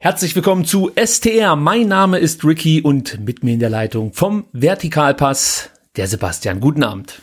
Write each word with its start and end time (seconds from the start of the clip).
Herzlich 0.00 0.36
willkommen 0.36 0.64
zu 0.64 0.92
STR. 0.94 1.56
Mein 1.56 1.88
Name 1.88 2.18
ist 2.18 2.44
Ricky 2.44 2.82
und 2.82 3.18
mit 3.26 3.42
mir 3.42 3.54
in 3.54 3.58
der 3.58 3.68
Leitung 3.68 4.12
vom 4.12 4.46
Vertikalpass 4.52 5.70
der 5.96 6.06
Sebastian. 6.06 6.60
Guten 6.60 6.84
Abend. 6.84 7.20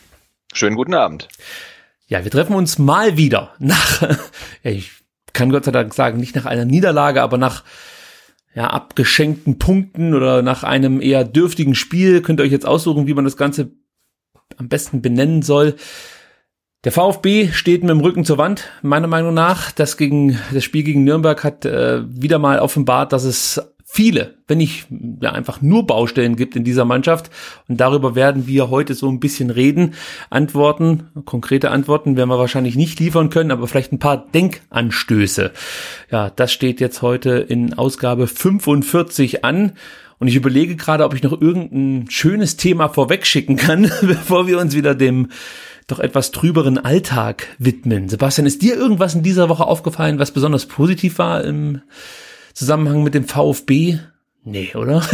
Schönen 0.51 0.75
guten 0.75 0.93
Abend. 0.93 1.29
Ja, 2.07 2.25
wir 2.25 2.31
treffen 2.31 2.53
uns 2.53 2.77
mal 2.77 3.15
wieder 3.15 3.53
nach, 3.59 4.01
ja, 4.63 4.71
ich 4.71 4.91
kann 5.31 5.51
Gott 5.51 5.63
sei 5.63 5.71
Dank 5.71 5.93
sagen, 5.93 6.19
nicht 6.19 6.35
nach 6.35 6.45
einer 6.45 6.65
Niederlage, 6.65 7.21
aber 7.21 7.37
nach 7.37 7.63
ja, 8.53 8.67
abgeschenkten 8.67 9.57
Punkten 9.57 10.13
oder 10.13 10.41
nach 10.41 10.63
einem 10.63 10.99
eher 10.99 11.23
dürftigen 11.23 11.75
Spiel. 11.75 12.21
Könnt 12.21 12.41
ihr 12.41 12.43
euch 12.43 12.51
jetzt 12.51 12.67
aussuchen, 12.67 13.07
wie 13.07 13.13
man 13.13 13.23
das 13.23 13.37
Ganze 13.37 13.71
am 14.57 14.67
besten 14.67 15.01
benennen 15.01 15.43
soll. 15.43 15.77
Der 16.85 16.91
VfB 16.91 17.49
steht 17.51 17.81
mit 17.81 17.89
dem 17.89 17.99
Rücken 17.99 18.25
zur 18.25 18.37
Wand, 18.37 18.69
meiner 18.83 19.07
Meinung 19.07 19.33
nach. 19.33 19.71
Das, 19.71 19.97
gegen, 19.97 20.39
das 20.53 20.63
Spiel 20.63 20.83
gegen 20.83 21.03
Nürnberg 21.03 21.43
hat 21.43 21.65
äh, 21.65 22.03
wieder 22.07 22.37
mal 22.37 22.59
offenbart, 22.59 23.11
dass 23.11 23.23
es 23.23 23.59
viele, 23.83 24.35
wenn 24.47 24.59
nicht 24.59 24.85
ja, 25.19 25.31
einfach 25.31 25.63
nur 25.63 25.87
Baustellen 25.87 26.35
gibt 26.35 26.55
in 26.55 26.63
dieser 26.63 26.85
Mannschaft. 26.85 27.31
Und 27.67 27.81
darüber 27.81 28.13
werden 28.13 28.45
wir 28.45 28.69
heute 28.69 28.93
so 28.93 29.09
ein 29.09 29.19
bisschen 29.19 29.49
reden. 29.49 29.95
Antworten, 30.29 31.07
konkrete 31.25 31.71
Antworten 31.71 32.17
werden 32.17 32.29
wir 32.29 32.37
wahrscheinlich 32.37 32.75
nicht 32.75 32.99
liefern 32.99 33.31
können, 33.31 33.49
aber 33.49 33.67
vielleicht 33.67 33.91
ein 33.91 33.99
paar 33.99 34.27
Denkanstöße. 34.31 35.53
Ja, 36.11 36.29
das 36.29 36.53
steht 36.53 36.79
jetzt 36.81 37.01
heute 37.01 37.31
in 37.31 37.73
Ausgabe 37.73 38.27
45 38.27 39.43
an. 39.43 39.71
Und 40.19 40.27
ich 40.27 40.35
überlege 40.35 40.75
gerade, 40.75 41.03
ob 41.03 41.15
ich 41.15 41.23
noch 41.23 41.41
irgendein 41.41 42.09
schönes 42.11 42.57
Thema 42.57 42.89
vorwegschicken 42.89 43.57
kann, 43.57 43.91
bevor 44.01 44.45
wir 44.45 44.59
uns 44.59 44.75
wieder 44.75 44.93
dem 44.93 45.29
doch 45.87 45.99
etwas 45.99 46.31
trüberen 46.31 46.77
Alltag 46.77 47.47
widmen. 47.57 48.09
Sebastian, 48.09 48.47
ist 48.47 48.61
dir 48.61 48.75
irgendwas 48.75 49.15
in 49.15 49.23
dieser 49.23 49.49
Woche 49.49 49.65
aufgefallen, 49.65 50.19
was 50.19 50.31
besonders 50.31 50.65
positiv 50.65 51.19
war 51.19 51.43
im 51.43 51.81
Zusammenhang 52.53 53.03
mit 53.03 53.13
dem 53.13 53.25
VfB? 53.25 53.99
Nee, 54.43 54.73
oder? 54.75 55.03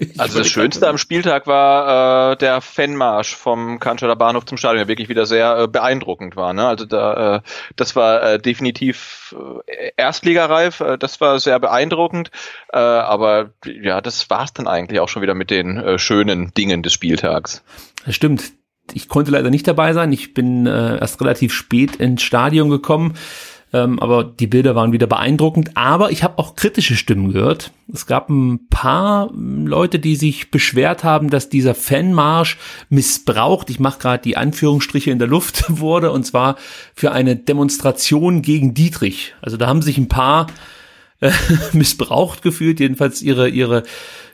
Also, 0.00 0.22
also 0.22 0.38
das 0.38 0.48
Schönste 0.48 0.88
am 0.88 0.96
Spieltag 0.96 1.48
war 1.48 2.32
äh, 2.32 2.36
der 2.36 2.60
Fanmarsch 2.60 3.34
vom 3.34 3.80
Cannstatter 3.80 4.14
Bahnhof 4.14 4.44
zum 4.44 4.56
Stadion, 4.56 4.78
der 4.78 4.86
wirklich 4.86 5.08
wieder 5.08 5.26
sehr 5.26 5.58
äh, 5.58 5.66
beeindruckend 5.66 6.36
war. 6.36 6.52
Ne? 6.52 6.66
Also 6.66 6.84
da, 6.84 7.36
äh, 7.36 7.40
das 7.74 7.96
war 7.96 8.22
äh, 8.22 8.38
definitiv 8.38 9.34
äh, 9.66 9.90
Erstligareif, 9.96 10.80
äh, 10.80 10.98
das 10.98 11.20
war 11.20 11.40
sehr 11.40 11.58
beeindruckend. 11.58 12.30
Äh, 12.72 12.78
aber 12.78 13.50
ja, 13.64 14.00
das 14.00 14.30
war's 14.30 14.52
dann 14.52 14.68
eigentlich 14.68 15.00
auch 15.00 15.08
schon 15.08 15.22
wieder 15.22 15.34
mit 15.34 15.50
den 15.50 15.76
äh, 15.78 15.98
schönen 15.98 16.54
Dingen 16.54 16.84
des 16.84 16.92
Spieltags. 16.92 17.64
Das 18.04 18.14
stimmt 18.14 18.52
ich 18.94 19.08
konnte 19.08 19.30
leider 19.30 19.50
nicht 19.50 19.66
dabei 19.66 19.92
sein. 19.92 20.12
Ich 20.12 20.34
bin 20.34 20.66
äh, 20.66 20.98
erst 20.98 21.20
relativ 21.20 21.52
spät 21.52 21.96
ins 21.96 22.22
Stadion 22.22 22.70
gekommen. 22.70 23.14
Ähm, 23.72 24.00
aber 24.00 24.24
die 24.24 24.46
Bilder 24.46 24.74
waren 24.74 24.92
wieder 24.92 25.06
beeindruckend. 25.06 25.76
Aber 25.76 26.10
ich 26.10 26.22
habe 26.22 26.38
auch 26.38 26.56
kritische 26.56 26.96
Stimmen 26.96 27.32
gehört. 27.32 27.72
Es 27.92 28.06
gab 28.06 28.30
ein 28.30 28.68
paar 28.68 29.30
Leute, 29.34 29.98
die 29.98 30.16
sich 30.16 30.50
beschwert 30.50 31.04
haben, 31.04 31.28
dass 31.28 31.50
dieser 31.50 31.74
Fanmarsch 31.74 32.56
missbraucht, 32.88 33.68
ich 33.70 33.80
mache 33.80 33.98
gerade 33.98 34.22
die 34.22 34.36
Anführungsstriche 34.36 35.10
in 35.10 35.18
der 35.18 35.28
Luft 35.28 35.64
wurde, 35.68 36.10
und 36.12 36.24
zwar 36.24 36.56
für 36.94 37.12
eine 37.12 37.36
Demonstration 37.36 38.42
gegen 38.42 38.74
Dietrich. 38.74 39.34
Also 39.42 39.56
da 39.56 39.66
haben 39.66 39.82
sich 39.82 39.98
ein 39.98 40.08
paar 40.08 40.46
missbraucht 41.72 42.42
gefühlt, 42.42 42.80
jedenfalls 42.80 43.22
ihre, 43.22 43.48
ihre 43.48 43.82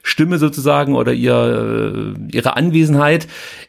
Stimme 0.02 0.38
sozusagen 0.38 0.94
oder 0.94 1.12
ihr, 1.12 2.14
äh, 2.16 2.36
ihre 2.36 2.56
Anwesenheit. 2.56 3.26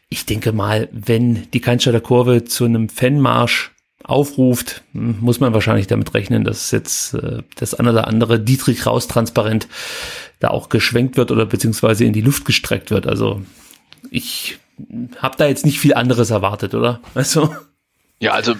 Ich 0.08 0.26
denke 0.26 0.52
mal, 0.52 0.88
wenn 0.92 1.50
die 1.52 1.60
Cannstatter 1.60 2.00
Kurve 2.00 2.44
zu 2.44 2.64
einem 2.64 2.88
Fanmarsch 2.88 3.72
aufruft, 4.04 4.82
hm, 4.92 5.16
muss 5.20 5.40
man 5.40 5.54
wahrscheinlich 5.54 5.86
damit 5.86 6.14
rechnen, 6.14 6.44
dass 6.44 6.70
jetzt 6.70 7.14
äh, 7.14 7.42
das 7.56 7.74
eine 7.74 7.92
oder 7.92 8.06
andere 8.06 8.38
Dietrich 8.38 8.86
Raus 8.86 9.08
transparent 9.08 9.66
da 10.38 10.48
auch 10.48 10.68
geschwenkt 10.68 11.16
wird 11.16 11.30
oder 11.30 11.46
beziehungsweise 11.46 12.04
in 12.04 12.12
die 12.12 12.20
Luft 12.20 12.44
gestreckt 12.44 12.90
wird. 12.90 13.06
Also 13.06 13.42
ich 14.10 14.58
habe 15.18 15.36
da 15.38 15.46
jetzt 15.46 15.64
nicht 15.64 15.80
viel 15.80 15.94
anderes 15.94 16.30
erwartet, 16.30 16.74
oder? 16.74 17.00
Also 17.14 17.54
ja, 18.20 18.32
also 18.32 18.54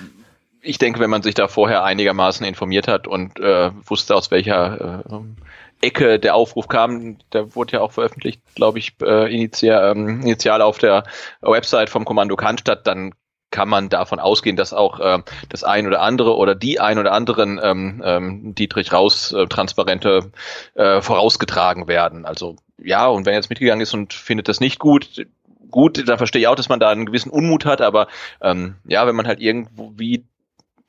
ich 0.67 0.79
denke, 0.79 1.01
wenn 1.01 1.11
man 1.11 1.23
sich 1.23 1.35
da 1.35 1.49
vorher 1.49 1.85
einigermaßen 1.85 2.45
informiert 2.45 2.89
hat 2.89 3.07
und 3.07 3.39
äh, 3.41 3.71
wusste, 3.85 4.15
aus 4.15 4.31
welcher 4.31 5.05
äh, 5.09 5.87
Ecke 5.87 6.19
der 6.19 6.35
Aufruf 6.35 6.69
kam, 6.69 7.19
der 7.33 7.55
wurde 7.55 7.75
ja 7.75 7.81
auch 7.81 7.93
veröffentlicht, 7.93 8.41
glaube 8.55 8.79
ich, 8.79 8.95
äh, 9.03 9.33
initial, 9.33 9.93
ähm, 9.93 10.21
initial 10.23 10.63
auf 10.63 10.79
der 10.79 11.05
Website 11.43 11.91
vom 11.91 12.05
Kommando 12.05 12.37
Cannstatt, 12.37 12.87
dann 12.87 13.13
kann 13.51 13.69
man 13.69 13.89
davon 13.89 14.19
ausgehen, 14.19 14.57
dass 14.57 14.73
auch 14.73 14.99
äh, 15.01 15.23
das 15.49 15.65
ein 15.65 15.87
oder 15.87 16.03
andere 16.03 16.37
oder 16.37 16.55
die 16.55 16.81
ein 16.81 16.99
oder 16.99 17.13
anderen 17.13 17.61
ähm, 17.63 18.03
ähm, 18.05 18.55
Dietrich 18.55 18.93
Raus 18.93 19.33
äh, 19.33 19.47
Transparente 19.47 20.31
äh, 20.75 21.01
vorausgetragen 21.01 21.87
werden. 21.89 22.27
Also 22.27 22.57
ja, 22.79 23.07
und 23.07 23.25
wenn 23.25 23.35
jetzt 23.35 23.51
mitgegangen 23.51 23.83
ist 23.83 23.95
und 23.95 24.13
findet 24.13 24.49
das 24.49 24.61
nicht 24.61 24.79
gut, 24.79 25.27
gut, 25.71 26.09
da 26.09 26.17
verstehe 26.17 26.41
ich 26.41 26.49
auch, 26.49 26.55
dass 26.55 26.69
man 26.69 26.81
da 26.81 26.91
einen 26.91 27.07
gewissen 27.07 27.31
Unmut 27.31 27.65
hat, 27.65 27.81
aber 27.81 28.09
ähm, 28.41 28.77
ja, 28.87 29.07
wenn 29.07 29.17
man 29.17 29.27
halt 29.27 29.41
irgendwie 29.41 30.25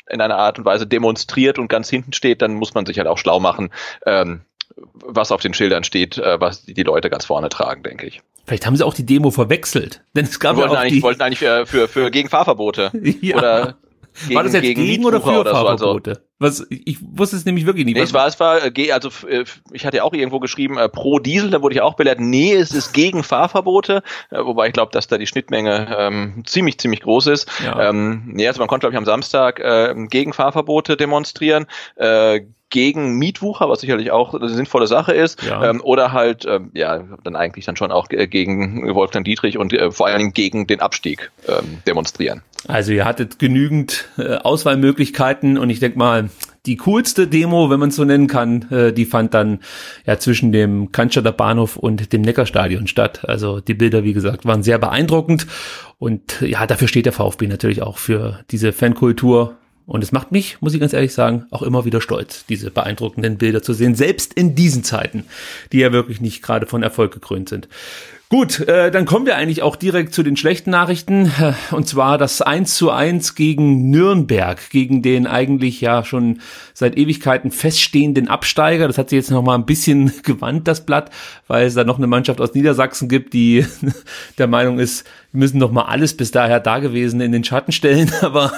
in 0.09 0.21
einer 0.21 0.37
Art 0.37 0.57
und 0.57 0.65
Weise 0.65 0.87
demonstriert 0.87 1.59
und 1.59 1.67
ganz 1.67 1.89
hinten 1.89 2.13
steht, 2.13 2.41
dann 2.41 2.55
muss 2.55 2.73
man 2.73 2.85
sich 2.85 2.97
halt 2.97 3.07
auch 3.07 3.17
schlau 3.17 3.39
machen, 3.39 3.69
ähm, 4.05 4.41
was 4.93 5.31
auf 5.31 5.41
den 5.41 5.53
Schildern 5.53 5.83
steht, 5.83 6.17
äh, 6.17 6.39
was 6.39 6.63
die 6.63 6.83
Leute 6.83 7.09
ganz 7.09 7.25
vorne 7.25 7.49
tragen, 7.49 7.83
denke 7.83 8.05
ich. 8.05 8.21
Vielleicht 8.45 8.65
haben 8.65 8.75
sie 8.75 8.85
auch 8.85 8.93
die 8.93 9.05
Demo 9.05 9.31
verwechselt, 9.31 10.01
denn 10.15 10.25
es 10.25 10.39
gab 10.39 10.55
wollten 10.55 10.71
ja 10.71 10.77
auch 10.77 10.81
eigentlich, 10.81 10.93
die 10.93 11.03
wollten 11.03 11.21
eigentlich 11.21 11.39
für, 11.39 11.65
für, 11.65 11.87
für 11.87 12.11
gegen 12.11 12.29
Fahrverbote 12.29 12.91
ja. 13.21 13.35
oder 13.35 13.77
gegen, 14.25 14.35
War 14.35 14.43
das 14.43 14.53
jetzt 14.53 14.63
gegen, 14.63 14.81
gegen 14.81 15.05
oder 15.05 15.21
für 15.21 15.39
oder 15.39 15.51
Fahrverbote? 15.51 16.13
So. 16.15 16.21
Also, 16.39 16.63
Was, 16.63 16.67
ich 16.69 16.97
wusste 17.01 17.35
es 17.35 17.45
nämlich 17.45 17.65
wirklich 17.65 17.85
nicht. 17.85 17.95
Nee, 17.95 18.03
es 18.03 18.13
war, 18.13 18.27
es 18.27 18.39
war, 18.39 18.61
also 18.61 19.09
äh, 19.27 19.43
ich 19.71 19.85
hatte 19.85 19.97
ja 19.97 20.03
auch 20.03 20.13
irgendwo 20.13 20.39
geschrieben, 20.39 20.77
äh, 20.77 20.89
pro 20.89 21.19
Diesel, 21.19 21.49
da 21.49 21.61
wurde 21.61 21.75
ich 21.75 21.81
auch 21.81 21.95
belehrt, 21.95 22.19
nee, 22.19 22.53
es 22.53 22.71
ist 22.71 22.93
gegen 22.93 23.23
Fahrverbote, 23.23 24.03
äh, 24.31 24.43
wobei 24.43 24.67
ich 24.67 24.73
glaube, 24.73 24.91
dass 24.91 25.07
da 25.07 25.17
die 25.17 25.27
Schnittmenge 25.27 25.95
ähm, 25.97 26.43
ziemlich, 26.45 26.79
ziemlich 26.79 27.01
groß 27.01 27.27
ist. 27.27 27.49
Ja. 27.63 27.89
Ähm, 27.89 28.23
nee, 28.27 28.47
also 28.47 28.59
man 28.59 28.67
konnte, 28.67 28.85
glaube 28.85 28.93
ich, 28.93 28.97
am 28.97 29.05
Samstag 29.05 29.59
äh, 29.59 29.93
gegen 30.09 30.33
Fahrverbote 30.33 30.97
demonstrieren, 30.97 31.65
äh, 31.95 32.41
gegen 32.69 33.17
Mietwucher, 33.17 33.69
was 33.69 33.81
sicherlich 33.81 34.11
auch 34.11 34.33
eine 34.33 34.49
sinnvolle 34.49 34.87
Sache 34.87 35.13
ist, 35.13 35.43
ja. 35.43 35.69
ähm, 35.69 35.81
oder 35.81 36.11
halt 36.11 36.45
ähm, 36.45 36.71
ja 36.73 37.03
dann 37.23 37.35
eigentlich 37.35 37.65
dann 37.65 37.75
schon 37.75 37.91
auch 37.91 38.07
gegen 38.09 38.93
Wolfgang 38.93 39.25
Dietrich 39.25 39.57
und 39.57 39.73
äh, 39.73 39.91
vor 39.91 40.07
allen 40.07 40.19
Dingen 40.19 40.33
gegen 40.33 40.67
den 40.67 40.81
Abstieg 40.81 41.31
ähm, 41.47 41.79
demonstrieren. 41.87 42.41
Also 42.67 42.91
ihr 42.91 43.05
hattet 43.05 43.39
genügend 43.39 44.09
äh, 44.17 44.35
Auswahlmöglichkeiten 44.35 45.57
und 45.57 45.69
ich 45.69 45.79
denke 45.79 45.97
mal, 45.97 46.29
die 46.65 46.75
coolste 46.77 47.27
Demo, 47.27 47.69
wenn 47.69 47.79
man 47.79 47.89
es 47.89 47.95
so 47.95 48.03
nennen 48.03 48.27
kann, 48.27 48.69
äh, 48.71 48.91
die 48.91 49.05
fand 49.05 49.33
dann 49.33 49.59
ja 50.05 50.19
zwischen 50.19 50.51
dem 50.51 50.91
Cannstatter 50.91 51.31
Bahnhof 51.31 51.77
und 51.77 52.11
dem 52.11 52.21
Neckarstadion 52.21 52.87
statt. 52.87 53.21
Also 53.23 53.61
die 53.61 53.73
Bilder, 53.73 54.03
wie 54.03 54.13
gesagt, 54.13 54.45
waren 54.45 54.63
sehr 54.63 54.77
beeindruckend 54.77 55.47
und 55.97 56.41
ja, 56.41 56.67
dafür 56.67 56.89
steht 56.89 57.05
der 57.05 57.13
VfB 57.13 57.47
natürlich 57.47 57.81
auch 57.81 57.97
für 57.97 58.41
diese 58.51 58.73
Fankultur 58.73 59.55
und 59.87 60.03
es 60.03 60.11
macht 60.11 60.31
mich, 60.31 60.61
muss 60.61 60.73
ich 60.73 60.79
ganz 60.79 60.93
ehrlich 60.93 61.13
sagen, 61.13 61.45
auch 61.49 61.63
immer 61.63 61.85
wieder 61.85 62.01
stolz, 62.01 62.45
diese 62.45 62.69
beeindruckenden 62.69 63.37
Bilder 63.37 63.63
zu 63.63 63.73
sehen, 63.73 63.95
selbst 63.95 64.33
in 64.33 64.53
diesen 64.53 64.83
Zeiten, 64.83 65.23
die 65.71 65.79
ja 65.79 65.91
wirklich 65.93 66.21
nicht 66.21 66.43
gerade 66.43 66.67
von 66.67 66.83
Erfolg 66.83 67.13
gekrönt 67.13 67.49
sind. 67.49 67.69
Gut, 68.29 68.59
äh, 68.59 68.91
dann 68.91 69.05
kommen 69.05 69.25
wir 69.25 69.37
eigentlich 69.37 69.61
auch 69.61 69.77
direkt 69.77 70.13
zu 70.13 70.21
den 70.21 70.35
schlechten 70.35 70.69
Nachrichten. 70.69 71.31
Äh, 71.39 71.53
und 71.71 71.87
zwar 71.87 72.17
das 72.17 72.41
1 72.41 72.75
zu 72.75 72.91
1 72.91 73.35
gegen 73.35 73.89
Nürnberg, 73.89 74.69
gegen 74.69 75.01
den 75.01 75.27
eigentlich 75.27 75.79
ja 75.79 76.03
schon 76.03 76.41
seit 76.73 76.97
Ewigkeiten 76.97 77.51
feststehenden 77.51 78.27
Absteiger. 78.27 78.85
Das 78.87 78.97
hat 78.97 79.11
sich 79.11 79.15
jetzt 79.15 79.31
noch 79.31 79.43
mal 79.43 79.55
ein 79.55 79.65
bisschen 79.65 80.11
gewandt, 80.23 80.67
das 80.67 80.85
Blatt, 80.85 81.09
weil 81.47 81.67
es 81.67 81.75
da 81.75 81.85
noch 81.85 81.99
eine 81.99 82.07
Mannschaft 82.07 82.41
aus 82.41 82.53
Niedersachsen 82.53 83.07
gibt, 83.07 83.31
die 83.31 83.65
der 84.37 84.47
Meinung 84.47 84.77
ist, 84.77 85.07
wir 85.31 85.39
müssen 85.39 85.59
noch 85.59 85.71
mal 85.71 85.83
alles 85.83 86.17
bis 86.17 86.31
daher 86.31 86.59
da 86.59 86.79
gewesen 86.79 87.21
in 87.21 87.31
den 87.31 87.45
Schatten 87.45 87.71
stellen. 87.71 88.11
Aber 88.21 88.51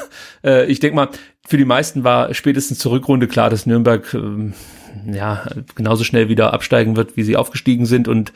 äh, 0.43 0.65
ich 0.65 0.79
denke 0.79 0.95
mal, 0.95 1.09
für 1.47 1.57
die 1.57 1.65
meisten 1.65 2.03
war 2.03 2.33
spätestens 2.33 2.79
zur 2.79 2.93
Rückrunde 2.93 3.27
klar, 3.27 3.51
dass 3.51 3.67
Nürnberg 3.67 4.15
äh, 4.15 5.13
ja 5.15 5.45
genauso 5.75 6.03
schnell 6.03 6.27
wieder 6.27 6.53
absteigen 6.53 6.95
wird, 6.95 7.17
wie 7.17 7.23
sie 7.23 7.37
aufgestiegen 7.37 7.85
sind 7.85 8.07
und 8.07 8.33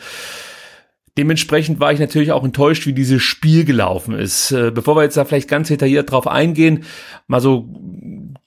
Dementsprechend 1.18 1.80
war 1.80 1.94
ich 1.94 2.00
natürlich 2.00 2.32
auch 2.32 2.44
enttäuscht, 2.44 2.88
wie 2.88 2.94
dieses 2.94 3.22
Spiel 3.22 3.66
gelaufen 3.66 4.16
ist. 4.16 4.52
Äh, 4.52 4.72
bevor 4.72 4.96
wir 4.96 5.04
jetzt 5.04 5.18
da 5.18 5.26
vielleicht 5.26 5.48
ganz 5.48 5.68
detailliert 5.68 6.12
drauf 6.12 6.28
eingehen, 6.28 6.86
mal 7.28 7.42
so 7.42 7.70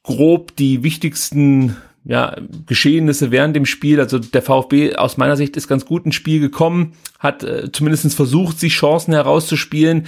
grob 0.02 0.56
die 0.56 0.82
wichtigsten 0.82 1.76
ja, 2.04 2.36
Geschehnisse 2.66 3.30
während 3.30 3.54
dem 3.54 3.66
Spiel. 3.66 4.00
Also 4.00 4.18
der 4.18 4.42
VfB 4.42 4.96
aus 4.96 5.16
meiner 5.16 5.36
Sicht 5.36 5.56
ist 5.56 5.68
ganz 5.68 5.84
gut 5.84 6.06
ins 6.06 6.14
Spiel 6.14 6.40
gekommen, 6.40 6.92
hat 7.18 7.44
äh, 7.44 7.70
zumindest 7.72 8.14
versucht, 8.14 8.58
sich 8.58 8.74
Chancen 8.74 9.12
herauszuspielen. 9.14 10.06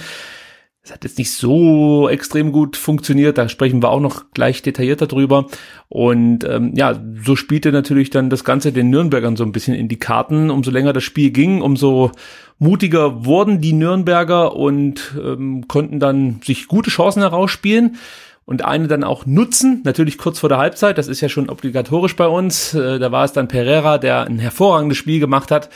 Es 0.89 0.95
hat 0.95 1.03
jetzt 1.03 1.19
nicht 1.19 1.31
so 1.31 2.09
extrem 2.09 2.51
gut 2.51 2.75
funktioniert, 2.75 3.37
da 3.37 3.47
sprechen 3.47 3.83
wir 3.83 3.91
auch 3.91 3.99
noch 3.99 4.31
gleich 4.33 4.63
detaillierter 4.63 5.05
drüber. 5.05 5.45
Und 5.87 6.43
ähm, 6.45 6.73
ja, 6.75 6.99
so 7.23 7.35
spielte 7.35 7.71
natürlich 7.71 8.09
dann 8.09 8.31
das 8.31 8.43
Ganze 8.43 8.71
den 8.71 8.89
Nürnbergern 8.89 9.35
so 9.35 9.43
ein 9.43 9.51
bisschen 9.51 9.75
in 9.75 9.87
die 9.87 9.99
Karten. 9.99 10.49
Umso 10.49 10.71
länger 10.71 10.91
das 10.91 11.03
Spiel 11.03 11.29
ging, 11.29 11.61
umso 11.61 12.11
mutiger 12.57 13.23
wurden 13.23 13.61
die 13.61 13.73
Nürnberger 13.73 14.55
und 14.55 15.13
ähm, 15.23 15.67
konnten 15.67 15.99
dann 15.99 16.41
sich 16.43 16.67
gute 16.67 16.89
Chancen 16.89 17.21
herausspielen. 17.21 17.97
und 18.45 18.65
eine 18.65 18.87
dann 18.87 19.03
auch 19.03 19.27
nutzen, 19.27 19.81
natürlich 19.83 20.17
kurz 20.17 20.39
vor 20.39 20.49
der 20.49 20.57
Halbzeit, 20.57 20.97
das 20.97 21.07
ist 21.07 21.21
ja 21.21 21.29
schon 21.29 21.51
obligatorisch 21.51 22.15
bei 22.15 22.27
uns. 22.27 22.73
Äh, 22.73 22.97
da 22.97 23.11
war 23.11 23.23
es 23.25 23.31
dann 23.31 23.47
Pereira, 23.47 23.99
der 23.99 24.23
ein 24.23 24.39
hervorragendes 24.39 24.97
Spiel 24.97 25.19
gemacht 25.19 25.51
hat, 25.51 25.69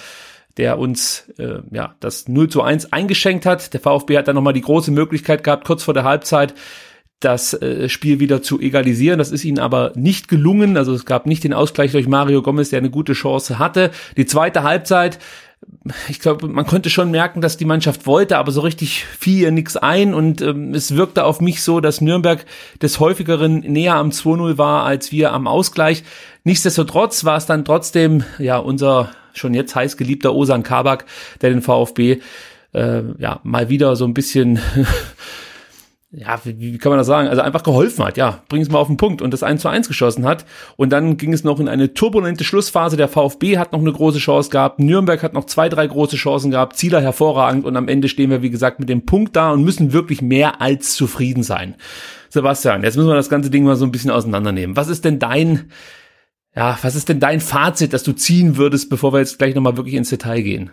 der 0.57 0.77
uns 0.77 1.31
äh, 1.37 1.59
ja 1.71 1.95
das 1.99 2.27
0 2.27 2.49
zu 2.49 2.61
1 2.61 2.93
eingeschenkt 2.93 3.45
hat. 3.45 3.73
Der 3.73 3.79
VfB 3.79 4.17
hat 4.17 4.27
dann 4.27 4.35
nochmal 4.35 4.53
die 4.53 4.61
große 4.61 4.91
Möglichkeit 4.91 5.43
gehabt, 5.43 5.65
kurz 5.65 5.83
vor 5.83 5.93
der 5.93 6.03
Halbzeit 6.03 6.53
das 7.19 7.53
äh, 7.53 7.87
Spiel 7.89 8.19
wieder 8.19 8.41
zu 8.41 8.59
egalisieren. 8.59 9.17
Das 9.17 9.31
ist 9.31 9.45
ihnen 9.45 9.59
aber 9.59 9.93
nicht 9.95 10.27
gelungen. 10.27 10.77
Also 10.77 10.93
es 10.93 11.05
gab 11.05 11.25
nicht 11.25 11.43
den 11.43 11.53
Ausgleich 11.53 11.91
durch 11.93 12.07
Mario 12.07 12.41
Gomez, 12.41 12.69
der 12.69 12.79
eine 12.79 12.89
gute 12.89 13.13
Chance 13.13 13.59
hatte. 13.59 13.91
Die 14.17 14.25
zweite 14.25 14.63
Halbzeit 14.63 15.19
ich 16.09 16.19
glaube, 16.19 16.47
man 16.47 16.65
konnte 16.65 16.89
schon 16.89 17.11
merken, 17.11 17.41
dass 17.41 17.57
die 17.57 17.65
Mannschaft 17.65 18.05
wollte, 18.05 18.37
aber 18.37 18.51
so 18.51 18.61
richtig 18.61 19.05
fiel 19.05 19.39
ihr 19.39 19.51
nichts 19.51 19.77
ein 19.77 20.13
und 20.13 20.41
ähm, 20.41 20.73
es 20.73 20.95
wirkte 20.95 21.23
auf 21.23 21.41
mich 21.41 21.61
so, 21.61 21.79
dass 21.79 22.01
Nürnberg 22.01 22.45
des 22.81 22.99
häufigeren 22.99 23.59
näher 23.59 23.95
am 23.95 24.09
2-0 24.09 24.57
war 24.57 24.83
als 24.83 25.11
wir 25.11 25.31
am 25.33 25.47
Ausgleich. 25.47 26.03
Nichtsdestotrotz 26.43 27.25
war 27.25 27.37
es 27.37 27.45
dann 27.45 27.65
trotzdem 27.65 28.23
ja 28.39 28.57
unser 28.57 29.11
schon 29.33 29.53
jetzt 29.53 29.75
heiß 29.75 29.97
geliebter 29.97 30.33
Osan 30.33 30.63
Kabak, 30.63 31.05
der 31.41 31.49
den 31.49 31.61
VfB 31.61 32.19
äh, 32.73 33.01
ja 33.17 33.39
mal 33.43 33.69
wieder 33.69 33.95
so 33.95 34.05
ein 34.05 34.13
bisschen 34.13 34.59
ja, 36.15 36.39
wie, 36.43 36.59
wie 36.59 36.77
kann 36.77 36.91
man 36.91 36.99
das 36.99 37.07
sagen? 37.07 37.27
Also 37.27 37.41
einfach 37.41 37.63
geholfen 37.63 38.05
hat, 38.05 38.17
ja, 38.17 38.43
bring 38.47 38.61
es 38.61 38.69
mal 38.69 38.77
auf 38.77 38.87
den 38.87 38.97
Punkt 38.97 39.23
und 39.23 39.33
das 39.33 39.41
1 39.41 39.61
zu 39.61 39.67
1 39.67 39.87
geschossen 39.87 40.25
hat. 40.25 40.45
Und 40.77 40.91
dann 40.91 41.17
ging 41.17 41.33
es 41.33 41.43
noch 41.43 41.59
in 41.59 41.67
eine 41.67 41.95
turbulente 41.95 42.43
Schlussphase. 42.43 42.97
Der 42.97 43.07
VfB 43.07 43.57
hat 43.57 43.71
noch 43.71 43.79
eine 43.79 43.91
große 43.91 44.19
Chance 44.19 44.51
gehabt, 44.51 44.79
Nürnberg 44.79 45.23
hat 45.23 45.33
noch 45.33 45.45
zwei, 45.45 45.69
drei 45.69 45.87
große 45.87 46.15
Chancen 46.15 46.51
gehabt, 46.51 46.77
Zieler 46.77 47.01
hervorragend 47.01 47.65
und 47.65 47.75
am 47.75 47.87
Ende 47.87 48.09
stehen 48.09 48.29
wir, 48.29 48.43
wie 48.43 48.51
gesagt, 48.51 48.79
mit 48.79 48.89
dem 48.89 49.07
Punkt 49.07 49.35
da 49.35 49.51
und 49.51 49.63
müssen 49.63 49.91
wirklich 49.91 50.21
mehr 50.21 50.61
als 50.61 50.93
zufrieden 50.95 51.41
sein. 51.41 51.75
Sebastian, 52.29 52.83
jetzt 52.83 52.95
müssen 52.95 53.09
wir 53.09 53.15
das 53.15 53.29
ganze 53.29 53.49
Ding 53.49 53.63
mal 53.63 53.75
so 53.75 53.85
ein 53.85 53.91
bisschen 53.91 54.11
auseinandernehmen. 54.11 54.75
Was 54.75 54.89
ist 54.89 55.05
denn 55.05 55.17
dein, 55.17 55.71
ja, 56.55 56.77
was 56.81 56.95
ist 56.95 57.09
denn 57.09 57.19
dein 57.19 57.41
Fazit, 57.41 57.93
das 57.93 58.03
du 58.03 58.13
ziehen 58.13 58.57
würdest, 58.57 58.89
bevor 58.89 59.13
wir 59.13 59.19
jetzt 59.19 59.39
gleich 59.39 59.55
nochmal 59.55 59.77
wirklich 59.77 59.95
ins 59.95 60.09
Detail 60.09 60.41
gehen? 60.41 60.71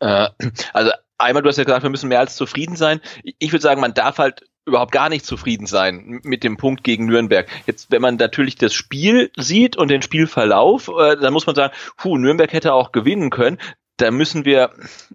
Äh, 0.00 0.28
also 0.72 0.90
einmal, 1.18 1.42
du 1.42 1.48
hast 1.48 1.58
ja 1.58 1.64
gesagt, 1.64 1.82
wir 1.82 1.90
müssen 1.90 2.08
mehr 2.08 2.20
als 2.20 2.36
zufrieden 2.36 2.76
sein. 2.76 3.00
Ich 3.38 3.52
würde 3.52 3.62
sagen, 3.62 3.80
man 3.80 3.94
darf 3.94 4.18
halt 4.18 4.44
überhaupt 4.66 4.92
gar 4.92 5.08
nicht 5.10 5.26
zufrieden 5.26 5.66
sein 5.66 6.20
mit 6.24 6.42
dem 6.42 6.56
Punkt 6.56 6.84
gegen 6.84 7.06
Nürnberg. 7.06 7.46
Jetzt, 7.66 7.90
wenn 7.90 8.00
man 8.02 8.16
natürlich 8.16 8.56
das 8.56 8.72
Spiel 8.72 9.30
sieht 9.36 9.76
und 9.76 9.88
den 9.88 10.02
Spielverlauf, 10.02 10.88
äh, 10.88 11.16
dann 11.16 11.32
muss 11.32 11.46
man 11.46 11.54
sagen, 11.54 11.74
puh, 11.96 12.16
Nürnberg 12.16 12.52
hätte 12.52 12.72
auch 12.72 12.90
gewinnen 12.90 13.30
können 13.30 13.58
da 13.98 14.10
müssen 14.10 14.44
wir 14.44 14.70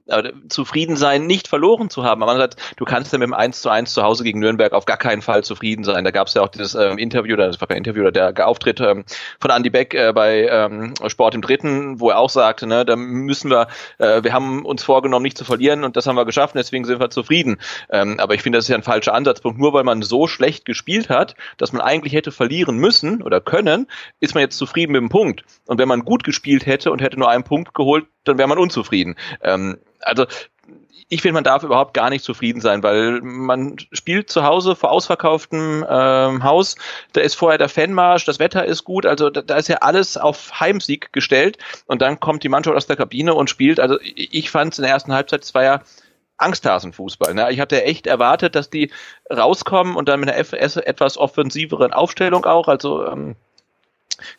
äh, 0.08 0.32
zufrieden 0.48 0.96
sein, 0.96 1.26
nicht 1.26 1.48
verloren 1.48 1.90
zu 1.90 2.04
haben. 2.04 2.24
Aber 2.24 2.38
sagt, 2.38 2.76
du 2.78 2.86
kannst 2.86 3.12
ja 3.12 3.20
mit 3.20 3.28
dem 3.28 3.34
1 3.34 3.62
zu 3.62 3.70
1 3.70 3.94
zu 3.94 4.04
Hause 4.04 4.24
gegen 4.24 4.40
Nürnberg 4.40 4.74
auf 4.74 4.86
gar 4.86 4.98
keinen 4.98 5.22
Fall 5.22 5.44
zufrieden 5.44 5.84
sein. 5.84 6.04
Da 6.04 6.12
gab 6.12 6.28
es 6.28 6.34
ja 6.36 6.42
auch 6.42 6.50
dieses 6.50 6.76
ähm, 6.76 6.98
Interview, 6.98 7.36
das 7.36 7.60
war 7.60 7.68
kein 7.68 7.78
Interview, 7.78 8.04
oder 8.04 8.32
der 8.32 8.48
Auftritt 8.48 8.80
ähm, 8.80 9.06
von 9.40 9.52
Andy 9.52 9.70
Beck 9.70 9.94
äh, 9.94 10.14
bei 10.14 10.48
ähm, 10.48 10.94
Sport 11.08 11.36
im 11.36 11.42
Dritten, 11.42 12.00
wo 12.00 12.12
er 12.12 12.20
auch 12.20 12.30
sagte, 12.30 12.68
ne, 12.68 12.86
da 12.86 12.96
müssen 12.96 13.50
wir, 13.50 13.68
äh, 13.98 14.24
wir 14.24 14.34
haben 14.34 14.66
uns 14.66 14.84
vorgenommen, 14.84 15.24
nicht 15.24 15.38
zu 15.38 15.46
verlieren 15.46 15.84
und 15.84 15.96
das 15.96 16.06
haben 16.08 16.16
wir 16.16 16.26
geschafft 16.26 16.56
deswegen 16.60 16.86
sind 16.86 17.00
wir 17.00 17.10
zufrieden. 17.10 17.58
Ähm, 17.90 18.20
aber 18.20 18.36
ich 18.36 18.44
finde, 18.44 18.58
das 18.58 18.66
ist 18.66 18.70
ja 18.70 18.76
ein 18.76 18.84
falscher 18.84 19.14
Ansatzpunkt. 19.14 19.60
Nur 19.60 19.74
weil 19.74 19.84
man 19.84 20.02
so 20.02 20.28
schlecht 20.28 20.66
gespielt 20.66 21.10
hat, 21.10 21.36
dass 21.58 21.74
man 21.74 21.82
eigentlich 21.82 22.14
hätte 22.14 22.32
verlieren 22.32 22.78
müssen 22.78 23.24
oder 23.24 23.42
können, 23.42 23.88
ist 24.20 24.36
man 24.36 24.42
jetzt 24.42 24.58
zufrieden 24.58 24.92
mit 24.92 25.02
dem 25.02 25.10
Punkt. 25.10 25.44
Und 25.66 25.80
wenn 25.80 25.88
man 25.88 26.06
gut 26.06 26.24
gespielt 26.24 26.66
hätte 26.66 26.92
und 26.92 27.02
hätte 27.02 27.18
nur 27.18 27.30
einen 27.30 27.44
Punkt 27.44 27.74
geholt, 27.74 28.06
dann 28.26 28.38
wäre 28.38 28.48
man 28.48 28.58
unzufrieden. 28.70 29.16
Ähm, 29.42 29.80
also 30.02 30.26
ich 31.12 31.24
finde, 31.24 31.34
man 31.34 31.44
darf 31.44 31.64
überhaupt 31.64 31.96
gar 31.96 32.12
nicht 32.12 32.24
zufrieden 32.24 32.62
sein, 32.62 32.84
weil 32.84 33.20
man 33.22 33.78
spielt 33.92 34.30
zu 34.30 34.44
Hause 34.44 34.76
vor 34.76 34.92
ausverkauftem 34.92 35.84
ähm, 35.90 36.44
Haus. 36.44 36.76
Da 37.14 37.22
ist 37.22 37.34
vorher 37.34 37.58
der 37.58 37.68
Fanmarsch, 37.68 38.26
das 38.26 38.38
Wetter 38.38 38.64
ist 38.66 38.84
gut, 38.84 39.08
also 39.08 39.32
da, 39.32 39.42
da, 39.42 39.58
ist 39.58 39.70
ja 39.70 39.78
alles 39.78 40.18
auf 40.18 40.60
Heimsieg 40.60 41.12
gestellt 41.12 41.58
und 41.88 42.04
dann 42.04 42.20
kommt 42.20 42.44
die 42.44 42.50
Mannschaft 42.50 42.78
aus 42.78 42.86
der 42.86 42.96
Kabine 42.96 43.34
und 43.34 43.50
spielt. 43.50 43.80
Also 43.80 43.98
ich 44.02 44.52
fand 44.52 44.74
es 44.74 44.80
in 44.80 44.84
der 44.84 44.92
ersten 44.92 45.12
Halbzeit, 45.12 45.44
es 45.44 45.56
war 45.56 45.64
ja 45.64 45.82
Angsthasenfußball. 46.38 47.34
Ne? 47.34 47.52
Ich 47.52 47.60
hatte 47.60 47.84
echt 47.84 48.06
erwartet, 48.06 48.54
dass 48.54 48.70
die 48.70 48.92
rauskommen 49.32 49.96
und 49.96 50.08
dann 50.08 50.20
mit 50.20 50.30
einer 50.30 50.38
etwas 50.38 51.18
offensiveren 51.18 51.92
Aufstellung 51.92 52.46
auch, 52.46 52.68
also 52.68 53.08
ähm, 53.08 53.36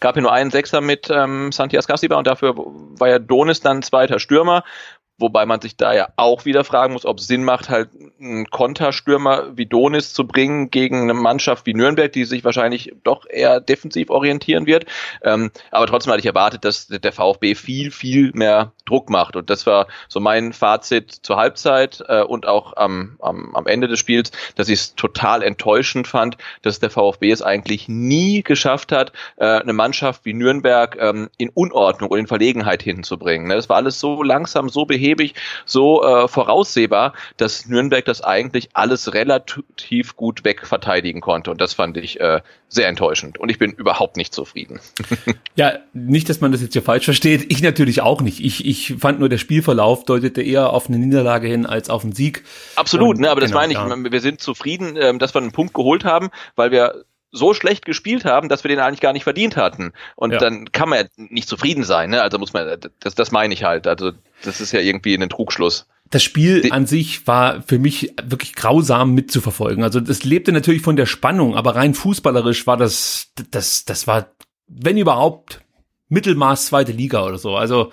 gab 0.00 0.14
hier 0.14 0.22
nur 0.22 0.32
einen 0.32 0.50
Sechser 0.50 0.80
mit 0.80 1.08
ähm, 1.10 1.52
Santias 1.52 1.86
Gassiba 1.86 2.16
und 2.16 2.26
dafür 2.26 2.54
war 2.56 3.08
ja 3.08 3.18
Donis 3.18 3.60
dann 3.60 3.82
zweiter 3.82 4.18
Stürmer 4.18 4.64
Wobei 5.20 5.46
man 5.46 5.60
sich 5.60 5.76
da 5.76 5.92
ja 5.92 6.08
auch 6.16 6.44
wieder 6.44 6.64
fragen 6.64 6.94
muss, 6.94 7.04
ob 7.04 7.18
es 7.18 7.26
Sinn 7.26 7.44
macht, 7.44 7.68
halt 7.68 7.90
einen 8.18 8.46
Konterstürmer 8.50 9.56
wie 9.56 9.66
Donis 9.66 10.12
zu 10.12 10.26
bringen 10.26 10.70
gegen 10.70 11.02
eine 11.02 11.14
Mannschaft 11.14 11.66
wie 11.66 11.74
Nürnberg, 11.74 12.12
die 12.12 12.24
sich 12.24 12.42
wahrscheinlich 12.42 12.94
doch 13.04 13.26
eher 13.28 13.60
defensiv 13.60 14.10
orientieren 14.10 14.66
wird. 14.66 14.86
Ähm, 15.22 15.50
aber 15.70 15.86
trotzdem 15.86 16.12
hatte 16.12 16.20
ich 16.20 16.26
erwartet, 16.26 16.64
dass 16.64 16.88
der 16.88 17.12
VfB 17.12 17.54
viel, 17.54 17.90
viel 17.90 18.32
mehr 18.34 18.72
Druck 18.86 19.10
macht. 19.10 19.36
Und 19.36 19.50
das 19.50 19.66
war 19.66 19.86
so 20.08 20.20
mein 20.20 20.52
Fazit 20.52 21.12
zur 21.12 21.36
Halbzeit 21.36 22.02
äh, 22.08 22.22
und 22.22 22.46
auch 22.46 22.76
am, 22.76 23.16
am, 23.20 23.54
am 23.54 23.66
Ende 23.66 23.88
des 23.88 23.98
Spiels, 23.98 24.32
dass 24.56 24.68
ich 24.68 24.80
es 24.80 24.94
total 24.94 25.42
enttäuschend 25.42 26.08
fand, 26.08 26.36
dass 26.62 26.80
der 26.80 26.90
VfB 26.90 27.30
es 27.30 27.42
eigentlich 27.42 27.88
nie 27.88 28.42
geschafft 28.42 28.90
hat, 28.90 29.12
äh, 29.36 29.44
eine 29.44 29.72
Mannschaft 29.72 30.24
wie 30.24 30.32
Nürnberg 30.32 30.96
ähm, 30.98 31.28
in 31.36 31.50
Unordnung 31.50 32.10
und 32.10 32.18
in 32.18 32.26
Verlegenheit 32.26 32.82
hinzubringen. 32.82 33.48
Ne? 33.48 33.54
Das 33.54 33.68
war 33.68 33.76
alles 33.76 34.00
so 34.00 34.22
langsam, 34.22 34.68
so 34.68 34.86
behäbig 34.86 35.09
behäbig, 35.10 35.34
so 35.64 36.04
äh, 36.04 36.28
voraussehbar, 36.28 37.14
dass 37.36 37.66
Nürnberg 37.66 38.04
das 38.04 38.22
eigentlich 38.22 38.70
alles 38.74 39.14
relativ 39.14 40.16
gut 40.16 40.44
wegverteidigen 40.44 41.20
konnte. 41.20 41.50
Und 41.50 41.60
das 41.60 41.74
fand 41.74 41.96
ich 41.96 42.20
äh, 42.20 42.40
sehr 42.68 42.88
enttäuschend. 42.88 43.38
Und 43.38 43.50
ich 43.50 43.58
bin 43.58 43.72
überhaupt 43.72 44.16
nicht 44.16 44.32
zufrieden. 44.32 44.80
ja, 45.56 45.78
nicht, 45.92 46.28
dass 46.28 46.40
man 46.40 46.52
das 46.52 46.62
jetzt 46.62 46.72
hier 46.72 46.82
falsch 46.82 47.04
versteht. 47.04 47.50
Ich 47.50 47.62
natürlich 47.62 48.00
auch 48.00 48.20
nicht. 48.20 48.40
Ich, 48.40 48.64
ich 48.66 48.94
fand 48.98 49.18
nur, 49.20 49.28
der 49.28 49.38
Spielverlauf 49.38 50.04
deutete 50.04 50.42
eher 50.42 50.72
auf 50.72 50.88
eine 50.88 50.98
Niederlage 50.98 51.48
hin 51.48 51.66
als 51.66 51.90
auf 51.90 52.04
einen 52.04 52.12
Sieg. 52.12 52.44
Absolut, 52.76 53.16
Und, 53.16 53.20
ne, 53.20 53.30
aber 53.30 53.40
das 53.40 53.50
genau, 53.50 53.60
meine 53.60 53.72
ich. 53.72 53.78
Ja. 53.78 54.12
Wir 54.12 54.20
sind 54.20 54.40
zufrieden, 54.40 54.96
ähm, 54.96 55.18
dass 55.18 55.34
wir 55.34 55.40
einen 55.40 55.52
Punkt 55.52 55.74
geholt 55.74 56.04
haben, 56.04 56.30
weil 56.54 56.70
wir 56.70 57.04
so 57.32 57.54
schlecht 57.54 57.84
gespielt 57.84 58.24
haben, 58.24 58.48
dass 58.48 58.64
wir 58.64 58.68
den 58.68 58.80
eigentlich 58.80 59.00
gar 59.00 59.12
nicht 59.12 59.24
verdient 59.24 59.56
hatten. 59.56 59.92
Und 60.16 60.32
ja. 60.32 60.38
dann 60.38 60.72
kann 60.72 60.88
man 60.88 61.00
ja 61.00 61.04
nicht 61.16 61.48
zufrieden 61.48 61.84
sein. 61.84 62.10
Ne? 62.10 62.22
Also 62.22 62.38
muss 62.38 62.52
man, 62.52 62.78
das, 63.00 63.14
das 63.14 63.30
meine 63.30 63.54
ich 63.54 63.64
halt. 63.64 63.86
Also 63.86 64.12
das 64.42 64.60
ist 64.60 64.72
ja 64.72 64.80
irgendwie 64.80 65.14
ein 65.14 65.28
Trugschluss. 65.28 65.86
Das 66.10 66.24
Spiel 66.24 66.72
an 66.72 66.86
sich 66.86 67.26
war 67.28 67.62
für 67.62 67.78
mich 67.78 68.14
wirklich 68.22 68.54
grausam 68.54 69.14
mitzuverfolgen. 69.14 69.84
Also 69.84 70.00
das 70.00 70.24
lebte 70.24 70.50
natürlich 70.50 70.82
von 70.82 70.96
der 70.96 71.06
Spannung, 71.06 71.54
aber 71.54 71.76
rein 71.76 71.94
fußballerisch 71.94 72.66
war 72.66 72.76
das, 72.76 73.28
das, 73.52 73.84
das 73.84 74.08
war, 74.08 74.26
wenn 74.66 74.98
überhaupt, 74.98 75.60
Mittelmaß 76.08 76.66
zweite 76.66 76.90
Liga 76.90 77.24
oder 77.24 77.38
so. 77.38 77.56
Also 77.56 77.92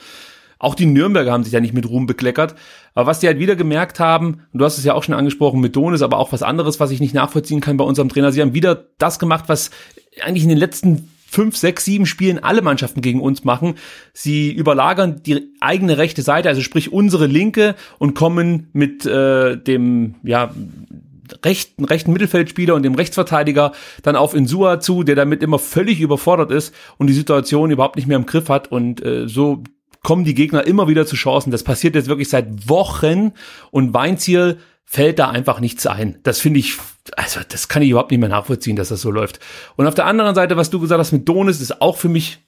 auch 0.60 0.76
die 0.76 0.86
Nürnberger 0.86 1.32
haben 1.32 1.44
sich 1.44 1.54
ja 1.54 1.60
nicht 1.60 1.74
mit 1.74 1.88
Ruhm 1.88 2.06
bekleckert. 2.06 2.56
Aber 2.94 3.08
was 3.08 3.20
die 3.20 3.28
halt 3.28 3.40
wieder 3.40 3.56
gemerkt 3.56 4.00
haben, 4.00 4.42
und 4.52 4.60
du 4.60 4.66
hast 4.66 4.78
es 4.78 4.84
ja 4.84 4.94
auch 4.94 5.04
schon 5.04 5.16
angesprochen 5.16 5.60
mit 5.60 5.76
Donis, 5.76 6.02
aber 6.02 6.18
auch 6.18 6.32
was 6.32 6.44
anderes, 6.44 6.80
was 6.80 6.92
ich 6.92 7.00
nicht 7.00 7.14
nachvollziehen 7.14 7.62
kann 7.62 7.78
bei 7.78 7.86
unserem 7.86 8.10
Trainer, 8.10 8.32
sie 8.32 8.42
haben 8.42 8.54
wieder 8.54 8.88
das 8.98 9.20
gemacht, 9.20 9.46
was 9.48 9.72
eigentlich 10.22 10.44
in 10.44 10.50
den 10.50 10.58
letzten 10.58 11.10
fünf, 11.30 11.58
sechs, 11.58 11.86
sieben 11.86 12.06
Spielen 12.06 12.40
alle 12.40 12.62
Mannschaften 12.62 13.02
gegen 13.02 13.22
uns 13.22 13.44
machen. 13.44 13.76
Sie 14.14 14.52
überlagern 14.52 15.22
die 15.24 15.52
eigene 15.60 15.98
rechte 15.98 16.22
Seite, 16.22 16.50
also 16.50 16.62
sprich 16.62 16.92
unsere 16.92 17.28
linke 17.28 17.76
und 18.00 18.16
kommen 18.16 18.70
mit 18.74 19.06
äh, 19.06 19.58
dem 19.58 20.16
ja 20.24 20.52
rechten, 21.44 21.84
rechten 21.84 22.14
Mittelfeldspieler 22.14 22.74
und 22.74 22.84
dem 22.84 22.96
Rechtsverteidiger 22.96 23.74
dann 24.02 24.16
auf 24.16 24.34
Insua 24.34 24.80
zu, 24.80 25.04
der 25.04 25.16
damit 25.16 25.44
immer 25.44 25.60
völlig 25.60 26.00
überfordert 26.00 26.52
ist 26.52 26.74
und 26.98 27.08
die 27.08 27.14
Situation 27.14 27.72
überhaupt 27.72 27.98
nicht 27.98 28.08
mehr 28.08 28.18
im 28.18 28.26
Griff 28.26 28.48
hat 28.50 28.72
und 28.72 29.04
äh, 29.06 29.28
so 29.28 29.64
kommen 30.08 30.24
die 30.24 30.36
Gegner 30.36 30.66
immer 30.66 30.88
wieder 30.88 31.06
zu 31.06 31.18
Chancen. 31.18 31.52
Das 31.52 31.64
passiert 31.64 31.94
jetzt 31.94 32.08
wirklich 32.08 32.30
seit 32.30 32.70
Wochen 32.70 33.34
und 33.72 33.94
Weinziel 33.94 34.58
fällt 34.86 35.20
da 35.20 35.30
einfach 35.30 35.60
nichts 35.60 35.86
ein. 35.86 36.20
Das 36.24 36.40
finde 36.40 36.62
ich, 36.62 36.78
also 37.18 37.42
das 37.46 37.68
kann 37.68 37.82
ich 37.82 37.90
überhaupt 37.90 38.12
nicht 38.12 38.22
mehr 38.22 38.30
nachvollziehen, 38.30 38.78
dass 38.78 38.88
das 38.88 39.02
so 39.02 39.12
läuft. 39.12 39.42
Und 39.76 39.86
auf 39.86 39.96
der 39.96 40.06
anderen 40.06 40.34
Seite, 40.34 40.56
was 40.56 40.70
du 40.70 40.80
gesagt 40.80 40.98
hast 40.98 41.12
mit 41.12 41.28
Donis, 41.28 41.60
ist 41.60 41.82
auch 41.82 41.98
für 41.98 42.08
mich 42.08 42.40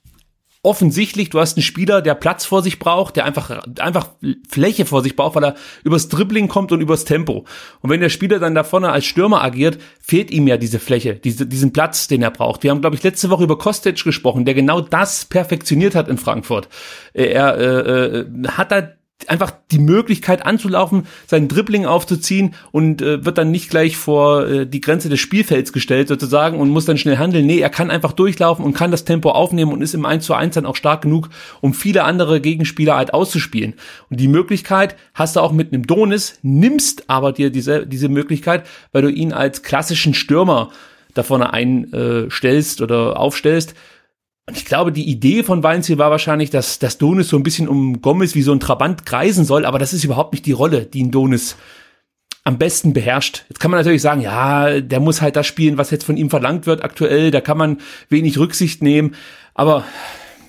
offensichtlich, 0.62 1.30
du 1.30 1.40
hast 1.40 1.56
einen 1.56 1.64
Spieler, 1.64 2.02
der 2.02 2.16
Platz 2.16 2.44
vor 2.44 2.62
sich 2.62 2.80
braucht, 2.80 3.16
der 3.16 3.24
einfach, 3.24 3.66
einfach 3.80 4.10
Fläche 4.50 4.86
vor 4.86 5.02
sich 5.02 5.16
braucht, 5.16 5.36
weil 5.36 5.46
er 5.46 5.56
übers 5.84 6.10
Dribbling 6.10 6.50
kommt 6.50 6.74
und 6.74 6.82
übers 6.82 7.06
Tempo. 7.06 7.46
Und 7.80 7.90
wenn 7.90 8.02
der 8.02 8.10
Spieler 8.10 8.40
dann 8.40 8.56
da 8.56 8.66
vorne 8.66 8.92
als 8.92 9.06
Stürmer 9.06 9.42
agiert, 9.42 9.78
fehlt 10.02 10.32
ihm 10.32 10.48
ja 10.48 10.58
diese 10.58 10.80
Fläche, 10.80 11.16
diese, 11.16 11.46
diesen 11.46 11.72
Platz, 11.72 12.08
den 12.08 12.22
er 12.22 12.32
braucht. 12.32 12.64
Wir 12.64 12.72
haben, 12.72 12.82
glaube 12.82 12.98
ich, 12.98 13.04
letzte 13.04 13.30
Woche 13.30 13.46
über 13.46 13.58
Kostic 13.58 14.04
gesprochen, 14.04 14.44
der 14.44 14.54
genau 14.54 14.82
das 14.82 15.26
perfektioniert 15.26 15.96
hat 15.96 16.10
in 16.10 16.18
Frankfurt. 16.18 16.68
Er 17.14 17.58
äh, 17.58 18.20
äh, 18.20 18.26
hat 18.50 18.72
da 18.72 18.90
einfach 19.28 19.52
die 19.72 19.80
Möglichkeit 19.80 20.46
anzulaufen, 20.46 21.06
seinen 21.28 21.50
Dribbling 21.50 21.86
aufzuziehen 21.86 22.56
und 22.72 23.02
äh, 23.02 23.26
wird 23.26 23.38
dann 23.38 23.52
nicht 23.52 23.70
gleich 23.70 23.98
vor 23.98 24.48
äh, 24.48 24.66
die 24.66 24.80
Grenze 24.80 25.10
des 25.10 25.20
Spielfelds 25.20 25.74
gestellt 25.74 26.08
sozusagen 26.08 26.60
und 26.60 26.70
muss 26.70 26.86
dann 26.86 26.98
schnell 26.98 27.18
handeln. 27.18 27.46
Nee, 27.46 27.60
er 27.60 27.70
kann 27.70 27.92
einfach 27.92 28.14
durchlaufen 28.14 28.64
und 28.64 28.74
kann 28.74 28.92
das 28.92 29.04
Tempo 29.04 29.32
aufnehmen 29.32 29.74
und 29.74 29.82
ist 29.82 29.94
im 29.94 30.06
1 30.06 30.26
zu 30.26 30.34
1 30.34 30.56
dann 30.56 30.66
auch 30.66 30.76
stark 30.76 31.02
genug, 31.02 31.30
um 31.60 31.74
viele 31.74 32.06
andere 32.06 32.40
Gegenspieler 32.40 32.96
halt 32.96 33.14
auszuspielen. 33.14 33.74
Und 34.10 34.20
die 34.20 34.30
Möglichkeit 34.30 34.96
hast 35.14 35.36
du 35.36 35.42
auch 35.42 35.52
mit 35.52 35.74
einem 35.74 35.86
Donis, 35.86 36.40
nimmst 36.42 37.10
aber 37.10 37.34
dir 37.34 37.50
diese, 37.50 37.86
diese 37.86 38.08
Möglichkeit, 38.08 38.66
weil 38.94 39.02
du 39.02 39.10
ihn 39.10 39.34
als 39.34 39.64
klassischen 39.64 40.14
Stürmer 40.14 40.72
da 41.14 41.24
vorne 41.24 41.52
einstellst 41.52 42.82
oder 42.82 43.20
aufstellst, 43.20 43.76
und 44.50 44.58
ich 44.58 44.66
glaube, 44.66 44.92
die 44.92 45.08
Idee 45.08 45.44
von 45.44 45.62
Weinziel 45.62 46.00
war 46.00 46.10
wahrscheinlich, 46.10 46.50
dass, 46.50 46.80
dass 46.80 46.98
Donis 46.98 47.30
so 47.30 47.38
ein 47.38 47.44
bisschen 47.44 47.68
um 47.68 48.02
Gomez 48.02 48.34
wie 48.34 48.42
so 48.42 48.52
ein 48.52 48.60
Trabant 48.60 49.06
kreisen 49.06 49.46
soll, 49.46 49.64
aber 49.64 49.78
das 49.78 49.94
ist 49.94 50.04
überhaupt 50.04 50.34
nicht 50.34 50.44
die 50.48 50.54
Rolle, 50.54 50.88
die 50.88 51.04
ein 51.04 51.12
Donis 51.12 51.56
am 52.46 52.58
besten 52.58 52.94
beherrscht. 52.94 53.46
Jetzt 53.48 53.60
kann 53.60 53.70
man 53.70 53.80
natürlich 53.80 54.02
sagen, 54.02 54.22
ja, 54.22 54.82
der 54.82 55.02
muss 55.02 55.22
halt 55.22 55.36
das 55.36 55.46
spielen, 55.46 55.78
was 55.78 55.92
jetzt 55.92 56.04
von 56.04 56.18
ihm 56.18 56.32
verlangt 56.32 56.66
wird 56.66 56.84
aktuell, 56.84 57.30
da 57.30 57.42
kann 57.42 57.60
man 57.60 57.78
wenig 58.10 58.40
Rücksicht 58.40 58.82
nehmen, 58.82 59.14
aber 59.54 59.84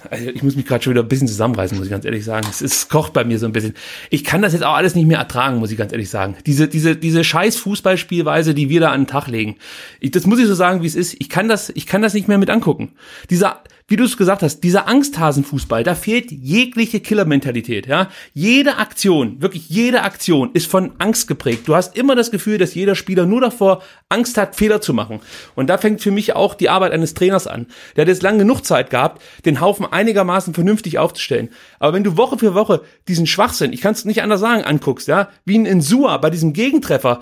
also 0.09 0.31
ich 0.31 0.43
muss 0.43 0.57
mich 0.57 0.65
gerade 0.65 0.83
schon 0.83 0.95
wieder 0.95 1.03
ein 1.03 1.09
bisschen 1.09 1.29
zusammenreißen, 1.29 1.77
muss 1.77 1.89
ich 1.89 1.91
ganz 1.91 2.07
ehrlich 2.07 2.25
sagen. 2.25 2.47
Es, 2.49 2.63
es 2.63 2.89
kocht 2.89 3.13
bei 3.13 3.25
mir 3.25 3.39
so 3.39 3.45
ein 3.45 3.53
bisschen. 3.53 3.75
Ich 4.09 4.25
kann 4.25 4.41
das 4.41 4.55
jetzt 4.55 4.63
auch 4.63 4.77
alles 4.77 4.95
nicht 4.95 5.07
mehr 5.07 5.19
ertragen, 5.19 5.59
muss 5.59 5.71
ich 5.71 5.77
ganz 5.77 5.93
ehrlich 5.93 6.09
sagen. 6.09 6.37
Diese, 6.47 6.69
diese, 6.69 6.97
diese 6.97 7.23
scheiß 7.23 7.57
Fußballspielweise, 7.57 8.55
die 8.55 8.71
wir 8.71 8.81
da 8.81 8.93
an 8.93 9.03
den 9.03 9.07
Tag 9.07 9.27
legen. 9.27 9.57
Ich, 10.01 10.11
das 10.11 10.27
muss 10.27 10.39
ich 10.39 10.47
so 10.47 10.55
sagen, 10.55 10.83
wie 10.83 10.87
es 10.87 10.95
ist. 10.95 11.17
Ich 11.19 11.29
kann 11.29 11.49
das, 11.49 11.71
ich 11.75 11.87
kann 11.87 12.01
das 12.01 12.15
nicht 12.15 12.29
mehr 12.29 12.39
mit 12.39 12.49
angucken. 12.49 12.93
Dieser, 13.29 13.63
wie 13.91 13.97
du 13.97 14.05
es 14.05 14.17
gesagt 14.17 14.43
hast, 14.43 14.61
dieser 14.61 14.87
Angsthasenfußball, 14.87 15.83
da 15.83 15.97
fehlt 15.97 16.31
jegliche 16.31 17.01
Killermentalität, 17.01 17.89
ja. 17.89 18.09
Jede 18.33 18.77
Aktion, 18.77 19.43
wirklich 19.43 19.69
jede 19.69 20.03
Aktion 20.03 20.51
ist 20.55 20.71
von 20.71 20.93
Angst 20.99 21.27
geprägt. 21.27 21.67
Du 21.67 21.75
hast 21.75 21.97
immer 21.97 22.15
das 22.15 22.31
Gefühl, 22.31 22.57
dass 22.57 22.77
jeder 22.77 22.95
Spieler 22.95 23.27
nur 23.27 23.41
davor 23.41 23.83
Angst 24.09 24.39
hat, 24.39 24.55
Fehler 24.55 24.81
zu 24.81 24.95
machen. 24.95 25.19
Und 25.57 25.67
da 25.67 25.77
fängt 25.77 26.01
für 26.03 26.13
mich 26.13 26.37
auch 26.37 26.55
die 26.55 26.69
Arbeit 26.69 26.93
eines 26.93 27.15
Trainers 27.15 27.49
an. 27.49 27.67
Der 27.97 28.03
hat 28.03 28.09
jetzt 28.09 28.23
lang 28.23 28.39
genug 28.39 28.65
Zeit 28.65 28.91
gehabt, 28.91 29.21
den 29.45 29.61
Haufen 29.61 29.85
einigermaßen 29.85 30.55
vernünftig 30.55 30.99
aufzustellen. 30.99 31.49
Aber 31.81 31.93
wenn 31.93 32.05
du 32.05 32.17
Woche 32.17 32.39
für 32.39 32.55
Woche 32.55 32.83
diesen 33.09 33.27
Schwachsinn, 33.27 33.73
ich 33.73 33.81
kann 33.81 33.95
es 33.95 34.05
nicht 34.05 34.23
anders 34.23 34.41
sagen, 34.41 34.63
anguckst, 34.63 35.09
ja, 35.09 35.31
wie 35.45 35.59
ein 35.59 35.67
Insua 35.67 36.17
bei 36.19 36.31
diesem 36.31 36.53
Gegentreffer, 36.53 37.19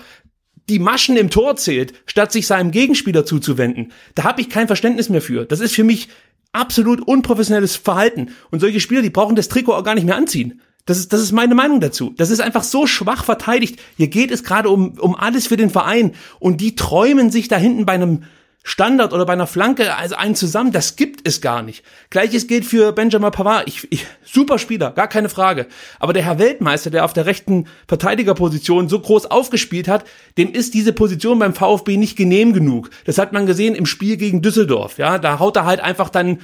die 0.69 0.77
Maschen 0.77 1.17
im 1.17 1.31
Tor 1.31 1.55
zählt, 1.55 1.93
statt 2.05 2.31
sich 2.31 2.45
seinem 2.45 2.69
Gegenspieler 2.69 3.25
zuzuwenden. 3.25 3.91
Da 4.13 4.23
habe 4.23 4.41
ich 4.41 4.49
kein 4.49 4.67
Verständnis 4.67 5.09
mehr 5.09 5.21
für. 5.21 5.45
Das 5.45 5.61
ist 5.61 5.73
für 5.73 5.83
mich 5.83 6.09
absolut 6.51 7.01
unprofessionelles 7.01 7.75
Verhalten. 7.75 8.29
Und 8.51 8.59
solche 8.59 8.79
Spieler, 8.79 9.01
die 9.01 9.09
brauchen 9.09 9.35
das 9.35 9.49
Trikot 9.49 9.73
auch 9.73 9.83
gar 9.83 9.95
nicht 9.95 10.05
mehr 10.05 10.15
anziehen. 10.15 10.61
Das 10.85 10.97
ist, 10.97 11.13
das 11.13 11.21
ist 11.21 11.31
meine 11.31 11.53
Meinung 11.53 11.81
dazu. 11.81 12.13
Das 12.17 12.31
ist 12.31 12.39
einfach 12.39 12.63
so 12.63 12.87
schwach 12.87 13.23
verteidigt. 13.23 13.79
Hier 13.95 14.07
geht 14.07 14.31
es 14.31 14.43
gerade 14.43 14.69
um, 14.69 14.97
um 14.99 15.15
alles 15.15 15.45
für 15.45 15.57
den 15.57 15.69
Verein. 15.69 16.13
Und 16.39 16.61
die 16.61 16.75
träumen 16.75 17.29
sich 17.29 17.47
da 17.47 17.57
hinten 17.57 17.85
bei 17.85 17.93
einem 17.93 18.23
Standard 18.63 19.13
oder 19.13 19.25
bei 19.25 19.33
einer 19.33 19.47
Flanke 19.47 19.95
also 19.95 20.15
einen 20.15 20.35
zusammen, 20.35 20.71
das 20.71 20.95
gibt 20.95 21.27
es 21.27 21.41
gar 21.41 21.61
nicht. 21.61 21.83
Gleiches 22.09 22.47
gilt 22.47 22.65
für 22.65 22.91
Benjamin 22.91 23.31
Pavard. 23.31 23.67
Ich, 23.67 23.87
ich, 23.89 24.05
super 24.23 24.59
Spieler, 24.59 24.91
gar 24.91 25.07
keine 25.07 25.29
Frage. 25.29 25.67
Aber 25.99 26.13
der 26.13 26.23
Herr 26.23 26.39
Weltmeister, 26.39 26.89
der 26.89 27.05
auf 27.05 27.13
der 27.13 27.25
rechten 27.25 27.67
Verteidigerposition 27.87 28.89
so 28.89 28.99
groß 28.99 29.27
aufgespielt 29.27 29.87
hat, 29.87 30.05
dem 30.37 30.51
ist 30.51 30.73
diese 30.73 30.93
Position 30.93 31.39
beim 31.39 31.53
VfB 31.53 31.97
nicht 31.97 32.17
genehm 32.17 32.53
genug. 32.53 32.89
Das 33.05 33.17
hat 33.17 33.31
man 33.31 33.45
gesehen 33.45 33.75
im 33.75 33.85
Spiel 33.85 34.17
gegen 34.17 34.41
Düsseldorf. 34.41 34.97
Ja, 34.97 35.17
da 35.17 35.39
haut 35.39 35.55
er 35.55 35.65
halt 35.65 35.79
einfach 35.79 36.09
dann 36.09 36.39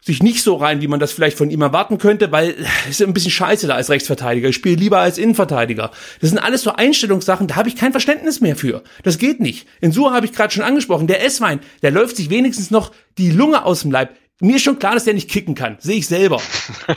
sich 0.00 0.22
nicht 0.22 0.42
so 0.42 0.56
rein, 0.56 0.80
wie 0.80 0.88
man 0.88 1.00
das 1.00 1.12
vielleicht 1.12 1.36
von 1.36 1.50
ihm 1.50 1.60
erwarten 1.60 1.98
könnte, 1.98 2.32
weil 2.32 2.54
es 2.88 3.00
ist 3.00 3.02
ein 3.02 3.14
bisschen 3.14 3.30
scheiße 3.30 3.66
da 3.66 3.74
als 3.74 3.90
Rechtsverteidiger. 3.90 4.48
Ich 4.48 4.56
spiele 4.56 4.76
lieber 4.76 4.98
als 4.98 5.18
Innenverteidiger. 5.18 5.90
Das 6.20 6.30
sind 6.30 6.38
alles 6.38 6.62
so 6.62 6.72
Einstellungssachen, 6.72 7.48
da 7.48 7.56
habe 7.56 7.68
ich 7.68 7.76
kein 7.76 7.92
Verständnis 7.92 8.40
mehr 8.40 8.56
für. 8.56 8.82
Das 9.02 9.18
geht 9.18 9.40
nicht. 9.40 9.66
In 9.80 9.92
Sur 9.92 10.12
habe 10.12 10.26
ich 10.26 10.32
gerade 10.32 10.52
schon 10.52 10.62
angesprochen, 10.62 11.06
der 11.06 11.24
Esswein, 11.24 11.60
der 11.82 11.90
läuft 11.90 12.16
sich 12.16 12.30
wenigstens 12.30 12.70
noch 12.70 12.92
die 13.18 13.30
Lunge 13.30 13.64
aus 13.64 13.82
dem 13.82 13.90
Leib. 13.90 14.10
Mir 14.40 14.56
ist 14.56 14.62
schon 14.62 14.78
klar, 14.78 14.94
dass 14.94 15.04
der 15.04 15.14
nicht 15.14 15.28
kicken 15.28 15.56
kann. 15.56 15.78
Sehe 15.80 15.98
ich 15.98 16.06
selber. 16.06 16.40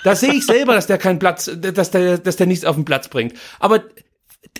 Das 0.03 0.19
sehe 0.19 0.33
ich 0.33 0.45
selber, 0.45 0.75
dass 0.75 0.85
der 0.85 0.99
keinen 0.99 1.17
Platz, 1.17 1.49
dass 1.73 1.89
der, 1.89 2.19
dass 2.19 2.35
der 2.35 2.45
nichts 2.45 2.65
auf 2.65 2.75
den 2.75 2.85
Platz 2.85 3.07
bringt. 3.07 3.33
Aber 3.59 3.83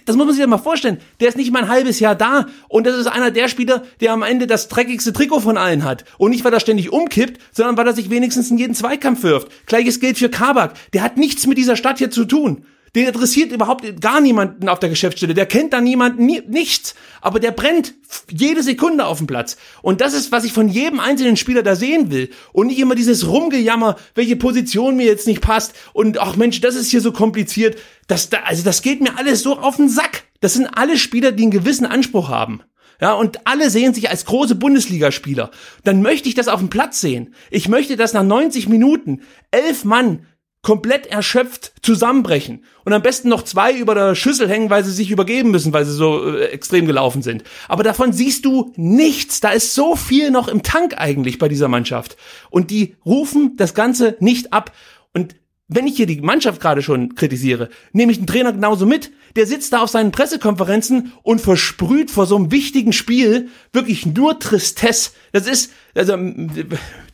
das 0.06 0.16
muss 0.16 0.26
man 0.26 0.34
sich 0.34 0.42
ja 0.42 0.48
mal 0.48 0.58
vorstellen. 0.58 1.00
Der 1.20 1.30
ist 1.30 1.38
nicht 1.38 1.52
mal 1.52 1.64
ein 1.64 1.70
halbes 1.70 2.00
Jahr 2.00 2.16
da 2.16 2.48
und 2.70 2.88
das 2.88 2.98
ist 2.98 3.08
einer 3.08 3.32
der 3.32 3.48
Spieler, 3.48 3.84
der 4.00 4.14
am 4.14 4.24
Ende 4.24 4.48
das 4.48 4.68
dreckigste 4.68 5.14
Trikot 5.14 5.42
von 5.42 5.58
allen 5.58 5.84
hat. 5.84 6.06
Und 6.18 6.32
nicht, 6.32 6.44
weil 6.44 6.54
er 6.54 6.60
ständig 6.60 6.92
umkippt, 6.92 7.40
sondern 7.52 7.78
weil 7.78 7.88
er 7.88 7.94
sich 7.94 8.10
wenigstens 8.10 8.50
in 8.52 8.58
jeden 8.58 8.74
Zweikampf 8.74 9.24
wirft. 9.24 9.68
Gleiches 9.68 10.00
gilt 10.00 10.18
für 10.18 10.30
Kabak. 10.30 10.74
Der 10.94 11.04
hat 11.04 11.18
nichts 11.18 11.46
mit 11.46 11.58
dieser 11.58 11.76
Stadt 11.76 12.00
hier 12.00 12.12
zu 12.12 12.26
tun. 12.26 12.66
Den 12.94 13.08
interessiert 13.08 13.54
überhaupt 13.54 14.02
gar 14.02 14.20
niemanden 14.20 14.68
auf 14.68 14.80
der 14.80 14.90
Geschäftsstelle. 14.90 15.34
Der 15.34 15.46
kennt 15.46 15.72
da 15.72 15.80
niemanden, 15.80 16.26
nie, 16.26 16.42
nichts. 16.46 16.94
Aber 17.22 17.40
der 17.40 17.52
brennt 17.52 17.94
jede 18.30 18.64
Sekunde 18.64 19.06
auf 19.06 19.20
dem 19.20 19.28
Platz. 19.28 19.56
Und 19.82 20.02
das 20.02 20.14
ist, 20.14 20.34
was 20.34 20.44
ich 20.44 20.52
von 20.52 20.68
jedem 20.68 21.00
einzelnen 21.00 21.38
Spieler 21.38 21.64
da 21.64 21.76
sehen 21.76 22.12
will. 22.12 22.30
Und 22.52 22.68
nicht 22.68 22.80
immer 22.80 22.96
dieses 22.96 23.28
Rumgejammer, 23.28 23.96
welche 24.14 24.36
Position 24.36 24.98
mir 24.98 25.06
jetzt 25.06 25.26
nicht 25.26 25.40
passt. 25.40 25.74
Und 25.94 26.20
ach 26.20 26.36
Mensch, 26.36 26.60
das 26.60 26.76
ist 26.76 26.92
hier 26.92 27.02
so 27.02 27.14
kompliziert. 27.14 27.78
Das, 28.08 28.30
da, 28.30 28.40
also 28.44 28.64
das 28.64 28.82
geht 28.82 29.00
mir 29.00 29.18
alles 29.18 29.42
so 29.42 29.58
auf 29.58 29.78
den 29.78 29.88
Sack. 29.88 30.24
Das 30.42 30.56
sind 30.56 30.68
alle 30.68 30.98
Spieler, 30.98 31.32
die 31.32 31.44
einen 31.44 31.52
gewissen 31.52 31.86
Anspruch 31.86 32.28
haben. 32.28 32.62
Ja, 33.00 33.14
und 33.14 33.48
alle 33.48 33.72
sehen 33.72 33.96
sich 33.96 34.10
als 34.10 34.26
große 34.26 34.54
Bundesligaspieler. 34.54 35.50
Dann 35.84 36.04
möchte 36.04 36.30
ich 36.30 36.36
das 36.36 36.48
auf 36.48 36.60
dem 36.60 36.70
Platz 36.70 37.02
sehen. 37.02 37.34
Ich 37.50 37.68
möchte, 37.68 37.96
dass 37.96 38.14
nach 38.14 38.24
90 38.24 38.70
Minuten 38.70 39.22
elf 39.50 39.86
Mann 39.86 40.28
komplett 40.62 41.08
erschöpft 41.08 41.74
zusammenbrechen 41.82 42.64
und 42.86 42.94
am 42.94 43.02
besten 43.02 43.30
noch 43.30 43.44
zwei 43.44 43.74
über 43.74 43.96
der 43.96 44.16
Schüssel 44.16 44.48
hängen, 44.48 44.70
weil 44.70 44.84
sie 44.84 44.92
sich 44.92 45.10
übergeben 45.10 45.52
müssen, 45.52 45.74
weil 45.74 45.86
sie 45.86 45.94
so 45.94 46.36
äh, 46.36 46.46
extrem 46.46 46.86
gelaufen 46.86 47.24
sind. 47.24 47.44
Aber 47.68 47.84
davon 47.84 48.14
siehst 48.14 48.46
du 48.46 48.72
nichts. 48.76 49.40
Da 49.40 49.52
ist 49.52 49.74
so 49.74 49.96
viel 49.96 50.30
noch 50.30 50.48
im 50.48 50.62
Tank 50.62 50.96
eigentlich 50.98 51.40
bei 51.40 51.48
dieser 51.48 51.68
Mannschaft. 51.68 52.16
Und 52.50 52.70
die 52.70 52.96
rufen 53.06 53.56
das 53.58 53.74
Ganze 53.74 54.18
nicht 54.20 54.54
ab. 54.54 54.72
Und 55.14 55.36
wenn 55.74 55.88
ich 55.88 55.96
hier 55.96 56.06
die 56.06 56.22
Mannschaft 56.22 56.62
gerade 56.62 56.82
schon 56.82 57.16
kritisiere, 57.16 57.70
nehme 57.94 58.12
ich 58.12 58.18
den 58.18 58.28
Trainer 58.28 58.52
genauso 58.52 58.86
mit. 58.86 59.12
Der 59.38 59.48
sitzt 59.48 59.72
da 59.72 59.82
auf 59.82 59.90
seinen 59.90 60.12
Pressekonferenzen 60.12 61.14
und 61.24 61.40
versprüht 61.40 62.12
vor 62.12 62.26
so 62.26 62.36
einem 62.36 62.52
wichtigen 62.52 62.92
Spiel 62.92 63.48
wirklich 63.72 64.06
nur 64.06 64.38
Tristesse. 64.38 65.12
Das 65.32 65.48
ist, 65.48 65.72
also, 65.96 66.18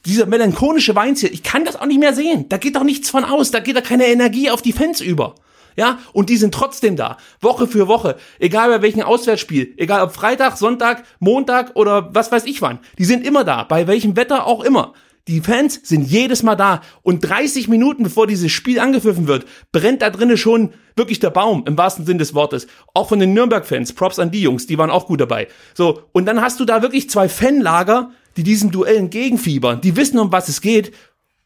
dieser 0.08 0.26
melancholische 0.26 0.96
Weinziel, 0.96 1.34
ich 1.34 1.44
kann 1.44 1.66
das 1.66 1.76
auch 1.76 1.86
nicht 1.86 2.00
mehr 2.00 2.14
sehen. 2.14 2.50
Da 2.50 2.58
geht 2.58 2.76
doch 2.76 2.84
nichts 2.84 3.10
von 3.10 3.24
aus. 3.24 3.52
Da 3.52 3.60
geht 3.60 3.76
da 3.76 3.82
keine 3.82 4.08
Energie 4.08 4.50
auf 4.50 4.62
die 4.62 4.74
Fans 4.74 5.02
über. 5.02 5.36
Ja, 5.76 6.00
und 6.12 6.30
die 6.30 6.38
sind 6.38 6.54
trotzdem 6.54 6.96
da. 6.96 7.18
Woche 7.40 7.68
für 7.68 7.88
Woche. 7.88 8.18
Egal 8.40 8.70
bei 8.70 8.82
welchem 8.82 9.04
Auswärtsspiel. 9.04 9.76
Egal 9.78 10.02
ob 10.02 10.14
Freitag, 10.14 10.58
Sonntag, 10.58 11.04
Montag 11.20 11.76
oder 11.76 12.10
was 12.16 12.32
weiß 12.32 12.46
ich 12.46 12.64
wann. 12.64 12.80
Die 12.98 13.06
sind 13.06 13.26
immer 13.26 13.44
da. 13.44 13.64
Bei 13.64 13.86
welchem 13.86 14.16
Wetter 14.16 14.48
auch 14.48 14.64
immer. 14.64 14.94
Die 15.28 15.42
Fans 15.42 15.82
sind 15.84 16.10
jedes 16.10 16.42
Mal 16.42 16.56
da 16.56 16.82
und 17.04 17.20
30 17.20 17.68
Minuten 17.68 18.04
bevor 18.04 18.28
dieses 18.28 18.52
Spiel 18.52 18.80
angepfiffen 18.80 19.28
wird, 19.28 19.46
brennt 19.74 20.02
da 20.02 20.10
drinnen 20.10 20.38
schon 20.38 20.74
wirklich 20.96 21.20
der 21.20 21.32
Baum 21.32 21.66
im 21.68 21.78
wahrsten 21.78 22.06
Sinn 22.06 22.18
des 22.18 22.34
Wortes. 22.34 22.68
Auch 22.94 23.10
von 23.10 23.20
den 23.20 23.34
Nürnberg-Fans, 23.34 23.92
Props 23.92 24.20
an 24.20 24.32
die 24.32 24.42
Jungs, 24.42 24.68
die 24.68 24.78
waren 24.78 24.90
auch 24.90 25.06
gut 25.06 25.20
dabei. 25.20 25.50
So, 25.74 26.04
und 26.14 26.26
dann 26.26 26.42
hast 26.42 26.62
du 26.62 26.66
da 26.66 26.82
wirklich 26.82 27.10
zwei 27.10 27.28
Fanlager, 27.28 28.12
die 28.38 28.44
diesen 28.44 28.72
Duell 28.72 28.96
entgegenfiebern, 28.98 29.82
die 29.82 29.96
wissen, 29.96 30.20
um 30.20 30.32
was 30.32 30.48
es 30.48 30.62
geht. 30.62 30.94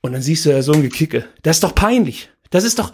Und 0.02 0.14
dann 0.14 0.22
siehst 0.22 0.46
du 0.46 0.50
ja 0.50 0.62
so 0.62 0.74
ein 0.74 0.82
Gekicke. 0.82 1.26
Das 1.42 1.58
ist 1.58 1.64
doch 1.64 1.74
peinlich. 1.74 2.30
Das 2.50 2.64
ist 2.64 2.80
doch, 2.80 2.92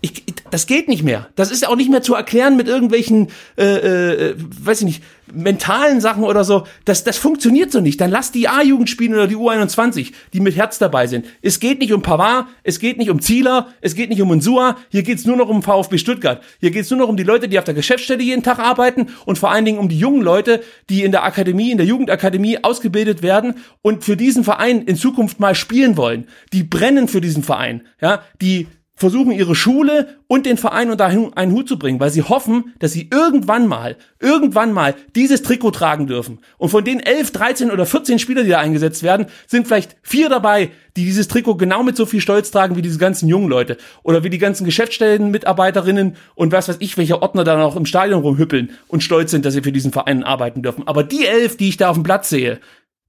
ich, 0.00 0.24
das 0.50 0.66
geht 0.66 0.88
nicht 0.88 1.02
mehr. 1.02 1.28
Das 1.36 1.50
ist 1.50 1.66
auch 1.66 1.76
nicht 1.76 1.90
mehr 1.90 2.02
zu 2.02 2.14
erklären 2.14 2.56
mit 2.56 2.68
irgendwelchen, 2.68 3.28
äh, 3.56 3.64
äh, 3.64 4.34
weiß 4.36 4.80
ich 4.80 4.86
nicht, 4.86 5.02
mentalen 5.32 6.00
Sachen 6.00 6.22
oder 6.22 6.44
so. 6.44 6.66
Das, 6.84 7.02
das 7.02 7.18
funktioniert 7.18 7.72
so 7.72 7.80
nicht. 7.80 8.00
Dann 8.00 8.10
lass 8.10 8.30
die 8.30 8.48
A-Jugend 8.48 8.88
spielen 8.88 9.14
oder 9.14 9.26
die 9.26 9.36
U21, 9.36 10.12
die 10.32 10.40
mit 10.40 10.54
Herz 10.54 10.78
dabei 10.78 11.06
sind. 11.06 11.26
Es 11.42 11.60
geht 11.60 11.80
nicht 11.80 11.92
um 11.92 12.02
Pavard, 12.02 12.46
es 12.62 12.78
geht 12.78 12.98
nicht 12.98 13.10
um 13.10 13.20
Zieler, 13.20 13.68
es 13.80 13.94
geht 13.94 14.10
nicht 14.10 14.22
um 14.22 14.30
Unsua. 14.30 14.76
Hier 14.90 15.02
geht's 15.02 15.24
nur 15.24 15.36
noch 15.36 15.48
um 15.48 15.62
VfB 15.62 15.98
Stuttgart. 15.98 16.42
Hier 16.60 16.70
geht's 16.70 16.90
nur 16.90 17.00
noch 17.00 17.08
um 17.08 17.16
die 17.16 17.24
Leute, 17.24 17.48
die 17.48 17.58
auf 17.58 17.64
der 17.64 17.74
Geschäftsstelle 17.74 18.22
jeden 18.22 18.42
Tag 18.42 18.58
arbeiten 18.58 19.08
und 19.24 19.38
vor 19.38 19.50
allen 19.50 19.64
Dingen 19.64 19.78
um 19.78 19.88
die 19.88 19.98
jungen 19.98 20.22
Leute, 20.22 20.62
die 20.90 21.02
in 21.02 21.10
der 21.10 21.24
Akademie, 21.24 21.72
in 21.72 21.78
der 21.78 21.86
Jugendakademie 21.86 22.62
ausgebildet 22.62 23.22
werden 23.22 23.54
und 23.82 24.04
für 24.04 24.16
diesen 24.16 24.44
Verein 24.44 24.82
in 24.82 24.96
Zukunft 24.96 25.40
mal 25.40 25.54
spielen 25.54 25.96
wollen. 25.96 26.28
Die 26.52 26.62
brennen 26.62 27.08
für 27.08 27.20
diesen 27.20 27.42
Verein, 27.42 27.82
ja, 28.00 28.22
die 28.40 28.68
versuchen 28.96 29.30
ihre 29.30 29.54
Schule 29.54 30.16
und 30.26 30.46
den 30.46 30.56
Verein 30.56 30.90
unter 30.90 31.04
einen 31.04 31.52
Hut 31.52 31.68
zu 31.68 31.78
bringen, 31.78 32.00
weil 32.00 32.10
sie 32.10 32.22
hoffen, 32.22 32.72
dass 32.78 32.92
sie 32.92 33.08
irgendwann 33.12 33.66
mal, 33.66 33.96
irgendwann 34.20 34.72
mal 34.72 34.94
dieses 35.14 35.42
Trikot 35.42 35.72
tragen 35.72 36.06
dürfen. 36.06 36.40
Und 36.56 36.70
von 36.70 36.82
den 36.82 37.00
11, 37.00 37.30
13 37.30 37.70
oder 37.70 37.84
14 37.84 38.18
Spieler, 38.18 38.42
die 38.42 38.48
da 38.50 38.58
eingesetzt 38.58 39.02
werden, 39.02 39.26
sind 39.46 39.66
vielleicht 39.66 39.96
vier 40.02 40.30
dabei, 40.30 40.70
die 40.96 41.04
dieses 41.04 41.28
Trikot 41.28 41.56
genau 41.56 41.82
mit 41.82 41.94
so 41.94 42.06
viel 42.06 42.22
Stolz 42.22 42.50
tragen 42.50 42.74
wie 42.76 42.82
diese 42.82 42.98
ganzen 42.98 43.28
jungen 43.28 43.48
Leute. 43.48 43.76
Oder 44.02 44.24
wie 44.24 44.30
die 44.30 44.38
ganzen 44.38 44.64
Geschäftsstellenmitarbeiterinnen 44.64 46.16
und 46.34 46.52
was 46.52 46.68
weiß 46.68 46.76
ich, 46.80 46.96
welche 46.96 47.20
Ordner 47.20 47.44
da 47.44 47.58
noch 47.58 47.76
im 47.76 47.84
Stadion 47.86 48.22
rumhüppeln 48.22 48.70
und 48.88 49.02
stolz 49.02 49.30
sind, 49.30 49.44
dass 49.44 49.52
sie 49.52 49.62
für 49.62 49.72
diesen 49.72 49.92
Verein 49.92 50.24
arbeiten 50.24 50.62
dürfen. 50.62 50.88
Aber 50.88 51.04
die 51.04 51.26
elf, 51.26 51.58
die 51.58 51.68
ich 51.68 51.76
da 51.76 51.90
auf 51.90 51.96
dem 51.96 52.02
Platz 52.02 52.30
sehe, 52.30 52.60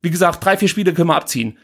wie 0.01 0.11
gesagt, 0.11 0.43
drei, 0.43 0.57
vier 0.57 0.67
Spiele 0.67 0.93
können 0.93 1.07
wir 1.07 1.15
abziehen 1.15 1.57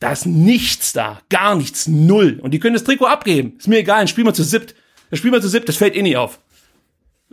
da 0.00 0.12
ist 0.12 0.26
nichts 0.26 0.92
da. 0.92 1.20
Gar 1.28 1.56
nichts. 1.56 1.88
Null. 1.88 2.38
Und 2.40 2.52
die 2.52 2.60
können 2.60 2.74
das 2.74 2.84
Trikot 2.84 3.06
abgeben. 3.06 3.54
Ist 3.58 3.68
mir 3.68 3.78
egal, 3.78 4.00
ein 4.00 4.08
Spiel 4.08 4.24
mal 4.24 4.34
zu 4.34 4.44
siebt. 4.44 4.74
Das 5.10 5.18
spielen 5.18 5.32
wir 5.32 5.40
zu 5.40 5.48
siebt, 5.48 5.68
das 5.68 5.76
fällt 5.76 5.96
eh 5.96 6.02
nicht 6.02 6.16
auf. 6.16 6.38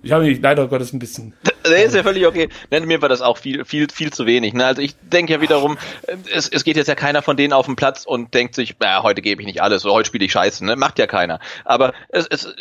Ich 0.01 0.11
habe 0.11 0.25
mich 0.25 0.39
leider 0.39 0.67
Gottes 0.67 0.93
ein 0.93 0.99
bisschen. 0.99 1.33
Nee, 1.67 1.83
ist 1.83 1.95
ja 1.95 2.03
völlig 2.03 2.27
okay. 2.27 2.49
Nein, 2.69 2.85
mir 2.85 3.01
war 3.01 3.09
das 3.09 3.21
auch 3.21 3.39
viel, 3.39 3.65
viel, 3.65 3.87
viel 3.91 4.13
zu 4.13 4.27
wenig. 4.27 4.53
Ne? 4.53 4.63
Also 4.63 4.83
ich 4.83 4.95
denke 5.01 5.33
ja 5.33 5.41
wiederum, 5.41 5.79
es, 6.31 6.47
es 6.47 6.63
geht 6.63 6.77
jetzt 6.77 6.87
ja 6.87 6.93
keiner 6.93 7.23
von 7.23 7.37
denen 7.37 7.53
auf 7.53 7.65
den 7.65 7.75
Platz 7.75 8.05
und 8.05 8.35
denkt 8.35 8.53
sich, 8.53 8.75
naja, 8.79 9.01
heute 9.01 9.23
gebe 9.23 9.41
ich 9.41 9.47
nicht 9.47 9.63
alles, 9.63 9.83
oder 9.83 9.95
heute 9.95 10.07
spiele 10.07 10.25
ich 10.25 10.31
Scheiße. 10.31 10.63
Ne? 10.63 10.75
Macht 10.75 10.99
ja 10.99 11.07
keiner. 11.07 11.39
Aber 11.63 11.93
es, 12.09 12.27
es, 12.27 12.53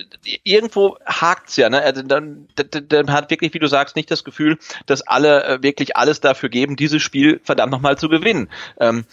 irgendwo 0.43 0.97
hakt's 1.05 1.57
ja. 1.57 1.69
Ne? 1.69 1.83
Also 1.83 2.03
dann, 2.03 2.49
dann, 2.57 2.89
dann 2.89 3.13
hat 3.13 3.31
wirklich, 3.31 3.53
wie 3.53 3.59
du 3.59 3.67
sagst, 3.67 3.95
nicht 3.95 4.11
das 4.11 4.25
Gefühl, 4.25 4.57
dass 4.87 5.03
alle 5.03 5.45
äh, 5.45 5.63
wirklich 5.63 5.97
alles 5.99 6.21
dafür 6.21 6.49
geben, 6.49 6.77
dieses 6.77 7.03
Spiel 7.03 7.41
verdammt 7.45 7.73
nochmal 7.73 7.99
zu 7.99 8.09
gewinnen. 8.09 8.49
Ähm, 8.81 9.05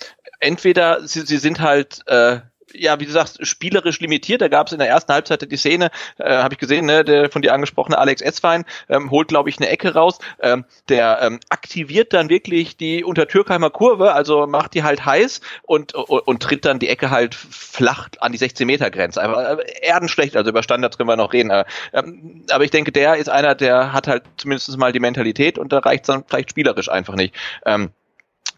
entweder 0.42 1.08
sie, 1.08 1.22
sie 1.22 1.38
sind 1.38 1.62
halt 1.62 2.02
äh, 2.08 2.42
ja, 2.74 3.00
wie 3.00 3.06
du 3.06 3.12
sagst, 3.12 3.46
spielerisch 3.46 4.00
limitiert. 4.00 4.42
Da 4.42 4.48
gab 4.48 4.68
es 4.68 4.74
in 4.74 4.80
der 4.80 4.88
ersten 4.88 5.14
Halbzeit 5.14 5.50
die 5.52 5.58
Szene, 5.58 5.92
äh, 6.18 6.38
habe 6.38 6.54
ich 6.54 6.60
gesehen, 6.60 6.86
ne, 6.86 7.04
der 7.04 7.30
von 7.30 7.42
dir 7.42 7.54
angesprochene 7.54 7.98
Alex 7.98 8.22
Eswein 8.22 8.66
ähm, 8.90 9.12
holt, 9.12 9.28
glaube 9.28 9.50
ich, 9.50 9.58
eine 9.58 9.70
Ecke 9.70 9.94
raus. 9.94 10.20
Ähm, 10.40 10.66
der 10.90 11.20
ähm, 11.22 11.40
aktiviert 11.50 12.14
dann 12.14 12.30
wirklich 12.30 12.78
die 12.78 13.04
Untertürkheimer 13.04 13.70
Kurve, 13.70 14.14
also 14.14 14.48
macht 14.48 14.74
die 14.74 14.84
halt 14.84 15.06
heiß 15.06 15.42
und, 15.64 15.94
und, 15.94 16.28
und 16.28 16.44
tritt 16.44 16.66
dann 16.66 16.80
die 16.80 16.90
Ecke 16.90 17.10
halt 17.10 17.36
flach 17.36 18.10
an 18.20 18.32
die 18.32 18.38
16 18.38 18.66
Meter 18.68 18.90
Grenze. 18.90 19.22
Einfach 19.22 19.60
äh, 19.60 19.82
erdenschlecht, 19.82 20.36
also 20.36 20.50
über 20.50 20.64
Standards 20.64 20.98
können 20.98 21.10
wir 21.10 21.18
noch 21.18 21.34
reden. 21.34 21.50
Äh, 21.50 21.66
ähm, 21.94 22.46
aber 22.52 22.64
ich 22.64 22.72
denke, 22.72 22.92
der 22.92 23.16
ist 23.16 23.30
einer, 23.30 23.56
der 23.56 23.94
hat 23.94 24.08
halt 24.08 24.24
zumindest 24.38 24.78
mal 24.78 24.92
die 24.92 25.00
Mentalität 25.00 25.58
und 25.58 25.74
da 25.74 25.80
reicht 25.80 26.08
dann 26.10 26.24
vielleicht 26.28 26.52
spielerisch 26.52 26.90
einfach 26.90 27.16
nicht. 27.16 27.36
Ähm, 27.66 27.92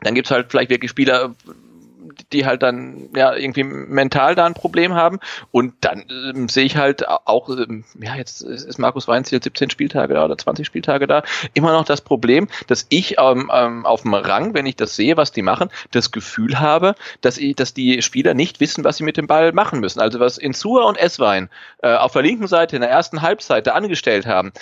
dann 0.02 0.16
gibt's 0.16 0.32
halt 0.32 0.52
vielleicht 0.52 0.70
wirklich 0.70 0.92
Spieler, 0.92 1.34
die 2.32 2.46
halt 2.46 2.64
dann 2.64 3.10
ja 3.16 3.34
irgendwie 3.34 3.64
mental 3.64 4.36
da 4.36 4.46
ein 4.46 4.54
Problem 4.54 4.94
haben. 4.94 5.20
Und 5.52 5.74
dann 5.82 6.06
ähm, 6.10 6.50
sehe 6.50 6.66
ich 6.66 6.78
halt 6.78 7.08
auch, 7.08 7.50
ähm, 7.50 7.84
ja, 8.00 8.16
jetzt 8.16 8.42
ist 8.42 8.78
Markus 8.80 9.08
Weinziel 9.08 9.42
17 9.42 9.70
Spieltage 9.70 10.14
da 10.14 10.26
oder 10.26 10.38
20 10.38 10.66
Spieltage 10.66 11.08
da, 11.08 11.24
immer 11.54 11.72
noch 11.72 11.86
das 11.86 12.02
Problem, 12.02 12.48
dass 12.68 12.86
ich 12.90 13.18
ähm, 13.20 13.52
ähm, 13.54 13.86
auf 13.86 14.04
dem 14.04 14.14
Rang, 14.14 14.54
wenn 14.54 14.66
ich 14.66 14.76
das 14.76 14.96
sehe, 14.96 15.18
was 15.18 15.32
die 15.32 15.42
machen, 15.42 15.70
das 15.92 16.12
Gefühl 16.12 16.60
habe, 16.60 16.96
dass, 17.22 17.38
ich, 17.38 17.56
dass 17.56 17.74
die 17.74 18.02
Spieler 18.02 18.34
nicht 18.34 18.60
wissen, 18.60 18.84
was 18.84 18.98
sie 18.98 19.04
mit 19.04 19.18
dem 19.18 19.28
Ball 19.28 19.52
machen 19.52 19.80
müssen. 19.80 20.00
Also 20.00 20.20
was 20.20 20.38
Insua 20.38 20.84
und 20.84 20.98
Esswein 20.98 21.50
äh, 21.82 21.96
auf 21.96 22.14
der 22.14 22.22
linken 22.22 22.48
Seite 22.48 22.76
in 22.76 22.82
der 22.82 22.92
ersten 22.92 23.22
Halbzeit 23.22 23.68
da 23.68 23.74
angestellt 23.74 24.26
haben, 24.26 24.54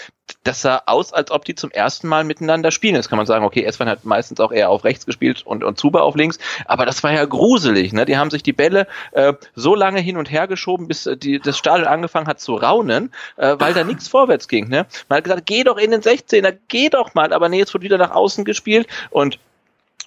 das 0.44 0.62
sah 0.62 0.84
aus, 0.86 1.14
als 1.14 1.32
ob 1.32 1.46
die 1.46 1.56
zum 1.56 1.72
ersten 1.72 2.08
Mal 2.08 2.24
miteinander 2.24 2.72
spielen. 2.72 2.96
Jetzt 2.96 3.10
kann 3.10 3.18
man 3.18 3.26
sagen, 3.26 3.46
okay, 3.46 3.64
Esswein 3.64 3.90
hat 3.90 4.06
meistens 4.06 4.40
auch 4.40 4.52
eher 4.52 4.70
auf 4.70 4.84
rechts 4.84 5.06
gespielt 5.06 5.44
und, 5.46 5.64
und 5.64 5.78
Zuba 5.78 6.02
auf 6.02 6.16
links, 6.16 6.40
aber 6.66 6.86
das 6.86 7.04
war 7.04 7.12
ja 7.14 7.26
gruselig. 7.26 7.94
Ne? 7.94 8.06
Die 8.06 8.18
haben 8.18 8.30
sich 8.30 8.44
die 8.44 8.54
Bälle 8.54 8.88
äh, 9.12 9.34
so 9.56 9.76
lange 9.76 10.00
hin 10.00 10.18
und 10.18 10.32
her 10.32 10.48
geschoben, 10.48 10.88
bis 10.88 11.06
äh, 11.06 11.18
die, 11.18 11.40
das 11.40 11.58
Stadion 11.58 11.88
angefangen 11.88 12.28
hat 12.28 12.40
zu 12.40 12.56
raunen, 12.56 13.12
äh, 13.38 13.56
weil 13.60 13.74
da 13.74 13.84
nichts 13.84 14.08
vorwärts 14.08 14.48
ging. 14.48 14.68
Ne? 14.68 14.86
Man 15.10 15.18
hat 15.18 15.24
gesagt, 15.24 15.46
geh 15.46 15.64
doch 15.64 15.78
in 15.78 15.92
den 15.92 16.02
16er, 16.02 16.58
geh 16.68 16.90
doch 16.90 17.14
mal, 17.14 17.34
aber 17.34 17.50
nee, 17.50 17.60
jetzt 17.60 17.74
wird 17.74 17.84
wieder 17.84 17.98
nach 17.98 18.12
außen 18.12 18.46
gespielt 18.46 18.88
und 19.10 19.40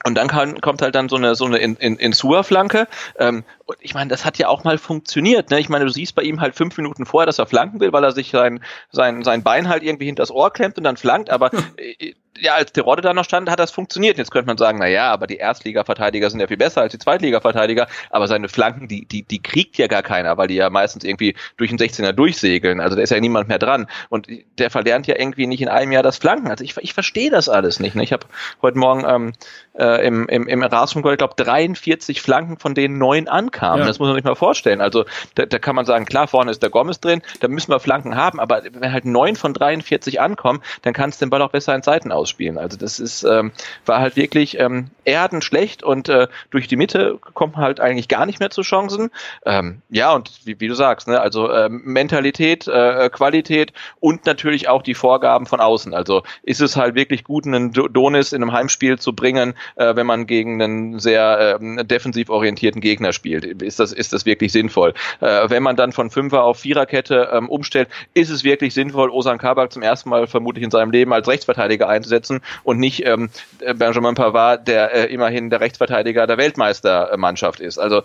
und 0.06 0.16
dann 0.16 0.28
kann, 0.28 0.60
kommt 0.60 0.82
halt 0.82 0.94
dann 0.94 1.08
so 1.08 1.16
eine 1.16 1.34
so 1.34 1.46
eine 1.46 1.58
in, 1.58 1.76
in, 1.76 1.96
in 1.96 2.12
Sua-Flanke. 2.12 2.88
Ähm, 3.18 3.44
und 3.64 3.78
ich 3.80 3.94
meine, 3.94 4.10
das 4.10 4.24
hat 4.24 4.36
ja 4.38 4.48
auch 4.48 4.64
mal 4.64 4.76
funktioniert. 4.76 5.50
Ne? 5.50 5.60
Ich 5.60 5.68
meine, 5.68 5.86
du 5.86 5.90
siehst 5.90 6.14
bei 6.14 6.22
ihm 6.22 6.40
halt 6.40 6.54
fünf 6.54 6.76
Minuten 6.76 7.06
vorher, 7.06 7.26
dass 7.26 7.38
er 7.38 7.46
flanken 7.46 7.80
will, 7.80 7.92
weil 7.92 8.04
er 8.04 8.12
sich 8.12 8.30
sein, 8.30 8.62
sein, 8.90 9.22
sein 9.22 9.42
Bein 9.42 9.68
halt 9.68 9.82
irgendwie 9.82 10.06
hinters 10.06 10.30
Ohr 10.30 10.52
klemmt 10.52 10.76
und 10.76 10.84
dann 10.84 10.96
flankt. 10.96 11.30
Aber 11.30 11.50
äh, 11.76 12.14
ja, 12.38 12.54
als 12.54 12.72
Terodde 12.72 13.02
da 13.02 13.14
noch 13.14 13.24
stand, 13.24 13.50
hat 13.50 13.60
das 13.60 13.70
funktioniert. 13.70 14.18
Jetzt 14.18 14.30
könnte 14.30 14.46
man 14.46 14.58
sagen, 14.58 14.78
na 14.78 14.86
ja, 14.86 15.12
aber 15.12 15.26
die 15.26 15.36
Erstliga-Verteidiger 15.36 16.30
sind 16.30 16.40
ja 16.40 16.46
viel 16.46 16.56
besser 16.56 16.80
als 16.82 16.92
die 16.92 16.98
Zweitliga-Verteidiger, 16.98 17.86
aber 18.10 18.26
seine 18.26 18.48
Flanken, 18.48 18.88
die, 18.88 19.06
die, 19.06 19.22
die 19.22 19.42
kriegt 19.42 19.78
ja 19.78 19.86
gar 19.86 20.02
keiner, 20.02 20.36
weil 20.36 20.48
die 20.48 20.54
ja 20.54 20.70
meistens 20.70 21.04
irgendwie 21.04 21.34
durch 21.56 21.70
den 21.70 21.78
16er 21.78 22.12
durchsegeln. 22.12 22.80
Also 22.80 22.96
da 22.96 23.02
ist 23.02 23.10
ja 23.10 23.20
niemand 23.20 23.48
mehr 23.48 23.58
dran. 23.58 23.86
Und 24.08 24.28
der 24.58 24.70
verlernt 24.70 25.06
ja 25.06 25.16
irgendwie 25.18 25.46
nicht 25.46 25.62
in 25.62 25.68
einem 25.68 25.92
Jahr 25.92 26.02
das 26.02 26.18
Flanken. 26.18 26.48
Also 26.48 26.64
ich, 26.64 26.76
ich 26.78 26.92
verstehe 26.92 27.30
das 27.30 27.48
alles 27.48 27.80
nicht. 27.80 27.94
Ne? 27.94 28.02
Ich 28.02 28.12
habe 28.12 28.26
heute 28.62 28.78
Morgen 28.78 29.04
ähm, 29.06 29.32
äh, 29.78 30.06
im, 30.06 30.28
im, 30.28 30.48
im 30.48 30.62
Erasmus, 30.62 31.04
ich 31.04 31.18
glaube, 31.18 31.34
43 31.36 32.20
Flanken, 32.20 32.58
von 32.58 32.74
denen 32.74 32.98
neun 32.98 33.28
ankamen. 33.28 33.80
Ja. 33.80 33.86
Das 33.86 33.98
muss 33.98 34.08
man 34.08 34.16
sich 34.16 34.24
mal 34.24 34.34
vorstellen. 34.34 34.80
Also 34.80 35.04
da, 35.34 35.46
da 35.46 35.58
kann 35.58 35.76
man 35.76 35.84
sagen, 35.84 36.04
klar, 36.04 36.28
vorne 36.28 36.50
ist 36.50 36.62
der 36.62 36.70
Gomez 36.70 37.00
drin, 37.00 37.22
da 37.40 37.48
müssen 37.48 37.70
wir 37.70 37.80
Flanken 37.80 38.16
haben, 38.16 38.40
aber 38.40 38.62
wenn 38.72 38.92
halt 38.92 39.04
neun 39.04 39.36
von 39.36 39.54
43 39.54 40.20
ankommen, 40.20 40.62
dann 40.82 40.92
kannst 40.92 41.20
du 41.20 41.26
den 41.26 41.30
Ball 41.30 41.42
auch 41.42 41.50
besser 41.50 41.74
in 41.74 41.82
Seiten 41.82 42.12
aus 42.12 42.23
ausspielen. 42.24 42.56
Also 42.56 42.78
das 42.78 43.00
ist 43.00 43.22
ähm, 43.22 43.52
war 43.84 44.00
halt 44.00 44.16
wirklich 44.16 44.58
ähm, 44.58 44.86
erdenschlecht 45.04 45.82
und 45.82 46.08
äh, 46.08 46.28
durch 46.50 46.68
die 46.68 46.76
Mitte 46.76 47.18
kommt 47.34 47.56
halt 47.56 47.80
eigentlich 47.80 48.08
gar 48.08 48.24
nicht 48.24 48.40
mehr 48.40 48.48
zu 48.48 48.62
Chancen. 48.62 49.10
Ähm, 49.44 49.82
ja 49.90 50.14
und 50.14 50.30
wie, 50.44 50.58
wie 50.58 50.68
du 50.68 50.74
sagst, 50.74 51.06
ne, 51.06 51.20
also 51.20 51.52
ähm, 51.52 51.82
Mentalität, 51.84 52.66
äh, 52.66 53.10
Qualität 53.10 53.74
und 54.00 54.24
natürlich 54.24 54.68
auch 54.68 54.82
die 54.82 54.94
Vorgaben 54.94 55.44
von 55.44 55.60
außen. 55.60 55.92
Also 55.92 56.22
ist 56.42 56.62
es 56.62 56.76
halt 56.76 56.94
wirklich 56.94 57.24
gut, 57.24 57.46
einen 57.46 57.72
Donis 57.72 58.32
in 58.32 58.42
einem 58.42 58.52
Heimspiel 58.52 58.98
zu 58.98 59.14
bringen, 59.14 59.52
äh, 59.76 59.94
wenn 59.94 60.06
man 60.06 60.26
gegen 60.26 60.62
einen 60.62 60.98
sehr 60.98 61.58
äh, 61.60 61.84
defensiv 61.84 62.30
orientierten 62.30 62.80
Gegner 62.80 63.12
spielt. 63.12 63.44
Ist 63.44 63.80
das 63.80 63.92
ist 63.92 64.14
das 64.14 64.24
wirklich 64.24 64.50
sinnvoll? 64.52 64.94
Äh, 65.20 65.50
wenn 65.50 65.62
man 65.62 65.76
dann 65.76 65.92
von 65.92 66.08
Fünfer 66.08 66.44
auf 66.44 66.58
Viererkette 66.58 67.28
ähm, 67.32 67.50
umstellt, 67.50 67.88
ist 68.14 68.30
es 68.30 68.44
wirklich 68.44 68.72
sinnvoll, 68.72 69.10
Osan 69.10 69.36
Kabak 69.36 69.72
zum 69.72 69.82
ersten 69.82 70.08
Mal 70.08 70.26
vermutlich 70.26 70.64
in 70.64 70.70
seinem 70.70 70.90
Leben 70.90 71.12
als 71.12 71.28
Rechtsverteidiger 71.28 71.86
einzusetzen? 71.86 72.13
Einzusetzen 72.14 72.40
und 72.62 72.78
nicht 72.78 73.06
ähm, 73.06 73.30
Benjamin 73.76 74.14
Pavard, 74.14 74.66
der 74.68 74.92
äh, 74.92 75.12
immerhin 75.12 75.50
der 75.50 75.60
Rechtsverteidiger 75.60 76.26
der 76.26 76.38
Weltmeistermannschaft 76.38 77.60
ist. 77.60 77.78
Also 77.78 78.02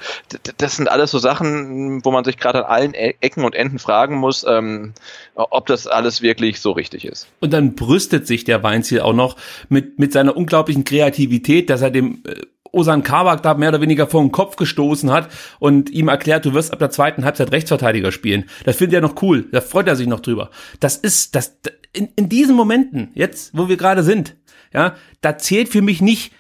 das 0.58 0.76
sind 0.76 0.90
alles 0.90 1.12
so 1.12 1.20
Sachen, 1.20 2.04
wo 2.04 2.12
man 2.12 2.24
sich 2.24 2.38
gerade 2.38 2.66
an 2.66 2.80
allen 2.80 2.94
e 2.94 3.16
Ecken 3.22 3.44
und 3.44 3.56
Enden 3.56 3.80
fragen 3.80 4.16
muss, 4.16 4.46
ähm, 4.48 4.94
ob 5.36 5.68
das 5.68 5.88
alles 5.88 6.22
wirklich 6.22 6.62
so 6.62 6.72
richtig 6.72 7.06
ist. 7.06 7.28
Und 7.40 7.54
dann 7.54 7.76
brüstet 7.76 8.28
sich 8.28 8.44
der 8.44 8.64
Weinziel 8.64 9.02
auch 9.02 9.14
noch 9.14 9.36
mit, 9.70 10.00
mit 10.00 10.14
seiner 10.14 10.36
unglaublichen 10.36 10.84
Kreativität, 10.84 11.70
dass 11.70 11.82
er 11.82 11.92
dem 11.92 12.24
äh, 12.26 12.36
Osan 12.72 13.04
Kabak 13.04 13.44
da 13.44 13.54
mehr 13.54 13.70
oder 13.70 13.82
weniger 13.82 14.08
vor 14.08 14.22
den 14.22 14.32
Kopf 14.32 14.56
gestoßen 14.56 15.12
hat 15.12 15.30
und 15.60 15.90
ihm 15.90 16.08
erklärt, 16.08 16.46
du 16.46 16.54
wirst 16.54 16.72
ab 16.72 16.80
der 16.80 16.90
zweiten 16.90 17.26
Halbzeit 17.26 17.52
Rechtsverteidiger 17.52 18.12
spielen. 18.12 18.46
Das 18.66 18.78
findet 18.78 18.96
er 18.96 19.02
noch 19.02 19.22
cool. 19.22 19.48
Da 19.52 19.62
freut 19.62 19.88
er 19.88 19.96
sich 19.96 20.08
noch 20.08 20.20
drüber. 20.20 20.50
Das 20.80 20.98
ist, 20.98 21.36
das, 21.36 21.58
in, 21.94 22.10
in 22.16 22.30
diesen 22.30 22.56
Momenten, 22.56 23.12
jetzt, 23.14 23.58
wo 23.58 23.68
wir 23.68 23.78
gerade 23.78 24.04
sind, 24.04 24.36
ja, 24.74 24.96
da 25.22 25.38
zählt 25.38 25.70
für 25.70 25.82
mich 25.82 26.02
nicht, 26.02 26.34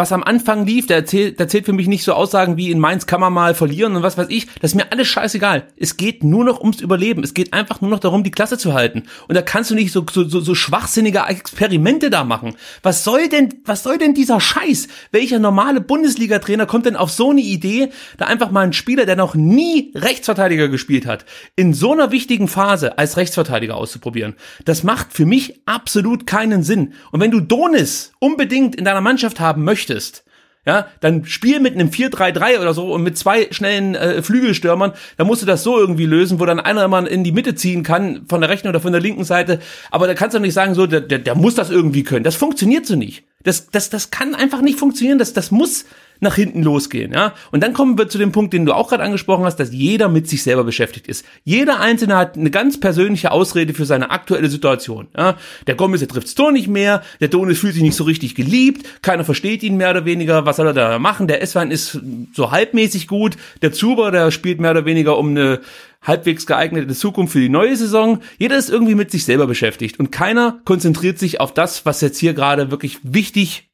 was 0.00 0.12
am 0.12 0.24
Anfang 0.24 0.64
lief, 0.64 0.86
da 0.86 1.04
zählt, 1.04 1.38
da 1.38 1.46
zählt 1.46 1.66
für 1.66 1.74
mich 1.74 1.86
nicht 1.86 2.04
so 2.04 2.14
Aussagen 2.14 2.56
wie 2.56 2.70
in 2.70 2.78
Mainz 2.78 3.04
kann 3.04 3.20
man 3.20 3.34
mal 3.34 3.54
verlieren 3.54 3.96
und 3.96 4.02
was 4.02 4.16
weiß 4.16 4.28
ich. 4.30 4.46
Das 4.60 4.70
ist 4.70 4.74
mir 4.74 4.90
alles 4.90 5.08
scheißegal. 5.08 5.64
Es 5.76 5.98
geht 5.98 6.24
nur 6.24 6.42
noch 6.42 6.58
ums 6.58 6.80
Überleben. 6.80 7.22
Es 7.22 7.34
geht 7.34 7.52
einfach 7.52 7.82
nur 7.82 7.90
noch 7.90 7.98
darum, 7.98 8.24
die 8.24 8.30
Klasse 8.30 8.56
zu 8.56 8.72
halten. 8.72 9.02
Und 9.28 9.34
da 9.34 9.42
kannst 9.42 9.70
du 9.70 9.74
nicht 9.74 9.92
so, 9.92 10.06
so, 10.10 10.26
so, 10.26 10.40
so 10.40 10.54
schwachsinnige 10.54 11.20
Experimente 11.28 12.08
da 12.08 12.24
machen. 12.24 12.54
Was 12.82 13.04
soll 13.04 13.28
denn, 13.28 13.60
was 13.66 13.82
soll 13.82 13.98
denn 13.98 14.14
dieser 14.14 14.40
Scheiß? 14.40 14.88
Welcher 15.12 15.38
normale 15.38 15.82
Bundesliga-Trainer 15.82 16.64
kommt 16.64 16.86
denn 16.86 16.96
auf 16.96 17.10
so 17.10 17.32
eine 17.32 17.42
Idee, 17.42 17.90
da 18.16 18.24
einfach 18.24 18.50
mal 18.50 18.62
einen 18.62 18.72
Spieler, 18.72 19.04
der 19.04 19.16
noch 19.16 19.34
nie 19.34 19.92
Rechtsverteidiger 19.94 20.68
gespielt 20.68 21.04
hat, 21.04 21.26
in 21.56 21.74
so 21.74 21.92
einer 21.92 22.10
wichtigen 22.10 22.48
Phase 22.48 22.96
als 22.96 23.18
Rechtsverteidiger 23.18 23.76
auszuprobieren? 23.76 24.34
Das 24.64 24.82
macht 24.82 25.12
für 25.12 25.26
mich 25.26 25.60
absolut 25.66 26.26
keinen 26.26 26.62
Sinn. 26.62 26.94
Und 27.12 27.20
wenn 27.20 27.30
du 27.30 27.40
Donis 27.40 28.12
unbedingt 28.18 28.76
in 28.76 28.86
deiner 28.86 29.02
Mannschaft 29.02 29.40
haben 29.40 29.62
möchtest, 29.62 29.89
möchtest, 29.90 30.24
ja, 30.66 30.88
dann 31.00 31.24
spiel 31.24 31.58
mit 31.58 31.74
einem 31.74 31.88
4-3-3 31.88 32.60
oder 32.60 32.74
so 32.74 32.92
und 32.92 33.02
mit 33.02 33.16
zwei 33.16 33.48
schnellen 33.50 33.94
äh, 33.94 34.22
Flügelstürmern, 34.22 34.92
dann 35.16 35.26
musst 35.26 35.40
du 35.40 35.46
das 35.46 35.62
so 35.62 35.78
irgendwie 35.78 36.04
lösen, 36.04 36.38
wo 36.38 36.44
dann 36.44 36.60
einer 36.60 36.84
immer 36.84 37.08
in 37.08 37.24
die 37.24 37.32
Mitte 37.32 37.54
ziehen 37.54 37.82
kann, 37.82 38.26
von 38.28 38.42
der 38.42 38.50
rechten 38.50 38.68
oder 38.68 38.80
von 38.80 38.92
der 38.92 39.00
linken 39.00 39.24
Seite. 39.24 39.60
Aber 39.90 40.06
da 40.06 40.12
kannst 40.12 40.36
du 40.36 40.38
nicht 40.38 40.52
sagen, 40.52 40.74
so, 40.74 40.86
der, 40.86 41.00
der, 41.00 41.18
der 41.18 41.34
muss 41.34 41.54
das 41.54 41.70
irgendwie 41.70 42.02
können. 42.02 42.24
Das 42.24 42.36
funktioniert 42.36 42.84
so 42.84 42.94
nicht. 42.94 43.24
Das, 43.42 43.70
das, 43.70 43.88
das 43.88 44.10
kann 44.10 44.34
einfach 44.34 44.60
nicht 44.60 44.78
funktionieren. 44.78 45.18
Das, 45.18 45.32
das 45.32 45.50
muss 45.50 45.86
nach 46.20 46.34
hinten 46.34 46.62
losgehen, 46.62 47.12
ja. 47.12 47.34
Und 47.50 47.62
dann 47.62 47.72
kommen 47.72 47.98
wir 47.98 48.08
zu 48.08 48.18
dem 48.18 48.32
Punkt, 48.32 48.52
den 48.52 48.66
du 48.66 48.74
auch 48.74 48.88
gerade 48.88 49.02
angesprochen 49.02 49.44
hast, 49.44 49.56
dass 49.56 49.72
jeder 49.72 50.08
mit 50.08 50.28
sich 50.28 50.42
selber 50.42 50.64
beschäftigt 50.64 51.08
ist. 51.08 51.24
Jeder 51.44 51.80
Einzelne 51.80 52.16
hat 52.16 52.36
eine 52.36 52.50
ganz 52.50 52.78
persönliche 52.78 53.32
Ausrede 53.32 53.74
für 53.74 53.86
seine 53.86 54.10
aktuelle 54.10 54.48
Situation, 54.48 55.08
ja. 55.16 55.36
Der 55.66 55.74
Gomez, 55.74 56.00
der 56.00 56.08
trifft's 56.08 56.34
Tor 56.34 56.52
nicht 56.52 56.68
mehr, 56.68 57.02
der 57.20 57.28
Donis 57.28 57.58
fühlt 57.58 57.74
sich 57.74 57.82
nicht 57.82 57.96
so 57.96 58.04
richtig 58.04 58.34
geliebt, 58.34 58.86
keiner 59.02 59.24
versteht 59.24 59.62
ihn 59.62 59.76
mehr 59.76 59.90
oder 59.90 60.04
weniger, 60.04 60.46
was 60.46 60.56
soll 60.56 60.66
er 60.66 60.74
da 60.74 60.98
machen? 60.98 61.28
Der 61.28 61.42
S-Wein 61.42 61.70
ist 61.70 61.98
so 62.34 62.50
halbmäßig 62.50 63.08
gut, 63.08 63.36
der 63.62 63.72
Zuber, 63.72 64.10
der 64.10 64.30
spielt 64.30 64.60
mehr 64.60 64.72
oder 64.72 64.84
weniger 64.84 65.18
um 65.18 65.30
eine 65.30 65.60
halbwegs 66.02 66.46
geeignete 66.46 66.94
Zukunft 66.94 67.32
für 67.32 67.40
die 67.40 67.48
neue 67.48 67.76
Saison. 67.76 68.20
Jeder 68.38 68.56
ist 68.56 68.70
irgendwie 68.70 68.94
mit 68.94 69.10
sich 69.10 69.24
selber 69.24 69.46
beschäftigt 69.46 69.98
und 69.98 70.10
keiner 70.10 70.60
konzentriert 70.64 71.18
sich 71.18 71.40
auf 71.40 71.52
das, 71.52 71.84
was 71.84 72.00
jetzt 72.00 72.18
hier 72.18 72.32
gerade 72.32 72.70
wirklich 72.70 72.98
wichtig 73.02 73.69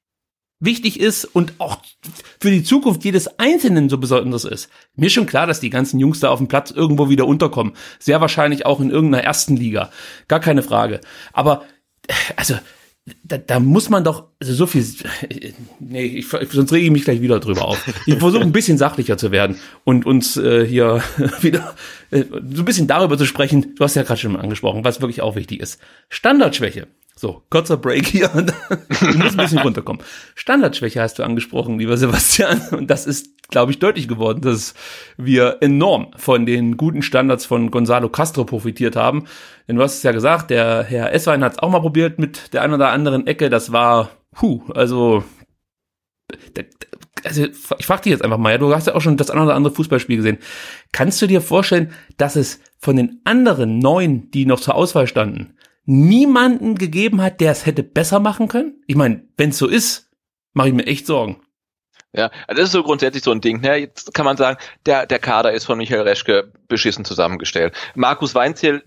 wichtig 0.59 1.01
ist 1.01 1.25
und 1.25 1.55
auch 1.59 1.79
für 2.41 2.51
die 2.51 2.63
Zukunft 2.63 3.05
jedes 3.05 3.39
Einzelnen 3.39 3.89
so 3.89 3.99
besonders 3.99 4.45
ist. 4.45 4.71
Mir 4.95 5.07
ist 5.07 5.13
schon 5.13 5.27
klar, 5.27 5.47
dass 5.47 5.61
die 5.61 5.71
ganzen 5.71 6.01
Jungs 6.01 6.21
da 6.21 6.31
auf 6.31 6.39
dem 6.39 6.49
Platz 6.49 6.71
irgendwo 6.71 7.09
wieder 7.09 7.27
unterkommen. 7.27 7.75
Sehr 7.99 8.21
wahrscheinlich 8.21 8.65
auch 8.65 8.81
in 8.81 8.91
irgendeiner 8.91 9.25
ersten 9.25 9.57
Liga. 9.57 9.91
Gar 10.29 10.41
keine 10.41 10.63
Frage. 10.63 11.01
Aber, 11.33 11.65
also, 12.37 12.55
da, 13.23 13.39
da 13.39 13.61
muss 13.61 13.89
man 13.89 14.03
doch 14.03 14.31
also 14.41 14.53
so 14.53 14.67
viel. 14.67 14.85
Nee, 15.79 16.05
ich, 16.05 16.27
sonst 16.29 16.73
rege 16.73 16.87
ich 16.87 16.91
mich 16.91 17.05
gleich 17.05 17.21
wieder 17.21 17.39
drüber 17.39 17.67
auf. 17.67 17.87
Ich 18.07 18.19
versuche 18.19 18.43
ein 18.43 18.51
bisschen 18.51 18.79
sachlicher 18.79 19.17
zu 19.17 19.31
werden 19.31 19.59
und 19.85 20.07
uns 20.07 20.37
äh, 20.37 20.67
hier 20.67 21.03
wieder 21.41 21.77
äh, 22.11 22.25
so 22.25 22.63
ein 22.63 22.65
bisschen 22.65 22.89
darüber 22.89 23.17
zu 23.17 23.27
sprechen. 23.27 23.75
Du 23.77 23.85
hast 23.85 23.95
ja 23.95 24.03
gerade 24.03 24.21
schon 24.21 24.33
mal 24.33 24.41
angesprochen, 24.41 24.85
was 24.85 25.01
wirklich 25.01 25.23
auch 25.23 25.37
wichtig 25.37 25.61
ist. 25.61 25.81
Standardschwäche. 26.09 26.89
So, 27.19 27.43
kurzer 27.49 27.79
Break 27.79 28.07
hier. 28.07 28.29
du 28.29 29.19
musst 29.19 29.39
ein 29.39 29.45
bisschen 29.45 29.59
runterkommen. 29.61 30.03
Standardschwäche 30.35 31.01
hast 31.01 31.19
du 31.19 31.23
angesprochen, 31.23 31.79
lieber 31.79 31.97
Sebastian. 31.97 32.61
Und 32.73 32.91
das 32.91 33.07
ist, 33.07 33.49
glaube 33.49 33.73
ich, 33.73 33.79
deutlich 33.79 34.07
geworden, 34.07 34.43
dass 34.43 34.75
wir 35.17 35.57
enorm 35.63 36.09
von 36.17 36.45
den 36.45 36.77
guten 36.77 37.01
Standards 37.01 37.47
von 37.47 37.71
Gonzalo 37.71 38.11
Castro 38.11 38.45
profitiert 38.45 38.97
haben. 38.97 39.25
Denn 39.67 39.77
du 39.77 39.83
hast 39.83 39.97
es 39.97 40.03
ja 40.03 40.13
gesagt, 40.13 40.51
der 40.51 40.83
Herr 40.83 41.15
Esswein 41.15 41.43
hat 41.43 41.53
es 41.53 41.59
auch 41.59 41.71
mal 41.71 41.81
probiert 41.81 42.19
mit 42.19 42.53
der 42.53 42.61
einen 42.61 42.75
oder 42.75 42.91
anderen 42.91 43.27
Ecke. 43.27 43.49
Das 43.49 43.73
war, 43.73 44.11
puh, 44.35 44.61
also, 44.75 45.25
also 47.25 47.47
ich 47.79 47.87
frage 47.87 48.03
dich 48.03 48.11
jetzt 48.11 48.25
einfach 48.25 48.37
mal, 48.37 48.53
ja, 48.53 48.59
du 48.59 48.75
hast 48.75 48.89
ja 48.89 48.95
auch 48.95 49.01
schon 49.01 49.17
das 49.17 49.31
eine 49.31 49.43
oder 49.43 49.55
andere 49.55 49.75
Fußballspiel 49.75 50.19
gesehen. 50.19 50.39
Kannst 50.93 51.23
du 51.23 51.27
dir 51.27 51.41
vorstellen, 51.41 51.93
dass 52.19 52.37
es 52.37 52.61
von 52.79 52.97
den 52.97 53.23
anderen 53.25 53.79
neun, 53.79 54.31
die 54.33 54.45
noch 54.45 54.61
zur 54.61 54.75
Auswahl 54.75 55.07
standen, 55.07 55.56
niemanden 55.87 56.75
gegeben 56.75 57.23
hat, 57.23 57.41
der 57.41 57.53
es 57.53 57.65
hätte 57.65 57.83
besser 57.83 58.21
machen 58.21 58.49
können? 58.49 58.83
Ich 58.87 58.97
meine, 58.97 59.25
wenn 59.37 59.51
es 59.51 59.59
so 59.59 59.67
ist, 59.67 60.11
mache 60.53 60.69
ich 60.69 60.75
mir 60.75 60.87
echt 60.87 61.07
Sorgen. 61.07 61.41
Ja, 62.13 62.31
also 62.47 62.61
das 62.61 62.69
ist 62.69 62.73
so 62.73 62.83
grundsätzlich 62.83 63.23
so 63.23 63.31
ein 63.31 63.41
Ding. 63.41 63.61
Ne? 63.61 63.77
Jetzt 63.77 64.15
kann 64.15 64.25
man 64.25 64.37
sagen, 64.37 64.59
der, 64.87 65.07
der 65.07 65.19
Kader 65.19 65.53
ist 65.53 65.65
von 65.65 65.79
Michael 65.79 66.03
Reschke 66.03 66.51
beschissen 66.67 67.05
zusammengestellt. 67.05 67.75
Markus 67.95 68.35
Weinziel 68.35 68.83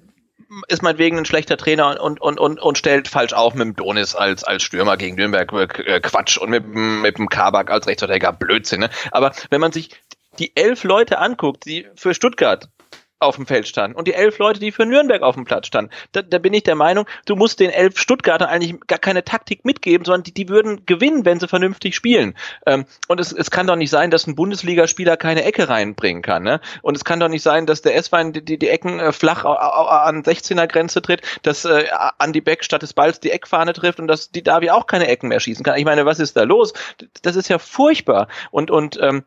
ist 0.67 0.81
meinetwegen 0.81 1.17
ein 1.19 1.25
schlechter 1.25 1.57
Trainer 1.57 2.01
und, 2.01 2.19
und, 2.19 2.39
und, 2.39 2.59
und 2.59 2.77
stellt 2.77 3.07
falsch 3.07 3.33
auf 3.33 3.53
mit 3.53 3.65
dem 3.65 3.75
Donis 3.75 4.15
als, 4.15 4.43
als 4.43 4.63
Stürmer 4.63 4.97
gegen 4.97 5.15
Nürnberg 5.15 5.51
äh, 5.79 5.99
Quatsch 6.01 6.38
und 6.38 6.49
mit, 6.49 6.65
mit 6.65 7.19
dem 7.19 7.29
Kabak 7.29 7.69
als 7.69 7.85
Rechtsverteidiger 7.85 8.33
Blödsinn. 8.33 8.79
Ne? 8.79 8.89
Aber 9.12 9.31
wenn 9.51 9.62
man 9.62 9.71
sich 9.71 9.91
die 10.39 10.55
elf 10.55 10.83
Leute 10.83 11.19
anguckt, 11.19 11.65
die 11.65 11.88
für 11.95 12.15
Stuttgart 12.15 12.69
auf 13.19 13.36
dem 13.36 13.45
Feld 13.45 13.67
standen 13.67 13.97
und 13.97 14.08
die 14.08 14.13
elf 14.13 14.38
Leute, 14.38 14.60
die 14.60 14.71
für 14.71 14.86
Nürnberg 14.86 15.21
auf 15.21 15.36
dem 15.36 15.43
Platz 15.43 15.67
standen. 15.67 15.91
Da, 16.13 16.21
da 16.21 16.38
bin 16.38 16.53
ich 16.53 16.63
der 16.63 16.75
Meinung, 16.75 17.05
du 17.25 17.36
musst 17.36 17.60
den 17.60 17.69
elf 17.69 17.99
Stuttgartern 17.99 18.47
eigentlich 18.47 18.79
gar 18.88 18.99
keine 18.99 19.25
Taktik 19.25 19.65
mitgeben, 19.65 20.05
sondern 20.05 20.23
die, 20.23 20.34
die 20.34 20.47
würden 20.47 20.86
gewinnen, 20.86 21.25
wenn 21.25 21.39
sie 21.39 21.49
vernünftig 21.49 21.95
spielen. 21.95 22.36
Ähm, 22.65 22.86
und 23.08 23.19
es, 23.19 23.34
es 23.34 23.51
kann 23.51 23.67
doch 23.67 23.75
nicht 23.75 23.89
sein, 23.89 24.10
dass 24.10 24.25
ein 24.25 24.36
Bundesligaspieler 24.36 25.17
keine 25.17 25.43
Ecke 25.43 25.67
reinbringen 25.67 26.21
kann. 26.21 26.43
Ne? 26.43 26.62
Und 26.82 26.95
es 26.95 27.03
kann 27.03 27.19
doch 27.19 27.27
nicht 27.27 27.43
sein, 27.43 27.65
dass 27.65 27.82
der 27.82 27.95
S-Wein 27.97 28.32
die, 28.32 28.43
die, 28.43 28.58
die 28.58 28.69
Ecken 28.69 28.99
äh, 28.99 29.12
flach 29.12 29.43
an 29.43 30.23
16er 30.23 30.67
Grenze 30.67 31.01
tritt, 31.01 31.21
dass 31.43 31.65
äh, 31.65 31.86
Andy 32.19 32.39
Beck 32.39 32.63
statt 32.63 32.84
des 32.84 32.93
Balls 32.93 33.19
die 33.19 33.32
Eckfahne 33.32 33.73
trifft 33.73 33.99
und 33.99 34.08
dass 34.08 34.32
die 34.32 34.43
Davi 34.43 34.69
auch 34.69 34.88
keine 34.88 35.08
Ecken 35.08 35.27
mehr 35.27 35.41
schießen 35.41 35.65
kann. 35.65 35.77
Ich 35.77 35.86
meine, 35.86 36.05
was 36.05 36.19
ist 36.19 36.38
da 36.38 36.43
los? 36.43 36.73
Das 37.21 37.36
ist 37.36 37.49
ja 37.49 37.60
furchtbar. 37.60 38.29
Und, 38.51 38.71
und 38.71 38.97
ähm, 39.01 39.25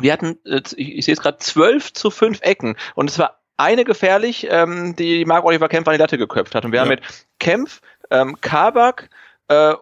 wir 0.00 0.12
hatten, 0.12 0.38
äh, 0.44 0.62
ich, 0.76 1.04
sehe 1.04 1.14
es 1.14 1.20
gerade, 1.20 1.38
zwölf 1.38 1.92
zu 1.92 2.10
fünf 2.10 2.40
Ecken 2.42 2.76
und 2.94 3.10
es 3.10 3.18
war 3.18 3.40
eine 3.56 3.84
gefährlich, 3.84 4.46
ähm, 4.50 4.96
die 4.96 5.24
Mark 5.24 5.44
Oliver 5.44 5.68
Kempf 5.68 5.86
an 5.86 5.94
die 5.94 6.00
Latte 6.00 6.18
geköpft 6.18 6.54
hat. 6.54 6.64
Und 6.64 6.72
wir 6.72 6.78
ja. 6.78 6.82
haben 6.82 6.88
mit 6.88 7.02
Kempf, 7.38 7.80
ähm, 8.10 8.40
Kabak, 8.40 9.08
äh, 9.48 9.74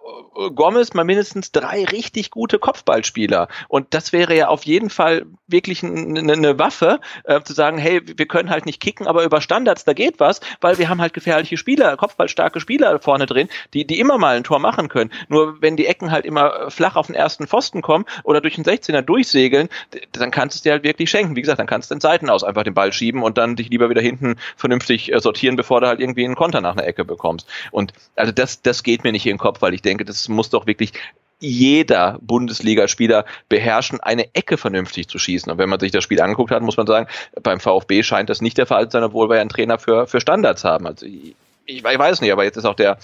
Gomez 0.54 0.94
mal 0.94 1.04
mindestens 1.04 1.52
drei 1.52 1.84
richtig 1.84 2.30
gute 2.30 2.58
Kopfballspieler. 2.58 3.48
Und 3.68 3.92
das 3.94 4.12
wäre 4.12 4.34
ja 4.34 4.48
auf 4.48 4.64
jeden 4.64 4.90
Fall 4.90 5.26
wirklich 5.46 5.82
eine, 5.82 6.32
eine 6.32 6.58
Waffe, 6.58 7.00
äh, 7.24 7.42
zu 7.42 7.52
sagen, 7.52 7.78
hey, 7.78 8.00
wir 8.04 8.26
können 8.26 8.50
halt 8.50 8.66
nicht 8.66 8.80
kicken, 8.80 9.06
aber 9.06 9.24
über 9.24 9.40
Standards, 9.40 9.84
da 9.84 9.92
geht 9.92 10.20
was, 10.20 10.40
weil 10.60 10.78
wir 10.78 10.88
haben 10.88 11.00
halt 11.00 11.12
gefährliche 11.12 11.56
Spieler, 11.56 11.96
kopfballstarke 11.96 12.60
Spieler 12.60 13.00
vorne 13.00 13.26
drin, 13.26 13.48
die, 13.74 13.86
die 13.86 13.98
immer 13.98 14.18
mal 14.18 14.36
ein 14.36 14.44
Tor 14.44 14.58
machen 14.58 14.88
können. 14.88 15.10
Nur 15.28 15.60
wenn 15.60 15.76
die 15.76 15.86
Ecken 15.86 16.10
halt 16.10 16.24
immer 16.24 16.70
flach 16.70 16.96
auf 16.96 17.06
den 17.06 17.16
ersten 17.16 17.46
Pfosten 17.46 17.82
kommen 17.82 18.04
oder 18.24 18.40
durch 18.40 18.54
den 18.54 18.64
16er 18.64 19.02
durchsegeln, 19.02 19.68
dann 20.12 20.30
kannst 20.30 20.56
du 20.56 20.58
es 20.58 20.62
dir 20.62 20.72
halt 20.72 20.84
wirklich 20.84 21.10
schenken. 21.10 21.36
Wie 21.36 21.42
gesagt, 21.42 21.58
dann 21.58 21.66
kannst 21.66 21.90
du 21.90 21.94
den 21.94 22.00
Seiten 22.00 22.30
aus 22.30 22.44
einfach 22.44 22.62
den 22.62 22.74
Ball 22.74 22.92
schieben 22.92 23.22
und 23.22 23.36
dann 23.36 23.56
dich 23.56 23.68
lieber 23.68 23.90
wieder 23.90 24.00
hinten 24.00 24.36
vernünftig 24.56 25.12
äh, 25.12 25.20
sortieren, 25.20 25.56
bevor 25.56 25.80
du 25.80 25.88
halt 25.88 26.00
irgendwie 26.00 26.24
einen 26.24 26.36
Konter 26.36 26.60
nach 26.60 26.72
einer 26.72 26.86
Ecke 26.86 27.04
bekommst. 27.04 27.48
Und 27.70 27.92
also 28.16 28.32
das, 28.32 28.62
das 28.62 28.82
geht 28.82 29.04
mir 29.04 29.12
nicht 29.12 29.26
in 29.26 29.32
den 29.32 29.38
Kopf, 29.38 29.49
weil 29.60 29.74
ich 29.74 29.82
denke, 29.82 30.04
das 30.04 30.28
muss 30.28 30.50
doch 30.50 30.66
wirklich 30.66 30.92
jeder 31.40 32.18
Bundesligaspieler 32.20 33.24
beherrschen, 33.48 34.00
eine 34.00 34.34
Ecke 34.34 34.58
vernünftig 34.58 35.08
zu 35.08 35.18
schießen. 35.18 35.50
Und 35.50 35.58
wenn 35.58 35.70
man 35.70 35.80
sich 35.80 35.90
das 35.90 36.04
Spiel 36.04 36.20
angeguckt 36.20 36.50
hat, 36.50 36.62
muss 36.62 36.76
man 36.76 36.86
sagen, 36.86 37.08
beim 37.42 37.60
VfB 37.60 38.02
scheint 38.02 38.28
das 38.28 38.42
nicht 38.42 38.58
der 38.58 38.66
Fall 38.66 38.88
zu 38.88 38.92
sein, 38.92 39.04
obwohl 39.04 39.28
wir 39.28 39.36
ja 39.36 39.40
einen 39.40 39.50
Trainer 39.50 39.78
für, 39.78 40.06
für 40.06 40.20
Standards 40.20 40.64
haben. 40.64 40.86
Also 40.86 41.06
ich, 41.06 41.34
ich 41.64 41.82
weiß 41.82 42.20
nicht, 42.20 42.32
aber 42.32 42.44
jetzt 42.44 42.56
ist 42.56 42.66
auch 42.66 42.74
der 42.74 42.98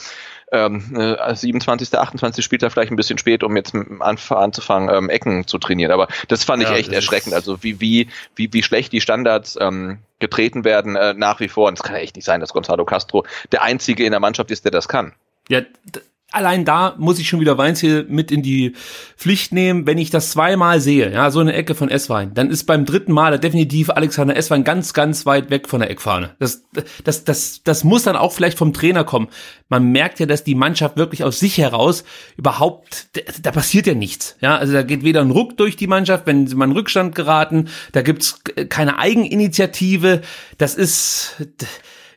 ähm, 0.52 1.16
27., 1.34 1.92
äh, 1.92 1.96
28. 1.96 2.44
Spieltag 2.44 2.72
vielleicht 2.72 2.92
ein 2.92 2.96
bisschen 2.96 3.18
spät, 3.18 3.42
um 3.42 3.56
jetzt 3.56 3.74
anzufangen, 4.00 4.94
ähm, 4.94 5.08
Ecken 5.08 5.46
zu 5.46 5.58
trainieren. 5.58 5.90
Aber 5.90 6.08
das 6.28 6.44
fand 6.44 6.62
ich 6.62 6.68
ja, 6.68 6.76
echt 6.76 6.92
erschreckend. 6.92 7.34
Also 7.34 7.62
wie, 7.62 7.80
wie, 7.80 8.08
wie, 8.36 8.52
wie 8.52 8.62
schlecht 8.62 8.92
die 8.92 9.00
Standards 9.00 9.58
ähm, 9.60 9.98
getreten 10.18 10.64
werden 10.64 10.94
äh, 10.94 11.14
nach 11.14 11.40
wie 11.40 11.48
vor. 11.48 11.68
Und 11.68 11.78
es 11.78 11.82
kann 11.82 11.96
ja 11.96 12.02
echt 12.02 12.16
nicht 12.16 12.24
sein, 12.24 12.40
dass 12.40 12.52
Gonzalo 12.52 12.84
Castro 12.84 13.24
der 13.50 13.62
Einzige 13.62 14.04
in 14.04 14.12
der 14.12 14.20
Mannschaft 14.20 14.50
ist, 14.50 14.64
der 14.64 14.72
das 14.72 14.88
kann. 14.88 15.14
Ja, 15.48 15.62
allein 16.32 16.64
da 16.64 16.94
muss 16.98 17.18
ich 17.18 17.28
schon 17.28 17.40
wieder 17.40 17.56
Weinziel 17.56 18.04
mit 18.08 18.32
in 18.32 18.42
die 18.42 18.74
Pflicht 19.16 19.52
nehmen, 19.52 19.86
wenn 19.86 19.96
ich 19.96 20.10
das 20.10 20.30
zweimal 20.30 20.80
sehe, 20.80 21.12
ja, 21.12 21.30
so 21.30 21.40
eine 21.40 21.52
Ecke 21.52 21.74
von 21.74 21.88
Esswein, 21.88 22.34
dann 22.34 22.50
ist 22.50 22.64
beim 22.64 22.84
dritten 22.84 23.12
Mal 23.12 23.38
definitiv 23.38 23.90
Alexander 23.90 24.36
Esswein 24.36 24.64
ganz, 24.64 24.92
ganz 24.92 25.24
weit 25.24 25.50
weg 25.50 25.68
von 25.68 25.80
der 25.80 25.90
Eckfahne. 25.90 26.34
Das, 26.38 26.64
das, 27.04 27.24
das, 27.24 27.62
das 27.62 27.84
muss 27.84 28.02
dann 28.02 28.16
auch 28.16 28.32
vielleicht 28.32 28.58
vom 28.58 28.72
Trainer 28.72 29.04
kommen. 29.04 29.28
Man 29.68 29.92
merkt 29.92 30.18
ja, 30.18 30.26
dass 30.26 30.42
die 30.42 30.54
Mannschaft 30.54 30.96
wirklich 30.96 31.22
aus 31.22 31.38
sich 31.38 31.58
heraus 31.58 32.04
überhaupt, 32.36 33.08
da 33.42 33.52
passiert 33.52 33.86
ja 33.86 33.94
nichts, 33.94 34.36
ja, 34.40 34.56
also 34.56 34.72
da 34.72 34.82
geht 34.82 35.04
weder 35.04 35.20
ein 35.20 35.30
Ruck 35.30 35.56
durch 35.56 35.76
die 35.76 35.86
Mannschaft, 35.86 36.26
wenn 36.26 36.46
sie 36.46 36.56
mal 36.56 36.66
in 36.66 36.72
Rückstand 36.72 37.14
geraten, 37.14 37.68
da 37.92 38.02
gibt's 38.02 38.40
keine 38.68 38.98
Eigeninitiative, 38.98 40.22
das 40.58 40.74
ist, 40.74 41.36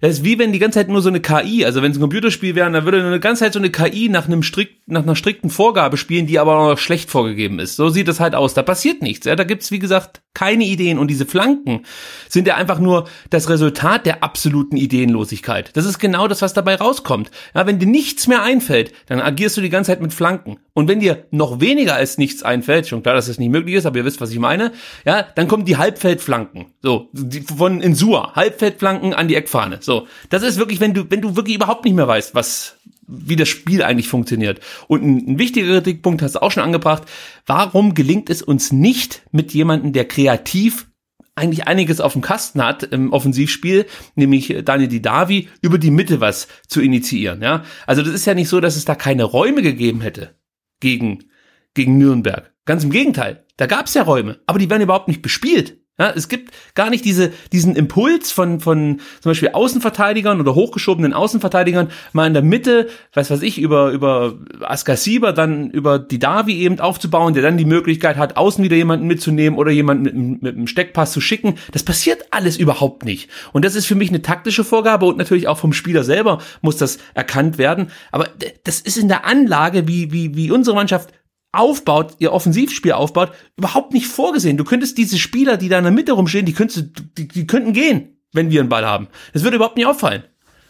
das 0.02 0.12
ist 0.12 0.24
wie 0.24 0.40
wenn 0.40 0.54
die 0.54 0.60
ganze 0.60 0.80
Zeit 0.80 0.88
nur 0.88 1.02
so 1.02 1.10
eine 1.10 1.20
KI, 1.20 1.66
also 1.66 1.82
wenn 1.82 1.92
es 1.92 1.98
ein 1.98 2.02
Computerspiel 2.02 2.56
wäre, 2.56 2.72
dann 2.72 2.86
würde 2.86 3.04
eine 3.06 3.20
ganze 3.20 3.44
Zeit 3.44 3.54
so 3.54 3.60
eine 3.60 3.70
KI 3.70 4.10
nach 4.10 4.28
einem 4.28 4.44
strikt, 4.44 4.79
nach 4.90 5.04
einer 5.04 5.16
strikten 5.16 5.50
Vorgabe 5.50 5.98
spielen, 5.98 6.28
die 6.28 6.40
aber 6.40 6.56
noch 6.56 6.78
schlecht 6.78 7.10
vorgegeben 7.10 7.60
ist. 7.60 7.76
So 7.76 7.90
sieht 7.90 8.08
es 8.08 8.20
halt 8.20 8.36
aus. 8.36 8.54
Da 8.54 8.64
passiert 8.64 9.02
nichts. 9.02 9.26
Ja, 9.26 9.36
da 9.36 9.44
gibt's 9.44 9.72
wie 9.72 9.80
gesagt 9.80 10.22
keine 10.34 10.64
Ideen 10.64 11.00
und 11.00 11.10
diese 11.10 11.26
Flanken 11.26 11.86
sind 12.30 12.48
ja 12.48 12.56
einfach 12.56 12.80
nur 12.80 13.08
das 13.30 13.50
Resultat 13.50 14.06
der 14.06 14.24
absoluten 14.24 14.78
Ideenlosigkeit. 14.78 15.76
Das 15.76 15.86
ist 15.86 16.00
genau 16.00 16.28
das, 16.28 16.42
was 16.42 16.54
dabei 16.54 16.76
rauskommt. 16.76 17.32
Ja, 17.56 17.66
wenn 17.66 17.80
dir 17.80 17.88
nichts 17.88 18.28
mehr 18.28 18.44
einfällt, 18.44 18.94
dann 19.08 19.20
agierst 19.20 19.58
du 19.58 19.62
die 19.62 19.70
ganze 19.70 19.92
Zeit 19.92 20.02
mit 20.02 20.14
Flanken. 20.14 20.58
Und 20.74 20.88
wenn 20.88 21.00
dir 21.00 21.26
noch 21.32 21.60
weniger 21.60 21.96
als 21.96 22.18
nichts 22.18 22.44
einfällt, 22.44 22.88
schon 22.88 23.04
klar, 23.04 23.16
dass 23.16 23.28
das 23.28 23.40
nicht 23.40 23.50
möglich 23.50 23.76
ist, 23.76 23.86
aber 23.86 23.98
ihr 23.98 24.06
wisst, 24.06 24.22
was 24.22 24.32
ich 24.32 24.40
meine, 24.40 24.72
ja, 25.06 25.24
dann 25.24 25.48
kommen 25.48 25.66
die 25.66 25.78
Halbfeldflanken. 25.78 26.68
So, 26.82 27.10
die, 27.12 27.42
von 27.42 27.82
Insua, 27.82 28.34
Halbfeldflanken 28.36 29.14
an 29.14 29.28
die 29.28 29.36
Eckfahne. 29.36 29.80
So, 29.82 30.08
das 30.30 30.44
ist 30.44 30.58
wirklich, 30.58 30.80
wenn 30.80 30.94
du, 30.94 31.10
wenn 31.10 31.22
du 31.22 31.36
wirklich 31.36 31.56
überhaupt 31.56 31.84
nicht 31.84 31.96
mehr 31.96 32.08
weißt, 32.08 32.34
was, 32.34 32.78
wie 33.10 33.36
das 33.36 33.50
Spiel 33.50 33.84
eigentlich 33.84 34.08
funktioniert. 34.08 34.60
Und 34.88 35.04
ein, 35.04 35.34
ein 35.34 35.40
wichtiger 35.40 35.68
Kritikpunkt 35.68 36.22
hast 36.22 36.36
du 36.36 36.42
auch 36.42 36.52
schon 36.52 36.64
angebracht. 36.64 37.04
Warum 37.46 37.94
gelingt 37.94 38.30
es 38.30 38.42
uns 38.42 38.72
nicht 38.72 39.24
mit 39.32 39.54
jemandem, 39.54 39.94
der 39.94 40.06
kreativ 40.06 40.88
eigentlich 41.36 41.68
einiges 41.68 42.02
auf 42.02 42.14
dem 42.14 42.22
Kasten 42.22 42.62
hat 42.62 42.84
im 42.84 43.14
Offensivspiel, 43.14 43.86
nämlich 44.16 44.54
Daniel 44.66 44.90
Didavi, 44.90 45.48
über 45.62 45.78
die 45.78 45.92
Mitte 45.92 46.20
was 46.20 46.48
zu 46.68 46.82
initiieren, 46.82 47.42
ja? 47.42 47.64
Also 47.88 48.04
das 48.04 48.14
ist 48.14 48.26
ja 48.26 48.34
nicht 48.34 48.50
so, 48.50 48.60
dass 48.60 48.76
es 48.76 48.86
da 48.86 48.94
keine 48.94 49.24
Räume 49.24 49.62
gegeben 49.62 50.02
hätte 50.02 50.36
gegen, 50.82 51.26
gegen 51.74 51.98
Nürnberg. 51.98 52.54
Ganz 52.66 52.84
im 52.84 52.92
Gegenteil. 52.92 53.46
Da 53.58 53.66
gab 53.66 53.88
es 53.88 53.94
ja 53.94 54.04
Räume, 54.04 54.40
aber 54.46 54.60
die 54.60 54.70
werden 54.70 54.84
überhaupt 54.84 55.08
nicht 55.08 55.22
bespielt. 55.22 55.80
Ja, 56.00 56.14
es 56.16 56.30
gibt 56.30 56.54
gar 56.76 56.90
nicht 56.90 57.04
diese, 57.04 57.34
diesen 57.52 57.76
Impuls 57.76 58.32
von, 58.32 58.62
von 58.62 59.02
zum 59.20 59.32
Beispiel 59.32 59.50
Außenverteidigern 59.50 60.40
oder 60.40 60.56
hochgeschobenen 60.56 61.12
Außenverteidigern 61.12 61.90
mal 62.14 62.26
in 62.26 62.34
der 62.34 62.42
Mitte, 62.42 62.88
was 63.14 63.30
weiß 63.30 63.42
ich, 63.42 63.60
über, 63.60 63.92
über 63.92 64.36
Askasiba, 64.62 65.34
dann 65.34 65.70
über 65.72 66.00
die 66.00 66.18
Davi 66.18 66.60
eben 66.60 66.80
aufzubauen, 66.80 67.34
der 67.34 67.44
dann 67.44 67.58
die 67.58 67.66
Möglichkeit 67.66 68.16
hat, 68.16 68.38
außen 68.38 68.64
wieder 68.64 68.78
jemanden 68.78 69.08
mitzunehmen 69.08 69.60
oder 69.60 69.72
jemanden 69.72 70.04
mit, 70.04 70.42
mit 70.42 70.56
einem 70.56 70.68
Steckpass 70.68 71.12
zu 71.12 71.20
schicken. 71.20 71.56
Das 71.74 71.84
passiert 71.84 72.24
alles 72.32 72.56
überhaupt 72.56 73.04
nicht. 73.04 73.30
Und 73.52 73.66
das 73.66 73.76
ist 73.76 73.86
für 73.86 73.96
mich 73.96 74.08
eine 74.08 74.22
taktische 74.22 74.64
Vorgabe 74.64 75.06
und 75.06 75.18
natürlich 75.18 75.50
auch 75.50 75.58
vom 75.58 75.74
Spieler 75.74 76.06
selber 76.06 76.40
muss 76.62 76.78
das 76.78 77.00
erkannt 77.14 77.58
werden. 77.58 77.92
Aber 78.14 78.30
das 78.64 78.80
ist 78.80 78.98
in 78.98 79.10
der 79.10 79.26
Anlage, 79.26 79.86
wie, 79.90 80.14
wie, 80.14 80.34
wie 80.36 80.50
unsere 80.50 80.78
Mannschaft 80.78 81.10
aufbaut, 81.52 82.16
ihr 82.20 82.32
Offensivspiel 82.32 82.92
aufbaut, 82.92 83.32
überhaupt 83.58 83.94
nicht 83.94 84.08
vorgesehen. 84.08 84.58
Du 84.58 84.64
könntest 84.64 84.98
diese 84.98 85.18
Spieler, 85.18 85.58
die 85.58 85.70
da 85.70 85.78
in 85.78 85.84
der 85.84 85.94
Mitte 85.94 86.12
rumstehen, 86.12 86.46
die 86.46 86.54
könntest, 86.54 86.90
die, 87.18 87.28
die 87.28 87.48
könnten 87.48 87.74
gehen, 87.74 88.20
wenn 88.34 88.52
wir 88.52 88.60
einen 88.60 88.70
Ball 88.70 88.86
haben. 88.86 89.08
Das 89.34 89.44
würde 89.44 89.56
überhaupt 89.56 89.78
nicht 89.78 89.88
auffallen, 89.88 90.24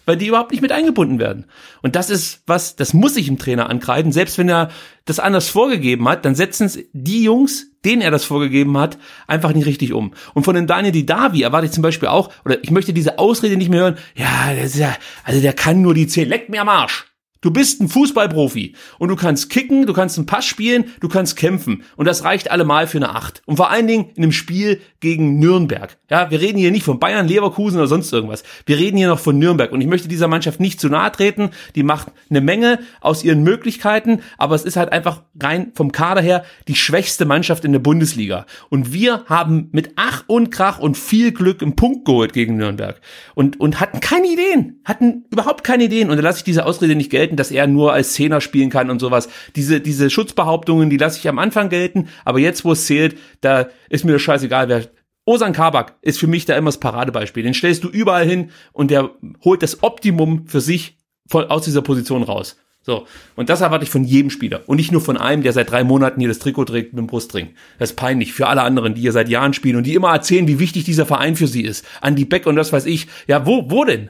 weil 0.05 0.15
die 0.15 0.27
überhaupt 0.27 0.51
nicht 0.51 0.61
mit 0.61 0.71
eingebunden 0.71 1.19
werden. 1.19 1.47
Und 1.81 1.97
das 1.97 2.09
ist 2.09 2.43
was, 2.47 2.77
das 2.77 2.93
muss 2.93 3.17
ich 3.17 3.27
im 3.27 3.37
Trainer 3.37 3.69
ankreiden. 3.69 4.13
Selbst 4.13 4.37
wenn 4.37 4.47
er 4.47 4.69
das 5.03 5.19
anders 5.19 5.49
vorgegeben 5.49 6.07
hat, 6.07 6.23
dann 6.23 6.35
setzen 6.35 6.67
es 6.67 6.79
die 6.93 7.23
Jungs, 7.23 7.71
denen 7.83 8.01
er 8.01 8.11
das 8.11 8.23
vorgegeben 8.23 8.77
hat, 8.77 8.97
einfach 9.27 9.53
nicht 9.53 9.65
richtig 9.65 9.91
um. 9.91 10.13
Und 10.33 10.43
von 10.43 10.55
dem 10.55 10.67
Daniel 10.67 10.93
Didavi 10.93 11.41
erwarte 11.41 11.65
ich 11.65 11.73
zum 11.73 11.83
Beispiel 11.83 12.07
auch, 12.07 12.31
oder 12.45 12.63
ich 12.63 12.71
möchte 12.71 12.93
diese 12.93 13.19
Ausrede 13.19 13.57
nicht 13.57 13.69
mehr 13.69 13.81
hören, 13.81 13.97
ja, 14.15 14.53
das 14.55 14.75
ist 14.75 14.79
ja, 14.79 14.95
also 15.25 15.41
der 15.41 15.53
kann 15.53 15.81
nur 15.81 15.93
die 15.93 16.07
10, 16.07 16.29
leckt 16.29 16.49
mir 16.49 16.61
am 16.61 16.69
Arsch. 16.69 17.05
Du 17.41 17.51
bist 17.51 17.79
ein 17.79 17.87
Fußballprofi 17.87 18.75
und 18.97 19.07
du 19.07 19.15
kannst 19.15 19.49
kicken, 19.49 19.85
du 19.85 19.93
kannst 19.93 20.17
einen 20.17 20.25
Pass 20.25 20.45
spielen, 20.45 20.91
du 20.99 21.07
kannst 21.07 21.37
kämpfen 21.37 21.83
und 21.95 22.05
das 22.05 22.25
reicht 22.25 22.51
allemal 22.51 22.85
für 22.85 22.97
eine 22.97 23.15
Acht. 23.15 23.41
Und 23.45 23.55
vor 23.55 23.69
allen 23.69 23.87
Dingen 23.87 24.09
in 24.15 24.23
einem 24.23 24.33
Spiel 24.33 24.81
gegen 24.99 25.39
Nürnberg. 25.39 25.97
Ja, 26.09 26.29
wir 26.31 26.41
reden 26.41 26.57
hier 26.57 26.71
nicht 26.71 26.83
von 26.83 26.99
Bayern, 26.99 27.29
Leverkusen 27.29 27.77
oder 27.77 27.87
sonst 27.87 28.11
irgendwas. 28.11 28.43
Wir 28.65 28.77
reden 28.77 28.97
hier 28.97 29.07
noch 29.07 29.19
von 29.19 29.39
Nürnberg 29.39 29.71
und 29.71 29.79
ich 29.79 29.87
möchte 29.87 30.09
dieser 30.09 30.27
Mannschaft 30.27 30.59
nicht 30.59 30.81
zu 30.81 30.89
nahe 30.89 31.13
treten. 31.13 31.51
Die 31.75 31.83
macht 31.83 32.07
eine 32.29 32.41
Menge 32.41 32.79
aus 32.99 33.23
ihren 33.23 33.43
Möglichkeiten, 33.43 34.19
aber 34.37 34.55
es 34.55 34.65
ist 34.65 34.75
halt 34.75 34.91
einfach 34.91 35.23
rein 35.41 35.71
vom 35.75 35.93
Kader 35.93 36.19
her 36.19 36.43
die 36.67 36.75
schwächste 36.75 37.23
Mannschaft 37.23 37.63
in 37.63 37.71
der 37.71 37.79
Bundesliga. 37.79 38.47
Und 38.67 38.91
wir 38.91 39.23
haben 39.27 39.69
mit 39.71 39.93
Ach 39.95 40.25
und 40.27 40.51
Krach 40.51 40.79
und 40.79 40.97
viel 40.97 41.31
Glück 41.31 41.61
einen 41.61 41.77
Punkt 41.77 42.03
geholt 42.03 42.33
gegen 42.33 42.57
Nürnberg 42.57 42.99
und, 43.33 43.61
und 43.61 43.79
hatten 43.79 44.01
keine 44.01 44.27
Ideen, 44.27 44.81
hatten 44.83 45.23
überhaupt 45.31 45.63
keine 45.63 45.85
Ideen 45.85 46.09
und 46.09 46.17
da 46.17 46.23
lasse 46.23 46.39
ich 46.39 46.43
diese 46.43 46.65
Ausrede 46.65 46.95
nicht 46.95 47.09
gelten 47.09 47.28
gelten, 47.29 47.37
dass 47.37 47.51
er 47.51 47.67
nur 47.67 47.93
als 47.93 48.13
Zehner 48.13 48.41
spielen 48.41 48.69
kann 48.69 48.89
und 48.89 48.99
sowas. 48.99 49.29
Diese, 49.55 49.79
diese 49.79 50.09
Schutzbehauptungen, 50.09 50.89
die 50.89 50.97
lasse 50.97 51.19
ich 51.19 51.27
am 51.29 51.39
Anfang 51.39 51.69
gelten, 51.69 52.07
aber 52.25 52.39
jetzt, 52.39 52.65
wo 52.65 52.71
es 52.71 52.85
zählt, 52.85 53.17
da 53.41 53.69
ist 53.89 54.05
mir 54.05 54.13
das 54.13 54.21
scheißegal, 54.21 54.69
wer 54.69 54.87
Osan 55.25 55.53
Kabak 55.53 55.95
ist 56.01 56.17
für 56.17 56.25
mich 56.25 56.45
da 56.45 56.57
immer 56.57 56.69
das 56.69 56.79
Paradebeispiel. 56.79 57.43
Den 57.43 57.53
stellst 57.53 57.83
du 57.83 57.89
überall 57.89 58.25
hin 58.25 58.49
und 58.73 58.89
der 58.89 59.11
holt 59.45 59.61
das 59.61 59.83
Optimum 59.83 60.47
für 60.47 60.59
sich 60.59 60.97
von, 61.27 61.45
aus 61.45 61.65
dieser 61.65 61.83
Position 61.83 62.23
raus. 62.23 62.57
So. 62.81 63.05
Und 63.35 63.49
das 63.49 63.61
erwarte 63.61 63.83
ich 63.83 63.91
von 63.91 64.05
jedem 64.05 64.31
Spieler. 64.31 64.63
Und 64.65 64.77
nicht 64.77 64.91
nur 64.91 65.01
von 65.01 65.17
einem, 65.17 65.43
der 65.43 65.53
seit 65.53 65.69
drei 65.69 65.83
Monaten 65.83 66.19
hier 66.19 66.29
das 66.29 66.39
Trikot 66.39 66.65
trägt 66.65 66.93
mit 66.93 66.99
dem 66.99 67.05
Brustring. 67.05 67.49
Das 67.77 67.91
ist 67.91 67.95
peinlich 67.95 68.33
für 68.33 68.47
alle 68.47 68.63
anderen, 68.63 68.95
die 68.95 69.01
hier 69.01 69.11
seit 69.11 69.29
Jahren 69.29 69.53
spielen 69.53 69.75
und 69.75 69.83
die 69.83 69.93
immer 69.93 70.11
erzählen, 70.11 70.47
wie 70.47 70.57
wichtig 70.57 70.85
dieser 70.85 71.05
Verein 71.05 71.35
für 71.35 71.45
sie 71.45 71.61
ist. 71.61 71.85
Andy 72.01 72.25
Beck 72.25 72.47
und 72.47 72.55
das 72.55 72.73
weiß 72.73 72.87
ich. 72.87 73.07
Ja, 73.27 73.45
wo, 73.45 73.69
wo 73.69 73.85
denn? 73.85 74.09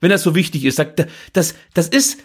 Wenn 0.00 0.10
das 0.10 0.22
so 0.22 0.34
wichtig 0.34 0.64
ist, 0.64 0.76
sagt, 0.76 1.06
das, 1.32 1.54
das 1.74 1.88
ist, 1.88 2.22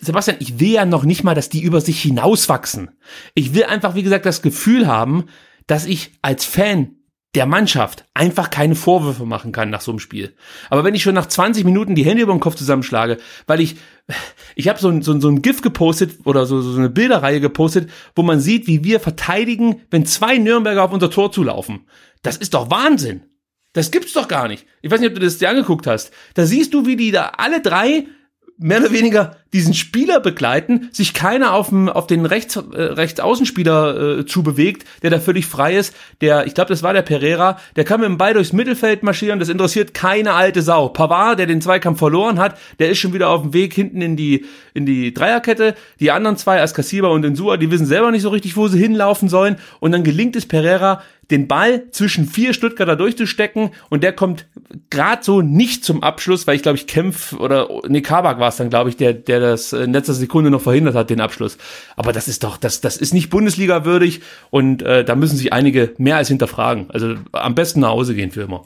Sebastian, 0.00 0.36
ich 0.40 0.60
will 0.60 0.70
ja 0.72 0.84
noch 0.84 1.04
nicht 1.04 1.24
mal, 1.24 1.34
dass 1.34 1.48
die 1.48 1.62
über 1.62 1.80
sich 1.80 2.00
hinauswachsen. 2.00 2.90
Ich 3.34 3.54
will 3.54 3.64
einfach, 3.64 3.94
wie 3.94 4.04
gesagt, 4.04 4.26
das 4.26 4.42
Gefühl 4.42 4.86
haben, 4.86 5.24
dass 5.66 5.86
ich 5.86 6.12
als 6.22 6.44
Fan 6.44 6.98
der 7.34 7.46
Mannschaft 7.46 8.06
einfach 8.14 8.48
keine 8.50 8.74
Vorwürfe 8.74 9.26
machen 9.26 9.52
kann 9.52 9.70
nach 9.70 9.82
so 9.82 9.92
einem 9.92 9.98
Spiel. 9.98 10.34
Aber 10.70 10.82
wenn 10.82 10.94
ich 10.94 11.02
schon 11.02 11.14
nach 11.14 11.26
20 11.26 11.64
Minuten 11.64 11.94
die 11.94 12.04
Hände 12.04 12.22
über 12.22 12.32
den 12.32 12.40
Kopf 12.40 12.54
zusammenschlage, 12.54 13.18
weil 13.46 13.60
ich, 13.60 13.76
ich 14.54 14.68
habe 14.68 14.80
so 14.80 14.88
ein, 14.88 15.02
so, 15.02 15.18
so 15.20 15.28
ein 15.28 15.42
GIF 15.42 15.60
gepostet 15.60 16.20
oder 16.24 16.46
so, 16.46 16.62
so 16.62 16.78
eine 16.78 16.88
Bilderreihe 16.88 17.40
gepostet, 17.40 17.90
wo 18.14 18.22
man 18.22 18.40
sieht, 18.40 18.66
wie 18.66 18.82
wir 18.82 18.98
verteidigen, 18.98 19.82
wenn 19.90 20.06
zwei 20.06 20.38
Nürnberger 20.38 20.84
auf 20.84 20.92
unser 20.92 21.10
Tor 21.10 21.30
zulaufen. 21.30 21.86
Das 22.22 22.38
ist 22.38 22.54
doch 22.54 22.70
Wahnsinn. 22.70 23.24
Das 23.74 23.90
gibt's 23.90 24.14
doch 24.14 24.28
gar 24.28 24.48
nicht. 24.48 24.64
Ich 24.80 24.90
weiß 24.90 25.00
nicht, 25.00 25.10
ob 25.10 25.14
du 25.14 25.20
das 25.20 25.38
dir 25.38 25.50
angeguckt 25.50 25.86
hast. 25.86 26.12
Da 26.34 26.46
siehst 26.46 26.72
du, 26.72 26.86
wie 26.86 26.96
die 26.96 27.10
da 27.10 27.32
alle 27.36 27.60
drei 27.60 28.06
mehr 28.56 28.80
oder 28.80 28.92
weniger 28.92 29.36
diesen 29.52 29.72
Spieler 29.72 30.20
begleiten, 30.20 30.88
sich 30.92 31.14
keiner 31.14 31.54
auf, 31.54 31.70
dem, 31.70 31.88
auf 31.88 32.06
den 32.06 32.26
Rechts, 32.26 32.56
äh, 32.56 32.80
Rechtsaußenspieler 32.80 34.18
äh, 34.18 34.26
zu 34.26 34.42
bewegt, 34.42 34.84
der 35.02 35.10
da 35.10 35.20
völlig 35.20 35.46
frei 35.46 35.76
ist. 35.76 35.94
Der, 36.20 36.46
ich 36.46 36.54
glaube, 36.54 36.68
das 36.68 36.82
war 36.82 36.92
der 36.92 37.02
Pereira, 37.02 37.58
der 37.76 37.84
kann 37.84 38.00
mit 38.00 38.08
dem 38.08 38.18
Ball 38.18 38.34
durchs 38.34 38.52
Mittelfeld 38.52 39.02
marschieren, 39.02 39.38
das 39.38 39.48
interessiert 39.48 39.94
keine 39.94 40.34
alte 40.34 40.60
Sau. 40.60 40.88
Pavard, 40.88 41.38
der 41.38 41.46
den 41.46 41.62
Zweikampf 41.62 41.98
verloren 41.98 42.38
hat, 42.38 42.58
der 42.78 42.90
ist 42.90 42.98
schon 42.98 43.14
wieder 43.14 43.30
auf 43.30 43.42
dem 43.42 43.54
Weg 43.54 43.72
hinten 43.72 44.02
in 44.02 44.16
die, 44.16 44.44
in 44.74 44.84
die 44.84 45.14
Dreierkette. 45.14 45.74
Die 46.00 46.10
anderen 46.10 46.36
zwei, 46.36 46.60
Askasiba 46.60 47.08
und 47.08 47.24
Insua, 47.24 47.56
die 47.56 47.70
wissen 47.70 47.86
selber 47.86 48.10
nicht 48.10 48.22
so 48.22 48.28
richtig, 48.28 48.56
wo 48.56 48.68
sie 48.68 48.78
hinlaufen 48.78 49.28
sollen. 49.28 49.56
Und 49.80 49.92
dann 49.92 50.04
gelingt 50.04 50.36
es 50.36 50.46
Pereira, 50.46 51.02
den 51.30 51.46
Ball 51.46 51.90
zwischen 51.90 52.26
vier 52.26 52.54
Stuttgarter 52.54 52.96
durchzustecken 52.96 53.70
und 53.90 54.02
der 54.02 54.12
kommt 54.12 54.46
gerade 54.88 55.22
so 55.22 55.42
nicht 55.42 55.84
zum 55.84 56.02
Abschluss, 56.02 56.46
weil 56.46 56.56
ich 56.56 56.62
glaube 56.62 56.78
ich 56.78 56.86
Kempf 56.86 57.34
oder 57.34 57.68
nee 57.86 58.00
Kabak 58.00 58.40
war 58.40 58.48
es 58.48 58.56
dann 58.56 58.70
glaube 58.70 58.88
ich, 58.90 58.96
der 58.96 59.12
der 59.12 59.37
das 59.40 59.72
in 59.72 59.92
letzter 59.92 60.14
Sekunde 60.14 60.50
noch 60.50 60.62
verhindert 60.62 60.94
hat 60.94 61.10
den 61.10 61.20
Abschluss. 61.20 61.58
Aber 61.96 62.12
das 62.12 62.28
ist 62.28 62.44
doch 62.44 62.56
das 62.56 62.80
das 62.80 62.96
ist 62.96 63.14
nicht 63.14 63.30
Bundesliga 63.30 63.84
würdig 63.84 64.20
und 64.50 64.82
äh, 64.82 65.04
da 65.04 65.14
müssen 65.14 65.36
sich 65.36 65.52
einige 65.52 65.94
mehr 65.98 66.16
als 66.16 66.28
hinterfragen. 66.28 66.90
Also 66.90 67.14
am 67.32 67.54
besten 67.54 67.80
nach 67.80 67.90
Hause 67.90 68.14
gehen 68.14 68.30
für 68.30 68.42
immer. 68.42 68.64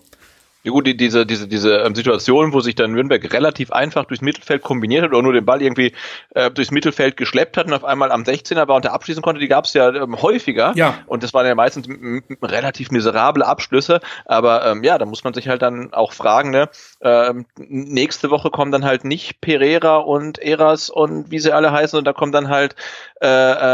Ja 0.64 0.70
gut, 0.70 0.86
die, 0.86 0.96
diese, 0.96 1.26
diese, 1.26 1.48
diese 1.48 1.78
ähm, 1.78 1.96
Situation, 1.96 2.52
wo 2.52 2.60
sich 2.60 2.76
dann 2.76 2.92
Nürnberg 2.92 3.32
relativ 3.32 3.72
einfach 3.72 4.04
durchs 4.04 4.22
Mittelfeld 4.22 4.62
kombiniert 4.62 5.02
hat 5.02 5.10
oder 5.10 5.22
nur 5.22 5.32
den 5.32 5.44
Ball 5.44 5.60
irgendwie 5.60 5.92
äh, 6.36 6.52
durchs 6.52 6.70
Mittelfeld 6.70 7.16
geschleppt 7.16 7.56
hat 7.56 7.66
und 7.66 7.72
auf 7.72 7.84
einmal 7.84 8.12
am 8.12 8.22
16er 8.22 8.68
war 8.68 8.76
und 8.76 8.84
der 8.84 8.92
abschließen 8.92 9.22
konnte, 9.22 9.40
die 9.40 9.48
gab 9.48 9.64
es 9.64 9.74
ja 9.74 9.92
ähm, 9.92 10.22
häufiger. 10.22 10.72
Ja. 10.76 11.00
Und 11.06 11.24
das 11.24 11.34
waren 11.34 11.46
ja 11.46 11.56
meistens 11.56 11.88
relativ 12.40 12.92
miserable 12.92 13.44
Abschlüsse. 13.44 14.00
Aber 14.24 14.64
ähm, 14.64 14.84
ja, 14.84 14.98
da 14.98 15.04
muss 15.04 15.24
man 15.24 15.34
sich 15.34 15.48
halt 15.48 15.62
dann 15.62 15.92
auch 15.92 16.12
fragen, 16.12 16.50
ne? 16.50 16.68
Ähm, 17.02 17.46
nächste 17.56 18.30
Woche 18.30 18.50
kommen 18.50 18.70
dann 18.70 18.84
halt 18.84 19.04
nicht 19.04 19.40
Pereira 19.40 19.96
und 19.96 20.38
Eras 20.38 20.88
und 20.88 21.30
wie 21.30 21.40
sie 21.40 21.52
alle 21.52 21.72
heißen, 21.72 21.98
und 21.98 22.04
da 22.04 22.12
kommen 22.12 22.32
dann 22.32 22.48
halt 22.48 22.76
äh, 23.20 23.26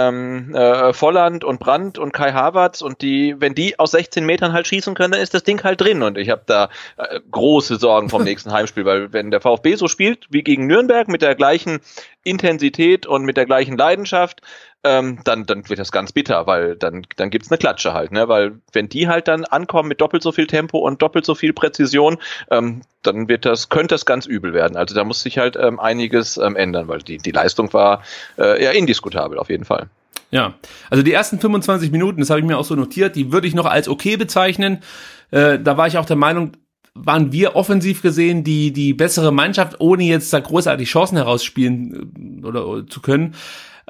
ähm, 0.09 0.55
äh, 0.55 0.93
Volland 0.93 1.45
und 1.45 1.61
Brandt 1.61 1.99
und 1.99 2.13
Kai 2.13 2.33
Havertz 2.33 2.81
und 2.81 3.03
die, 3.03 3.37
wenn 3.39 3.55
die 3.55 3.79
aus 3.79 3.91
16 3.91 4.25
Metern 4.25 4.53
halt 4.53 4.67
schießen 4.67 4.95
können, 4.95 5.13
dann 5.13 5.21
ist 5.21 5.35
das 5.35 5.43
Ding 5.43 5.63
halt 5.63 5.81
drin. 5.81 6.03
Und 6.03 6.17
ich 6.17 6.31
habe 6.31 6.43
da 6.47 6.71
äh, 6.97 7.21
große 7.31 7.77
Sorgen 7.77 8.09
vom 8.09 8.25
nächsten 8.25 8.53
Heimspiel, 8.53 8.85
weil 8.85 9.13
wenn 9.13 9.31
der 9.31 9.41
VfB 9.41 9.75
so 9.75 9.89
spielt 9.89 10.27
wie 10.31 10.43
gegen 10.43 10.67
Nürnberg 10.67 11.09
mit 11.09 11.23
der 11.23 11.35
gleichen 11.35 11.81
Intensität 12.25 13.07
und 13.07 13.25
mit 13.25 13.37
der 13.37 13.47
gleichen 13.47 13.77
Leidenschaft, 13.77 14.43
ähm, 14.85 15.19
dann, 15.25 15.45
dann 15.45 15.69
wird 15.69 15.79
das 15.79 15.91
ganz 15.91 16.13
bitter, 16.13 16.47
weil 16.47 16.77
dann, 16.77 17.05
dann 17.17 17.31
gibt's 17.31 17.51
eine 17.51 17.59
Klatsche 17.59 17.95
halt, 17.95 18.13
ne? 18.13 18.29
Weil 18.29 18.61
wenn 18.73 18.89
die 18.89 19.09
halt 19.09 19.27
dann 19.27 19.45
ankommen 19.45 19.89
mit 19.89 20.01
doppelt 20.01 20.23
so 20.23 20.31
viel 20.31 20.47
Tempo 20.47 20.79
und 20.79 21.03
doppelt 21.03 21.25
so 21.25 21.35
viel 21.35 21.53
Präzision, 21.53 22.19
ähm, 22.51 22.83
dann 23.03 23.29
wird 23.29 23.45
das, 23.45 23.69
könnte 23.69 23.95
das 23.95 24.07
ganz 24.07 24.27
übel 24.27 24.53
werden. 24.53 24.77
Also 24.77 24.95
da 24.95 25.03
muss 25.05 25.23
sich 25.23 25.39
halt 25.39 25.57
ähm, 25.57 25.81
einiges 25.81 26.37
ähm, 26.37 26.55
ändern, 26.55 26.87
weil 26.89 26.99
die, 27.01 27.19
die 27.19 27.33
Leistung 27.33 27.73
war 27.73 28.03
äh, 28.39 28.63
ja 28.63 28.71
indiskutabel 28.71 29.39
auf 29.39 29.51
jeden 29.51 29.65
Fall. 29.65 29.89
Ja, 30.31 30.55
also 30.91 31.03
die 31.03 31.13
ersten 31.13 31.41
25 31.41 31.91
Minuten, 31.91 32.21
das 32.21 32.31
habe 32.31 32.41
ich 32.41 32.47
mir 32.47 32.59
auch 32.59 32.65
so 32.65 32.75
notiert, 32.75 33.17
die 33.17 33.33
würde 33.33 33.47
ich 33.47 33.55
noch 33.55 33.67
als 33.67 33.89
okay 33.89 34.17
bezeichnen. 34.17 34.83
Äh, 35.31 35.59
da 35.59 35.77
war 35.77 35.87
ich 35.87 35.99
auch 35.99 36.05
der 36.05 36.17
Meinung, 36.17 36.53
waren 36.95 37.33
wir 37.33 37.57
offensiv 37.57 38.03
gesehen 38.03 38.45
die, 38.45 38.73
die 38.73 38.93
bessere 38.93 39.33
Mannschaft, 39.33 39.81
ohne 39.81 40.05
jetzt 40.05 40.33
da 40.33 40.41
großartig 40.41 40.89
Chancen 40.89 41.17
herausspielen 41.17 42.41
äh, 42.43 42.47
oder, 42.47 42.67
oder 42.67 42.87
zu 42.87 43.01
können. 43.01 43.35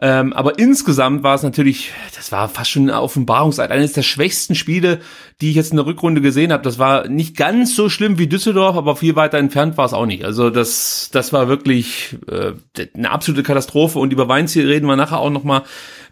Ähm, 0.00 0.32
aber 0.32 0.58
insgesamt 0.58 1.24
war 1.24 1.34
es 1.34 1.42
natürlich, 1.42 1.92
das 2.14 2.30
war 2.30 2.48
fast 2.48 2.70
schon 2.70 2.88
eine 2.88 3.00
Offenbarungseid, 3.00 3.70
eines 3.70 3.94
der 3.94 4.02
schwächsten 4.02 4.54
Spiele, 4.54 5.00
die 5.40 5.50
ich 5.50 5.56
jetzt 5.56 5.70
in 5.70 5.76
der 5.76 5.86
Rückrunde 5.86 6.20
gesehen 6.20 6.52
habe. 6.52 6.62
Das 6.62 6.78
war 6.78 7.08
nicht 7.08 7.36
ganz 7.36 7.74
so 7.74 7.88
schlimm 7.88 8.18
wie 8.18 8.28
Düsseldorf, 8.28 8.76
aber 8.76 8.94
viel 8.96 9.16
weiter 9.16 9.38
entfernt 9.38 9.76
war 9.76 9.86
es 9.86 9.92
auch 9.92 10.06
nicht. 10.06 10.24
Also 10.24 10.50
das, 10.50 11.10
das 11.12 11.32
war 11.32 11.48
wirklich 11.48 12.16
äh, 12.30 12.52
eine 12.94 13.10
absolute 13.10 13.42
Katastrophe. 13.42 13.98
Und 13.98 14.12
über 14.12 14.28
Weinziel 14.28 14.66
reden 14.66 14.86
wir 14.86 14.96
nachher 14.96 15.18
auch 15.18 15.30
nochmal 15.30 15.62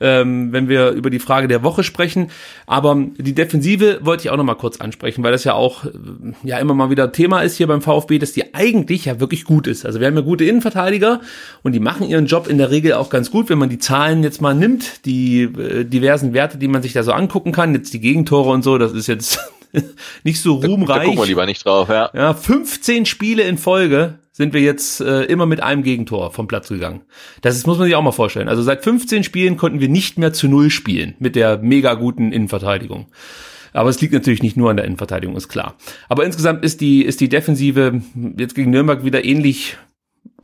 ähm, 0.00 0.52
wenn 0.52 0.68
wir 0.68 0.90
über 0.90 1.10
die 1.10 1.18
Frage 1.18 1.48
der 1.48 1.62
Woche 1.62 1.82
sprechen. 1.82 2.30
Aber 2.66 2.96
die 3.16 3.34
Defensive 3.34 4.00
wollte 4.02 4.24
ich 4.24 4.30
auch 4.30 4.36
noch 4.36 4.44
mal 4.44 4.54
kurz 4.54 4.80
ansprechen, 4.80 5.22
weil 5.22 5.32
das 5.32 5.44
ja 5.44 5.54
auch 5.54 5.84
äh, 5.84 5.90
ja 6.44 6.58
immer 6.58 6.74
mal 6.74 6.90
wieder 6.90 7.12
Thema 7.12 7.42
ist 7.42 7.56
hier 7.56 7.66
beim 7.66 7.82
VfB, 7.82 8.18
dass 8.18 8.32
die 8.32 8.54
eigentlich 8.54 9.06
ja 9.06 9.20
wirklich 9.20 9.44
gut 9.44 9.66
ist. 9.66 9.86
Also 9.86 10.00
wir 10.00 10.06
haben 10.06 10.16
ja 10.16 10.22
gute 10.22 10.44
Innenverteidiger 10.44 11.20
und 11.62 11.72
die 11.72 11.80
machen 11.80 12.08
ihren 12.08 12.26
Job 12.26 12.48
in 12.48 12.58
der 12.58 12.70
Regel 12.70 12.94
auch 12.94 13.10
ganz 13.10 13.30
gut, 13.30 13.48
wenn 13.48 13.58
man 13.58 13.68
die 13.68 13.75
Zahlen 13.80 14.22
jetzt 14.22 14.40
mal 14.40 14.54
nimmt, 14.54 15.04
die 15.06 15.42
äh, 15.42 15.84
diversen 15.84 16.32
Werte, 16.32 16.58
die 16.58 16.68
man 16.68 16.82
sich 16.82 16.92
da 16.92 17.02
so 17.02 17.12
angucken 17.12 17.52
kann, 17.52 17.74
jetzt 17.74 17.92
die 17.94 18.00
Gegentore 18.00 18.50
und 18.50 18.62
so, 18.62 18.78
das 18.78 18.92
ist 18.92 19.06
jetzt 19.06 19.38
nicht 20.24 20.40
so 20.40 20.54
ruhmreich. 20.54 20.86
Da, 20.88 20.98
da 20.98 21.04
gucken 21.04 21.20
wir 21.20 21.26
lieber 21.26 21.46
nicht 21.46 21.64
drauf, 21.64 21.88
ja. 21.88 22.10
Ja, 22.14 22.34
15 22.34 23.06
Spiele 23.06 23.42
in 23.42 23.58
Folge 23.58 24.18
sind 24.32 24.52
wir 24.52 24.60
jetzt 24.60 25.00
äh, 25.00 25.22
immer 25.22 25.46
mit 25.46 25.62
einem 25.62 25.82
Gegentor 25.82 26.30
vom 26.30 26.46
Platz 26.46 26.68
gegangen. 26.68 27.00
Das 27.40 27.56
ist, 27.56 27.66
muss 27.66 27.78
man 27.78 27.86
sich 27.86 27.96
auch 27.96 28.02
mal 28.02 28.12
vorstellen. 28.12 28.48
Also 28.48 28.62
seit 28.62 28.84
15 28.84 29.24
Spielen 29.24 29.56
konnten 29.56 29.80
wir 29.80 29.88
nicht 29.88 30.18
mehr 30.18 30.34
zu 30.34 30.46
Null 30.46 30.70
spielen 30.70 31.14
mit 31.18 31.36
der 31.36 31.56
mega 31.58 31.94
guten 31.94 32.32
Innenverteidigung. 32.32 33.06
Aber 33.72 33.88
es 33.88 34.00
liegt 34.00 34.12
natürlich 34.12 34.42
nicht 34.42 34.56
nur 34.56 34.70
an 34.70 34.76
der 34.76 34.84
Innenverteidigung, 34.84 35.36
ist 35.36 35.48
klar. 35.48 35.74
Aber 36.08 36.24
insgesamt 36.24 36.64
ist 36.64 36.80
die, 36.80 37.02
ist 37.02 37.20
die 37.20 37.28
Defensive 37.28 38.00
jetzt 38.36 38.54
gegen 38.54 38.70
Nürnberg 38.70 39.04
wieder 39.04 39.24
ähnlich 39.24 39.76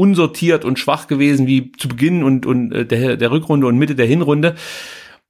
unsortiert 0.03 0.65
und 0.65 0.81
schwach 0.81 1.07
gewesen 1.07 1.47
wie 1.47 1.71
zu 1.73 1.87
Beginn 1.87 2.25
und, 2.25 2.45
und 2.45 2.73
äh, 2.73 2.85
der, 2.85 3.17
der 3.17 3.31
Rückrunde 3.31 3.69
und 3.69 3.79
Mitte 3.79 3.95
der 3.95 4.07
Hinrunde. 4.07 4.57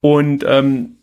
Und 0.01 0.43
ähm, 0.47 0.97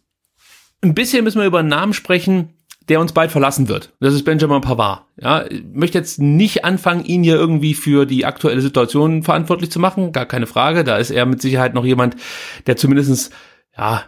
ein 0.83 0.95
bisschen 0.95 1.23
müssen 1.23 1.39
wir 1.39 1.47
über 1.47 1.61
einen 1.61 1.69
Namen 1.69 1.93
sprechen, 1.93 2.51
der 2.89 3.01
uns 3.01 3.13
bald 3.13 3.31
verlassen 3.31 3.69
wird. 3.69 3.93
Das 4.01 4.13
ist 4.13 4.25
Benjamin 4.25 4.61
Pavard. 4.61 5.05
Ja, 5.23 5.47
ich 5.47 5.63
möchte 5.73 5.99
jetzt 5.99 6.19
nicht 6.21 6.65
anfangen, 6.65 7.05
ihn 7.05 7.23
hier 7.23 7.37
irgendwie 7.37 7.75
für 7.75 8.07
die 8.07 8.27
aktuelle 8.27 8.61
Situation 8.61 9.23
verantwortlich 9.23 9.71
zu 9.71 9.79
machen. 9.79 10.11
Gar 10.11 10.27
keine 10.27 10.49
Frage. 10.49 10.83
Da 10.83 10.97
ist 10.97 11.13
er 11.13 11.25
mit 11.27 11.41
Sicherheit 11.41 11.73
noch 11.73 11.85
jemand, 11.85 12.17
der 12.67 12.77
zumindestens 12.77 13.31
ja, 13.79 14.03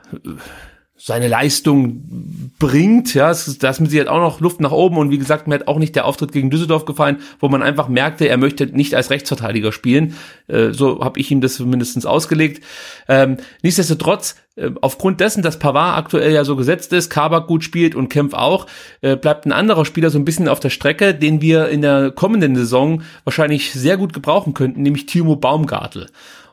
seine 1.04 1.26
Leistung 1.26 2.52
bringt. 2.60 3.12
Ja, 3.12 3.32
es, 3.32 3.58
da 3.58 3.70
ist 3.70 3.80
mit 3.80 3.90
Sicherheit 3.90 4.08
auch 4.08 4.20
noch 4.20 4.38
Luft 4.38 4.60
nach 4.60 4.70
oben 4.70 4.98
und 4.98 5.10
wie 5.10 5.18
gesagt, 5.18 5.48
mir 5.48 5.56
hat 5.56 5.66
auch 5.66 5.80
nicht 5.80 5.96
der 5.96 6.04
Auftritt 6.04 6.30
gegen 6.30 6.48
Düsseldorf 6.48 6.84
gefallen, 6.84 7.18
wo 7.40 7.48
man 7.48 7.60
einfach 7.60 7.88
merkte, 7.88 8.28
er 8.28 8.36
möchte 8.36 8.66
nicht 8.66 8.94
als 8.94 9.10
Rechtsverteidiger 9.10 9.72
spielen. 9.72 10.14
Äh, 10.46 10.70
so 10.70 11.02
habe 11.02 11.18
ich 11.18 11.28
ihm 11.32 11.40
das 11.40 11.58
mindestens 11.58 12.06
ausgelegt. 12.06 12.62
Ähm, 13.08 13.38
nichtsdestotrotz, 13.64 14.36
äh, 14.54 14.70
aufgrund 14.80 15.18
dessen, 15.18 15.42
dass 15.42 15.58
Pavard 15.58 15.98
aktuell 15.98 16.32
ja 16.32 16.44
so 16.44 16.54
gesetzt 16.54 16.92
ist, 16.92 17.10
Kabak 17.10 17.48
gut 17.48 17.64
spielt 17.64 17.96
und 17.96 18.08
Kempf 18.08 18.34
auch, 18.34 18.68
äh, 19.00 19.16
bleibt 19.16 19.44
ein 19.44 19.50
anderer 19.50 19.84
Spieler 19.84 20.10
so 20.10 20.20
ein 20.20 20.24
bisschen 20.24 20.46
auf 20.46 20.60
der 20.60 20.70
Strecke, 20.70 21.16
den 21.16 21.40
wir 21.40 21.68
in 21.68 21.82
der 21.82 22.12
kommenden 22.12 22.54
Saison 22.54 23.02
wahrscheinlich 23.24 23.72
sehr 23.72 23.96
gut 23.96 24.12
gebrauchen 24.12 24.54
könnten, 24.54 24.82
nämlich 24.82 25.06
Timo 25.06 25.34
Baumgartel. 25.34 26.10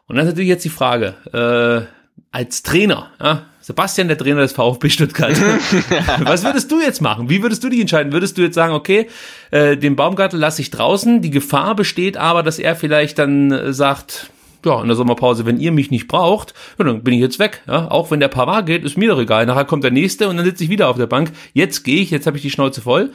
Und 0.08 0.16
dann 0.16 0.26
ist 0.26 0.32
natürlich 0.32 0.50
jetzt 0.50 0.66
die 0.66 0.70
Frage, 0.70 1.14
äh, 1.34 1.86
als 2.32 2.64
Trainer, 2.64 3.12
ja, 3.22 3.46
Sebastian, 3.70 4.08
der 4.08 4.18
Trainer 4.18 4.42
des 4.42 4.54
VfB 4.54 4.90
Stuttgart. 4.90 5.40
Was 6.24 6.44
würdest 6.44 6.72
du 6.72 6.82
jetzt 6.82 7.04
machen? 7.04 7.30
Wie 7.30 7.44
würdest 7.44 7.64
du 7.64 7.70
dich 7.70 7.80
entscheiden? 7.80 8.12
Würdest 8.12 8.36
du 8.36 8.42
jetzt 8.42 8.56
sagen, 8.56 8.74
okay, 8.74 9.08
äh, 9.52 9.78
den 9.78 9.96
Baumgartel 9.96 10.40
lasse 10.40 10.64
ich 10.64 10.72
draußen, 10.72 11.22
die 11.22 11.30
Gefahr 11.30 11.76
besteht 11.76 12.18
aber, 12.18 12.42
dass 12.42 12.58
er 12.58 12.76
vielleicht 12.76 13.20
dann 13.20 13.52
äh, 13.52 13.72
sagt, 13.72 14.32
ja, 14.66 14.82
in 14.82 14.88
der 14.88 14.96
Sommerpause, 14.96 15.46
wenn 15.46 15.60
ihr 15.60 15.72
mich 15.72 15.92
nicht 15.92 16.08
braucht, 16.08 16.56
ja, 16.80 16.86
dann 16.86 17.04
bin 17.04 17.14
ich 17.14 17.20
jetzt 17.20 17.38
weg. 17.38 17.62
Ja, 17.68 17.92
auch 17.92 18.10
wenn 18.10 18.20
der 18.20 18.30
Pavard 18.30 18.66
geht, 18.66 18.84
ist 18.84 18.98
mir 18.98 19.12
doch 19.12 19.20
egal. 19.20 19.46
Nachher 19.46 19.66
kommt 19.66 19.84
der 19.84 19.92
nächste 19.92 20.30
und 20.30 20.38
dann 20.38 20.48
sitze 20.48 20.64
ich 20.64 20.72
wieder 20.72 20.90
auf 20.90 20.98
der 20.98 21.06
Bank. 21.06 21.32
Jetzt 21.54 21.84
gehe 21.84 22.02
ich, 22.02 22.10
jetzt 22.10 22.26
habe 22.26 22.38
ich 22.38 22.42
die 22.42 22.50
Schnauze 22.50 22.82
voll. 22.82 23.12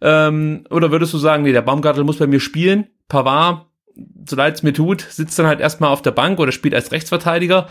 Ähm, 0.00 0.62
oder 0.70 0.92
würdest 0.92 1.12
du 1.12 1.18
sagen, 1.18 1.42
nee, 1.42 1.50
der 1.50 1.62
Baumgartel 1.62 2.04
muss 2.04 2.18
bei 2.18 2.28
mir 2.28 2.38
spielen, 2.38 2.86
Pavard, 3.08 3.66
so 4.28 4.36
leid 4.36 4.54
es 4.54 4.62
mir 4.62 4.72
tut, 4.72 5.00
sitzt 5.00 5.36
dann 5.40 5.48
halt 5.48 5.58
erstmal 5.58 5.90
auf 5.90 6.02
der 6.02 6.12
Bank 6.12 6.38
oder 6.38 6.52
spielt 6.52 6.76
als 6.76 6.92
Rechtsverteidiger. 6.92 7.66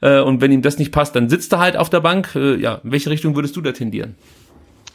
Äh, 0.00 0.20
und 0.20 0.40
wenn 0.40 0.52
ihm 0.52 0.62
das 0.62 0.78
nicht 0.78 0.92
passt, 0.92 1.16
dann 1.16 1.28
sitzt 1.28 1.52
er 1.52 1.60
halt 1.60 1.76
auf 1.76 1.90
der 1.90 2.00
Bank. 2.00 2.34
Äh, 2.34 2.56
ja, 2.56 2.80
in 2.82 2.92
welche 2.92 3.10
Richtung 3.10 3.34
würdest 3.36 3.56
du 3.56 3.60
da 3.60 3.72
tendieren? 3.72 4.16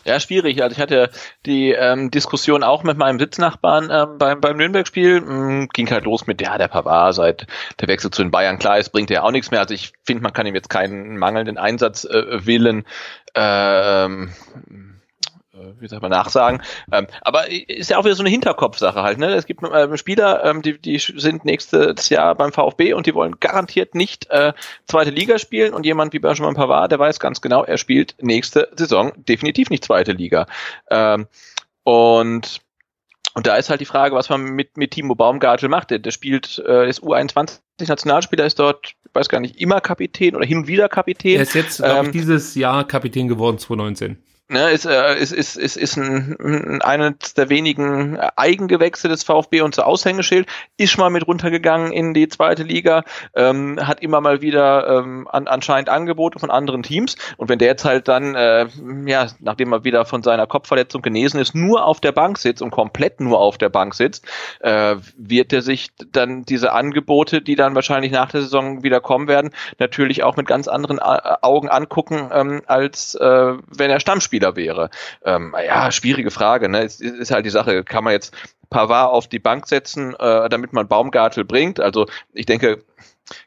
Ja, 0.05 0.19
schwierig. 0.19 0.61
Also 0.61 0.75
ich 0.75 0.79
hatte 0.79 1.09
die 1.47 1.71
ähm, 1.71 2.11
Diskussion 2.11 2.61
auch 2.63 2.83
mit 2.83 2.95
meinem 2.95 3.17
Sitznachbarn 3.17 3.89
ähm, 3.91 4.19
beim, 4.19 4.39
beim 4.39 4.55
Nürnberg-Spiel. 4.55 5.21
Mhm, 5.21 5.69
ging 5.73 5.89
halt 5.89 6.05
los 6.05 6.27
mit, 6.27 6.41
ja, 6.41 6.59
der 6.59 6.67
Pavard 6.67 7.15
seit 7.15 7.47
der 7.81 7.87
Wechsel 7.87 8.11
zu 8.11 8.21
den 8.21 8.29
Bayern, 8.29 8.59
klar 8.59 8.77
ist, 8.77 8.89
bringt 8.89 9.09
er 9.09 9.23
auch 9.23 9.31
nichts 9.31 9.49
mehr. 9.49 9.61
Also 9.61 9.73
ich 9.73 9.93
finde, 10.03 10.21
man 10.21 10.31
kann 10.31 10.45
ihm 10.45 10.53
jetzt 10.53 10.69
keinen 10.69 11.17
mangelnden 11.17 11.57
Einsatz 11.57 12.05
äh, 12.05 12.45
willen. 12.45 12.85
Ähm, 13.33 14.29
äh, 14.29 14.84
wie 15.79 15.87
sagt 15.87 16.01
man, 16.01 16.11
nachsagen. 16.11 16.61
Ähm, 16.91 17.07
aber 17.21 17.49
ist 17.49 17.89
ja 17.89 17.97
auch 17.97 18.05
wieder 18.05 18.15
so 18.15 18.23
eine 18.23 18.29
Hinterkopfsache 18.29 19.01
halt. 19.01 19.17
Ne? 19.17 19.33
Es 19.33 19.45
gibt 19.45 19.63
äh, 19.63 19.97
Spieler, 19.97 20.43
ähm, 20.43 20.61
die, 20.61 20.79
die 20.79 20.97
sind 20.97 21.45
nächstes 21.45 22.09
Jahr 22.09 22.35
beim 22.35 22.51
VfB 22.51 22.93
und 22.93 23.05
die 23.05 23.13
wollen 23.13 23.39
garantiert 23.39 23.95
nicht 23.95 24.29
äh, 24.29 24.53
zweite 24.85 25.11
Liga 25.11 25.39
spielen 25.39 25.73
und 25.73 25.85
jemand 25.85 26.13
wie 26.13 26.19
Benjamin 26.19 26.55
Pavard, 26.55 26.91
der 26.91 26.99
weiß 26.99 27.19
ganz 27.19 27.41
genau, 27.41 27.63
er 27.63 27.77
spielt 27.77 28.15
nächste 28.21 28.69
Saison 28.75 29.11
definitiv 29.15 29.69
nicht 29.69 29.83
zweite 29.83 30.11
Liga. 30.11 30.47
Ähm, 30.89 31.27
und 31.83 32.61
und 33.35 33.47
da 33.47 33.57
ist 33.57 33.69
halt 33.69 33.81
die 33.81 33.85
Frage, 33.85 34.15
was 34.15 34.29
man 34.29 34.43
mit, 34.43 34.77
mit 34.77 34.91
Timo 34.91 35.13
Baumgartel 35.13 35.67
macht. 35.67 35.91
Der, 35.91 35.99
der 35.99 36.11
spielt, 36.11 36.63
äh, 36.65 36.89
ist 36.89 37.03
U21 37.03 37.59
Nationalspieler, 37.85 38.45
ist 38.45 38.59
dort, 38.59 38.95
ich 39.03 39.13
weiß 39.13 39.27
gar 39.27 39.41
nicht, 39.41 39.59
immer 39.59 39.81
Kapitän 39.81 40.37
oder 40.37 40.45
hin 40.45 40.59
und 40.59 40.67
wieder 40.67 40.87
Kapitän. 40.87 41.35
Er 41.35 41.41
ist 41.41 41.53
jetzt, 41.53 41.81
ähm, 41.83 42.13
dieses 42.13 42.55
Jahr 42.55 42.87
Kapitän 42.87 43.27
geworden, 43.27 43.59
2019 43.59 44.23
ne, 44.47 44.71
ist, 44.71 44.85
äh, 44.85 45.15
ist, 45.17 45.31
ist, 45.31 45.57
ist, 45.57 45.75
ist 45.77 45.97
ein, 45.97 46.35
ein, 46.39 46.81
eines 46.81 47.33
der 47.33 47.49
wenigen 47.49 48.19
Eigengewächse 48.35 49.07
des 49.07 49.23
VfB 49.23 49.61
und 49.61 49.75
so 49.75 49.81
Aushängeschild, 49.81 50.47
ist 50.77 50.97
mal 50.97 51.09
mit 51.09 51.27
runtergegangen 51.27 51.91
in 51.91 52.13
die 52.13 52.27
zweite 52.27 52.63
Liga, 52.63 53.03
ähm, 53.35 53.79
hat 53.81 54.01
immer 54.01 54.21
mal 54.21 54.41
wieder 54.41 54.87
ähm, 54.99 55.27
an, 55.31 55.47
anscheinend 55.47 55.89
Angebote 55.89 56.39
von 56.39 56.51
anderen 56.51 56.83
Teams. 56.83 57.15
Und 57.37 57.49
wenn 57.49 57.59
der 57.59 57.69
jetzt 57.69 57.85
halt 57.85 58.07
dann, 58.07 58.35
äh, 58.35 58.67
ja, 59.05 59.27
nachdem 59.39 59.73
er 59.73 59.83
wieder 59.83 60.05
von 60.05 60.23
seiner 60.23 60.47
Kopfverletzung 60.47 61.01
genesen 61.01 61.39
ist, 61.39 61.55
nur 61.55 61.85
auf 61.85 61.99
der 61.99 62.11
Bank 62.11 62.37
sitzt 62.37 62.61
und 62.61 62.71
komplett 62.71 63.19
nur 63.19 63.39
auf 63.39 63.57
der 63.57 63.69
Bank 63.69 63.95
sitzt, 63.95 64.27
äh, 64.59 64.95
wird 65.17 65.53
er 65.53 65.61
sich 65.61 65.89
dann 66.11 66.43
diese 66.43 66.71
Angebote, 66.73 67.41
die 67.41 67.55
dann 67.55 67.75
wahrscheinlich 67.75 68.11
nach 68.11 68.31
der 68.31 68.41
Saison 68.41 68.83
wieder 68.83 69.01
kommen 69.01 69.27
werden, 69.27 69.51
natürlich 69.79 70.23
auch 70.23 70.37
mit 70.37 70.47
ganz 70.47 70.67
anderen 70.67 70.99
äh, 70.99 71.01
Augen 71.41 71.69
angucken, 71.69 72.29
ähm, 72.31 72.61
als 72.67 73.15
äh, 73.15 73.53
wenn 73.67 73.89
er 73.89 73.99
Stammspieler 73.99 74.34
Stammspieler 74.35 74.55
wäre. 74.55 74.89
Ähm, 75.23 75.55
ja, 75.65 75.91
schwierige 75.91 76.31
Frage. 76.31 76.69
Ne? 76.69 76.83
Es 76.83 76.99
ist 76.99 77.31
halt 77.31 77.45
die 77.45 77.51
Sache, 77.51 77.83
kann 77.83 78.03
man 78.03 78.13
jetzt 78.13 78.35
Pavard 78.69 79.11
auf 79.11 79.27
die 79.27 79.39
Bank 79.39 79.67
setzen, 79.67 80.15
äh, 80.15 80.49
damit 80.49 80.73
man 80.73 80.87
Baumgartel 80.87 81.45
bringt? 81.45 81.79
Also 81.79 82.07
ich 82.33 82.45
denke, 82.45 82.83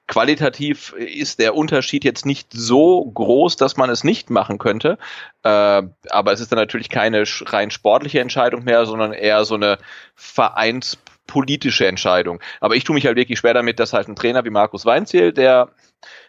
qualitativ 0.07 0.93
ist 0.93 1.39
der 1.39 1.55
Unterschied 1.55 2.05
jetzt 2.05 2.27
nicht 2.27 2.53
so 2.53 3.05
groß, 3.05 3.57
dass 3.57 3.77
man 3.77 3.91
es 3.91 4.05
nicht 4.05 4.31
machen 4.31 4.59
könnte. 4.59 4.99
Äh, 5.43 5.83
aber 6.11 6.33
es 6.33 6.41
ist 6.41 6.53
dann 6.53 6.59
natürlich 6.59 6.89
keine 6.89 7.25
rein 7.47 7.71
sportliche 7.71 8.21
Entscheidung 8.21 8.65
mehr, 8.65 8.87
sondern 8.87 9.13
eher 9.13 9.45
so 9.45 9.55
eine 9.55 9.79
vereinspolitische 10.15 11.87
Entscheidung. 11.87 12.41
Aber 12.61 12.77
ich 12.77 12.85
tue 12.85 12.95
mich 12.95 13.07
halt 13.07 13.17
wirklich 13.17 13.39
schwer 13.39 13.55
damit, 13.55 13.79
dass 13.79 13.93
halt 13.93 14.09
ein 14.09 14.17
Trainer 14.17 14.45
wie 14.45 14.51
Markus 14.51 14.85
Weinziel, 14.85 15.33
der 15.33 15.71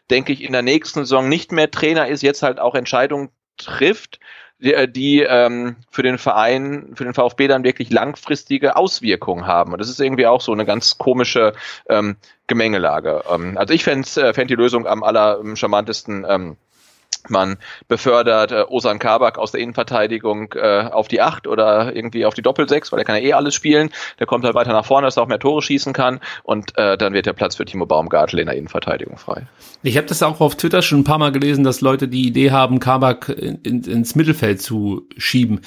denke 0.10 0.34
ich 0.34 0.44
in 0.44 0.54
der 0.54 0.62
nächsten 0.62 1.02
Saison 1.02 1.30
nicht 1.30 1.52
mehr 1.52 1.70
Trainer 1.70 2.08
ist, 2.08 2.24
jetzt 2.24 2.42
halt 2.42 2.60
auch 2.60 2.76
Entscheidungen 2.76 3.30
trifft, 3.58 4.20
die, 4.60 4.74
äh, 4.74 4.88
die 4.88 5.22
ähm, 5.22 5.78
für 5.90 6.04
den 6.04 6.18
Verein, 6.18 6.92
für 6.96 7.04
den 7.04 7.14
VfB 7.14 7.48
dann 7.48 7.64
wirklich 7.64 7.90
langfristige 7.92 8.76
Auswirkungen 8.76 9.48
haben. 9.48 9.72
Und 9.74 9.80
das 9.80 9.90
ist 9.90 10.00
irgendwie 10.00 10.28
auch 10.28 10.42
so 10.42 10.52
eine 10.52 10.66
ganz 10.66 10.98
komische 10.98 11.54
ähm, 11.88 12.18
Gemengelage. 12.48 13.24
Ähm, 13.30 13.58
also 13.58 13.74
ich 13.74 13.84
fände 13.84 14.08
äh, 14.22 14.34
fänd 14.34 14.50
die 14.50 14.56
Lösung 14.56 14.86
am 14.88 15.04
allercharmantesten. 15.04 16.26
Ähm, 16.28 16.58
man 17.30 17.58
befördert 17.88 18.52
äh, 18.52 18.64
Osan 18.68 19.00
Kabak 19.00 19.38
aus 19.38 19.52
der 19.52 19.62
Innenverteidigung 19.62 20.54
äh, 20.54 20.90
auf 20.92 21.08
die 21.08 21.22
Acht 21.22 21.48
oder 21.48 21.96
irgendwie 21.96 22.26
auf 22.26 22.34
die 22.34 22.42
Doppelsechs, 22.42 22.92
weil 22.92 23.00
er 23.00 23.06
kann 23.06 23.16
ja 23.16 23.22
eh 23.22 23.34
alles 23.34 23.56
spielen. 23.56 23.90
Der 24.20 24.28
kommt 24.28 24.46
halt 24.46 24.56
weiter 24.56 24.74
nach 24.74 24.86
vorne, 24.86 25.08
dass 25.08 25.18
er 25.18 25.24
auch 25.24 25.28
mehr 25.28 25.40
Tore 25.40 25.62
schießen 25.62 25.94
kann 25.94 26.20
und 26.44 26.78
äh, 26.78 26.98
dann 26.98 27.14
wird 27.14 27.26
der 27.26 27.34
Platz 27.34 27.56
für 27.56 27.66
Timo 27.66 27.86
Baumgartel 27.86 28.40
in 28.40 28.48
der 28.48 28.56
Innenverteidigung 28.56 29.18
frei. 29.18 29.48
Ich 29.84 29.98
habe 29.98 30.08
das 30.08 30.24
auch 30.24 30.42
auf 30.42 30.56
Twitter 30.56 30.82
schon 30.82 31.00
ein 31.00 31.04
paar 31.04 31.18
Mal 31.18 31.32
gelesen, 31.32 31.64
dass 31.64 31.82
Leute 31.82 32.08
die 32.08 32.28
Idee 32.28 32.52
haben, 32.52 32.80
Kabak 32.80 33.30
in, 33.30 33.60
in, 33.64 33.84
ins 33.84 34.16
Mittelfeld 34.16 34.62
zu 34.62 35.08
schieben 35.18 35.62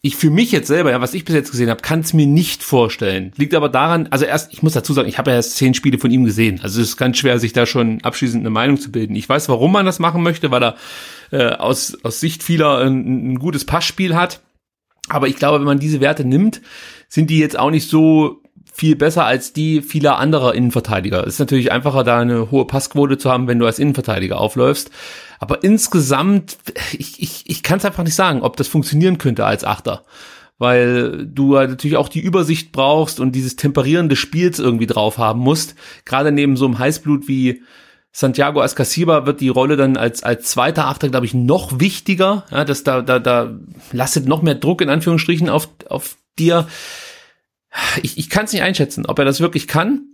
ich 0.00 0.16
für 0.16 0.30
mich 0.30 0.52
jetzt 0.52 0.68
selber, 0.68 0.90
ja, 0.90 1.00
was 1.00 1.14
ich 1.14 1.24
bis 1.24 1.34
jetzt 1.34 1.50
gesehen 1.50 1.70
habe, 1.70 1.82
kann 1.82 2.00
es 2.00 2.12
mir 2.12 2.26
nicht 2.26 2.62
vorstellen. 2.62 3.32
Liegt 3.36 3.54
aber 3.54 3.68
daran, 3.68 4.06
also 4.10 4.24
erst, 4.24 4.52
ich 4.52 4.62
muss 4.62 4.72
dazu 4.72 4.92
sagen, 4.92 5.08
ich 5.08 5.18
habe 5.18 5.30
ja 5.30 5.36
erst 5.36 5.56
zehn 5.56 5.74
Spiele 5.74 5.98
von 5.98 6.10
ihm 6.10 6.24
gesehen. 6.24 6.60
Also 6.62 6.80
es 6.80 6.90
ist 6.90 6.96
ganz 6.96 7.18
schwer, 7.18 7.38
sich 7.38 7.52
da 7.52 7.66
schon 7.66 8.00
abschließend 8.02 8.42
eine 8.42 8.50
Meinung 8.50 8.78
zu 8.78 8.92
bilden. 8.92 9.16
Ich 9.16 9.28
weiß, 9.28 9.48
warum 9.48 9.72
man 9.72 9.86
das 9.86 9.98
machen 9.98 10.22
möchte, 10.22 10.50
weil 10.50 10.62
er 10.62 10.76
äh, 11.32 11.48
aus, 11.50 11.98
aus 12.04 12.20
Sicht 12.20 12.42
vieler 12.42 12.78
ein, 12.78 13.32
ein 13.32 13.38
gutes 13.38 13.64
Passspiel 13.64 14.14
hat. 14.14 14.40
Aber 15.08 15.26
ich 15.26 15.36
glaube, 15.36 15.58
wenn 15.58 15.66
man 15.66 15.80
diese 15.80 16.00
Werte 16.00 16.24
nimmt, 16.24 16.60
sind 17.08 17.30
die 17.30 17.38
jetzt 17.38 17.58
auch 17.58 17.70
nicht 17.70 17.88
so 17.88 18.42
viel 18.72 18.94
besser 18.94 19.24
als 19.24 19.52
die 19.52 19.82
vieler 19.82 20.18
anderer 20.18 20.54
Innenverteidiger. 20.54 21.26
Es 21.26 21.34
ist 21.34 21.40
natürlich 21.40 21.72
einfacher, 21.72 22.04
da 22.04 22.20
eine 22.20 22.52
hohe 22.52 22.66
Passquote 22.66 23.18
zu 23.18 23.30
haben, 23.30 23.48
wenn 23.48 23.58
du 23.58 23.66
als 23.66 23.80
Innenverteidiger 23.80 24.38
aufläufst. 24.38 24.92
Aber 25.38 25.62
insgesamt, 25.62 26.56
ich, 26.92 27.22
ich, 27.22 27.44
ich 27.46 27.62
kann 27.62 27.78
es 27.78 27.84
einfach 27.84 28.04
nicht 28.04 28.14
sagen, 28.14 28.42
ob 28.42 28.56
das 28.56 28.68
funktionieren 28.68 29.18
könnte 29.18 29.44
als 29.44 29.64
Achter. 29.64 30.04
Weil 30.58 31.26
du 31.26 31.56
halt 31.56 31.70
natürlich 31.70 31.96
auch 31.96 32.08
die 32.08 32.20
Übersicht 32.20 32.72
brauchst 32.72 33.20
und 33.20 33.32
dieses 33.32 33.56
Temperieren 33.56 34.08
des 34.08 34.18
Spiels 34.18 34.58
irgendwie 34.58 34.86
drauf 34.86 35.18
haben 35.18 35.40
musst. 35.40 35.76
Gerade 36.04 36.32
neben 36.32 36.56
so 36.56 36.64
einem 36.64 36.78
Heißblut 36.78 37.28
wie 37.28 37.62
Santiago 38.10 38.60
Ascasiba 38.60 39.26
wird 39.26 39.40
die 39.40 39.50
Rolle 39.50 39.76
dann 39.76 39.96
als, 39.96 40.24
als 40.24 40.50
zweiter 40.50 40.86
Achter, 40.86 41.08
glaube 41.08 41.26
ich, 41.26 41.34
noch 41.34 41.78
wichtiger. 41.78 42.44
Ja, 42.50 42.64
dass 42.64 42.82
da, 42.82 43.02
da, 43.02 43.20
da 43.20 43.54
lastet 43.92 44.26
noch 44.26 44.42
mehr 44.42 44.56
Druck 44.56 44.80
in 44.80 44.88
Anführungsstrichen 44.88 45.48
auf, 45.48 45.68
auf 45.88 46.16
dir 46.38 46.66
ich, 48.02 48.18
ich 48.18 48.30
kann 48.30 48.44
es 48.44 48.52
nicht 48.52 48.62
einschätzen, 48.62 49.06
ob 49.06 49.18
er 49.18 49.24
das 49.24 49.40
wirklich 49.40 49.68
kann. 49.68 50.06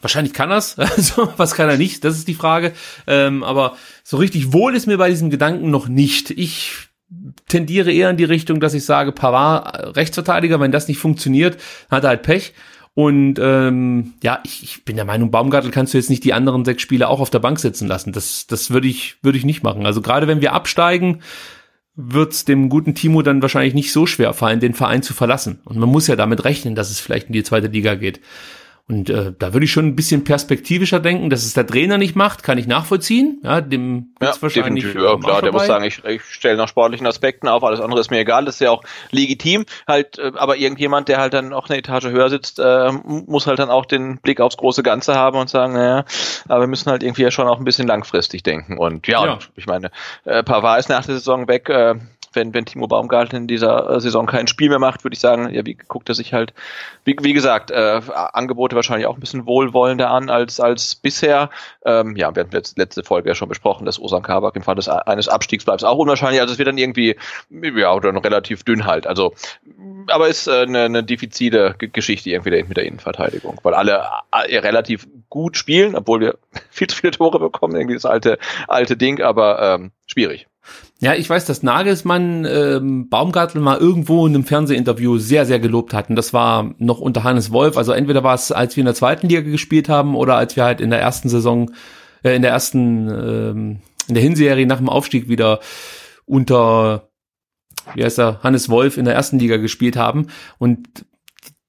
Wahrscheinlich 0.00 0.32
kann 0.32 0.50
er's, 0.50 0.78
also, 0.78 1.32
was 1.36 1.54
kann 1.54 1.68
er 1.68 1.76
nicht, 1.76 2.04
das 2.04 2.16
ist 2.16 2.28
die 2.28 2.34
Frage. 2.34 2.72
Ähm, 3.06 3.42
aber 3.42 3.76
so 4.04 4.16
richtig 4.16 4.52
wohl 4.52 4.74
ist 4.74 4.86
mir 4.86 4.98
bei 4.98 5.10
diesem 5.10 5.30
Gedanken 5.30 5.70
noch 5.70 5.88
nicht. 5.88 6.30
Ich 6.30 6.88
tendiere 7.46 7.92
eher 7.92 8.10
in 8.10 8.16
die 8.16 8.24
Richtung, 8.24 8.60
dass 8.60 8.74
ich 8.74 8.84
sage, 8.84 9.12
Pavard 9.12 9.74
äh, 9.74 9.86
Rechtsverteidiger, 9.88 10.60
wenn 10.60 10.72
das 10.72 10.88
nicht 10.88 10.98
funktioniert, 10.98 11.58
hat 11.90 12.04
er 12.04 12.10
halt 12.10 12.22
Pech. 12.22 12.54
Und 12.94 13.38
ähm, 13.40 14.14
ja, 14.24 14.40
ich, 14.44 14.62
ich 14.64 14.84
bin 14.84 14.96
der 14.96 15.04
Meinung, 15.04 15.30
Baumgartel 15.30 15.70
kannst 15.70 15.94
du 15.94 15.98
jetzt 15.98 16.10
nicht 16.10 16.24
die 16.24 16.32
anderen 16.32 16.64
sechs 16.64 16.82
Spiele 16.82 17.08
auch 17.08 17.20
auf 17.20 17.30
der 17.30 17.38
Bank 17.38 17.60
sitzen 17.60 17.86
lassen. 17.86 18.12
Das, 18.12 18.48
das 18.48 18.70
würde 18.70 18.88
ich, 18.88 19.16
würde 19.22 19.38
ich 19.38 19.44
nicht 19.44 19.62
machen. 19.62 19.86
Also 19.86 20.02
gerade 20.02 20.26
wenn 20.26 20.40
wir 20.40 20.52
absteigen, 20.52 21.22
wird 21.94 22.32
es 22.32 22.44
dem 22.44 22.68
guten 22.68 22.94
Timo 22.94 23.22
dann 23.22 23.42
wahrscheinlich 23.42 23.74
nicht 23.74 23.92
so 23.92 24.06
schwer 24.06 24.32
fallen, 24.32 24.60
den 24.60 24.74
Verein 24.74 25.02
zu 25.02 25.14
verlassen. 25.14 25.60
Und 25.64 25.78
man 25.78 25.88
muss 25.88 26.06
ja 26.08 26.16
damit 26.16 26.44
rechnen, 26.44 26.74
dass 26.74 26.90
es 26.90 27.00
vielleicht 27.00 27.28
in 27.28 27.34
die 27.34 27.44
zweite 27.44 27.68
Liga 27.68 27.94
geht. 27.94 28.20
Und 28.90 29.10
äh, 29.10 29.34
da 29.38 29.52
würde 29.52 29.64
ich 29.64 29.72
schon 29.72 29.84
ein 29.84 29.96
bisschen 29.96 30.24
perspektivischer 30.24 30.98
denken, 30.98 31.28
dass 31.28 31.44
es 31.44 31.52
der 31.52 31.66
Trainer 31.66 31.98
nicht 31.98 32.16
macht, 32.16 32.42
kann 32.42 32.56
ich 32.56 32.66
nachvollziehen. 32.66 33.38
Ja, 33.44 33.60
dem 33.60 34.14
ja, 34.22 34.32
wahrscheinlich. 34.40 34.84
Ja, 34.94 35.16
klar, 35.18 35.42
der 35.42 35.52
muss 35.52 35.66
sagen, 35.66 35.84
ich, 35.84 36.02
ich 36.04 36.22
stelle 36.22 36.56
nach 36.56 36.68
sportlichen 36.68 37.06
Aspekten 37.06 37.48
auf, 37.48 37.62
alles 37.64 37.80
andere 37.80 38.00
ist 38.00 38.10
mir 38.10 38.20
egal, 38.20 38.46
das 38.46 38.54
ist 38.54 38.60
ja 38.60 38.70
auch 38.70 38.82
legitim. 39.10 39.66
Halt, 39.86 40.18
äh, 40.18 40.32
aber 40.36 40.56
irgendjemand, 40.56 41.08
der 41.08 41.18
halt 41.18 41.34
dann 41.34 41.52
auch 41.52 41.68
eine 41.68 41.78
Etage 41.78 42.06
höher 42.06 42.30
sitzt, 42.30 42.60
äh, 42.60 42.90
muss 43.04 43.46
halt 43.46 43.58
dann 43.58 43.68
auch 43.68 43.84
den 43.84 44.20
Blick 44.22 44.40
aufs 44.40 44.56
große 44.56 44.82
Ganze 44.82 45.14
haben 45.14 45.38
und 45.38 45.50
sagen, 45.50 45.74
naja, 45.74 46.06
aber 46.48 46.60
wir 46.60 46.68
müssen 46.68 46.90
halt 46.90 47.02
irgendwie 47.02 47.22
ja 47.22 47.30
schon 47.30 47.46
auch 47.46 47.58
ein 47.58 47.64
bisschen 47.64 47.86
langfristig 47.86 48.42
denken. 48.42 48.78
Und 48.78 49.06
ja, 49.06 49.22
ja. 49.22 49.32
Und 49.34 49.50
ich 49.54 49.66
meine, 49.66 49.90
äh, 50.24 50.42
Pavard 50.42 50.78
ist 50.78 50.88
nach 50.88 51.04
der 51.04 51.16
Saison 51.16 51.46
weg, 51.46 51.68
äh, 51.68 51.96
wenn, 52.32 52.54
wenn 52.54 52.64
Timo 52.64 52.86
Baumgartel 52.86 53.36
in 53.36 53.46
dieser 53.46 53.90
äh, 53.90 54.00
Saison 54.00 54.26
kein 54.26 54.46
Spiel 54.46 54.68
mehr 54.68 54.78
macht, 54.78 55.04
würde 55.04 55.14
ich 55.14 55.20
sagen, 55.20 55.52
ja, 55.52 55.64
wie 55.64 55.74
guckt 55.74 56.08
er 56.08 56.14
sich 56.14 56.32
halt, 56.32 56.52
wie, 57.04 57.16
wie 57.20 57.32
gesagt, 57.32 57.70
äh, 57.70 58.00
Angebote 58.32 58.76
wahrscheinlich 58.78 59.06
auch 59.06 59.14
ein 59.14 59.20
bisschen 59.20 59.46
wohlwollender 59.46 60.10
an 60.10 60.30
als, 60.30 60.60
als 60.60 60.94
bisher. 60.94 61.50
Ähm, 61.84 62.16
ja, 62.16 62.34
wir 62.34 62.44
hatten 62.44 62.56
letzte 62.76 63.02
Folge 63.02 63.28
ja 63.28 63.34
schon 63.34 63.48
besprochen, 63.48 63.84
dass 63.84 64.00
Osan 64.00 64.22
Kabak 64.22 64.56
im 64.56 64.62
Fall 64.62 64.76
des, 64.76 64.88
eines 64.88 65.28
Abstiegs 65.28 65.64
bleibt 65.64 65.84
auch 65.84 65.98
unwahrscheinlich. 65.98 66.40
Also 66.40 66.52
es 66.52 66.58
wird 66.58 66.68
dann 66.68 66.78
irgendwie, 66.78 67.16
ja, 67.50 67.94
oder 67.94 68.12
relativ 68.24 68.64
dünn 68.64 68.86
halt. 68.86 69.06
Also, 69.06 69.34
aber 70.08 70.28
ist 70.28 70.46
äh, 70.46 70.62
eine, 70.62 70.84
eine 70.84 71.04
diffizile 71.04 71.74
Geschichte 71.78 72.30
irgendwie 72.30 72.62
mit 72.62 72.76
der 72.76 72.84
Innenverteidigung, 72.84 73.60
weil 73.62 73.74
alle 73.74 74.04
äh, 74.32 74.58
relativ 74.58 75.06
gut 75.28 75.56
spielen, 75.56 75.94
obwohl 75.94 76.20
wir 76.20 76.38
viel 76.70 76.86
zu 76.86 76.96
viele 76.96 77.12
Tore 77.12 77.38
bekommen, 77.38 77.76
irgendwie 77.76 77.94
das 77.94 78.06
alte, 78.06 78.38
alte 78.66 78.96
Ding, 78.96 79.20
aber 79.20 79.60
ähm, 79.62 79.90
schwierig. 80.06 80.46
Ja, 81.00 81.14
ich 81.14 81.30
weiß, 81.30 81.44
dass 81.44 81.62
Nagelsmann 81.62 82.44
ähm, 82.44 83.08
Baumgartel 83.08 83.60
mal 83.60 83.78
irgendwo 83.78 84.26
in 84.26 84.34
einem 84.34 84.44
Fernsehinterview 84.44 85.18
sehr, 85.18 85.46
sehr 85.46 85.60
gelobt 85.60 85.94
hatten. 85.94 86.16
Das 86.16 86.32
war 86.32 86.74
noch 86.78 86.98
unter 86.98 87.22
Hannes 87.22 87.52
Wolf. 87.52 87.76
Also 87.76 87.92
entweder 87.92 88.24
war 88.24 88.34
es, 88.34 88.50
als 88.50 88.74
wir 88.74 88.80
in 88.80 88.86
der 88.86 88.96
zweiten 88.96 89.28
Liga 89.28 89.42
gespielt 89.42 89.88
haben 89.88 90.16
oder 90.16 90.34
als 90.34 90.56
wir 90.56 90.64
halt 90.64 90.80
in 90.80 90.90
der 90.90 91.00
ersten 91.00 91.28
Saison, 91.28 91.70
äh, 92.24 92.34
in 92.34 92.42
der 92.42 92.50
ersten, 92.50 93.08
ähm, 93.08 93.78
in 94.08 94.14
der 94.14 94.22
Hinserie 94.24 94.66
nach 94.66 94.78
dem 94.78 94.88
Aufstieg 94.88 95.28
wieder 95.28 95.60
unter, 96.26 97.10
wie 97.94 98.02
heißt 98.02 98.18
er, 98.18 98.42
Hannes 98.42 98.68
Wolf 98.68 98.96
in 98.96 99.04
der 99.04 99.14
ersten 99.14 99.38
Liga 99.38 99.56
gespielt 99.56 99.96
haben. 99.96 100.26
Und 100.58 101.06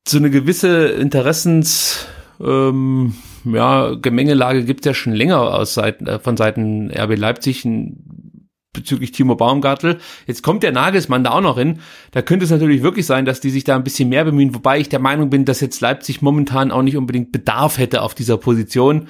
so 0.08 0.18
eine 0.18 0.32
gewisse 0.32 0.88
Interessens, 0.88 2.08
ähm, 2.42 3.14
ja, 3.46 3.94
Gemengelage 3.94 4.64
gibt 4.64 4.82
es 4.82 4.86
ja 4.86 4.94
schon 4.96 5.14
länger 5.14 5.54
aus 5.54 5.76
Seiten, 5.76 6.08
äh, 6.08 6.18
von 6.18 6.36
Seiten 6.36 6.90
RB 6.90 7.16
Leipzig. 7.16 7.64
Bezüglich 8.74 9.12
Timo 9.12 9.36
Baumgartel. 9.36 9.98
Jetzt 10.28 10.44
kommt 10.44 10.64
der 10.64 10.72
Nagelsmann 10.72 11.24
da 11.24 11.32
auch 11.32 11.42
noch 11.42 11.58
hin. 11.58 11.80
Da 12.12 12.22
könnte 12.22 12.46
es 12.46 12.52
natürlich 12.52 12.84
wirklich 12.84 13.06
sein, 13.06 13.26
dass 13.26 13.40
die 13.40 13.50
sich 13.50 13.64
da 13.64 13.76
ein 13.76 13.84
bisschen 13.84 14.10
mehr 14.10 14.24
bemühen, 14.26 14.54
wobei 14.54 14.80
ich 14.80 14.90
der 14.90 15.00
Meinung 15.00 15.30
bin, 15.30 15.46
dass 15.46 15.60
jetzt 15.60 15.82
Leipzig 15.82 16.22
momentan 16.22 16.72
auch 16.72 16.84
nicht 16.84 16.98
unbedingt 16.98 17.32
Bedarf 17.32 17.78
hätte 17.78 18.04
auf 18.04 18.14
dieser 18.14 18.38
Position. 18.38 19.08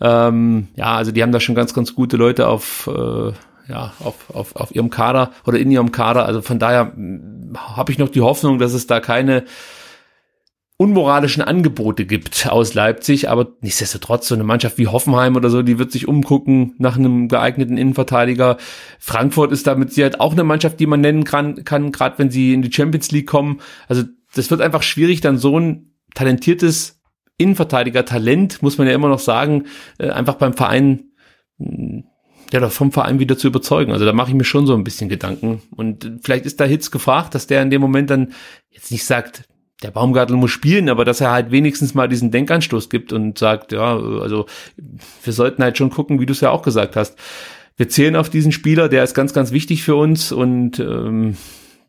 Ähm, 0.00 0.68
ja, 0.76 0.96
also 0.96 1.12
die 1.12 1.22
haben 1.22 1.32
da 1.32 1.40
schon 1.40 1.54
ganz, 1.54 1.74
ganz 1.74 1.94
gute 1.94 2.16
Leute 2.16 2.48
auf, 2.48 2.88
äh, 2.92 3.32
ja, 3.70 3.92
auf, 4.00 4.14
auf, 4.32 4.56
auf 4.56 4.74
ihrem 4.74 4.90
Kader 4.90 5.32
oder 5.46 5.58
in 5.58 5.70
ihrem 5.70 5.92
Kader. 5.92 6.24
Also 6.24 6.40
von 6.40 6.58
daher 6.58 6.92
hm, 6.94 7.54
habe 7.54 7.92
ich 7.92 7.98
noch 7.98 8.08
die 8.08 8.22
Hoffnung, 8.22 8.58
dass 8.58 8.72
es 8.72 8.86
da 8.86 9.00
keine 9.00 9.44
unmoralischen 10.78 11.42
Angebote 11.42 12.04
gibt 12.04 12.46
aus 12.48 12.74
Leipzig, 12.74 13.30
aber 13.30 13.54
nichtsdestotrotz 13.60 14.28
so 14.28 14.34
eine 14.34 14.44
Mannschaft 14.44 14.76
wie 14.78 14.88
Hoffenheim 14.88 15.36
oder 15.36 15.48
so, 15.48 15.62
die 15.62 15.78
wird 15.78 15.90
sich 15.90 16.06
umgucken 16.06 16.74
nach 16.78 16.98
einem 16.98 17.28
geeigneten 17.28 17.78
Innenverteidiger. 17.78 18.58
Frankfurt 18.98 19.52
ist 19.52 19.66
damit 19.66 19.92
sie 19.92 20.02
halt 20.02 20.20
auch 20.20 20.32
eine 20.32 20.44
Mannschaft, 20.44 20.78
die 20.78 20.86
man 20.86 21.00
nennen 21.00 21.24
kann, 21.24 21.64
kann 21.64 21.92
gerade 21.92 22.18
wenn 22.18 22.30
sie 22.30 22.52
in 22.52 22.62
die 22.62 22.72
Champions 22.72 23.10
League 23.10 23.26
kommen. 23.26 23.60
Also 23.88 24.02
das 24.34 24.50
wird 24.50 24.60
einfach 24.60 24.82
schwierig, 24.82 25.22
dann 25.22 25.38
so 25.38 25.58
ein 25.58 25.94
talentiertes 26.14 27.00
Innenverteidiger-Talent, 27.38 28.62
muss 28.62 28.78
man 28.78 28.86
ja 28.86 28.94
immer 28.94 29.08
noch 29.08 29.18
sagen, 29.18 29.64
äh, 29.98 30.10
einfach 30.10 30.34
beim 30.34 30.54
Verein 30.54 31.10
hm, 31.58 32.04
ja, 32.52 32.68
vom 32.68 32.92
Verein 32.92 33.18
wieder 33.18 33.36
zu 33.36 33.48
überzeugen. 33.48 33.92
Also 33.92 34.04
da 34.04 34.12
mache 34.12 34.30
ich 34.30 34.36
mir 34.36 34.44
schon 34.44 34.66
so 34.66 34.74
ein 34.74 34.84
bisschen 34.84 35.08
Gedanken. 35.08 35.62
Und 35.74 36.20
vielleicht 36.22 36.46
ist 36.46 36.60
da 36.60 36.64
Hitz 36.64 36.90
gefragt, 36.90 37.34
dass 37.34 37.46
der 37.46 37.62
in 37.62 37.70
dem 37.70 37.80
Moment 37.80 38.10
dann 38.10 38.32
jetzt 38.70 38.92
nicht 38.92 39.04
sagt, 39.04 39.44
der 39.82 39.90
Baumgartel 39.90 40.36
muss 40.36 40.50
spielen, 40.50 40.88
aber 40.88 41.04
dass 41.04 41.20
er 41.20 41.30
halt 41.30 41.50
wenigstens 41.50 41.94
mal 41.94 42.08
diesen 42.08 42.30
Denkanstoß 42.30 42.88
gibt 42.88 43.12
und 43.12 43.38
sagt, 43.38 43.72
ja, 43.72 43.96
also 43.96 44.46
wir 45.22 45.32
sollten 45.32 45.62
halt 45.62 45.76
schon 45.76 45.90
gucken, 45.90 46.20
wie 46.20 46.26
du 46.26 46.32
es 46.32 46.40
ja 46.40 46.50
auch 46.50 46.62
gesagt 46.62 46.96
hast. 46.96 47.18
Wir 47.76 47.88
zählen 47.88 48.16
auf 48.16 48.30
diesen 48.30 48.52
Spieler, 48.52 48.88
der 48.88 49.04
ist 49.04 49.14
ganz, 49.14 49.34
ganz 49.34 49.52
wichtig 49.52 49.82
für 49.82 49.96
uns 49.96 50.32
und 50.32 50.80
ähm, 50.80 51.36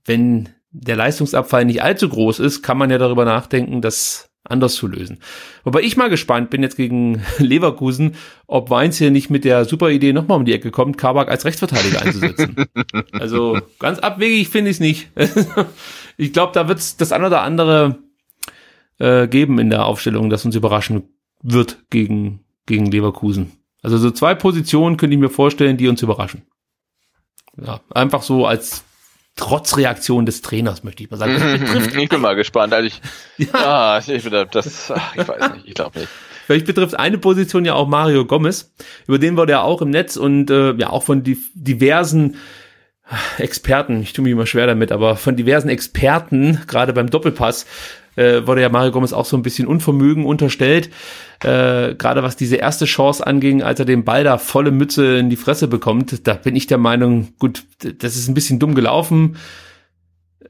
wenn 0.06 0.50
der 0.72 0.98
Leistungsabfall 0.98 1.64
nicht 1.66 1.82
allzu 1.82 2.10
groß 2.10 2.40
ist, 2.40 2.62
kann 2.62 2.78
man 2.78 2.90
ja 2.90 2.98
darüber 2.98 3.24
nachdenken, 3.24 3.82
das 3.82 4.30
anders 4.50 4.76
zu 4.76 4.88
lösen. 4.88 5.20
Wobei 5.64 5.82
ich 5.82 5.98
mal 5.98 6.10
gespannt 6.10 6.50
bin 6.50 6.64
jetzt 6.64 6.78
gegen 6.78 7.22
Leverkusen, 7.38 8.16
ob 8.48 8.70
Weins 8.70 8.98
hier 8.98 9.12
nicht 9.12 9.30
mit 9.30 9.46
der 9.46 9.66
super 9.66 9.90
Idee 9.90 10.14
nochmal 10.14 10.38
um 10.38 10.46
die 10.46 10.54
Ecke 10.54 10.72
kommt, 10.72 10.98
Kabak 10.98 11.30
als 11.30 11.46
Rechtsverteidiger 11.46 12.02
einzusetzen. 12.02 12.56
also 13.14 13.60
ganz 13.80 14.00
abwegig 14.00 14.50
finde 14.50 14.72
ich 14.72 14.78
es 14.78 14.80
nicht. 14.80 15.10
ich 16.18 16.34
glaube, 16.34 16.52
da 16.54 16.68
wird 16.68 16.80
es 16.80 16.98
das 16.98 17.12
ein 17.12 17.24
oder 17.24 17.42
andere 17.42 18.00
äh, 19.00 19.28
geben 19.28 19.60
in 19.60 19.70
der 19.70 19.86
Aufstellung, 19.86 20.30
das 20.30 20.46
uns 20.46 20.56
überraschen 20.56 21.04
wird 21.42 21.86
gegen, 21.90 22.44
gegen 22.66 22.88
Leverkusen. 22.88 23.52
Also 23.84 23.98
so 23.98 24.12
zwei 24.12 24.36
Positionen 24.36 24.98
könnte 24.98 25.14
ich 25.14 25.20
mir 25.20 25.30
vorstellen, 25.30 25.78
die 25.78 25.88
uns 25.88 26.02
überraschen. 26.02 26.42
Ja, 27.64 27.80
einfach 27.92 28.24
so 28.24 28.46
als 28.46 28.84
Trotzreaktion 29.36 30.26
des 30.26 30.42
Trainers, 30.42 30.84
möchte 30.84 31.04
ich 31.04 31.12
mal 31.12 31.18
sagen. 31.18 31.92
ich 31.98 32.10
bin 32.10 32.22
mal 32.22 32.36
gespannt. 32.36 32.74
Also 32.74 32.88
ich, 32.88 33.02
ja. 33.54 33.54
ah, 33.54 34.02
ich, 34.06 34.24
bin 34.24 34.48
das, 34.52 34.92
ach, 34.92 35.16
ich 35.16 35.28
weiß 35.28 35.54
nicht, 35.54 35.68
ich 35.68 35.74
glaube 35.76 36.00
nicht. 36.00 36.10
Vielleicht 36.46 36.66
betrifft 36.66 36.98
eine 36.98 37.18
Position 37.18 37.66
ja 37.66 37.74
auch 37.74 37.88
Mario 37.88 38.26
Gomez. 38.26 38.74
Über 39.06 39.20
den 39.20 39.38
wurde 39.38 39.52
er 39.52 39.64
auch 39.64 39.82
im 39.82 39.90
Netz 39.90 40.16
und 40.16 40.50
äh, 40.50 40.74
ja 40.76 40.90
auch 40.90 41.04
von 41.04 41.22
diversen 41.24 42.38
Experten, 43.38 44.02
ich 44.02 44.14
tue 44.14 44.24
mich 44.24 44.34
immer 44.34 44.46
schwer 44.46 44.68
damit, 44.68 44.92
aber 44.92 45.16
von 45.16 45.36
diversen 45.36 45.70
Experten, 45.70 46.62
gerade 46.68 46.94
beim 46.94 47.10
Doppelpass, 47.10 47.66
äh, 48.18 48.46
wurde 48.46 48.62
ja 48.62 48.70
Mario 48.70 48.92
Gomez 48.92 49.14
auch 49.14 49.26
so 49.26 49.38
ein 49.38 49.44
bisschen 49.44 49.68
Unvermögen 49.68 50.26
unterstellt. 50.26 50.90
Äh, 51.44 51.96
gerade 51.96 52.24
was 52.24 52.36
diese 52.36 52.58
erste 52.58 52.86
Chance 52.86 53.26
anging, 53.26 53.62
als 53.62 53.80
er 53.80 53.86
den 53.86 54.04
Ball 54.04 54.24
da 54.24 54.38
volle 54.38 54.72
Mütze 54.72 55.18
in 55.18 55.30
die 55.30 55.36
Fresse 55.36 55.68
bekommt, 55.68 56.28
da 56.28 56.34
bin 56.34 56.56
ich 56.56 56.68
der 56.68 56.80
Meinung, 56.80 57.30
gut, 57.40 57.64
das 57.80 58.16
ist 58.16 58.28
ein 58.28 58.34
bisschen 58.34 58.60
dumm 58.60 58.76
gelaufen. 58.76 59.38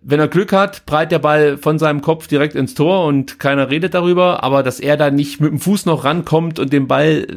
Wenn 0.01 0.19
er 0.19 0.29
Glück 0.29 0.53
hat, 0.53 0.85
breit 0.85 1.11
der 1.11 1.19
Ball 1.19 1.57
von 1.57 1.79
seinem 1.79 2.01
Kopf 2.01 2.27
direkt 2.27 2.55
ins 2.55 2.73
Tor 2.73 3.05
und 3.05 3.39
keiner 3.39 3.69
redet 3.69 3.93
darüber, 3.93 4.43
aber 4.43 4.63
dass 4.63 4.79
er 4.79 4.95
da 4.95 5.11
nicht 5.11 5.41
mit 5.41 5.51
dem 5.51 5.59
Fuß 5.59 5.85
noch 5.85 6.05
rankommt 6.05 6.59
und 6.59 6.71
den 6.71 6.87
Ball 6.87 7.27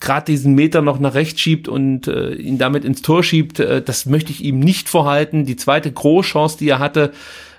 gerade 0.00 0.26
diesen 0.26 0.54
Meter 0.54 0.82
noch 0.82 0.98
nach 0.98 1.14
rechts 1.14 1.40
schiebt 1.40 1.68
und 1.68 2.06
äh, 2.06 2.34
ihn 2.34 2.58
damit 2.58 2.84
ins 2.84 3.02
Tor 3.02 3.22
schiebt, 3.22 3.60
äh, 3.60 3.82
das 3.82 4.06
möchte 4.06 4.30
ich 4.30 4.44
ihm 4.44 4.60
nicht 4.60 4.88
vorhalten. 4.88 5.44
Die 5.44 5.56
zweite 5.56 5.90
Großchance, 5.90 6.58
die 6.58 6.68
er 6.68 6.78
hatte, 6.78 7.12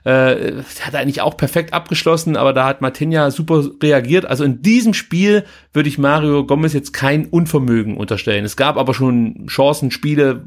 äh, 0.06 0.64
hat 0.82 0.94
er 0.94 1.00
eigentlich 1.00 1.22
auch 1.22 1.36
perfekt 1.36 1.74
abgeschlossen, 1.74 2.38
aber 2.38 2.54
da 2.54 2.66
hat 2.66 2.82
Martinia 2.82 3.32
super 3.32 3.66
reagiert. 3.84 4.26
Also 4.26 4.44
in 4.44 4.62
diesem 4.62 4.94
Spiel 4.94 5.44
würde 5.74 5.90
ich 5.90 5.98
Mario 5.98 6.46
Gomez 6.46 6.74
jetzt 6.74 6.94
kein 6.94 7.26
Unvermögen 7.26 7.98
unterstellen. 7.98 8.46
Es 8.46 8.56
gab 8.56 8.78
aber 8.78 8.94
schon 8.94 9.48
Chancen, 9.48 9.92
Spiele, 9.92 10.46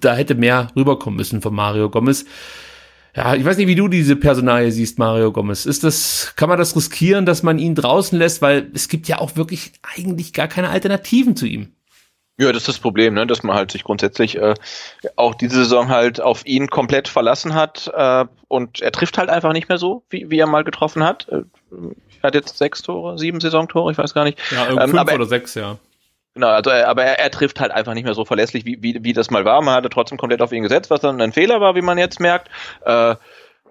da 0.00 0.14
hätte 0.14 0.36
mehr 0.36 0.68
rüberkommen 0.76 1.16
müssen 1.16 1.42
von 1.42 1.54
Mario 1.54 1.90
Gomez. 1.90 2.24
Ja, 3.16 3.34
ich 3.34 3.44
weiß 3.44 3.56
nicht, 3.58 3.68
wie 3.68 3.76
du 3.76 3.86
diese 3.86 4.16
Personalie 4.16 4.72
siehst, 4.72 4.98
Mario 4.98 5.30
Gomez. 5.30 5.66
Ist 5.66 5.84
das, 5.84 6.32
kann 6.36 6.48
man 6.48 6.58
das 6.58 6.74
riskieren, 6.74 7.26
dass 7.26 7.44
man 7.44 7.58
ihn 7.58 7.76
draußen 7.76 8.18
lässt? 8.18 8.42
Weil 8.42 8.70
es 8.74 8.88
gibt 8.88 9.06
ja 9.06 9.18
auch 9.18 9.36
wirklich 9.36 9.72
eigentlich 9.96 10.32
gar 10.32 10.48
keine 10.48 10.70
Alternativen 10.70 11.36
zu 11.36 11.46
ihm. 11.46 11.72
Ja, 12.36 12.48
das 12.48 12.62
ist 12.62 12.68
das 12.68 12.78
Problem, 12.80 13.14
ne? 13.14 13.28
dass 13.28 13.44
man 13.44 13.54
halt 13.54 13.70
sich 13.70 13.84
grundsätzlich 13.84 14.36
äh, 14.36 14.54
auch 15.14 15.36
diese 15.36 15.54
Saison 15.58 15.88
halt 15.88 16.20
auf 16.20 16.44
ihn 16.44 16.66
komplett 16.66 17.06
verlassen 17.06 17.54
hat 17.54 17.92
äh, 17.94 18.24
und 18.48 18.82
er 18.82 18.90
trifft 18.90 19.18
halt 19.18 19.30
einfach 19.30 19.52
nicht 19.52 19.68
mehr 19.68 19.78
so, 19.78 20.02
wie, 20.10 20.30
wie 20.30 20.40
er 20.40 20.48
mal 20.48 20.64
getroffen 20.64 21.04
hat. 21.04 21.28
Äh, 21.28 21.42
er 22.22 22.28
hat 22.28 22.34
jetzt 22.34 22.58
sechs 22.58 22.82
Tore, 22.82 23.18
sieben 23.18 23.38
Saisontore, 23.38 23.92
ich 23.92 23.98
weiß 23.98 24.14
gar 24.14 24.24
nicht. 24.24 24.40
Ja, 24.50 24.68
ähm, 24.68 24.88
fünf 24.88 24.98
aber, 24.98 25.14
oder 25.14 25.26
sechs, 25.26 25.54
ja. 25.54 25.78
Genau, 26.34 26.48
also 26.48 26.70
er, 26.70 26.88
aber 26.88 27.04
er, 27.04 27.20
er 27.20 27.30
trifft 27.30 27.60
halt 27.60 27.70
einfach 27.70 27.94
nicht 27.94 28.04
mehr 28.04 28.14
so 28.14 28.24
verlässlich, 28.24 28.64
wie, 28.64 28.82
wie, 28.82 28.98
wie 29.02 29.12
das 29.12 29.30
mal 29.30 29.44
war. 29.44 29.62
Man 29.62 29.74
hatte 29.74 29.88
trotzdem 29.88 30.18
komplett 30.18 30.42
auf 30.42 30.52
ihn 30.52 30.64
gesetzt, 30.64 30.90
was 30.90 31.00
dann 31.00 31.20
ein 31.20 31.32
Fehler 31.32 31.60
war, 31.60 31.76
wie 31.76 31.82
man 31.82 31.96
jetzt 31.96 32.18
merkt. 32.18 32.48
Äh, 32.84 33.14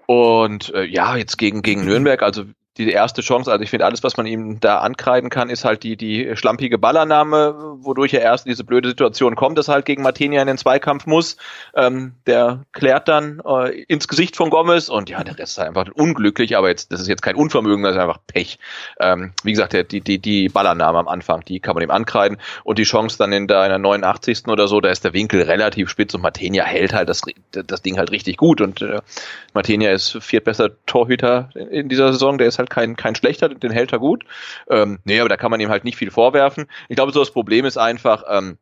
und 0.06 0.72
äh, 0.74 0.84
ja, 0.84 1.16
jetzt 1.16 1.36
gegen, 1.36 1.62
gegen 1.62 1.84
Nürnberg, 1.84 2.22
also 2.22 2.44
die 2.76 2.90
erste 2.90 3.22
Chance, 3.22 3.52
also 3.52 3.62
ich 3.62 3.70
finde, 3.70 3.86
alles, 3.86 4.02
was 4.02 4.16
man 4.16 4.26
ihm 4.26 4.58
da 4.58 4.78
ankreiden 4.78 5.30
kann, 5.30 5.48
ist 5.48 5.64
halt 5.64 5.84
die, 5.84 5.96
die 5.96 6.36
schlampige 6.36 6.76
Ballannahme, 6.76 7.76
wodurch 7.78 8.14
er 8.14 8.22
erst 8.22 8.46
in 8.46 8.50
diese 8.50 8.64
blöde 8.64 8.88
Situation 8.88 9.36
kommt, 9.36 9.58
dass 9.58 9.68
er 9.68 9.74
halt 9.74 9.84
gegen 9.84 10.02
Martinia 10.02 10.40
in 10.40 10.48
den 10.48 10.58
Zweikampf 10.58 11.06
muss. 11.06 11.36
Ähm, 11.74 12.14
der 12.26 12.64
klärt 12.72 13.06
dann 13.06 13.40
äh, 13.46 13.82
ins 13.82 14.08
Gesicht 14.08 14.34
von 14.34 14.50
Gomez 14.50 14.88
und 14.88 15.08
ja, 15.08 15.22
der 15.22 15.38
Rest 15.38 15.58
ist 15.58 15.64
einfach 15.64 15.86
unglücklich, 15.94 16.56
aber 16.56 16.68
jetzt, 16.68 16.90
das 16.90 17.00
ist 17.00 17.06
jetzt 17.06 17.22
kein 17.22 17.36
Unvermögen, 17.36 17.84
das 17.84 17.94
ist 17.94 18.02
einfach 18.02 18.18
Pech. 18.26 18.58
Ähm, 18.98 19.32
wie 19.44 19.52
gesagt, 19.52 19.92
die, 19.92 20.00
die, 20.00 20.18
die 20.18 20.48
Ballannahme 20.48 20.98
am 20.98 21.08
Anfang, 21.08 21.44
die 21.44 21.60
kann 21.60 21.74
man 21.74 21.84
ihm 21.84 21.92
ankreiden 21.92 22.38
und 22.64 22.78
die 22.78 22.84
Chance 22.84 23.18
dann 23.18 23.32
in 23.32 23.46
der, 23.46 23.62
in 23.64 23.68
der 23.70 23.78
89. 23.78 24.48
oder 24.48 24.66
so, 24.66 24.80
da 24.80 24.88
ist 24.88 25.04
der 25.04 25.12
Winkel 25.12 25.42
relativ 25.42 25.90
spitz 25.90 26.12
und 26.14 26.22
Martinia 26.22 26.64
hält 26.64 26.92
halt 26.92 27.08
das, 27.08 27.22
das 27.52 27.82
Ding 27.82 27.98
halt 27.98 28.10
richtig 28.10 28.36
gut 28.36 28.60
und 28.60 28.82
äh, 28.82 29.00
Martinia 29.52 29.92
ist 29.92 30.18
viertbester 30.20 30.70
Torhüter 30.86 31.50
in, 31.54 31.84
in 31.84 31.88
dieser 31.88 32.12
Saison, 32.12 32.38
der 32.38 32.48
ist 32.48 32.58
halt 32.58 32.63
halt 32.64 32.70
kein, 32.70 32.96
kein 32.96 33.14
schlechter, 33.14 33.48
den 33.48 33.72
hält 33.72 33.92
er 33.92 33.98
gut. 33.98 34.24
Ähm, 34.68 34.98
nee, 35.04 35.20
aber 35.20 35.28
da 35.28 35.36
kann 35.36 35.50
man 35.50 35.60
ihm 35.60 35.70
halt 35.70 35.84
nicht 35.84 35.96
viel 35.96 36.10
vorwerfen. 36.10 36.66
Ich 36.88 36.96
glaube, 36.96 37.12
so 37.12 37.20
das 37.20 37.30
Problem 37.30 37.64
ist 37.64 37.76
einfach, 37.76 38.24
ähm, 38.28 38.58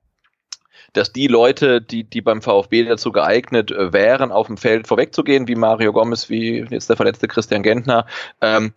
dass 0.92 1.12
die 1.12 1.26
Leute, 1.26 1.80
die, 1.80 2.04
die 2.04 2.20
beim 2.20 2.42
VfB 2.42 2.84
dazu 2.84 3.12
geeignet 3.12 3.70
äh, 3.70 3.92
wären, 3.92 4.30
auf 4.30 4.46
dem 4.46 4.56
Feld 4.56 4.86
vorwegzugehen, 4.86 5.48
wie 5.48 5.54
Mario 5.54 5.92
Gomez, 5.92 6.28
wie 6.28 6.66
jetzt 6.70 6.88
der 6.88 6.96
verletzte 6.96 7.28
Christian 7.28 7.62
Gentner, 7.62 8.06
ähm, 8.40 8.74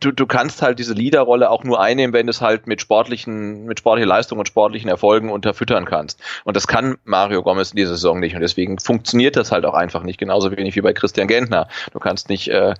du, 0.00 0.12
du 0.12 0.26
kannst 0.26 0.62
halt 0.62 0.78
diese 0.78 0.94
Leaderrolle 0.94 1.50
auch 1.50 1.64
nur 1.64 1.80
einnehmen, 1.80 2.12
wenn 2.12 2.26
du 2.26 2.30
es 2.30 2.40
halt 2.40 2.66
mit 2.66 2.80
sportlichen, 2.80 3.64
mit 3.64 3.78
sportlicher 3.78 4.08
Leistung 4.08 4.38
und 4.38 4.48
sportlichen 4.48 4.90
Erfolgen 4.90 5.30
unterfüttern 5.30 5.86
kannst. 5.86 6.20
Und 6.44 6.56
das 6.56 6.66
kann 6.66 6.96
Mario 7.04 7.42
Gomez 7.42 7.70
in 7.70 7.76
dieser 7.76 7.92
Saison 7.92 8.20
nicht. 8.20 8.34
Und 8.34 8.42
deswegen 8.42 8.78
funktioniert 8.78 9.36
das 9.36 9.52
halt 9.52 9.64
auch 9.64 9.74
einfach 9.74 10.02
nicht, 10.02 10.18
genauso 10.18 10.50
wenig 10.50 10.76
wie 10.76 10.82
bei 10.82 10.92
Christian 10.92 11.28
Gentner. 11.28 11.68
Du 11.92 11.98
kannst 11.98 12.28
nicht 12.28 12.48
äh, 12.48 12.74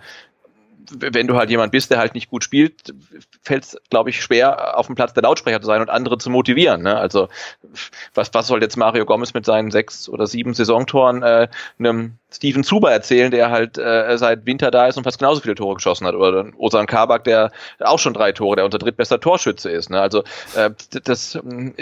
wenn 0.90 1.26
du 1.26 1.36
halt 1.36 1.50
jemand 1.50 1.72
bist, 1.72 1.90
der 1.90 1.98
halt 1.98 2.14
nicht 2.14 2.30
gut 2.30 2.44
spielt, 2.44 2.94
fällt 3.42 3.64
es, 3.64 3.76
glaube 3.90 4.10
ich, 4.10 4.22
schwer, 4.22 4.78
auf 4.78 4.86
dem 4.86 4.94
Platz 4.94 5.14
der 5.14 5.22
Lautsprecher 5.22 5.60
zu 5.60 5.66
sein 5.66 5.80
und 5.80 5.90
andere 5.90 6.18
zu 6.18 6.30
motivieren. 6.30 6.82
Ne? 6.82 6.96
Also 6.96 7.28
was, 8.14 8.32
was 8.34 8.46
soll 8.46 8.62
jetzt 8.62 8.76
Mario 8.76 9.04
Gomez 9.04 9.34
mit 9.34 9.44
seinen 9.44 9.70
sechs 9.70 10.08
oder 10.08 10.26
sieben 10.26 10.54
Saisontoren 10.54 11.22
äh, 11.22 11.48
einem 11.78 12.18
Steven 12.36 12.64
Zuber 12.64 12.90
erzählen, 12.90 13.30
der 13.30 13.50
halt 13.50 13.78
äh, 13.78 14.16
seit 14.18 14.46
Winter 14.46 14.70
da 14.70 14.88
ist 14.88 14.96
und 14.96 15.04
fast 15.04 15.18
genauso 15.18 15.40
viele 15.40 15.54
Tore 15.54 15.76
geschossen 15.76 16.06
hat. 16.06 16.14
Oder 16.14 16.46
Osan 16.58 16.86
Kabak, 16.86 17.24
der 17.24 17.50
auch 17.80 17.98
schon 17.98 18.14
drei 18.14 18.32
Tore, 18.32 18.56
der 18.56 18.64
unser 18.64 18.78
drittbester 18.78 19.20
Torschütze 19.20 19.70
ist. 19.70 19.90
Ne? 19.90 20.00
Also 20.00 20.22
äh, 20.54 20.70
das 21.04 21.38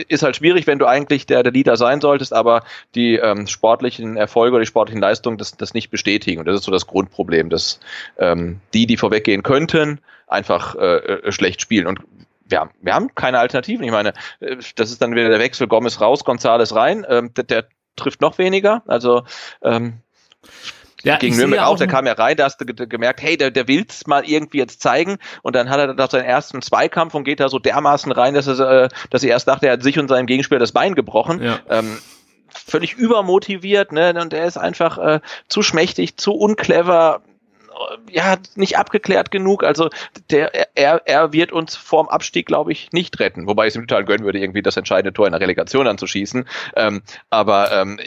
ist 0.09 0.23
halt 0.23 0.37
schwierig, 0.37 0.67
wenn 0.67 0.79
du 0.79 0.87
eigentlich 0.87 1.27
der, 1.27 1.43
der 1.43 1.53
Leader 1.53 1.77
sein 1.77 2.01
solltest, 2.01 2.33
aber 2.33 2.63
die 2.95 3.17
ähm, 3.17 3.47
sportlichen 3.47 4.17
Erfolge 4.17 4.55
oder 4.55 4.63
die 4.63 4.69
sportlichen 4.69 5.01
Leistungen 5.01 5.39
das, 5.39 5.57
das 5.57 5.75
nicht 5.75 5.91
bestätigen. 5.91 6.41
Und 6.41 6.47
das 6.47 6.57
ist 6.57 6.65
so 6.65 6.73
das 6.73 6.87
Grundproblem, 6.87 7.51
dass 7.51 7.81
ähm, 8.19 8.61
die, 8.75 8.87
die 8.87 8.94
vorweggehen 8.97 9.43
könnten, 9.43 10.01
einfach 10.27 10.75
äh, 10.77 10.97
äh 10.97 11.33
schlecht 11.33 11.61
spielen. 11.61 11.87
Und 11.87 12.01
wir, 12.47 12.71
wir 12.81 12.95
haben 12.95 13.15
keine 13.15 13.39
Alternativen. 13.39 13.85
Ich 13.85 13.93
meine, 13.93 14.13
äh, 14.41 14.57
das 14.77 14.91
ist 14.91 15.03
dann 15.03 15.15
wieder 15.15 15.29
der 15.29 15.39
Wechsel 15.39 15.67
Gomez 15.67 16.01
raus, 16.01 16.25
Gonzales 16.25 16.75
rein. 16.75 17.07
Ähm, 17.09 17.33
der, 17.35 17.45
der 17.45 17.65
trifft 17.97 18.21
noch 18.21 18.39
weniger. 18.39 18.83
Also 18.87 19.25
ähm, 19.63 20.01
ja, 21.05 21.19
gegen 21.19 21.37
Nürnberg 21.37 21.63
auch, 21.63 21.77
der 21.77 21.87
kam 21.87 22.07
ja 22.07 22.15
rein, 22.15 22.37
da 22.37 22.45
hast 22.45 22.59
du 22.59 22.65
gemerkt, 22.65 23.23
hey, 23.23 23.37
der, 23.37 23.51
der 23.51 23.69
will's 23.69 24.07
mal 24.07 24.25
irgendwie 24.25 24.59
jetzt 24.59 24.81
zeigen 24.81 25.19
und 25.43 25.55
dann 25.55 25.69
hat 25.69 25.79
er 25.79 25.95
da 25.95 26.09
seinen 26.09 26.25
ersten 26.25 26.63
Zweikampf 26.63 27.15
und 27.15 27.25
geht 27.25 27.41
da 27.41 27.51
so 27.51 27.59
dermaßen 27.59 28.11
rein, 28.11 28.33
dass 28.33 28.47
er, 28.47 28.85
äh, 28.85 28.89
dass 29.11 29.23
er 29.23 29.31
erst 29.31 29.47
dachte, 29.47 29.67
er 29.67 29.75
hat 29.75 29.83
sich 29.83 29.99
und 29.99 30.09
seinem 30.09 30.27
Gegenspieler 30.27 30.61
das 30.61 30.73
Bein 30.73 30.95
gebrochen. 30.95 31.43
Ja. 31.43 31.61
Ähm, 31.69 31.99
völlig 32.49 32.95
übermotiviert, 32.95 33.93
ne? 33.93 34.15
Und 34.19 34.33
er 34.33 34.47
ist 34.47 34.57
einfach 34.57 34.97
äh, 34.99 35.21
zu 35.49 35.63
schmächtig, 35.63 36.17
zu 36.17 36.33
unclever, 36.33 37.21
ja, 38.11 38.37
nicht 38.55 38.79
abgeklärt 38.79 39.31
genug. 39.31 39.65
Also 39.65 39.91
der, 40.31 40.77
er, 40.77 41.03
er 41.07 41.33
wird 41.33 41.53
uns 41.53 41.77
vorm 41.77 42.09
Abstieg, 42.09 42.47
glaube 42.47 42.73
ich, 42.73 42.93
nicht 42.93 43.19
retten. 43.21 43.47
Wobei 43.47 43.67
ich 43.67 43.73
es 43.73 43.77
ihm 43.77 43.87
total 43.87 44.05
gönnen 44.05 44.25
würde, 44.25 44.39
irgendwie 44.39 44.63
das 44.63 44.77
entscheidende 44.77 45.13
Tor 45.13 45.27
in 45.27 45.33
der 45.33 45.41
Relegation 45.41 45.87
anzuschießen. 45.87 46.47
Ähm, 46.77 47.03
aber 47.31 47.73
ähm, 47.73 47.99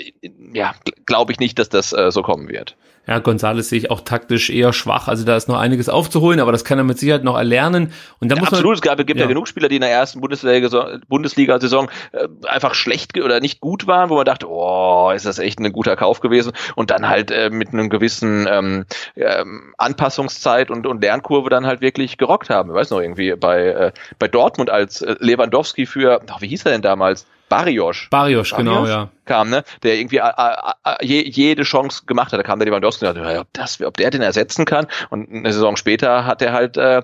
ja, 0.54 0.76
glaube 1.06 1.32
ich 1.32 1.40
nicht, 1.40 1.60
dass 1.60 1.70
das 1.70 1.94
äh, 1.94 2.12
so 2.12 2.22
kommen 2.22 2.50
wird. 2.50 2.76
Ja, 3.08 3.20
Gonzales 3.20 3.70
sehe 3.70 3.80
ich 3.80 3.90
auch 3.90 4.02
taktisch 4.02 4.50
eher 4.50 4.74
schwach. 4.74 5.08
Also 5.08 5.24
da 5.24 5.38
ist 5.38 5.48
noch 5.48 5.58
einiges 5.58 5.88
aufzuholen, 5.88 6.42
aber 6.42 6.52
das 6.52 6.66
kann 6.66 6.78
er 6.78 6.84
mit 6.84 7.00
Sicherheit 7.00 7.24
noch 7.24 7.38
erlernen. 7.38 7.94
Und 8.20 8.30
da 8.30 8.36
ja, 8.36 8.42
muss 8.42 8.50
absolut, 8.50 8.66
man, 8.66 8.74
es 8.76 8.82
gab, 8.82 8.98
gibt 8.98 9.18
ja. 9.18 9.22
ja. 9.22 9.28
genug 9.28 9.48
Spieler, 9.48 9.70
die 9.70 9.76
in 9.76 9.82
der 9.82 9.92
ersten 9.92 10.20
Bundesliga-Saison 10.20 11.90
äh, 12.12 12.28
einfach 12.48 12.74
schlecht 12.74 13.18
oder 13.18 13.40
nicht 13.40 13.62
gut 13.62 13.88
waren, 13.88 14.10
wo 14.10 14.16
man 14.16 14.26
dachte, 14.26 14.48
oh, 14.50 15.12
ist 15.16 15.26
das 15.26 15.40
echt 15.40 15.60
ein 15.60 15.72
guter 15.72 15.96
Kauf 15.96 16.20
gewesen. 16.20 16.52
Und 16.76 16.92
dann 16.92 17.08
halt 17.08 17.32
äh, 17.32 17.50
mit 17.50 17.70
einem 17.70 17.90
gewissen 17.90 18.46
ähm, 18.50 18.86
ähm, 19.16 19.74
Anpassungszeit 19.78 20.70
und, 20.70 20.86
und 20.86 21.02
Lernkurve 21.02 21.50
dann 21.50 21.66
halt 21.66 21.80
wirklich 21.80 22.18
gerockt 22.18 22.50
haben. 22.50 22.72
Ich 22.72 22.76
weiß 22.76 22.92
noch 22.92 23.00
irgendwie 23.00 23.34
bei, 23.36 23.68
äh, 23.68 23.92
bei 24.20 24.28
Dortmund 24.28 24.70
als 24.70 25.02
äh, 25.02 25.16
Lewandowski 25.20 25.86
für, 25.86 26.22
ach, 26.30 26.42
wie 26.42 26.48
hieß 26.48 26.66
er 26.66 26.74
denn 26.74 26.82
damals? 26.82 27.26
Bariosch. 27.48 28.10
Bariosch, 28.10 28.54
genau, 28.54 28.86
ja. 28.86 29.10
Kam, 29.28 29.50
ne? 29.50 29.64
Der 29.84 29.96
irgendwie 29.96 30.22
a, 30.22 30.30
a, 30.30 30.76
a, 30.84 30.98
je, 31.04 31.22
jede 31.22 31.64
Chance 31.64 32.04
gemacht 32.06 32.32
hat. 32.32 32.40
Da 32.40 32.44
kam 32.44 32.60
der 32.60 32.68
Lewandowski 32.68 33.06
und 33.06 33.16
dachte, 33.16 33.40
ob, 33.40 33.48
das, 33.54 33.82
ob 33.82 33.98
der 33.98 34.10
den 34.10 34.22
ersetzen 34.22 34.66
kann. 34.66 34.88
Und 35.10 35.30
eine 35.30 35.54
Saison 35.54 35.78
später 35.78 36.26
hat 36.26 36.42
er 36.42 36.54
halt 36.54 36.78
äh, 36.78 37.04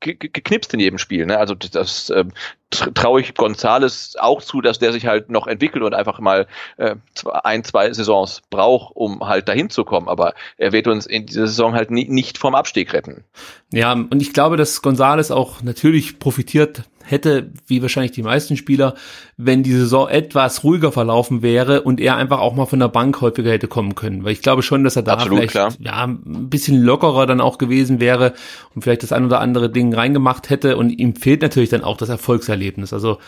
geknipst 0.00 0.72
in 0.74 0.80
jedem 0.80 0.98
Spiel. 0.98 1.26
Ne? 1.26 1.38
Also 1.38 1.54
das 1.54 2.10
äh, 2.10 2.24
traue 2.70 3.20
ich 3.20 3.34
Gonzales 3.34 4.16
auch 4.18 4.42
zu, 4.42 4.60
dass 4.60 4.78
der 4.78 4.92
sich 4.92 5.06
halt 5.06 5.30
noch 5.30 5.46
entwickelt 5.46 5.84
und 5.84 5.94
einfach 5.94 6.20
mal 6.20 6.46
äh, 6.76 6.96
ein, 7.44 7.64
zwei 7.64 7.92
Saisons 7.92 8.42
braucht, 8.50 8.94
um 8.94 9.26
halt 9.26 9.48
dahin 9.48 9.70
zu 9.70 9.84
kommen. 9.84 10.08
Aber 10.08 10.34
er 10.56 10.72
wird 10.72 10.86
uns 10.86 11.06
in 11.06 11.26
dieser 11.26 11.46
Saison 11.46 11.74
halt 11.74 11.90
nie, 11.90 12.08
nicht 12.08 12.38
vom 12.38 12.54
Abstieg 12.54 12.92
retten. 12.92 13.24
Ja, 13.72 13.92
und 13.92 14.20
ich 14.20 14.32
glaube, 14.32 14.56
dass 14.56 14.82
Gonzales 14.82 15.30
auch 15.30 15.62
natürlich 15.62 16.18
profitiert 16.18 16.82
hätte, 17.04 17.50
wie 17.66 17.82
wahrscheinlich 17.82 18.12
die 18.12 18.22
meisten 18.22 18.56
Spieler, 18.56 18.94
wenn 19.36 19.62
die 19.62 19.72
Saison 19.72 20.08
etwas 20.08 20.64
ruhiger 20.64 20.92
verlaufen 20.92 21.42
wäre 21.42 21.61
und 21.82 22.00
er 22.00 22.16
einfach 22.16 22.40
auch 22.40 22.54
mal 22.54 22.66
von 22.66 22.78
der 22.78 22.88
Bank 22.88 23.20
häufiger 23.20 23.50
hätte 23.50 23.68
kommen 23.68 23.94
können. 23.94 24.24
Weil 24.24 24.32
ich 24.32 24.42
glaube 24.42 24.62
schon, 24.62 24.84
dass 24.84 24.96
er 24.96 25.02
da 25.02 25.14
Absolut, 25.14 25.38
vielleicht 25.38 25.52
klar. 25.52 25.72
ja 25.78 26.04
ein 26.04 26.50
bisschen 26.50 26.82
lockerer 26.82 27.26
dann 27.26 27.40
auch 27.40 27.58
gewesen 27.58 28.00
wäre 28.00 28.34
und 28.74 28.82
vielleicht 28.82 29.02
das 29.02 29.12
ein 29.12 29.24
oder 29.24 29.40
andere 29.40 29.70
Ding 29.70 29.94
reingemacht 29.94 30.50
hätte. 30.50 30.76
Und 30.76 30.90
ihm 30.90 31.14
fehlt 31.16 31.42
natürlich 31.42 31.70
dann 31.70 31.84
auch 31.84 31.96
das 31.96 32.08
Erfolgserlebnis. 32.08 32.92
Also 32.92 33.18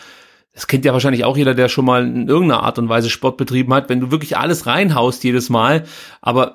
das 0.53 0.67
kennt 0.67 0.85
ja 0.85 0.93
wahrscheinlich 0.93 1.25
auch 1.25 1.35
jeder, 1.35 1.53
der 1.53 1.67
schon 1.67 1.85
mal 1.85 2.05
in 2.07 2.29
irgendeiner 2.29 2.63
Art 2.63 2.79
und 2.79 2.87
Weise 2.87 3.09
Sport 3.09 3.35
betrieben 3.35 3.73
hat, 3.73 3.89
wenn 3.89 3.99
du 3.99 4.09
wirklich 4.09 4.37
alles 4.37 4.65
reinhaust 4.65 5.23
jedes 5.23 5.49
Mal, 5.49 5.83
aber 6.21 6.53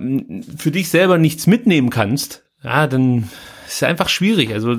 für 0.56 0.70
dich 0.70 0.88
selber 0.88 1.18
nichts 1.18 1.46
mitnehmen 1.46 1.90
kannst, 1.90 2.42
ja, 2.64 2.86
dann 2.86 3.28
ist 3.66 3.74
es 3.74 3.82
einfach 3.82 4.08
schwierig. 4.08 4.54
Also 4.54 4.76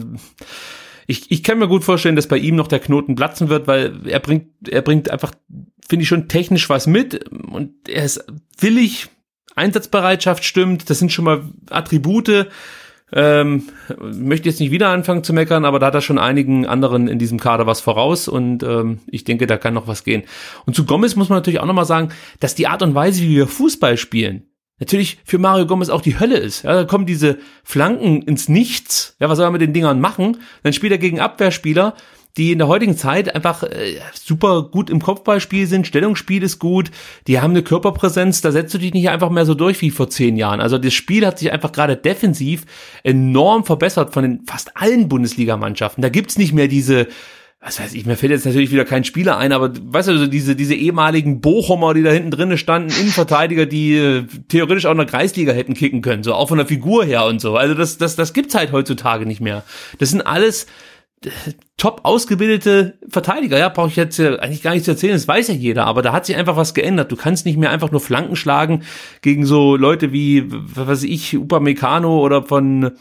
ich, 1.05 1.29
ich 1.29 1.43
kann 1.43 1.59
mir 1.59 1.67
gut 1.67 1.83
vorstellen, 1.83 2.15
dass 2.15 2.27
bei 2.27 2.37
ihm 2.37 2.55
noch 2.55 2.67
der 2.67 2.79
Knoten 2.79 3.15
platzen 3.15 3.49
wird, 3.49 3.67
weil 3.67 3.93
er 4.07 4.19
bringt, 4.19 4.47
er 4.67 4.81
bringt 4.81 5.11
einfach, 5.11 5.33
finde 5.91 6.03
ich 6.03 6.07
schon 6.07 6.29
technisch 6.29 6.69
was 6.69 6.87
mit 6.87 7.27
und 7.29 7.73
er 7.89 8.05
ist 8.05 8.23
willig, 8.57 9.09
Einsatzbereitschaft 9.57 10.45
stimmt, 10.45 10.89
das 10.89 10.99
sind 10.99 11.11
schon 11.11 11.25
mal 11.25 11.43
Attribute. 11.69 12.47
Ähm, 13.11 13.63
möchte 13.99 14.47
jetzt 14.47 14.61
nicht 14.61 14.71
wieder 14.71 14.87
anfangen 14.87 15.25
zu 15.25 15.33
meckern, 15.33 15.65
aber 15.65 15.79
da 15.79 15.87
hat 15.87 15.95
er 15.95 15.99
schon 15.99 16.17
einigen 16.17 16.65
anderen 16.65 17.09
in 17.09 17.19
diesem 17.19 17.41
Kader 17.41 17.67
was 17.67 17.81
voraus 17.81 18.29
und 18.29 18.63
ähm, 18.63 18.99
ich 19.07 19.25
denke, 19.25 19.47
da 19.47 19.57
kann 19.57 19.73
noch 19.73 19.85
was 19.85 20.05
gehen. 20.05 20.23
Und 20.65 20.77
zu 20.77 20.85
Gomez 20.85 21.17
muss 21.17 21.27
man 21.27 21.39
natürlich 21.39 21.59
auch 21.59 21.65
nochmal 21.65 21.83
sagen, 21.83 22.13
dass 22.39 22.55
die 22.55 22.67
Art 22.67 22.81
und 22.81 22.95
Weise, 22.95 23.23
wie 23.23 23.35
wir 23.35 23.47
Fußball 23.47 23.97
spielen, 23.97 24.43
natürlich 24.79 25.17
für 25.25 25.39
Mario 25.39 25.65
Gomez 25.65 25.89
auch 25.89 25.99
die 25.99 26.21
Hölle 26.21 26.37
ist. 26.37 26.63
Ja, 26.63 26.73
da 26.73 26.83
kommen 26.85 27.05
diese 27.05 27.37
Flanken 27.65 28.21
ins 28.21 28.47
Nichts. 28.47 29.17
Ja, 29.19 29.27
was 29.27 29.35
soll 29.35 29.47
er 29.47 29.51
mit 29.51 29.59
den 29.59 29.73
Dingern 29.73 29.99
machen? 29.99 30.37
Dann 30.63 30.71
spielt 30.71 30.93
er 30.93 30.97
gegen 30.97 31.19
Abwehrspieler, 31.19 31.95
die 32.37 32.51
in 32.51 32.59
der 32.59 32.67
heutigen 32.67 32.95
Zeit 32.95 33.35
einfach 33.35 33.63
äh, 33.63 33.99
super 34.13 34.63
gut 34.63 34.89
im 34.89 35.01
Kopfballspiel 35.01 35.67
sind, 35.67 35.87
Stellungsspiel 35.87 36.43
ist 36.43 36.59
gut, 36.59 36.91
die 37.27 37.41
haben 37.41 37.51
eine 37.51 37.63
Körperpräsenz, 37.63 38.41
da 38.41 38.51
setzt 38.51 38.73
du 38.73 38.77
dich 38.77 38.93
nicht 38.93 39.09
einfach 39.09 39.29
mehr 39.29 39.45
so 39.45 39.53
durch 39.53 39.81
wie 39.81 39.91
vor 39.91 40.09
zehn 40.09 40.37
Jahren. 40.37 40.61
Also 40.61 40.77
das 40.77 40.93
Spiel 40.93 41.25
hat 41.25 41.39
sich 41.39 41.51
einfach 41.51 41.71
gerade 41.71 41.97
defensiv 41.97 42.65
enorm 43.03 43.65
verbessert 43.65 44.13
von 44.13 44.23
den 44.23 44.45
fast 44.45 44.77
allen 44.77 45.09
Bundesligamannschaften. 45.09 46.01
Da 46.01 46.09
gibt's 46.09 46.37
nicht 46.37 46.53
mehr 46.53 46.67
diese 46.67 47.07
was 47.63 47.79
weiß 47.79 47.93
ich, 47.93 48.07
mir 48.07 48.17
fällt 48.17 48.31
jetzt 48.31 48.47
natürlich 48.47 48.71
wieder 48.71 48.85
kein 48.85 49.03
Spieler 49.03 49.37
ein, 49.37 49.51
aber 49.53 49.71
weißt 49.79 50.07
du, 50.07 50.27
diese, 50.27 50.55
diese 50.55 50.73
ehemaligen 50.73 51.41
Bochumer, 51.41 51.93
die 51.93 52.01
da 52.01 52.09
hinten 52.09 52.31
drinnen 52.31 52.57
standen, 52.57 52.89
Innenverteidiger, 52.89 53.67
die 53.67 53.95
äh, 53.97 54.23
theoretisch 54.47 54.87
auch 54.87 54.93
in 54.93 54.97
der 54.97 55.05
Kreisliga 55.05 55.53
hätten 55.53 55.75
kicken 55.75 56.01
können, 56.01 56.23
so 56.23 56.33
auch 56.33 56.49
von 56.49 56.57
der 56.57 56.65
Figur 56.65 57.05
her 57.05 57.25
und 57.25 57.39
so. 57.39 57.57
Also 57.57 57.75
das, 57.75 57.99
das, 57.99 58.15
das 58.15 58.33
gibt's 58.33 58.55
halt 58.55 58.71
heutzutage 58.71 59.27
nicht 59.27 59.41
mehr. 59.41 59.63
Das 59.99 60.09
sind 60.09 60.21
alles 60.21 60.65
top 61.77 62.01
ausgebildete 62.03 62.97
Verteidiger, 63.07 63.57
ja, 63.57 63.69
brauche 63.69 63.89
ich 63.89 63.95
jetzt 63.95 64.19
eigentlich 64.19 64.63
gar 64.63 64.73
nicht 64.73 64.85
zu 64.85 64.91
erzählen, 64.91 65.13
das 65.13 65.27
weiß 65.27 65.49
ja 65.49 65.53
jeder, 65.53 65.85
aber 65.85 66.01
da 66.01 66.13
hat 66.13 66.25
sich 66.25 66.35
einfach 66.35 66.55
was 66.55 66.73
geändert. 66.73 67.11
Du 67.11 67.15
kannst 67.15 67.45
nicht 67.45 67.57
mehr 67.57 67.69
einfach 67.69 67.91
nur 67.91 68.01
Flanken 68.01 68.35
schlagen 68.35 68.83
gegen 69.21 69.45
so 69.45 69.75
Leute 69.75 70.11
wie, 70.11 70.45
was 70.49 70.87
weiß 70.87 71.03
ich, 71.03 71.37
Upamecano 71.37 72.19
oder 72.19 72.43
von 72.43 72.91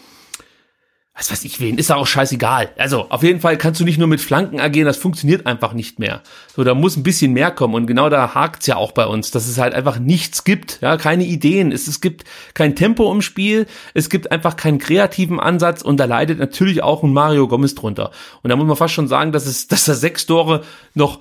was 1.21 1.31
weiß 1.31 1.45
ich 1.45 1.61
wen, 1.61 1.77
ist 1.77 1.91
ja 1.91 1.97
auch 1.97 2.07
scheißegal. 2.07 2.71
Also, 2.79 3.07
auf 3.11 3.23
jeden 3.23 3.41
Fall 3.41 3.59
kannst 3.59 3.79
du 3.79 3.85
nicht 3.85 3.99
nur 3.99 4.09
mit 4.09 4.23
Flanken 4.23 4.59
agieren, 4.59 4.87
das 4.87 4.97
funktioniert 4.97 5.47
einfach 5.47 5.75
nicht 5.75 5.99
mehr. 5.99 6.23
So, 6.57 6.65
da 6.65 6.73
muss 6.75 6.97
ein 6.97 7.03
bisschen 7.03 7.35
mehr 7.35 7.51
kommen 7.51 7.75
und 7.75 7.87
genau 7.87 8.09
da 8.09 8.35
hakt's 8.35 8.67
ja 8.67 8.77
auch 8.77 8.93
bei 8.93 9.05
uns, 9.05 9.31
dass 9.31 9.47
es 9.47 9.59
halt 9.59 9.75
einfach 9.75 9.99
nichts 9.99 10.45
gibt, 10.45 10.81
ja, 10.81 10.97
keine 10.97 11.25
Ideen, 11.25 11.73
es, 11.73 11.89
es 11.89 12.01
gibt 12.01 12.25
kein 12.55 12.75
Tempo 12.75 13.13
im 13.13 13.21
Spiel, 13.21 13.67
es 13.93 14.09
gibt 14.09 14.33
einfach 14.33 14.57
keinen 14.57 14.79
kreativen 14.79 15.39
Ansatz 15.39 15.83
und 15.83 15.99
da 16.01 16.07
leidet 16.07 16.39
natürlich 16.39 16.83
auch 16.83 17.03
ein 17.03 17.13
Mario 17.13 17.49
Gomez 17.49 17.75
drunter. 17.75 18.13
Und 18.43 18.49
da 18.49 18.57
muss 18.57 18.67
man 18.67 18.77
fast 18.77 18.95
schon 18.95 19.07
sagen, 19.07 19.31
dass 19.31 19.45
es, 19.45 19.69
dass 19.69 19.85
da 19.85 19.93
sechs 19.93 20.25
Tore 20.25 20.63
noch, 20.95 21.21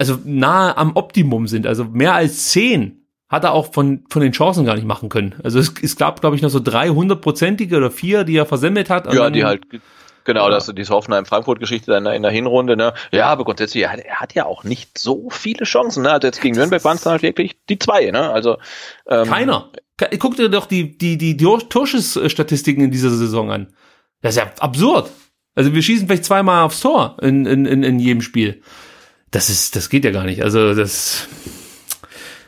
also 0.00 0.18
nahe 0.24 0.76
am 0.76 0.96
Optimum 0.96 1.46
sind, 1.46 1.64
also 1.64 1.84
mehr 1.84 2.14
als 2.14 2.48
zehn 2.48 3.04
hat 3.28 3.44
er 3.44 3.52
auch 3.52 3.72
von, 3.72 4.04
von 4.08 4.22
den 4.22 4.32
Chancen 4.32 4.64
gar 4.64 4.74
nicht 4.74 4.86
machen 4.86 5.08
können. 5.08 5.34
Also 5.44 5.58
es, 5.58 5.74
es 5.82 5.96
gab, 5.96 6.20
glaube 6.20 6.36
ich, 6.36 6.42
noch 6.42 6.48
so 6.48 6.58
300-prozentige 6.58 7.76
oder 7.76 7.90
vier, 7.90 8.24
die 8.24 8.36
er 8.36 8.46
versemmelt 8.46 8.88
hat. 8.88 9.12
Ja, 9.12 9.28
die 9.28 9.44
halt, 9.44 9.64
genau, 10.24 10.44
ja. 10.44 10.50
das 10.50 10.72
diese 10.74 10.94
Hoffenheim-Frankfurt-Geschichte 10.94 11.92
in, 11.92 12.06
in 12.06 12.22
der 12.22 12.30
Hinrunde, 12.30 12.76
ne? 12.76 12.94
Ja, 13.12 13.26
aber 13.26 13.44
grundsätzlich, 13.44 13.84
er 13.84 13.92
hat, 13.92 14.00
er 14.00 14.16
hat 14.16 14.34
ja 14.34 14.46
auch 14.46 14.64
nicht 14.64 14.96
so 14.96 15.28
viele 15.30 15.64
Chancen, 15.64 16.04
ne? 16.04 16.12
Also 16.12 16.26
jetzt 16.26 16.40
gegen 16.40 16.56
Nürnberg 16.56 16.82
waren 16.84 16.96
es 16.96 17.02
dann 17.02 17.12
halt 17.12 17.22
wirklich 17.22 17.58
die 17.68 17.78
zwei, 17.78 18.10
ne? 18.10 18.30
Also, 18.30 18.56
ähm, 19.06 19.28
Keiner. 19.28 19.70
Guck 20.18 20.36
dir 20.36 20.48
doch 20.48 20.66
die, 20.66 20.96
die, 20.96 21.18
die, 21.18 21.36
die 21.36 21.44
Torschussstatistiken 21.44 22.84
in 22.84 22.90
dieser 22.92 23.10
Saison 23.10 23.50
an. 23.50 23.74
Das 24.22 24.36
ist 24.36 24.42
ja 24.42 24.50
absurd. 24.60 25.10
Also 25.54 25.74
wir 25.74 25.82
schießen 25.82 26.06
vielleicht 26.06 26.24
zweimal 26.24 26.62
aufs 26.62 26.80
Tor 26.80 27.16
in, 27.20 27.44
in, 27.44 27.66
in, 27.66 27.82
in 27.82 27.98
jedem 27.98 28.22
Spiel. 28.22 28.62
Das 29.32 29.50
ist, 29.50 29.74
das 29.74 29.90
geht 29.90 30.04
ja 30.04 30.12
gar 30.12 30.22
nicht. 30.22 30.44
Also 30.44 30.72
das 30.72 31.26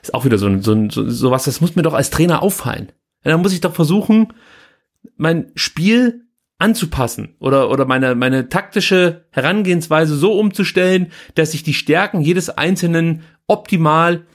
ist 0.03 0.15
auch 0.15 0.25
wieder 0.25 0.39
so, 0.39 0.61
so, 0.61 0.89
so, 0.89 1.09
so 1.09 1.31
was, 1.31 1.45
das 1.45 1.61
muss 1.61 1.77
mir 1.77 1.83
doch 1.83 1.95
als 1.95 2.11
Trainer 2.11 2.43
auffallen. 2.43 2.93
Ja, 3.25 3.33
dann 3.33 3.43
muss 3.43 3.53
ich 3.53 3.61
doch 3.61 3.75
versuchen, 3.75 4.33
mein 5.17 5.53
Spiel 5.55 6.27
anzupassen 6.59 7.37
oder, 7.39 7.71
oder 7.71 7.87
meine, 7.87 8.15
meine 8.15 8.49
taktische 8.49 9.25
Herangehensweise 9.31 10.15
so 10.15 10.39
umzustellen, 10.39 11.11
dass 11.35 11.55
ich 11.55 11.63
die 11.63 11.75
Stärken 11.75 12.21
jedes 12.21 12.51
Einzelnen 12.51 13.23
optimal 13.47 14.27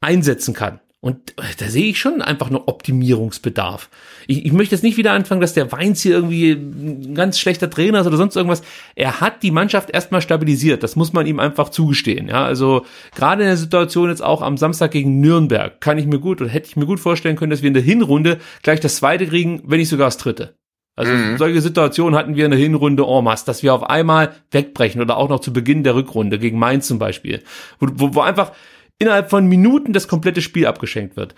einsetzen 0.00 0.54
kann. 0.54 0.80
Und 1.00 1.34
da 1.58 1.68
sehe 1.68 1.90
ich 1.90 2.00
schon 2.00 2.22
einfach 2.22 2.50
noch 2.50 2.66
Optimierungsbedarf. 2.66 3.88
Ich, 4.26 4.44
ich 4.46 4.52
möchte 4.52 4.74
jetzt 4.74 4.82
nicht 4.82 4.96
wieder 4.96 5.12
anfangen, 5.12 5.40
dass 5.40 5.54
der 5.54 5.70
Weinz 5.70 6.02
hier 6.02 6.14
irgendwie 6.14 6.50
ein 6.50 7.14
ganz 7.14 7.38
schlechter 7.38 7.70
Trainer 7.70 8.00
ist 8.00 8.08
oder 8.08 8.16
sonst 8.16 8.34
irgendwas. 8.34 8.62
Er 8.96 9.20
hat 9.20 9.44
die 9.44 9.52
Mannschaft 9.52 9.90
erstmal 9.90 10.22
stabilisiert. 10.22 10.82
Das 10.82 10.96
muss 10.96 11.12
man 11.12 11.26
ihm 11.26 11.38
einfach 11.38 11.68
zugestehen. 11.68 12.26
Ja, 12.26 12.44
also 12.44 12.84
gerade 13.14 13.42
in 13.42 13.48
der 13.48 13.56
Situation 13.56 14.08
jetzt 14.08 14.24
auch 14.24 14.42
am 14.42 14.56
Samstag 14.56 14.90
gegen 14.90 15.20
Nürnberg 15.20 15.80
kann 15.80 15.98
ich 15.98 16.06
mir 16.06 16.18
gut 16.18 16.40
oder 16.40 16.50
hätte 16.50 16.66
ich 16.66 16.76
mir 16.76 16.86
gut 16.86 16.98
vorstellen 16.98 17.36
können, 17.36 17.50
dass 17.50 17.62
wir 17.62 17.68
in 17.68 17.74
der 17.74 17.82
Hinrunde 17.82 18.38
gleich 18.62 18.80
das 18.80 18.96
zweite 18.96 19.28
kriegen, 19.28 19.62
wenn 19.66 19.78
nicht 19.78 19.90
sogar 19.90 20.08
das 20.08 20.18
dritte. 20.18 20.56
Also 20.96 21.12
mhm. 21.12 21.38
solche 21.38 21.60
Situationen 21.60 22.18
hatten 22.18 22.34
wir 22.34 22.44
in 22.44 22.50
der 22.50 22.58
Hinrunde 22.58 23.04
en 23.04 23.22
masse, 23.22 23.46
dass 23.46 23.62
wir 23.62 23.72
auf 23.72 23.88
einmal 23.88 24.32
wegbrechen 24.50 25.00
oder 25.00 25.16
auch 25.16 25.28
noch 25.28 25.38
zu 25.38 25.52
Beginn 25.52 25.84
der 25.84 25.94
Rückrunde 25.94 26.40
gegen 26.40 26.58
Mainz 26.58 26.88
zum 26.88 26.98
Beispiel, 26.98 27.44
wo, 27.78 27.86
wo, 27.94 28.14
wo 28.16 28.20
einfach 28.22 28.50
innerhalb 28.98 29.30
von 29.30 29.46
Minuten 29.46 29.92
das 29.92 30.08
komplette 30.08 30.42
Spiel 30.42 30.66
abgeschenkt 30.66 31.16
wird. 31.16 31.34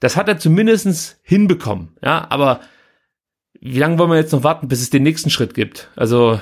Das 0.00 0.16
hat 0.16 0.28
er 0.28 0.38
zumindestens 0.38 1.18
hinbekommen, 1.22 1.96
ja, 2.02 2.26
aber 2.30 2.60
wie 3.60 3.78
lange 3.78 3.98
wollen 3.98 4.10
wir 4.10 4.16
jetzt 4.16 4.32
noch 4.32 4.44
warten, 4.44 4.68
bis 4.68 4.80
es 4.80 4.90
den 4.90 5.02
nächsten 5.02 5.30
Schritt 5.30 5.54
gibt? 5.54 5.90
Also 5.96 6.40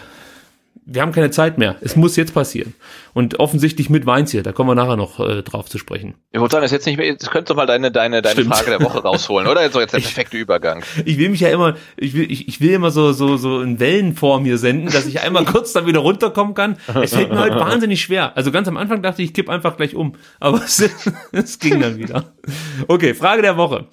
wir 0.85 1.03
haben 1.03 1.13
keine 1.13 1.31
Zeit 1.31 1.59
mehr. 1.59 1.77
Es 1.81 1.97
muss 1.97 2.17
jetzt 2.17 2.35
passieren. 2.35 2.75
Und 3.15 3.41
offensichtlich 3.41 3.89
mit 3.91 4.07
Weins 4.07 4.31
hier, 4.31 4.43
da 4.43 4.53
kommen 4.53 4.71
wir 4.71 4.75
nachher 4.75 4.97
noch 4.97 5.19
äh, 5.21 5.43
drauf 5.43 5.69
zu 5.69 5.79
sprechen. 5.79 6.15
Ich 6.33 6.41
wollte 6.41 6.53
sagen, 6.53 6.63
das 6.63 6.71
jetzt 6.71 6.87
nicht 6.87 6.99
mehr, 6.99 7.07
jetzt 7.07 7.31
könntest 7.31 7.51
du 7.51 7.55
mal 7.55 7.67
deine, 7.67 7.91
deine, 7.91 8.23
deine 8.23 8.45
Frage 8.45 8.71
der 8.71 8.81
Woche 8.83 8.99
rausholen, 8.99 9.49
oder? 9.49 9.63
Jetzt 9.63 9.75
jetzt 9.75 9.95
der 9.95 10.01
perfekte 10.01 10.37
Übergang. 10.37 10.85
Ich 11.05 11.19
will 11.19 11.31
mich 11.31 11.41
ja 11.41 11.49
immer, 11.49 11.77
ich 11.97 12.15
will, 12.15 12.31
ich, 12.31 12.49
ich 12.49 12.61
will 12.61 12.73
immer 12.73 12.91
so, 12.91 13.13
so, 13.13 13.37
so 13.37 13.63
in 13.63 13.81
Wellenform 13.81 14.45
hier 14.45 14.59
senden, 14.59 14.91
dass 14.91 15.07
ich 15.07 15.21
einmal 15.21 15.45
kurz 15.45 15.73
dann 15.73 15.87
wieder 15.87 16.01
runterkommen 16.01 16.55
kann. 16.55 16.77
Es 17.03 17.15
fällt 17.15 17.31
mir 17.31 17.41
halt 17.41 17.55
wahnsinnig 17.55 18.03
schwer. 18.03 18.37
Also 18.37 18.53
ganz 18.53 18.69
am 18.69 18.77
Anfang 18.77 19.03
dachte 19.03 19.23
ich, 19.23 19.29
ich 19.31 19.35
kipp 19.35 19.49
einfach 19.49 19.77
gleich 19.77 19.95
um. 19.95 20.15
Aber 20.41 20.59
es, 20.65 20.89
es 21.33 21.59
ging 21.59 21.81
dann 21.81 21.99
wieder. 21.99 22.35
Okay, 22.87 23.15
Frage 23.15 23.43
der 23.43 23.57
Woche. 23.57 23.87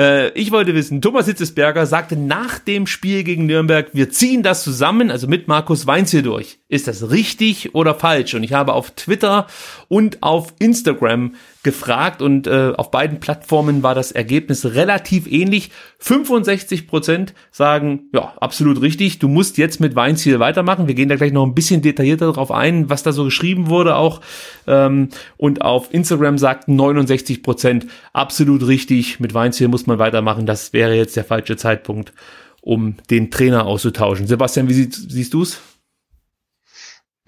Äh, 0.00 0.30
ich 0.30 0.50
wollte 0.50 0.74
wissen, 0.74 1.02
Thomas 1.02 1.26
Hitzesberger 1.26 1.84
sagte 1.84 2.16
nach 2.16 2.58
dem 2.58 2.86
Spiel 2.86 3.22
gegen 3.22 3.44
Nürnberg, 3.44 3.90
wir 3.92 4.08
ziehen 4.08 4.42
das 4.42 4.64
zusammen, 4.64 5.10
also 5.10 5.26
mit 5.26 5.46
Markus 5.46 5.86
Weinz 5.86 6.10
hier 6.10 6.22
durch. 6.22 6.58
Ist 6.68 6.88
das 6.88 7.10
richtig 7.10 7.74
oder 7.74 7.94
falsch? 7.94 8.32
Und 8.32 8.42
ich 8.42 8.54
habe 8.54 8.72
auf 8.72 8.92
Twitter 8.92 9.46
und 9.88 10.22
auf 10.22 10.54
Instagram 10.58 11.34
gefragt 11.62 12.22
und 12.22 12.46
äh, 12.46 12.72
auf 12.76 12.90
beiden 12.90 13.20
Plattformen 13.20 13.82
war 13.82 13.94
das 13.94 14.12
Ergebnis 14.12 14.64
relativ 14.64 15.30
ähnlich. 15.30 15.70
65 15.98 16.86
Prozent 16.86 17.34
sagen, 17.50 18.08
ja, 18.14 18.32
absolut 18.40 18.80
richtig, 18.80 19.18
du 19.18 19.28
musst 19.28 19.58
jetzt 19.58 19.78
mit 19.78 19.94
Weinziel 19.94 20.40
weitermachen. 20.40 20.88
Wir 20.88 20.94
gehen 20.94 21.10
da 21.10 21.16
gleich 21.16 21.32
noch 21.32 21.44
ein 21.44 21.54
bisschen 21.54 21.82
detaillierter 21.82 22.26
darauf 22.26 22.50
ein, 22.50 22.88
was 22.88 23.02
da 23.02 23.12
so 23.12 23.24
geschrieben 23.24 23.68
wurde 23.68 23.96
auch. 23.96 24.22
Ähm, 24.66 25.10
und 25.36 25.60
auf 25.62 25.92
Instagram 25.92 26.38
sagten 26.38 26.76
69 26.76 27.42
Prozent, 27.42 27.86
absolut 28.14 28.66
richtig, 28.66 29.20
mit 29.20 29.34
Weinziel 29.34 29.68
muss 29.68 29.86
man 29.86 29.98
weitermachen. 29.98 30.46
Das 30.46 30.72
wäre 30.72 30.94
jetzt 30.94 31.16
der 31.16 31.24
falsche 31.24 31.56
Zeitpunkt, 31.56 32.14
um 32.62 32.94
den 33.10 33.30
Trainer 33.30 33.66
auszutauschen. 33.66 34.26
Sebastian, 34.26 34.68
wie 34.68 34.74
sie, 34.74 34.88
siehst 34.90 35.34
du 35.34 35.42
es? 35.42 35.60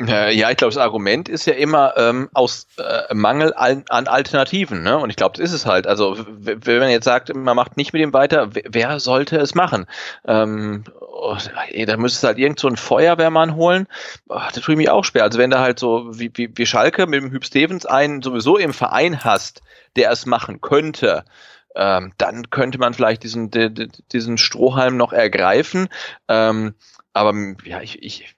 Ja, 0.06 0.50
ich 0.50 0.56
glaube, 0.56 0.72
das 0.74 0.78
Argument 0.78 1.28
ist 1.28 1.46
ja 1.46 1.54
immer 1.54 1.94
ähm, 1.96 2.28
aus 2.32 2.66
äh, 2.78 3.14
Mangel 3.14 3.52
an, 3.54 3.84
an 3.88 4.06
Alternativen. 4.06 4.82
Ne? 4.82 4.98
Und 4.98 5.10
ich 5.10 5.16
glaube, 5.16 5.36
das 5.36 5.48
ist 5.48 5.52
es 5.52 5.66
halt. 5.66 5.86
Also, 5.86 6.16
wenn 6.28 6.78
man 6.78 6.90
jetzt 6.90 7.04
sagt, 7.04 7.34
man 7.34 7.56
macht 7.56 7.76
nicht 7.76 7.92
mit 7.92 8.02
ihm 8.02 8.12
weiter, 8.12 8.50
wer 8.52 9.00
sollte 9.00 9.36
es 9.36 9.54
machen? 9.54 9.86
Ähm, 10.26 10.84
oh, 11.00 11.36
da 11.86 11.96
müsste 11.96 12.18
es 12.18 12.24
halt 12.24 12.38
irgend 12.38 12.58
so 12.58 12.68
einen 12.68 12.76
Feuerwehrmann 12.76 13.54
holen. 13.54 13.86
Oh, 14.28 14.40
das 14.52 14.62
tut 14.62 14.76
mir 14.76 14.94
auch 14.94 15.04
schwer. 15.04 15.24
Also, 15.24 15.38
wenn 15.38 15.50
du 15.50 15.58
halt 15.58 15.78
so 15.78 16.06
wie, 16.18 16.30
wie, 16.34 16.50
wie 16.54 16.66
Schalke 16.66 17.06
mit 17.06 17.22
dem 17.22 17.30
Hüb 17.30 17.44
Stevens 17.44 17.86
einen 17.86 18.22
sowieso 18.22 18.56
im 18.56 18.72
Verein 18.72 19.24
hast, 19.24 19.62
der 19.96 20.10
es 20.10 20.26
machen 20.26 20.60
könnte, 20.60 21.24
ähm, 21.74 22.12
dann 22.18 22.50
könnte 22.50 22.78
man 22.78 22.94
vielleicht 22.94 23.22
diesen, 23.22 23.50
diesen 24.12 24.38
Strohhalm 24.38 24.96
noch 24.96 25.12
ergreifen. 25.12 25.88
Ähm, 26.28 26.74
aber 27.12 27.34
ja, 27.64 27.80
ich, 27.80 28.02
ich 28.02 28.34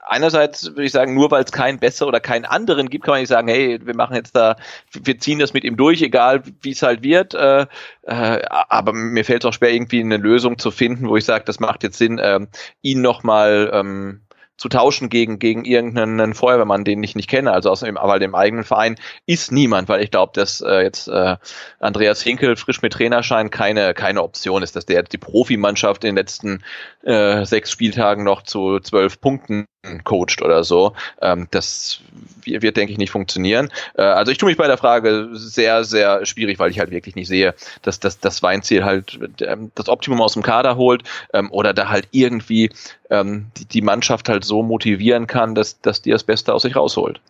einerseits 0.00 0.66
würde 0.66 0.84
ich 0.84 0.92
sagen, 0.92 1.14
nur 1.14 1.30
weil 1.30 1.44
es 1.44 1.52
keinen 1.52 1.78
besser 1.78 2.06
oder 2.06 2.20
keinen 2.20 2.44
anderen 2.44 2.88
gibt, 2.90 3.04
kann 3.04 3.12
man 3.12 3.20
nicht 3.20 3.28
sagen, 3.28 3.48
hey, 3.48 3.78
wir 3.84 3.96
machen 3.96 4.16
jetzt 4.16 4.36
da, 4.36 4.56
wir 4.92 5.18
ziehen 5.18 5.38
das 5.38 5.52
mit 5.52 5.64
ihm 5.64 5.76
durch, 5.76 6.02
egal 6.02 6.42
wie 6.60 6.72
es 6.72 6.82
halt 6.82 7.02
wird. 7.02 7.34
Äh, 7.34 7.66
äh, 8.02 8.42
aber 8.48 8.92
mir 8.92 9.24
fällt 9.24 9.44
es 9.44 9.48
auch 9.48 9.54
schwer, 9.54 9.72
irgendwie 9.72 10.00
eine 10.00 10.16
Lösung 10.16 10.58
zu 10.58 10.70
finden, 10.70 11.08
wo 11.08 11.16
ich 11.16 11.24
sage, 11.24 11.44
das 11.44 11.60
macht 11.60 11.82
jetzt 11.82 11.98
Sinn, 11.98 12.18
äh, 12.18 12.40
ihn 12.82 13.00
nochmal 13.00 13.70
ähm, 13.72 14.22
zu 14.62 14.68
tauschen 14.68 15.08
gegen, 15.08 15.40
gegen 15.40 15.64
irgendeinen 15.64 16.34
Feuerwehrmann, 16.34 16.84
den 16.84 17.02
ich 17.02 17.16
nicht 17.16 17.28
kenne. 17.28 17.52
Also 17.52 17.70
aus 17.70 17.80
dem, 17.80 17.96
aber 17.96 18.20
dem 18.20 18.34
eigenen 18.34 18.64
Verein 18.64 18.96
ist 19.26 19.50
niemand, 19.50 19.88
weil 19.88 20.02
ich 20.04 20.10
glaube, 20.12 20.32
dass 20.34 20.60
äh, 20.60 20.82
jetzt 20.82 21.08
äh, 21.08 21.36
Andreas 21.80 22.22
Hinkel 22.22 22.54
frisch 22.56 22.80
mit 22.80 22.92
Trainerschein 22.92 23.50
keine, 23.50 23.92
keine 23.92 24.22
Option 24.22 24.62
ist, 24.62 24.76
dass 24.76 24.86
der 24.86 25.02
die 25.02 25.18
Profimannschaft 25.18 26.04
in 26.04 26.10
den 26.10 26.16
letzten 26.16 26.62
äh, 27.02 27.44
sechs 27.44 27.72
Spieltagen 27.72 28.22
noch 28.22 28.42
zu 28.42 28.78
zwölf 28.78 29.20
Punkten 29.20 29.66
coacht 30.04 30.42
oder 30.42 30.62
so. 30.62 30.92
Ähm, 31.20 31.48
das 31.50 32.00
wird, 32.44 32.76
denke 32.76 32.92
ich, 32.92 32.98
nicht 32.98 33.10
funktionieren. 33.10 33.68
Äh, 33.94 34.02
also 34.02 34.30
ich 34.30 34.38
tue 34.38 34.48
mich 34.48 34.56
bei 34.56 34.66
der 34.66 34.78
Frage 34.78 35.30
sehr, 35.32 35.84
sehr 35.84 36.24
schwierig, 36.24 36.58
weil 36.58 36.70
ich 36.70 36.78
halt 36.78 36.90
wirklich 36.90 37.16
nicht 37.16 37.28
sehe, 37.28 37.54
dass, 37.82 37.98
dass 37.98 38.18
das 38.20 38.42
Weinziel 38.42 38.84
halt 38.84 39.18
ähm, 39.40 39.72
das 39.74 39.88
Optimum 39.88 40.20
aus 40.20 40.34
dem 40.34 40.42
Kader 40.42 40.76
holt 40.76 41.02
ähm, 41.32 41.50
oder 41.50 41.74
da 41.74 41.88
halt 41.88 42.08
irgendwie 42.12 42.70
ähm, 43.10 43.46
die, 43.56 43.64
die 43.64 43.82
Mannschaft 43.82 44.28
halt 44.28 44.44
so 44.44 44.62
motivieren 44.62 45.26
kann, 45.26 45.54
dass, 45.54 45.80
dass 45.80 46.00
die 46.00 46.10
das 46.10 46.22
Beste 46.22 46.54
aus 46.54 46.62
sich 46.62 46.76
rausholt. 46.76 47.20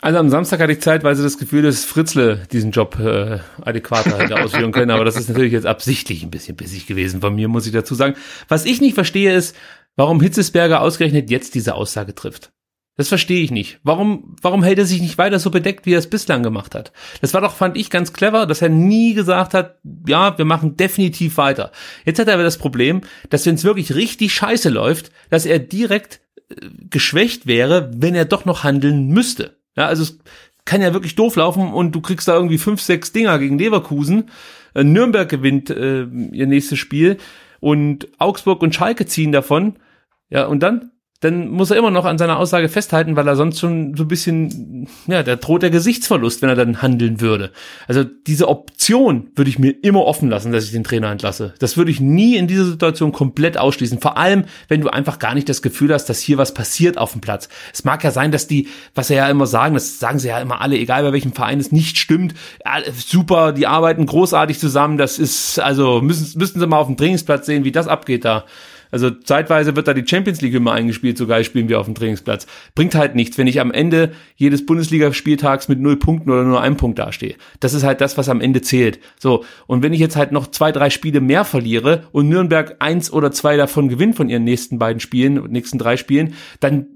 Also 0.00 0.20
am 0.20 0.28
Samstag 0.28 0.60
hatte 0.60 0.72
ich 0.72 0.80
zeitweise 0.80 1.24
das 1.24 1.38
Gefühl, 1.38 1.62
dass 1.62 1.84
Fritzle 1.84 2.46
diesen 2.52 2.70
Job 2.70 3.00
äh, 3.00 3.40
adäquater 3.62 4.16
hätte 4.16 4.40
ausführen 4.40 4.70
können, 4.70 4.92
aber 4.92 5.04
das 5.04 5.16
ist 5.16 5.28
natürlich 5.28 5.52
jetzt 5.52 5.66
absichtlich 5.66 6.22
ein 6.22 6.30
bisschen 6.30 6.54
bissig 6.54 6.86
gewesen 6.86 7.20
von 7.20 7.34
mir, 7.34 7.48
muss 7.48 7.66
ich 7.66 7.72
dazu 7.72 7.96
sagen. 7.96 8.14
Was 8.46 8.64
ich 8.64 8.80
nicht 8.80 8.94
verstehe 8.94 9.34
ist, 9.34 9.56
warum 9.98 10.20
Hitzesberger 10.20 10.80
ausgerechnet 10.80 11.28
jetzt 11.28 11.56
diese 11.56 11.74
Aussage 11.74 12.14
trifft. 12.14 12.52
Das 12.96 13.08
verstehe 13.08 13.42
ich 13.42 13.50
nicht. 13.50 13.80
Warum, 13.82 14.36
warum 14.42 14.62
hält 14.62 14.78
er 14.78 14.84
sich 14.84 15.00
nicht 15.00 15.18
weiter 15.18 15.38
so 15.38 15.50
bedeckt, 15.50 15.86
wie 15.86 15.92
er 15.92 15.98
es 15.98 16.10
bislang 16.10 16.42
gemacht 16.42 16.74
hat? 16.74 16.92
Das 17.20 17.34
war 17.34 17.40
doch, 17.40 17.54
fand 17.54 17.76
ich, 17.76 17.90
ganz 17.90 18.12
clever, 18.12 18.46
dass 18.46 18.62
er 18.62 18.68
nie 18.68 19.14
gesagt 19.14 19.54
hat, 19.54 19.78
ja, 20.06 20.38
wir 20.38 20.44
machen 20.44 20.76
definitiv 20.76 21.36
weiter. 21.36 21.72
Jetzt 22.04 22.18
hat 22.18 22.28
er 22.28 22.34
aber 22.34 22.42
das 22.44 22.58
Problem, 22.58 23.02
dass 23.28 23.44
wenn 23.44 23.56
es 23.56 23.64
wirklich 23.64 23.94
richtig 23.94 24.32
scheiße 24.32 24.68
läuft, 24.68 25.10
dass 25.30 25.46
er 25.46 25.58
direkt 25.58 26.20
äh, 26.48 26.54
geschwächt 26.90 27.46
wäre, 27.46 27.90
wenn 27.94 28.14
er 28.14 28.24
doch 28.24 28.44
noch 28.44 28.64
handeln 28.64 29.08
müsste. 29.08 29.58
Ja, 29.76 29.86
also 29.86 30.04
es 30.04 30.18
kann 30.64 30.80
ja 30.80 30.92
wirklich 30.92 31.16
doof 31.16 31.36
laufen 31.36 31.72
und 31.72 31.92
du 31.92 32.00
kriegst 32.00 32.28
da 32.28 32.34
irgendwie 32.34 32.58
fünf, 32.58 32.80
sechs 32.80 33.12
Dinger 33.12 33.38
gegen 33.40 33.58
Leverkusen. 33.58 34.30
Äh, 34.74 34.84
Nürnberg 34.84 35.28
gewinnt 35.28 35.70
äh, 35.70 36.02
ihr 36.02 36.46
nächstes 36.46 36.78
Spiel 36.78 37.16
und 37.58 38.08
Augsburg 38.18 38.62
und 38.62 38.74
Schalke 38.74 39.06
ziehen 39.06 39.32
davon. 39.32 39.76
Ja, 40.30 40.46
und 40.46 40.62
dann? 40.62 40.92
dann 41.20 41.48
muss 41.48 41.72
er 41.72 41.76
immer 41.76 41.90
noch 41.90 42.04
an 42.04 42.16
seiner 42.16 42.38
Aussage 42.38 42.68
festhalten, 42.68 43.16
weil 43.16 43.26
er 43.26 43.34
sonst 43.34 43.58
schon 43.58 43.96
so 43.96 44.04
ein 44.04 44.08
bisschen, 44.08 44.86
ja, 45.08 45.24
da 45.24 45.34
droht 45.34 45.62
der 45.62 45.70
Gesichtsverlust, 45.70 46.42
wenn 46.42 46.48
er 46.48 46.54
dann 46.54 46.80
handeln 46.80 47.20
würde. 47.20 47.50
Also 47.88 48.04
diese 48.04 48.46
Option 48.46 49.30
würde 49.34 49.50
ich 49.50 49.58
mir 49.58 49.72
immer 49.82 50.04
offen 50.04 50.30
lassen, 50.30 50.52
dass 50.52 50.64
ich 50.64 50.70
den 50.70 50.84
Trainer 50.84 51.10
entlasse. 51.10 51.54
Das 51.58 51.76
würde 51.76 51.90
ich 51.90 52.00
nie 52.00 52.36
in 52.36 52.46
dieser 52.46 52.66
Situation 52.66 53.10
komplett 53.10 53.58
ausschließen. 53.58 54.00
Vor 54.00 54.16
allem, 54.16 54.44
wenn 54.68 54.80
du 54.80 54.90
einfach 54.90 55.18
gar 55.18 55.34
nicht 55.34 55.48
das 55.48 55.60
Gefühl 55.60 55.92
hast, 55.92 56.04
dass 56.04 56.20
hier 56.20 56.38
was 56.38 56.54
passiert 56.54 56.98
auf 56.98 57.12
dem 57.12 57.20
Platz. 57.20 57.48
Es 57.72 57.82
mag 57.82 58.04
ja 58.04 58.12
sein, 58.12 58.30
dass 58.30 58.46
die, 58.46 58.68
was 58.94 59.08
sie 59.08 59.16
ja 59.16 59.28
immer 59.28 59.48
sagen, 59.48 59.74
das 59.74 59.98
sagen 59.98 60.20
sie 60.20 60.28
ja 60.28 60.38
immer 60.38 60.60
alle, 60.60 60.78
egal 60.78 61.02
bei 61.02 61.12
welchem 61.12 61.32
Verein 61.32 61.58
es 61.58 61.72
nicht 61.72 61.98
stimmt, 61.98 62.34
ja, 62.64 62.80
super, 62.92 63.52
die 63.52 63.66
arbeiten 63.66 64.06
großartig 64.06 64.60
zusammen, 64.60 64.98
das 64.98 65.18
ist, 65.18 65.58
also 65.58 66.00
müssen, 66.00 66.38
müssten 66.38 66.60
sie 66.60 66.66
mal 66.68 66.78
auf 66.78 66.86
dem 66.86 66.96
Trainingsplatz 66.96 67.46
sehen, 67.46 67.64
wie 67.64 67.72
das 67.72 67.88
abgeht 67.88 68.24
da. 68.24 68.44
Also 68.90 69.10
zeitweise 69.10 69.76
wird 69.76 69.88
da 69.88 69.94
die 69.94 70.06
Champions 70.06 70.40
League 70.40 70.54
immer 70.54 70.72
eingespielt, 70.72 71.18
sogar 71.18 71.42
spielen 71.44 71.68
wir 71.68 71.80
auf 71.80 71.86
dem 71.86 71.94
Trainingsplatz. 71.94 72.46
Bringt 72.74 72.94
halt 72.94 73.14
nichts, 73.14 73.38
wenn 73.38 73.46
ich 73.46 73.60
am 73.60 73.72
Ende 73.72 74.12
jedes 74.36 74.64
Bundesligaspieltags 74.66 75.68
mit 75.68 75.80
null 75.80 75.96
Punkten 75.96 76.30
oder 76.30 76.44
nur 76.44 76.60
einem 76.60 76.76
Punkt 76.76 76.98
dastehe. 76.98 77.36
Das 77.60 77.74
ist 77.74 77.84
halt 77.84 78.00
das, 78.00 78.18
was 78.18 78.28
am 78.28 78.40
Ende 78.40 78.62
zählt. 78.62 78.98
So. 79.18 79.44
Und 79.66 79.82
wenn 79.82 79.92
ich 79.92 80.00
jetzt 80.00 80.16
halt 80.16 80.32
noch 80.32 80.48
zwei, 80.48 80.72
drei 80.72 80.90
Spiele 80.90 81.20
mehr 81.20 81.44
verliere 81.44 82.04
und 82.12 82.28
Nürnberg 82.28 82.76
eins 82.78 83.12
oder 83.12 83.30
zwei 83.32 83.56
davon 83.56 83.88
gewinnt 83.88 84.16
von 84.16 84.28
ihren 84.28 84.44
nächsten 84.44 84.78
beiden 84.78 85.00
Spielen, 85.00 85.44
nächsten 85.50 85.78
drei 85.78 85.96
Spielen, 85.96 86.34
dann 86.60 86.86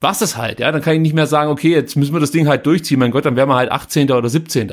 war's 0.00 0.20
das 0.20 0.36
halt, 0.36 0.60
ja. 0.60 0.70
Dann 0.70 0.82
kann 0.82 0.94
ich 0.94 1.00
nicht 1.00 1.14
mehr 1.14 1.26
sagen, 1.26 1.50
okay, 1.50 1.70
jetzt 1.70 1.96
müssen 1.96 2.12
wir 2.12 2.20
das 2.20 2.30
Ding 2.30 2.46
halt 2.46 2.66
durchziehen. 2.66 2.98
Mein 3.00 3.10
Gott, 3.10 3.24
dann 3.24 3.36
wären 3.36 3.48
wir 3.48 3.56
halt 3.56 3.72
18. 3.72 4.10
oder 4.12 4.28
17. 4.28 4.70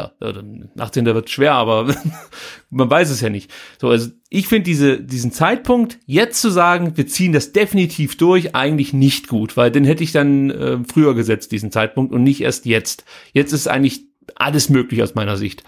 18. 0.78 1.06
wird 1.06 1.30
schwer, 1.30 1.54
aber 1.54 1.94
man 2.70 2.90
weiß 2.90 3.10
es 3.10 3.22
ja 3.22 3.30
nicht. 3.30 3.52
So, 3.80 3.90
also 3.90 4.10
ich 4.30 4.48
finde 4.48 4.66
diese, 4.66 5.02
diesen 5.02 5.32
Zeitpunkt, 5.32 5.98
jetzt 6.06 6.42
zu 6.42 6.50
sagen, 6.50 6.96
wir 6.96 7.08
ziehen 7.08 7.34
das 7.34 7.54
definitiv 7.54 8.18
durch, 8.18 8.56
eigentlich 8.56 8.94
nicht 8.94 9.28
gut, 9.28 9.58
weil 9.58 9.72
den 9.72 9.86
hätte 9.86 10.04
ich 10.04 10.12
dann 10.12 10.52
äh, 10.52 10.78
früher 10.88 11.16
gesetzt, 11.16 11.52
diesen 11.52 11.72
Zeitpunkt, 11.72 12.14
und 12.14 12.24
nicht 12.24 12.42
erst 12.42 12.66
jetzt. 12.66 13.04
Jetzt 13.34 13.52
ist 13.52 13.68
eigentlich 13.68 14.06
alles 14.36 14.70
möglich 14.70 15.02
aus 15.02 15.16
meiner 15.16 15.38
Sicht. 15.38 15.64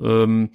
Ähm, 0.00 0.50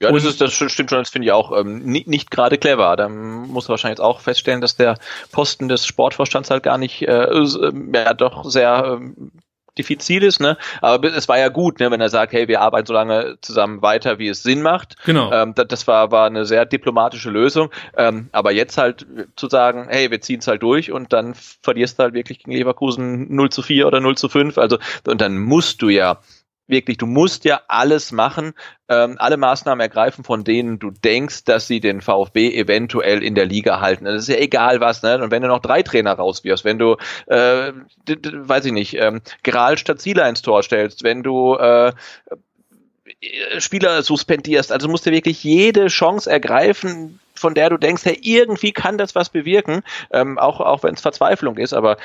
ja, 0.00 0.12
das 0.12 0.24
ist, 0.24 0.40
das 0.40 0.52
stimmt 0.52 0.90
schon, 0.90 0.98
das 1.00 1.10
finde 1.10 1.26
ich 1.26 1.32
auch 1.32 1.50
ähm, 1.58 1.78
nicht, 1.80 2.06
nicht 2.06 2.30
gerade 2.30 2.56
clever. 2.56 2.94
Da 2.96 3.08
muss 3.08 3.66
man 3.66 3.70
wahrscheinlich 3.70 3.98
jetzt 3.98 4.04
auch 4.04 4.20
feststellen, 4.20 4.60
dass 4.60 4.76
der 4.76 4.96
Posten 5.32 5.68
des 5.68 5.86
Sportvorstands 5.86 6.50
halt 6.50 6.62
gar 6.62 6.78
nicht, 6.78 7.02
äh, 7.02 7.24
äh, 7.24 7.72
ja, 7.94 8.14
doch 8.14 8.44
sehr 8.44 8.98
ähm, 9.00 9.32
diffizil 9.78 10.22
ist, 10.22 10.40
ne? 10.40 10.56
Aber 10.82 11.12
es 11.12 11.28
war 11.28 11.38
ja 11.38 11.48
gut, 11.48 11.80
ne, 11.80 11.90
wenn 11.90 12.00
er 12.00 12.10
sagt, 12.10 12.32
hey, 12.32 12.48
wir 12.48 12.60
arbeiten 12.60 12.86
so 12.86 12.92
lange 12.92 13.38
zusammen 13.40 13.80
weiter, 13.80 14.18
wie 14.18 14.28
es 14.28 14.42
Sinn 14.42 14.62
macht. 14.62 14.96
Genau. 15.04 15.32
Ähm, 15.32 15.54
das, 15.54 15.68
das 15.68 15.86
war, 15.86 16.10
war 16.10 16.26
eine 16.26 16.44
sehr 16.44 16.66
diplomatische 16.66 17.30
Lösung. 17.30 17.70
Ähm, 17.96 18.28
aber 18.32 18.52
jetzt 18.52 18.78
halt 18.78 19.06
zu 19.36 19.48
sagen, 19.48 19.86
hey, 19.88 20.10
wir 20.10 20.20
ziehen 20.20 20.40
es 20.40 20.46
halt 20.46 20.62
durch 20.62 20.92
und 20.92 21.12
dann 21.12 21.34
verlierst 21.34 21.98
du 21.98 22.04
halt 22.04 22.14
wirklich 22.14 22.40
gegen 22.40 22.52
Leverkusen 22.52 23.34
0 23.34 23.50
zu 23.50 23.62
4 23.62 23.86
oder 23.86 24.00
0 24.00 24.16
zu 24.16 24.28
5. 24.28 24.58
Also, 24.58 24.78
und 25.06 25.20
dann 25.20 25.38
musst 25.38 25.80
du 25.82 25.88
ja 25.88 26.18
wirklich, 26.68 26.98
du 26.98 27.06
musst 27.06 27.44
ja 27.44 27.62
alles 27.66 28.12
machen, 28.12 28.54
ähm, 28.88 29.16
alle 29.18 29.36
Maßnahmen 29.36 29.80
ergreifen, 29.80 30.24
von 30.24 30.44
denen 30.44 30.78
du 30.78 30.90
denkst, 30.90 31.44
dass 31.44 31.66
sie 31.66 31.80
den 31.80 32.00
VfB 32.00 32.54
eventuell 32.54 33.22
in 33.22 33.34
der 33.34 33.46
Liga 33.46 33.80
halten. 33.80 34.04
Das 34.04 34.22
ist 34.22 34.28
ja 34.28 34.36
egal 34.36 34.80
was, 34.80 35.02
ne? 35.02 35.22
Und 35.22 35.30
wenn 35.30 35.42
du 35.42 35.48
noch 35.48 35.60
drei 35.60 35.82
Trainer 35.82 36.12
rauswirfst, 36.12 36.64
wenn 36.64 36.78
du, 36.78 36.96
äh, 37.26 37.72
weiß 38.06 38.66
ich 38.66 38.72
nicht, 38.72 38.94
ähm, 38.94 39.20
Gral 39.42 39.78
statt 39.78 40.00
Zieler 40.00 40.28
ins 40.28 40.42
Tor 40.42 40.62
stellst, 40.62 41.02
wenn 41.02 41.22
du 41.22 41.54
äh, 41.56 41.92
Spieler 43.58 44.02
suspendierst, 44.02 44.70
also 44.70 44.88
musst 44.88 45.06
du 45.06 45.10
wirklich 45.10 45.42
jede 45.42 45.86
Chance 45.88 46.30
ergreifen, 46.30 47.18
von 47.38 47.54
der 47.54 47.70
du 47.70 47.76
denkst, 47.76 48.04
hey, 48.04 48.18
irgendwie 48.20 48.72
kann 48.72 48.98
das 48.98 49.14
was 49.14 49.30
bewirken, 49.30 49.82
ähm, 50.12 50.38
auch, 50.38 50.60
auch 50.60 50.82
wenn 50.82 50.94
es 50.94 51.00
Verzweiflung 51.00 51.56
ist, 51.56 51.72
aber 51.72 51.96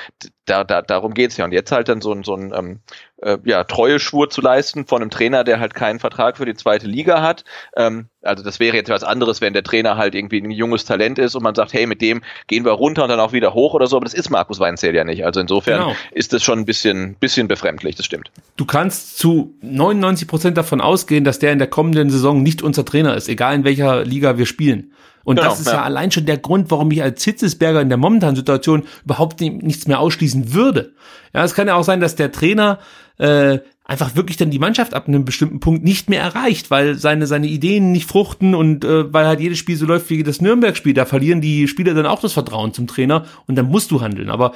da, 0.46 0.64
da, 0.64 0.82
darum 0.82 1.14
geht's 1.14 1.36
ja. 1.36 1.44
Und 1.44 1.52
jetzt 1.52 1.72
halt 1.72 1.88
dann 1.88 2.00
so 2.00 2.12
ein, 2.12 2.22
so 2.22 2.34
ein 2.34 2.52
ähm, 2.54 2.80
äh, 3.22 3.38
ja, 3.44 3.64
Treueschwur 3.64 4.28
zu 4.28 4.40
leisten 4.40 4.86
von 4.86 5.00
einem 5.00 5.10
Trainer, 5.10 5.44
der 5.44 5.58
halt 5.58 5.74
keinen 5.74 5.98
Vertrag 5.98 6.36
für 6.36 6.44
die 6.44 6.54
zweite 6.54 6.86
Liga 6.86 7.22
hat. 7.22 7.44
Ähm, 7.76 8.08
also 8.22 8.44
das 8.44 8.60
wäre 8.60 8.76
jetzt 8.76 8.90
was 8.90 9.04
anderes, 9.04 9.40
wenn 9.40 9.52
der 9.52 9.62
Trainer 9.62 9.96
halt 9.96 10.14
irgendwie 10.14 10.40
ein 10.40 10.50
junges 10.50 10.84
Talent 10.84 11.18
ist 11.18 11.34
und 11.34 11.42
man 11.42 11.54
sagt, 11.54 11.72
hey, 11.72 11.86
mit 11.86 12.00
dem 12.02 12.22
gehen 12.46 12.64
wir 12.64 12.72
runter 12.72 13.04
und 13.04 13.08
dann 13.08 13.20
auch 13.20 13.32
wieder 13.32 13.54
hoch 13.54 13.74
oder 13.74 13.86
so, 13.86 13.96
aber 13.96 14.04
das 14.04 14.14
ist 14.14 14.30
Markus 14.30 14.60
Weinzell 14.60 14.94
ja 14.94 15.04
nicht. 15.04 15.24
Also 15.24 15.40
insofern 15.40 15.80
genau. 15.80 15.96
ist 16.12 16.32
das 16.32 16.42
schon 16.42 16.60
ein 16.60 16.64
bisschen, 16.64 17.14
bisschen 17.14 17.48
befremdlich, 17.48 17.96
das 17.96 18.06
stimmt. 18.06 18.30
Du 18.56 18.66
kannst 18.66 19.18
zu 19.18 19.54
99 19.62 20.28
Prozent 20.28 20.58
davon 20.58 20.80
ausgehen, 20.80 21.24
dass 21.24 21.38
der 21.38 21.52
in 21.52 21.58
der 21.58 21.68
kommenden 21.68 22.10
Saison 22.10 22.42
nicht 22.42 22.62
unser 22.62 22.84
Trainer 22.84 23.16
ist, 23.16 23.28
egal 23.28 23.54
in 23.54 23.64
welcher 23.64 24.04
Liga 24.04 24.36
wir 24.38 24.46
spielen. 24.46 24.92
Und 25.24 25.36
genau, 25.36 25.48
das 25.48 25.60
ist 25.60 25.66
ja. 25.66 25.74
ja. 25.74 25.82
allein 25.82 26.10
schon 26.10 26.26
der 26.26 26.38
Grund, 26.38 26.70
warum 26.70 26.90
ich 26.90 27.02
als 27.02 27.24
Hitzesberger 27.24 27.80
in 27.80 27.88
der 27.88 27.98
momentanen 27.98 28.36
Situation 28.36 28.84
überhaupt 29.04 29.40
nichts 29.40 29.86
mehr 29.86 30.00
ausschließen 30.00 30.52
würde. 30.52 30.92
Ja, 31.32 31.44
es 31.44 31.54
kann 31.54 31.66
ja 31.66 31.74
auch 31.74 31.84
sein, 31.84 32.00
dass 32.00 32.14
der 32.14 32.30
Trainer 32.30 32.78
äh, 33.18 33.58
einfach 33.84 34.16
wirklich 34.16 34.36
dann 34.36 34.50
die 34.50 34.58
Mannschaft 34.58 34.94
ab 34.94 35.08
einem 35.08 35.24
bestimmten 35.24 35.60
Punkt 35.60 35.84
nicht 35.84 36.08
mehr 36.08 36.22
erreicht, 36.22 36.70
weil 36.70 36.96
seine 36.96 37.26
seine 37.26 37.46
Ideen 37.46 37.92
nicht 37.92 38.08
fruchten 38.08 38.54
und 38.54 38.84
äh, 38.84 39.12
weil 39.12 39.26
halt 39.26 39.40
jedes 39.40 39.58
Spiel 39.58 39.76
so 39.76 39.86
läuft 39.86 40.10
wie 40.10 40.22
das 40.22 40.40
Nürnberg-Spiel. 40.40 40.94
Da 40.94 41.04
verlieren 41.04 41.40
die 41.40 41.68
Spieler 41.68 41.94
dann 41.94 42.06
auch 42.06 42.20
das 42.20 42.32
Vertrauen 42.32 42.72
zum 42.72 42.86
Trainer 42.86 43.24
und 43.46 43.56
dann 43.56 43.66
musst 43.66 43.90
du 43.90 44.00
handeln. 44.00 44.30
Aber 44.30 44.52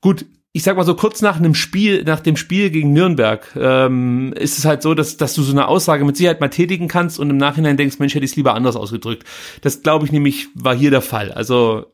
gut, 0.00 0.26
ich 0.56 0.62
sag 0.62 0.76
mal 0.76 0.84
so 0.84 0.94
kurz 0.94 1.20
nach 1.20 1.36
einem 1.36 1.56
Spiel, 1.56 2.04
nach 2.04 2.20
dem 2.20 2.36
Spiel 2.36 2.70
gegen 2.70 2.92
Nürnberg, 2.92 3.44
ähm, 3.56 4.32
ist 4.34 4.56
es 4.56 4.64
halt 4.64 4.82
so, 4.82 4.94
dass, 4.94 5.16
dass 5.16 5.34
du 5.34 5.42
so 5.42 5.50
eine 5.50 5.66
Aussage 5.66 6.04
mit 6.04 6.16
Sicherheit 6.16 6.40
mal 6.40 6.48
tätigen 6.48 6.86
kannst 6.86 7.18
und 7.18 7.28
im 7.28 7.38
Nachhinein 7.38 7.76
denkst, 7.76 7.98
Mensch, 7.98 8.14
hätte 8.14 8.24
ich 8.24 8.30
es 8.30 8.36
lieber 8.36 8.54
anders 8.54 8.76
ausgedrückt. 8.76 9.24
Das 9.62 9.82
glaube 9.82 10.06
ich 10.06 10.12
nämlich 10.12 10.46
war 10.54 10.72
hier 10.72 10.92
der 10.92 11.02
Fall. 11.02 11.32
Also 11.32 11.86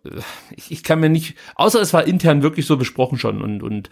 ich, 0.54 0.70
ich 0.70 0.82
kann 0.82 1.00
mir 1.00 1.08
nicht, 1.08 1.36
außer 1.54 1.80
es 1.80 1.94
war 1.94 2.06
intern 2.06 2.42
wirklich 2.42 2.66
so 2.66 2.76
besprochen 2.76 3.18
schon 3.18 3.40
und 3.40 3.62
und 3.62 3.88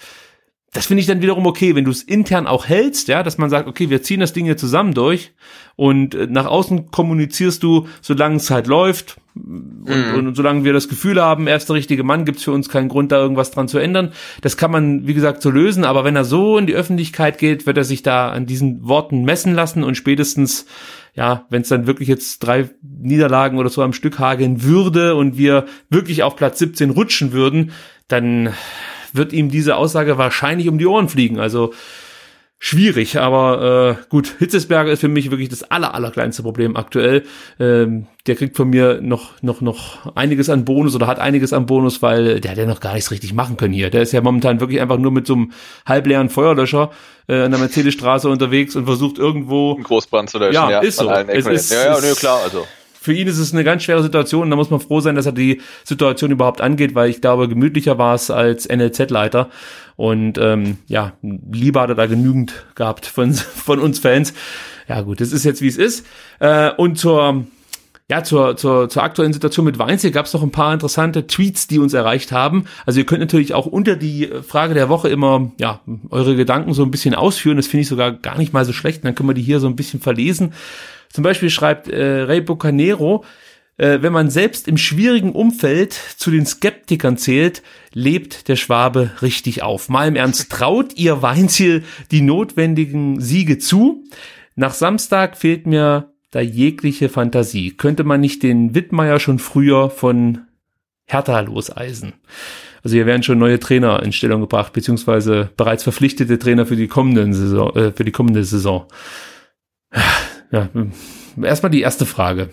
das 0.75 0.85
finde 0.85 1.01
ich 1.01 1.07
dann 1.07 1.23
wiederum 1.23 1.47
okay, 1.47 1.75
wenn 1.75 1.87
du 1.87 1.91
es 1.91 2.03
intern 2.03 2.47
auch 2.47 2.67
hältst, 2.67 3.09
ja, 3.09 3.23
dass 3.23 3.39
man 3.39 3.49
sagt, 3.49 3.69
okay, 3.69 3.89
wir 3.89 4.03
ziehen 4.03 4.21
das 4.21 4.35
Ding 4.35 4.45
hier 4.45 4.59
zusammen 4.59 4.93
durch 4.93 5.33
und 5.77 6.15
äh, 6.15 6.27
nach 6.29 6.45
außen 6.45 6.91
kommunizierst 6.91 7.63
du, 7.63 7.89
solange 8.03 8.37
es 8.37 8.51
halt 8.51 8.67
läuft 8.67 9.17
und, 9.45 10.13
mhm. 10.13 10.15
und, 10.15 10.35
solange 10.35 10.65
wir 10.65 10.73
das 10.73 10.89
Gefühl 10.89 11.21
haben, 11.21 11.47
er 11.47 11.57
ist 11.57 11.69
der 11.69 11.77
richtige 11.77 12.05
Mann, 12.05 12.25
gibt's 12.25 12.45
für 12.45 12.53
uns 12.53 12.69
keinen 12.69 12.89
Grund, 12.89 13.13
da 13.13 13.19
irgendwas 13.19 13.51
dran 13.51 13.69
zu 13.69 13.79
ändern. 13.79 14.13
Das 14.41 14.57
kann 14.57 14.71
man, 14.71 15.07
wie 15.07 15.15
gesagt, 15.15 15.43
so 15.43 15.51
lösen, 15.51 15.85
aber 15.85 16.05
wenn 16.05 16.17
er 16.17 16.25
so 16.25 16.59
in 16.59 16.67
die 16.67 16.75
Öffentlichkeit 16.75 17.39
geht, 17.39 17.67
wird 17.67 17.77
er 17.77 17.85
sich 17.85 18.03
da 18.03 18.31
an 18.31 18.47
diesen 18.47 18.87
Worten 18.87 19.25
messen 19.25 19.55
lassen 19.55 19.85
und 19.85 19.97
spätestens, 19.97 20.67
ja, 21.15 21.47
wenn 21.51 21.63
es 21.63 21.69
dann 21.69 21.87
wirklich 21.87 22.09
jetzt 22.09 22.41
drei 22.41 22.71
Niederlagen 22.83 23.59
oder 23.59 23.71
so 23.71 23.83
am 23.83 23.93
Stück 23.93 24.19
hageln 24.19 24.63
würde 24.63 25.15
und 25.15 25.39
wir 25.39 25.67
wirklich 25.91 26.23
auf 26.23 26.37
Platz 26.37 26.59
17 26.59 26.91
rutschen 26.91 27.33
würden, 27.33 27.73
dann 28.09 28.51
wird 29.13 29.33
ihm 29.33 29.51
diese 29.51 29.77
Aussage 29.77 30.19
wahrscheinlich 30.19 30.69
um 30.69 30.79
die 30.79 30.87
Ohren 30.87 31.09
fliegen. 31.09 31.39
Also 31.39 31.73
schwierig, 32.59 33.19
aber 33.19 33.99
äh, 33.99 34.05
gut, 34.09 34.35
Hitzesberger 34.39 34.91
ist 34.91 35.01
für 35.01 35.09
mich 35.09 35.31
wirklich 35.31 35.49
das 35.49 35.63
aller, 35.63 35.95
allerkleinste 35.95 36.43
Problem 36.43 36.77
aktuell. 36.77 37.25
Ähm, 37.61 38.07
der 38.27 38.37
kriegt 38.37 38.57
von 38.57 38.69
mir 38.69 39.01
noch, 39.01 39.41
noch, 39.43 39.61
noch 39.61 40.15
einiges 40.17 40.51
an 40.51 40.65
Bonus 40.65 40.95
oder 40.95 41.07
hat 41.07 41.19
einiges 41.19 41.53
an 41.53 41.67
Bonus, 41.67 42.03
weil 42.03 42.41
der 42.41 42.51
hat 42.51 42.59
ja 42.59 42.67
noch 42.67 42.81
gar 42.81 42.95
nichts 42.95 43.11
richtig 43.11 43.33
machen 43.33 43.57
können 43.57 43.73
hier. 43.73 43.91
Der 43.91 44.03
ist 44.03 44.13
ja 44.13 44.21
momentan 44.21 44.61
wirklich 44.61 44.81
einfach 44.81 44.99
nur 44.99 45.13
mit 45.13 45.27
so 45.27 45.35
einem 45.35 45.53
halbleeren 45.87 46.29
Feuerlöscher 46.29 46.91
äh, 47.29 47.43
an 47.43 47.53
der 47.53 47.61
Mercedesstraße 47.61 48.29
unterwegs 48.29 48.77
und 48.77 48.87
versucht 48.87 49.19
irgendwo... 49.19 49.75
Ein 49.77 49.85
Großbrand 49.85 50.29
zu 50.29 50.39
löschen, 50.39 50.55
ja. 50.55 50.71
ja 50.71 50.81
ist 50.81 50.99
so. 50.99 51.09
Es 51.11 51.47
ist, 51.47 51.73
ja, 51.73 51.95
ja, 51.95 52.01
nee, 52.01 52.13
klar, 52.15 52.41
also 52.43 52.67
für 53.01 53.13
ihn 53.13 53.29
ist 53.29 53.39
es 53.39 53.53
eine 53.53 53.65
ganz 53.65 53.85
schwere 53.85 54.03
Situation. 54.03 54.51
Da 54.51 54.57
muss 54.57 54.71
man 54.71 54.81
froh 54.81 55.01
sein, 55.01 55.15
dass 55.15 55.27
er 55.27 55.33
die 55.33 55.61
Situation 55.85 56.31
überhaupt 56.31 56.61
angeht, 56.61 56.95
weil 56.95 57.11
ich 57.11 57.21
glaube, 57.21 57.49
gemütlicher 57.49 57.99
war 57.99 58.15
es 58.15 58.31
als 58.31 58.69
NLZ-Leiter. 58.69 59.51
Und 59.97 60.39
ähm, 60.39 60.79
ja, 60.87 61.13
lieber 61.23 61.83
hat 61.83 61.91
er 61.91 61.95
da 61.95 62.07
genügend 62.07 62.67
gehabt 62.75 63.07
von, 63.07 63.33
von 63.35 63.79
uns 63.79 63.99
Fans. 63.99 64.35
Ja 64.89 65.03
gut, 65.03 65.21
das 65.21 65.33
ist 65.33 65.45
jetzt 65.45 65.63
wie 65.63 65.69
es 65.69 65.77
ist. 65.77 66.07
Äh, 66.41 66.73
und 66.73 66.99
zur 66.99 67.45
ja, 68.11 68.25
zur, 68.25 68.57
zur, 68.57 68.89
zur 68.89 69.03
aktuellen 69.03 69.35
Situation 69.35 69.67
mit 69.67 69.79
Weinzel 69.79 70.11
gab 70.11 70.25
es 70.25 70.33
noch 70.33 70.43
ein 70.43 70.51
paar 70.51 70.73
interessante 70.73 71.27
Tweets, 71.27 71.67
die 71.67 71.79
uns 71.79 71.93
erreicht 71.93 72.33
haben. 72.33 72.65
Also 72.87 73.01
ihr 73.01 73.07
könnt 73.07 73.21
natürlich 73.21 73.53
auch 73.53 73.67
unter 73.67 73.97
die 73.97 74.31
Frage 74.47 74.73
der 74.73 74.89
Woche 74.89 75.11
immer 75.11 75.53
ja 75.59 75.81
eure 76.09 76.35
Gedanken 76.35 76.73
so 76.73 76.83
ein 76.83 76.91
bisschen 76.91 77.15
ausführen. 77.15 77.59
Das 77.59 77.67
finde 77.67 77.83
ich 77.83 77.89
sogar 77.89 78.13
gar 78.13 78.39
nicht 78.39 78.55
mal 78.55 78.65
so 78.65 78.73
schlecht. 78.73 79.05
Dann 79.05 79.15
können 79.15 79.29
wir 79.29 79.35
die 79.35 79.43
hier 79.43 79.61
so 79.61 79.67
ein 79.67 79.77
bisschen 79.77 80.01
verlesen. 80.01 80.55
Zum 81.13 81.25
Beispiel 81.25 81.51
schreibt 81.51 81.89
äh, 81.89 82.23
Ray 82.23 82.41
Bucanero, 82.41 83.25
äh, 83.79 84.03
wenn 84.03 84.13
man 84.13 84.29
selbst 84.29 84.69
im 84.69 84.77
schwierigen 84.77 85.33
Umfeld 85.33 85.93
zu 85.93 86.31
den 86.31 86.45
Skeptikern 86.45 87.17
zählt, 87.17 87.63
lebt 87.93 88.49
der 88.49 88.57
Schwabe 88.57 89.13
richtig 89.23 89.63
auf. 89.63 89.89
Mal 89.89 90.09
im 90.09 90.17
Ernst, 90.17 90.51
traut 90.51 90.97
ihr 90.97 91.23
Weinziel 91.23 91.85
die 92.11 92.21
notwendigen 92.21 93.21
Siege 93.21 93.59
zu? 93.59 94.05
Nach 94.57 94.75
Samstag 94.75 95.37
fehlt 95.37 95.67
mir 95.67 96.13
da 96.31 96.41
jegliche 96.41 97.09
Fantasie. 97.09 97.71
Könnte 97.71 98.05
man 98.05 98.21
nicht 98.21 98.43
den 98.43 98.75
Wittmeier 98.75 99.21
schon 99.21 99.39
früher 99.39 99.89
von 99.89 100.43
Hertha 101.07 101.41
loseisen? 101.41 102.15
Also 102.83 102.97
hier 102.97 103.07
werden 103.07 103.23
schon 103.23 103.39
neue 103.39 103.59
Trainer 103.61 104.03
in 104.03 104.13
Stellung 104.13 104.41
gebracht, 104.41 104.73
beziehungsweise 104.73 105.51
bereits 105.57 105.85
verpflichtete 105.85 106.39
Trainer 106.39 106.67
für 106.67 106.77
die 106.77 106.89
kommende 106.89 107.33
Saison. 107.33 107.75
Äh, 107.77 107.93
für 107.93 108.05
die 108.05 108.13
kommende 108.13 108.45
Saison 108.45 108.87
ja, 110.51 110.69
erstmal 111.43 111.71
die 111.71 111.83
erste 111.83 112.07
Frage. 112.07 112.51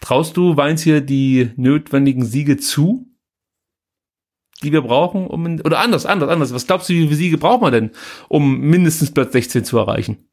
Traust 0.00 0.36
du 0.36 0.56
Weins 0.56 0.82
hier 0.82 1.00
die 1.00 1.52
notwendigen 1.56 2.24
Siege 2.24 2.56
zu, 2.58 3.06
die 4.62 4.72
wir 4.72 4.82
brauchen, 4.82 5.26
um 5.26 5.46
in, 5.46 5.60
oder 5.62 5.80
anders, 5.80 6.06
anders, 6.06 6.28
anders. 6.28 6.52
Was 6.52 6.66
glaubst 6.66 6.88
du, 6.88 6.94
wie 6.94 7.04
viele 7.04 7.14
Siege 7.16 7.38
braucht 7.38 7.62
man 7.62 7.72
denn, 7.72 7.90
um 8.28 8.60
mindestens 8.60 9.12
Platz 9.12 9.32
16 9.32 9.64
zu 9.64 9.78
erreichen? 9.78 10.28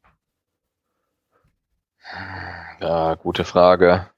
Ja, 2.80 3.14
gute 3.14 3.44
Frage. 3.44 4.10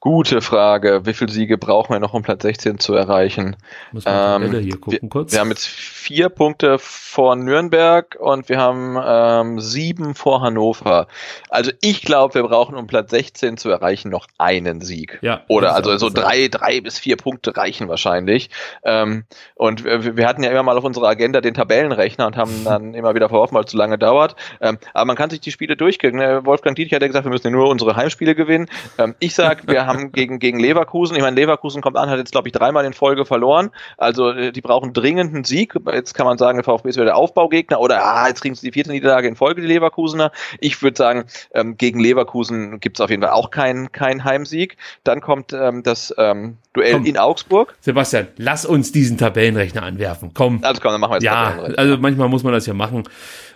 Gute 0.00 0.42
Frage. 0.42 1.06
Wie 1.06 1.12
viele 1.12 1.32
Siege 1.32 1.58
brauchen 1.58 1.92
wir 1.92 1.98
noch, 1.98 2.14
um 2.14 2.22
Platz 2.22 2.42
16 2.42 2.78
zu 2.78 2.94
erreichen? 2.94 3.56
Muss 3.90 4.04
man 4.04 4.44
ähm, 4.44 4.60
hier 4.60 4.78
gucken 4.78 4.98
wir, 5.02 5.08
kurz. 5.08 5.32
Wir 5.32 5.40
haben 5.40 5.48
jetzt 5.48 5.66
vier 5.66 6.28
Punkte 6.28 6.78
vor 6.78 7.34
Nürnberg 7.34 8.16
und 8.20 8.48
wir 8.48 8.58
haben 8.58 8.96
ähm, 9.04 9.60
sieben 9.60 10.14
vor 10.14 10.40
Hannover. 10.40 11.08
Also 11.48 11.72
ich 11.80 12.02
glaube, 12.02 12.34
wir 12.34 12.44
brauchen, 12.44 12.76
um 12.76 12.86
Platz 12.86 13.10
16 13.10 13.56
zu 13.56 13.70
erreichen, 13.70 14.08
noch 14.08 14.28
einen 14.38 14.82
Sieg. 14.82 15.18
Ja. 15.20 15.42
Oder 15.48 15.74
also 15.74 15.96
so 15.98 16.10
drei, 16.10 16.46
drei 16.46 16.80
bis 16.80 17.00
vier 17.00 17.16
Punkte 17.16 17.56
reichen 17.56 17.88
wahrscheinlich. 17.88 18.50
Ähm, 18.84 19.24
und 19.56 19.82
wir, 19.82 20.16
wir, 20.16 20.28
hatten 20.28 20.44
ja 20.44 20.52
immer 20.52 20.62
mal 20.62 20.78
auf 20.78 20.84
unserer 20.84 21.08
Agenda 21.08 21.40
den 21.40 21.54
Tabellenrechner 21.54 22.28
und 22.28 22.36
haben 22.36 22.64
dann 22.64 22.94
immer 22.94 23.16
wieder 23.16 23.30
verworfen, 23.30 23.56
weil 23.56 23.64
es 23.64 23.70
zu 23.72 23.76
lange 23.76 23.98
dauert. 23.98 24.36
Ähm, 24.60 24.78
aber 24.94 25.06
man 25.06 25.16
kann 25.16 25.30
sich 25.30 25.40
die 25.40 25.50
Spiele 25.50 25.76
durchgehen. 25.76 26.20
Wolfgang 26.46 26.76
Dietrich 26.76 26.94
hat 26.94 27.02
ja 27.02 27.08
gesagt, 27.08 27.24
wir 27.24 27.32
müssen 27.32 27.48
ja 27.48 27.52
nur 27.52 27.68
unsere 27.68 27.96
Heimspiele 27.96 28.36
gewinnen. 28.36 28.70
Ähm, 28.96 29.16
ich 29.18 29.34
sag, 29.34 29.66
wir 29.66 29.87
haben 29.88 30.12
gegen, 30.12 30.38
gegen 30.38 30.60
Leverkusen, 30.60 31.16
ich 31.16 31.22
meine, 31.22 31.34
Leverkusen 31.34 31.82
kommt 31.82 31.96
an, 31.96 32.08
hat 32.08 32.18
jetzt, 32.18 32.32
glaube 32.32 32.48
ich, 32.48 32.52
dreimal 32.52 32.84
in 32.84 32.92
Folge 32.92 33.24
verloren. 33.24 33.70
Also 33.96 34.30
äh, 34.30 34.52
die 34.52 34.60
brauchen 34.60 34.92
dringend 34.92 35.34
einen 35.34 35.44
Sieg. 35.44 35.74
Jetzt 35.92 36.14
kann 36.14 36.26
man 36.26 36.38
sagen, 36.38 36.58
der 36.58 36.64
VfB 36.64 36.90
ist 36.90 36.96
wieder 36.96 37.06
der 37.06 37.16
Aufbaugegner 37.16 37.80
oder 37.80 38.04
ah, 38.04 38.28
jetzt 38.28 38.42
kriegen 38.42 38.54
sie 38.54 38.66
die 38.66 38.72
vierte 38.72 38.90
Niederlage 38.90 39.26
in 39.26 39.34
Folge, 39.34 39.60
die 39.60 39.66
Leverkusener. 39.66 40.30
Ich 40.60 40.80
würde 40.82 40.96
sagen, 40.96 41.24
ähm, 41.52 41.76
gegen 41.76 41.98
Leverkusen 41.98 42.78
gibt 42.80 42.98
es 42.98 43.00
auf 43.00 43.10
jeden 43.10 43.22
Fall 43.22 43.32
auch 43.32 43.50
keinen 43.50 43.90
kein 43.90 44.24
Heimsieg. 44.24 44.76
Dann 45.02 45.20
kommt 45.20 45.52
ähm, 45.52 45.82
das 45.82 46.14
ähm, 46.16 46.58
Duell 46.74 46.92
komm, 46.92 47.06
in 47.06 47.18
Augsburg. 47.18 47.74
Sebastian, 47.80 48.28
lass 48.36 48.64
uns 48.64 48.92
diesen 48.92 49.18
Tabellenrechner 49.18 49.82
anwerfen. 49.82 50.30
Komm. 50.34 50.60
Also 50.62 50.80
komm, 50.80 50.92
dann 50.92 51.00
machen 51.00 51.12
wir 51.12 51.16
jetzt 51.16 51.24
Ja, 51.24 51.58
also 51.76 51.96
manchmal 51.98 52.28
muss 52.28 52.44
man 52.44 52.52
das 52.52 52.66
ja 52.66 52.74
machen, 52.74 53.04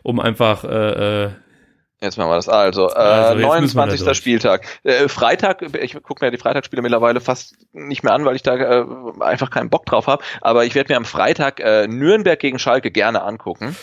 um 0.02 0.18
einfach 0.18 0.64
äh, 0.64 1.24
äh 1.24 1.30
Jetzt 2.02 2.18
machen 2.18 2.30
wir 2.30 2.36
das. 2.36 2.48
Also, 2.48 2.88
äh, 2.88 2.94
also 2.94 3.40
29. 3.40 4.16
Spieltag. 4.16 4.66
Äh, 4.82 5.06
Freitag, 5.06 5.62
ich 5.80 5.94
gucke 6.02 6.24
mir 6.24 6.32
die 6.32 6.36
Freitagsspiele 6.36 6.82
mittlerweile 6.82 7.20
fast 7.20 7.54
nicht 7.72 8.02
mehr 8.02 8.12
an, 8.12 8.24
weil 8.24 8.34
ich 8.34 8.42
da 8.42 8.56
äh, 8.56 8.84
einfach 9.20 9.50
keinen 9.50 9.70
Bock 9.70 9.86
drauf 9.86 10.08
habe. 10.08 10.24
Aber 10.40 10.64
ich 10.64 10.74
werde 10.74 10.92
mir 10.92 10.96
am 10.96 11.04
Freitag 11.04 11.60
äh, 11.60 11.86
Nürnberg 11.86 12.40
gegen 12.40 12.58
Schalke 12.58 12.90
gerne 12.90 13.22
angucken. 13.22 13.76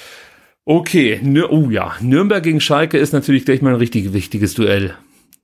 Okay, 0.65 1.21
oh 1.49 1.69
ja, 1.69 1.93
Nürnberg 2.01 2.43
gegen 2.43 2.59
Schalke 2.59 2.97
ist 2.97 3.13
natürlich 3.13 3.45
gleich 3.45 3.61
mal 3.61 3.69
ein 3.69 3.77
richtig 3.77 4.11
wichtiges 4.11 4.53
Duell. 4.53 4.95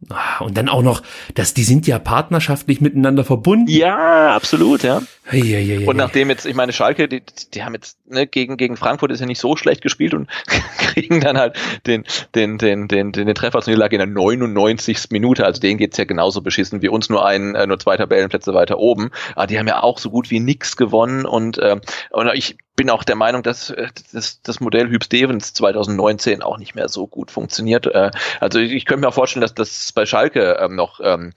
Ah, 0.10 0.44
und 0.44 0.58
dann 0.58 0.70
auch 0.70 0.84
noch, 0.84 1.02
dass 1.34 1.54
die 1.54 1.64
sind 1.64 1.88
ja 1.88 1.98
partnerschaftlich 2.00 2.82
miteinander 2.82 3.24
verbunden. 3.24 3.70
Ja, 3.70 4.36
absolut, 4.36 4.84
ja. 4.84 5.02
Hey, 5.24 5.42
hey, 5.42 5.66
hey, 5.66 5.86
und 5.88 5.98
nachdem 5.98 6.30
jetzt, 6.30 6.46
ich 6.46 6.54
meine, 6.54 6.72
Schalke, 6.72 7.08
die, 7.08 7.24
die 7.54 7.64
haben 7.64 7.74
jetzt 7.74 7.98
ne, 8.06 8.28
gegen 8.28 8.58
gegen 8.58 8.78
Frankfurt 8.78 9.12
ist 9.12 9.20
ja 9.20 9.26
nicht 9.26 9.40
so 9.40 9.56
schlecht 9.56 9.82
gespielt 9.82 10.14
und 10.14 10.30
kriegen 10.78 11.22
dann 11.22 11.38
halt 11.38 11.56
den 11.88 12.04
den 12.36 12.60
den 12.60 12.88
den 12.88 13.12
den, 13.12 13.26
den 13.26 13.36
Treffer 13.36 13.62
zur 13.62 13.72
Niederlage 13.72 13.96
in 13.96 14.00
der 14.00 14.08
99. 14.08 15.10
Minute. 15.10 15.46
Also 15.46 15.60
denen 15.60 15.80
geht's 15.80 15.98
ja 15.98 16.06
genauso 16.06 16.42
beschissen 16.42 16.84
wie 16.84 16.90
uns, 16.90 17.10
nur 17.10 17.26
ein 17.26 17.56
äh, 17.56 17.66
nur 17.66 17.80
zwei 17.80 17.98
Tabellenplätze 17.98 18.54
weiter 18.54 18.78
oben. 18.78 19.10
Aber 19.36 19.48
die 19.48 19.58
haben 19.58 19.68
ja 19.68 19.82
auch 19.82 19.98
so 19.98 20.12
gut 20.12 20.30
wie 20.30 20.40
nix 20.40 20.78
gewonnen 20.78 21.26
und 21.26 21.58
äh, 21.58 21.80
und 22.12 22.30
ich 22.36 22.58
bin 22.76 22.90
auch 22.90 23.04
der 23.04 23.16
Meinung, 23.16 23.42
dass 23.42 23.70
äh, 23.70 23.88
das, 24.12 24.42
das 24.42 24.60
Modell 24.60 24.90
Hüb 24.90 25.04
Stevens 25.04 25.54
2019 25.54 26.42
auch 26.42 26.58
nicht 26.58 26.76
mehr 26.76 26.90
so 26.90 27.08
gut 27.08 27.32
funktioniert. 27.32 27.88
Äh, 27.88 28.12
also 28.40 28.60
ich, 28.60 28.74
ich 28.74 28.86
könnte 28.86 29.02
mir 29.02 29.10
auch 29.10 29.14
vorstellen, 29.14 29.42
dass 29.42 29.54
das 29.54 29.85
bei 29.94 30.06
Schalke 30.06 30.58
ähm, 30.60 30.76
noch 30.76 31.00
ähm, 31.04 31.34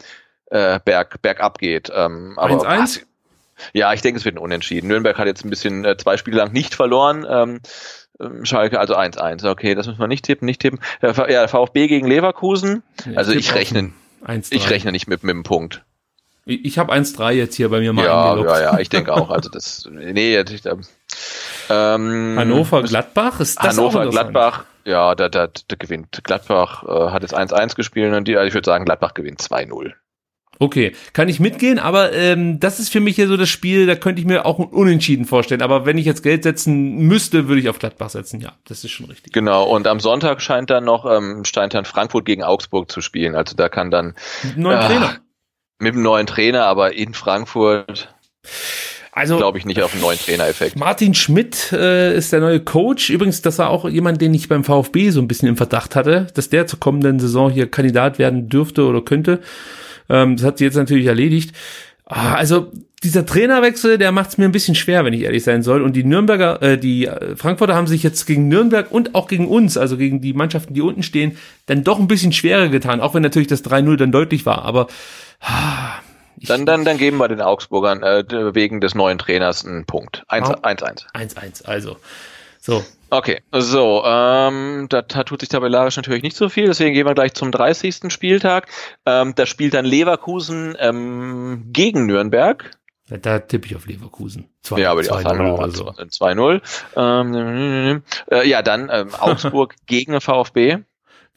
äh, 0.46 0.80
berg, 0.84 1.20
bergab 1.22 1.58
geht. 1.58 1.90
Ähm, 1.94 2.38
aber 2.38 2.66
1 2.66 3.00
-1? 3.00 3.02
Ja, 3.72 3.92
ich 3.92 4.02
denke, 4.02 4.18
es 4.18 4.24
wird 4.24 4.36
ein 4.36 4.38
Unentschieden. 4.38 4.88
Nürnberg 4.88 5.18
hat 5.18 5.26
jetzt 5.26 5.44
ein 5.44 5.50
bisschen 5.50 5.84
äh, 5.84 5.96
zwei 5.96 6.16
Spiele 6.16 6.38
lang 6.38 6.52
nicht 6.52 6.74
verloren. 6.74 7.26
Ähm, 7.28 7.60
ähm 8.20 8.44
Schalke, 8.44 8.78
also 8.78 8.96
1-1. 8.96 9.48
Okay, 9.48 9.74
das 9.74 9.86
müssen 9.86 9.98
wir 9.98 10.06
nicht 10.06 10.24
tippen, 10.24 10.46
nicht 10.46 10.60
tippen. 10.60 10.80
Ja, 11.02 11.12
der 11.12 11.48
VfB 11.48 11.88
gegen 11.88 12.06
Leverkusen. 12.06 12.82
Also 13.14 13.32
ich 13.32 13.54
rechne, 13.54 13.92
ich 14.50 14.70
rechne 14.70 14.92
nicht 14.92 15.08
mit, 15.08 15.22
mit 15.22 15.34
dem 15.34 15.42
Punkt. 15.42 15.82
Ich 16.44 16.78
habe 16.78 16.92
1-3 16.94 17.32
jetzt 17.32 17.56
hier 17.56 17.68
bei 17.68 17.80
mir 17.80 17.92
mal 17.92 18.06
ja, 18.06 18.36
Ja, 18.38 18.60
ja, 18.60 18.78
ich 18.78 18.88
denke 18.88 19.12
auch. 19.12 19.28
Also 19.38 19.50
das, 19.50 19.86
nee, 19.92 20.40
ich, 20.40 20.62
ähm, 21.68 22.34
Hannover 22.38 22.82
Gladbach 22.82 23.40
ist 23.40 23.58
das 23.58 23.76
Hannover 23.76 24.08
Gladbach, 24.08 24.64
ja, 24.88 25.14
da, 25.14 25.28
da, 25.28 25.46
da 25.46 25.76
gewinnt 25.76 26.20
Gladbach, 26.24 26.84
äh, 26.84 27.10
hat 27.10 27.22
jetzt 27.22 27.36
1-1 27.36 27.76
gespielt 27.76 28.14
und 28.14 28.26
die, 28.26 28.36
also 28.36 28.48
ich 28.48 28.54
würde 28.54 28.66
sagen, 28.66 28.84
Gladbach 28.84 29.14
gewinnt 29.14 29.40
2-0. 29.40 29.92
Okay, 30.60 30.92
kann 31.12 31.28
ich 31.28 31.38
mitgehen, 31.38 31.78
aber 31.78 32.12
ähm, 32.12 32.58
das 32.58 32.80
ist 32.80 32.90
für 32.90 32.98
mich 32.98 33.16
ja 33.16 33.28
so 33.28 33.36
das 33.36 33.48
Spiel, 33.48 33.86
da 33.86 33.94
könnte 33.94 34.20
ich 34.20 34.26
mir 34.26 34.44
auch 34.44 34.58
Unentschieden 34.58 35.24
vorstellen. 35.24 35.62
Aber 35.62 35.86
wenn 35.86 35.98
ich 35.98 36.04
jetzt 36.04 36.24
Geld 36.24 36.42
setzen 36.42 36.96
müsste, 37.06 37.46
würde 37.46 37.60
ich 37.60 37.68
auf 37.68 37.78
Gladbach 37.78 38.10
setzen. 38.10 38.40
Ja, 38.40 38.54
das 38.64 38.82
ist 38.82 38.90
schon 38.90 39.06
richtig. 39.06 39.32
Genau, 39.32 39.64
und 39.64 39.86
am 39.86 40.00
Sonntag 40.00 40.42
scheint 40.42 40.70
dann 40.70 40.84
noch 40.84 41.06
ähm, 41.06 41.44
scheint 41.44 41.74
dann 41.74 41.84
Frankfurt 41.84 42.24
gegen 42.24 42.42
Augsburg 42.42 42.90
zu 42.90 43.00
spielen. 43.00 43.36
Also 43.36 43.54
da 43.54 43.68
kann 43.68 43.92
dann. 43.92 44.14
Neuen 44.56 44.80
äh, 44.80 44.86
Trainer 44.86 45.18
mit 45.78 45.94
einem 45.94 46.02
neuen 46.02 46.26
Trainer, 46.26 46.64
aber 46.64 46.94
in 46.94 47.14
Frankfurt 47.14 48.14
also 49.18 49.36
glaube 49.36 49.58
ich 49.58 49.66
nicht 49.66 49.82
auf 49.82 49.92
einen 49.92 50.02
neuen 50.02 50.18
Trainereffekt. 50.18 50.76
Martin 50.76 51.14
Schmidt 51.14 51.72
äh, 51.72 52.16
ist 52.16 52.32
der 52.32 52.40
neue 52.40 52.60
Coach. 52.60 53.10
Übrigens, 53.10 53.42
das 53.42 53.58
war 53.58 53.70
auch 53.70 53.88
jemand, 53.88 54.20
den 54.20 54.32
ich 54.34 54.48
beim 54.48 54.64
VfB 54.64 55.10
so 55.10 55.20
ein 55.20 55.28
bisschen 55.28 55.48
im 55.48 55.56
Verdacht 55.56 55.96
hatte, 55.96 56.28
dass 56.34 56.48
der 56.48 56.66
zur 56.66 56.78
kommenden 56.80 57.18
Saison 57.18 57.50
hier 57.50 57.70
Kandidat 57.70 58.18
werden 58.18 58.48
dürfte 58.48 58.84
oder 58.84 59.02
könnte. 59.02 59.40
Ähm, 60.08 60.36
das 60.36 60.46
hat 60.46 60.58
sie 60.58 60.64
jetzt 60.64 60.76
natürlich 60.76 61.06
erledigt. 61.06 61.54
Ah, 62.04 62.34
also 62.34 62.72
dieser 63.02 63.26
Trainerwechsel, 63.26 63.98
der 63.98 64.12
macht 64.12 64.30
es 64.30 64.38
mir 64.38 64.46
ein 64.46 64.52
bisschen 64.52 64.74
schwer, 64.74 65.04
wenn 65.04 65.12
ich 65.12 65.22
ehrlich 65.22 65.44
sein 65.44 65.62
soll. 65.62 65.82
Und 65.82 65.94
die 65.94 66.04
Nürnberger, 66.04 66.62
äh, 66.62 66.78
die 66.78 67.06
äh, 67.06 67.36
Frankfurter 67.36 67.74
haben 67.74 67.86
sich 67.86 68.02
jetzt 68.02 68.26
gegen 68.26 68.48
Nürnberg 68.48 68.90
und 68.90 69.14
auch 69.14 69.28
gegen 69.28 69.46
uns, 69.46 69.76
also 69.76 69.96
gegen 69.96 70.20
die 70.20 70.32
Mannschaften, 70.32 70.74
die 70.74 70.80
unten 70.80 71.02
stehen, 71.02 71.36
dann 71.66 71.84
doch 71.84 72.00
ein 72.00 72.08
bisschen 72.08 72.32
schwerer 72.32 72.68
getan, 72.68 73.00
auch 73.00 73.14
wenn 73.14 73.22
natürlich 73.22 73.48
das 73.48 73.64
3-0 73.64 73.96
dann 73.96 74.10
deutlich 74.10 74.46
war. 74.46 74.64
Aber 74.64 74.88
dann, 76.40 76.66
dann, 76.66 76.84
dann 76.84 76.98
geben 76.98 77.18
wir 77.18 77.28
den 77.28 77.40
Augsburgern 77.40 78.02
äh, 78.02 78.54
wegen 78.54 78.80
des 78.80 78.94
neuen 78.94 79.18
Trainers 79.18 79.64
einen 79.64 79.86
Punkt. 79.86 80.24
1-1. 80.28 81.06
1-1, 81.12 81.64
also. 81.66 81.96
So. 82.60 82.84
Okay, 83.10 83.40
so, 83.52 84.02
ähm, 84.04 84.86
da, 84.90 85.00
da 85.00 85.24
tut 85.24 85.40
sich 85.40 85.48
tabellarisch 85.48 85.96
natürlich 85.96 86.22
nicht 86.22 86.36
so 86.36 86.50
viel, 86.50 86.66
deswegen 86.66 86.92
gehen 86.92 87.06
wir 87.06 87.14
gleich 87.14 87.32
zum 87.32 87.50
30. 87.50 88.12
Spieltag. 88.12 88.68
Ähm, 89.06 89.34
da 89.34 89.46
spielt 89.46 89.72
dann 89.72 89.86
Leverkusen 89.86 90.76
ähm, 90.78 91.68
gegen 91.72 92.04
Nürnberg. 92.04 92.70
Ja, 93.08 93.16
da 93.16 93.38
tippe 93.38 93.66
ich 93.66 93.76
auf 93.76 93.86
Leverkusen. 93.86 94.50
2, 94.62 94.80
ja, 94.80 94.90
aber 94.90 95.02
die 95.02 95.10
Auszahlung 95.10 95.56
war 95.56 95.70
so. 95.70 95.88
2-0. 95.88 96.60
Ähm, 96.96 98.02
äh, 98.30 98.46
ja, 98.46 98.60
dann 98.60 98.90
ähm, 98.92 99.14
Augsburg 99.14 99.76
gegen 99.86 100.20
VfB. 100.20 100.78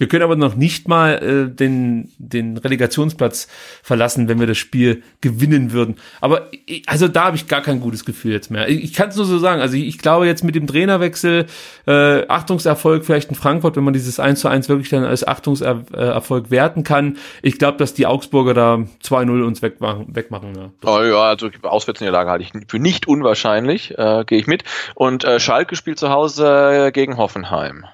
Wir 0.02 0.08
können 0.08 0.24
aber 0.24 0.36
noch 0.36 0.56
nicht 0.56 0.88
mal 0.88 1.14
äh, 1.22 1.56
den, 1.56 2.12
den 2.18 2.58
Relegationsplatz 2.58 3.48
verlassen, 3.84 4.28
wenn 4.28 4.40
wir 4.40 4.48
das 4.48 4.58
Spiel 4.58 5.04
gewinnen 5.22 5.74
würden. 5.74 5.98
Aber 6.22 6.50
also 6.88 7.08
da 7.08 7.26
habe 7.26 7.36
ich 7.36 7.48
gar 7.48 7.62
kein 7.62 7.82
gutes 7.82 8.04
Gefühl 8.04 8.32
jetzt 8.32 8.50
mehr. 8.50 8.68
Ich, 8.68 8.84
ich 8.84 8.94
kann 8.96 9.10
es 9.10 9.16
nur 9.16 9.26
so 9.26 9.38
sagen. 9.38 9.62
Also 9.62 9.78
ich, 9.78 9.86
ich, 9.86 10.00
glaube 10.00 10.26
jetzt 10.26 10.44
mit 10.44 10.56
dem 10.56 10.66
Trainerwechsel, 10.66 11.46
äh, 11.86 12.28
Achtungserfolg 12.28 13.06
vielleicht 13.06 13.30
in 13.30 13.36
Frankfurt, 13.36 13.76
wenn 13.76 13.84
man 13.84 13.94
dieses 13.94 14.20
1 14.20 14.40
zu 14.40 14.48
1 14.48 14.70
wirklich 14.70 14.90
dann 14.90 15.04
als 15.04 15.28
Achtungserfolg 15.28 16.50
werten 16.50 16.84
kann. 16.84 17.18
Ich 17.44 17.60
glaube, 17.60 17.78
dass 17.78 17.94
die 17.94 18.08
Augsburger 18.08 18.56
da 18.56 18.84
2-0 19.04 19.44
uns 19.44 19.62
wegmachen. 19.62 20.08
wegmachen 20.16 20.56
ja. 20.56 20.72
Oh 20.84 21.04
ja, 21.04 21.26
also 21.26 21.48
Auswärtsniederlage 21.62 22.32
halte 22.32 22.44
ich 22.44 22.54
für 22.68 22.80
nicht 22.80 23.08
unwahrscheinlich, 23.08 23.96
äh, 24.00 24.24
gehe 24.26 24.40
ich 24.40 24.48
mit. 24.48 24.64
Und 24.96 25.26
äh, 25.26 25.40
Schalke 25.40 25.76
spielt 25.76 26.00
zu 26.00 26.10
Hause 26.10 26.90
gegen 26.92 27.18
Hoffenheim. 27.18 27.86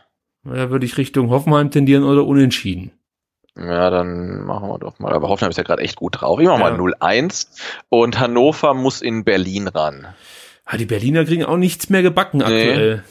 Da 0.54 0.70
würde 0.70 0.86
ich 0.86 0.98
Richtung 0.98 1.30
Hoffenheim 1.30 1.72
tendieren 1.72 2.04
oder 2.04 2.26
unentschieden. 2.26 2.92
Ja, 3.58 3.90
dann 3.90 4.46
machen 4.46 4.70
wir 4.70 4.78
doch 4.78 5.00
mal. 5.00 5.14
Aber 5.14 5.30
Hoffenheim 5.30 5.50
ist 5.50 5.58
ja 5.58 5.64
gerade 5.64 5.82
echt 5.82 5.96
gut 5.96 6.22
drauf. 6.22 6.40
Ich 6.40 6.48
mach 6.48 6.60
ja. 6.60 6.72
mal 6.72 6.80
0-1. 6.80 7.48
Und 7.90 8.20
Hannover 8.20 8.74
muss 8.74 9.02
in 9.02 9.24
Berlin 9.24 9.68
ran. 9.68 10.02
Ja, 10.04 10.14
ah, 10.66 10.78
die 10.78 10.86
Berliner 10.86 11.26
kriegen 11.26 11.46
auch 11.46 11.58
nichts 11.58 11.90
mehr 11.90 12.04
gebacken 12.04 12.42
aktuell. 12.42 13.04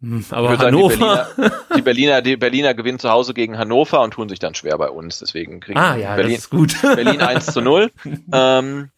Hm, 0.00 0.24
aber 0.30 0.58
Hannover. 0.58 0.96
Sagen, 0.96 1.28
die, 1.36 1.42
Berliner, 1.42 1.60
die, 1.76 1.82
Berliner, 1.82 2.22
die 2.22 2.36
Berliner 2.36 2.74
gewinnen 2.74 2.98
zu 2.98 3.10
Hause 3.10 3.34
gegen 3.34 3.58
Hannover 3.58 4.02
und 4.02 4.12
tun 4.12 4.28
sich 4.28 4.38
dann 4.38 4.54
schwer 4.54 4.78
bei 4.78 4.90
uns. 4.90 5.18
Deswegen 5.18 5.60
kriegen 5.60 5.78
ah, 5.78 5.96
ja, 5.96 6.14
Berlin, 6.14 6.34
das 6.34 6.44
ist 6.44 6.50
gut. 6.50 6.80
Berlin 6.82 7.20
1 7.20 7.46
zu 7.46 7.60
0. 7.60 7.90
ähm, 8.32 8.90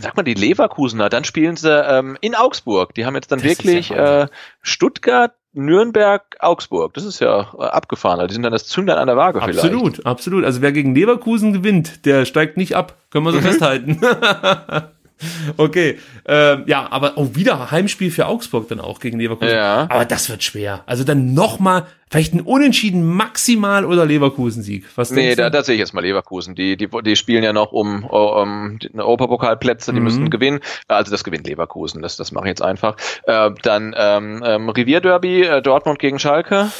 Sag 0.00 0.16
mal, 0.16 0.22
die 0.22 0.34
Leverkusener, 0.34 1.08
dann 1.08 1.24
spielen 1.24 1.56
sie 1.56 1.70
ähm, 1.70 2.16
in 2.20 2.34
Augsburg. 2.34 2.94
Die 2.94 3.04
haben 3.04 3.14
jetzt 3.14 3.32
dann 3.32 3.40
das 3.40 3.48
wirklich 3.48 3.88
ja 3.88 4.22
äh, 4.22 4.28
Stuttgart, 4.62 5.34
Nürnberg, 5.56 6.22
Augsburg. 6.38 6.94
Das 6.94 7.04
ist 7.04 7.20
ja 7.20 7.52
äh, 7.58 7.64
abgefahren. 7.64 8.20
Also 8.20 8.28
die 8.28 8.34
sind 8.34 8.42
dann 8.42 8.52
das 8.52 8.66
Zündern 8.66 8.98
an 8.98 9.06
der 9.06 9.16
Waage 9.16 9.40
absolut, 9.40 9.60
vielleicht. 9.60 9.74
Absolut, 9.74 10.06
absolut. 10.06 10.44
Also 10.44 10.62
wer 10.62 10.72
gegen 10.72 10.94
Leverkusen 10.94 11.52
gewinnt, 11.52 12.04
der 12.04 12.24
steigt 12.24 12.56
nicht 12.56 12.76
ab. 12.76 12.94
Können 13.10 13.24
wir 13.24 13.32
so 13.32 13.38
mhm. 13.38 13.42
festhalten. 13.42 14.00
Okay, 15.56 15.98
ähm, 16.26 16.64
ja, 16.66 16.90
aber 16.90 17.16
auch 17.16 17.34
wieder 17.34 17.70
Heimspiel 17.70 18.10
für 18.10 18.26
Augsburg 18.26 18.68
dann 18.68 18.80
auch 18.80 19.00
gegen 19.00 19.18
Leverkusen. 19.18 19.54
Ja. 19.54 19.86
Aber 19.90 20.04
das 20.04 20.28
wird 20.28 20.42
schwer. 20.42 20.82
Also 20.86 21.04
dann 21.04 21.34
nochmal, 21.34 21.86
vielleicht 22.10 22.34
ein 22.34 22.40
Unentschieden 22.40 23.04
maximal 23.04 23.84
oder 23.84 24.04
Leverkusen-Sieg. 24.04 24.84
Was 24.96 25.10
nee, 25.10 25.34
da, 25.34 25.50
da 25.50 25.62
sehe 25.62 25.74
ich 25.74 25.80
jetzt 25.80 25.94
mal 25.94 26.02
Leverkusen. 26.02 26.54
Die, 26.54 26.76
die, 26.76 26.88
die 27.04 27.16
spielen 27.16 27.42
ja 27.42 27.52
noch 27.52 27.72
um, 27.72 28.04
um 28.04 28.78
Europapokalplätze, 28.94 29.92
die 29.92 30.00
mhm. 30.00 30.04
müssen 30.04 30.30
gewinnen. 30.30 30.60
Also 30.88 31.10
das 31.10 31.24
gewinnt 31.24 31.46
Leverkusen, 31.46 32.02
das, 32.02 32.16
das 32.16 32.32
mache 32.32 32.46
ich 32.46 32.50
jetzt 32.50 32.62
einfach. 32.62 32.96
Äh, 33.24 33.50
dann 33.62 33.94
ähm, 33.96 34.42
ähm, 34.44 34.68
Revierderby, 34.68 35.42
äh, 35.42 35.62
Dortmund 35.62 35.98
gegen 35.98 36.18
Schalke. 36.18 36.70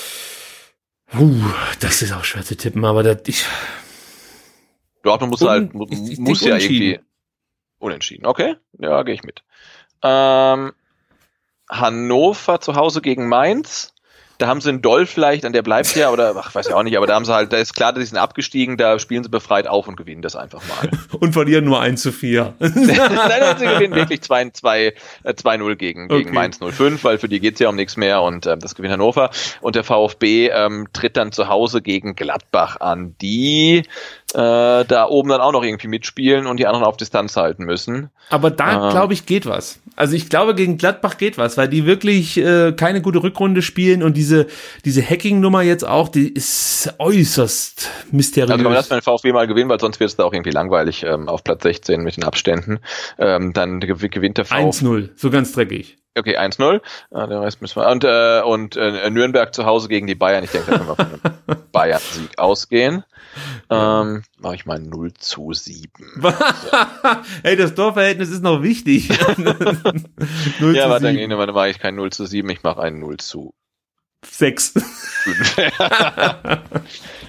Uh, 1.16 1.41
das 1.80 2.03
ist 2.03 2.12
auch 2.12 2.24
schwer 2.24 2.43
zu 2.43 2.57
tippen, 2.57 2.84
aber 2.84 3.05
das, 3.05 3.18
ich, 3.26 3.47
Dortmund 5.05 5.30
muss 5.30 5.43
Un 5.43 5.49
halt, 5.49 5.74
muss 5.74 6.45
ja 6.45 6.57
irgendwie 6.57 6.99
Unentschieden. 7.79 8.27
Okay, 8.27 8.57
ja, 8.79 9.03
gehe 9.03 9.14
ich 9.14 9.22
mit. 9.22 9.43
Ähm, 10.03 10.72
Hannover 11.70 12.61
zu 12.61 12.74
Hause 12.77 13.01
gegen 13.01 13.29
Mainz. 13.29 13.93
Da 14.39 14.49
haben 14.49 14.61
sie 14.61 14.68
einen 14.68 14.83
Doll 14.83 15.07
vielleicht, 15.07 15.47
an 15.47 15.55
der 15.55 15.62
bleibt 15.62 15.97
ja, 15.97 16.11
oder 16.11 16.35
ach, 16.37 16.55
weiß 16.55 16.66
ich 16.66 16.74
auch 16.74 16.83
nicht, 16.83 16.97
aber 16.99 17.07
da 17.07 17.14
haben 17.14 17.24
sie 17.24 17.33
halt, 17.33 17.55
da 17.55 17.57
ist 17.57 17.72
klar, 17.72 17.95
dass 17.95 18.03
sie 18.03 18.09
sind 18.09 18.18
abgestiegen, 18.18 18.77
da 18.77 18.99
spielen 18.99 19.22
sie 19.22 19.31
befreit 19.31 19.66
auf 19.66 19.89
und 19.89 19.97
gewinnen 19.97 20.20
das 20.20 20.37
einfach 20.37 20.62
mal. 20.68 20.91
und 21.20 21.33
verlieren 21.33 21.64
nur 21.64 21.81
1 21.81 22.03
zu 22.03 22.12
4. 22.12 22.55
Nein, 22.59 22.70
sie 23.59 23.64
gewinnen 23.64 23.95
wirklich 23.95 24.20
2-0 24.20 24.61
äh, 24.74 25.77
gegen, 25.77 26.05
okay. 26.05 26.18
gegen 26.18 26.35
Mainz 26.35 26.59
05, 26.59 27.03
weil 27.03 27.16
für 27.16 27.31
die 27.31 27.41
geht's 27.41 27.61
ja 27.61 27.70
um 27.70 27.77
nichts 27.77 27.97
mehr 27.97 28.20
und 28.20 28.45
äh, 28.45 28.59
das 28.59 28.74
gewinnt 28.74 28.93
Hannover. 28.93 29.31
Und 29.62 29.74
der 29.74 29.85
VfB 29.85 30.49
ähm, 30.49 30.89
tritt 30.93 31.16
dann 31.16 31.33
zu 31.33 31.49
Hause 31.49 31.81
gegen 31.81 32.14
Gladbach 32.14 32.79
an. 32.81 33.16
Die 33.22 33.85
äh, 34.37 34.84
da 34.84 35.07
oben 35.09 35.30
dann 35.30 35.41
auch 35.41 35.53
noch 35.53 35.64
irgendwie 35.64 35.89
mitspielen 35.89 36.47
und 36.47 36.59
die 36.59 36.66
anderen 36.66 36.84
auf 36.84 36.99
Distanz 36.99 37.37
halten 37.37 37.64
müssen. 37.64 38.11
Aber 38.28 38.51
da, 38.51 38.89
ähm. 38.89 38.91
glaube 38.91 39.14
ich, 39.14 39.24
geht 39.24 39.47
was. 39.47 39.80
Also 39.97 40.14
ich 40.14 40.28
glaube, 40.28 40.55
gegen 40.55 40.76
Gladbach 40.76 41.16
geht 41.16 41.39
was, 41.39 41.57
weil 41.57 41.68
die 41.68 41.87
wirklich 41.87 42.37
äh, 42.37 42.72
keine 42.72 43.01
gute 43.01 43.22
Rückrunde 43.22 43.62
spielen 43.62 44.03
und 44.03 44.14
diese, 44.14 44.47
diese 44.84 45.03
Hacking-Nummer 45.03 45.62
jetzt 45.62 45.89
auch, 45.89 46.11
die 46.11 46.28
ist 46.28 46.93
äußerst 46.99 47.89
mysteriös. 48.11 48.51
Also 48.51 48.62
wenn 48.62 48.70
man 48.70 48.74
das 48.74 48.91
beim 48.91 49.01
VfB 49.01 49.32
mal 49.32 49.47
gewinnen, 49.47 49.70
weil 49.70 49.80
sonst 49.80 50.01
wird 50.01 50.11
es 50.11 50.16
da 50.16 50.24
auch 50.24 50.34
irgendwie 50.34 50.51
langweilig 50.51 51.03
ähm, 51.03 51.30
auf 51.30 51.43
Platz 51.43 51.62
16 51.62 52.03
mit 52.03 52.18
den 52.18 52.24
Abständen. 52.24 52.80
Ähm, 53.18 53.55
dann 53.55 53.80
gewinnt 53.80 54.37
der 54.37 54.45
VfB. 54.45 54.84
1-0, 54.84 55.09
so 55.16 55.30
ganz 55.30 55.53
dreckig. 55.53 55.97
Okay, 56.18 56.39
1-0. 56.39 56.80
Ah, 57.11 57.26
den 57.26 57.39
Rest 57.39 57.61
müssen 57.61 57.80
wir. 57.80 57.89
Und, 57.89 58.05
äh, 58.05 58.41
und 58.43 58.76
äh, 58.76 59.09
Nürnberg 59.11 59.55
zu 59.55 59.66
Hause 59.66 59.89
gegen 59.89 60.07
die 60.07 60.14
Bayern. 60.14 60.45
Ich 60.45 60.51
denke, 60.51 60.70
da 60.70 60.78
können 60.78 60.89
wir 60.89 60.97
von 60.97 61.07
einem 61.07 61.62
Bayern-Sieg 61.72 62.39
ausgehen. 62.39 63.05
Ähm, 63.70 64.22
Mache 64.39 64.55
ich 64.55 64.66
mal 64.66 64.78
0 64.78 65.14
zu 65.14 65.53
7. 65.53 65.91
So. 66.20 66.32
hey, 67.43 67.57
das 67.57 67.74
Torverhältnis 67.74 68.30
ist 68.30 68.43
noch 68.43 68.62
wichtig. 68.62 69.09
0 70.61 70.76
ja, 70.76 70.89
warte, 70.89 71.12
dann, 71.12 71.30
dann 71.30 71.55
mache 71.55 71.70
ich 71.70 71.78
kein 71.78 71.95
0 71.97 72.11
zu 72.11 72.26
7, 72.26 72.49
ich 72.51 72.62
mache 72.62 72.82
ein 72.82 72.99
0 72.99 73.16
zu 73.18 73.55
6. 74.24 74.74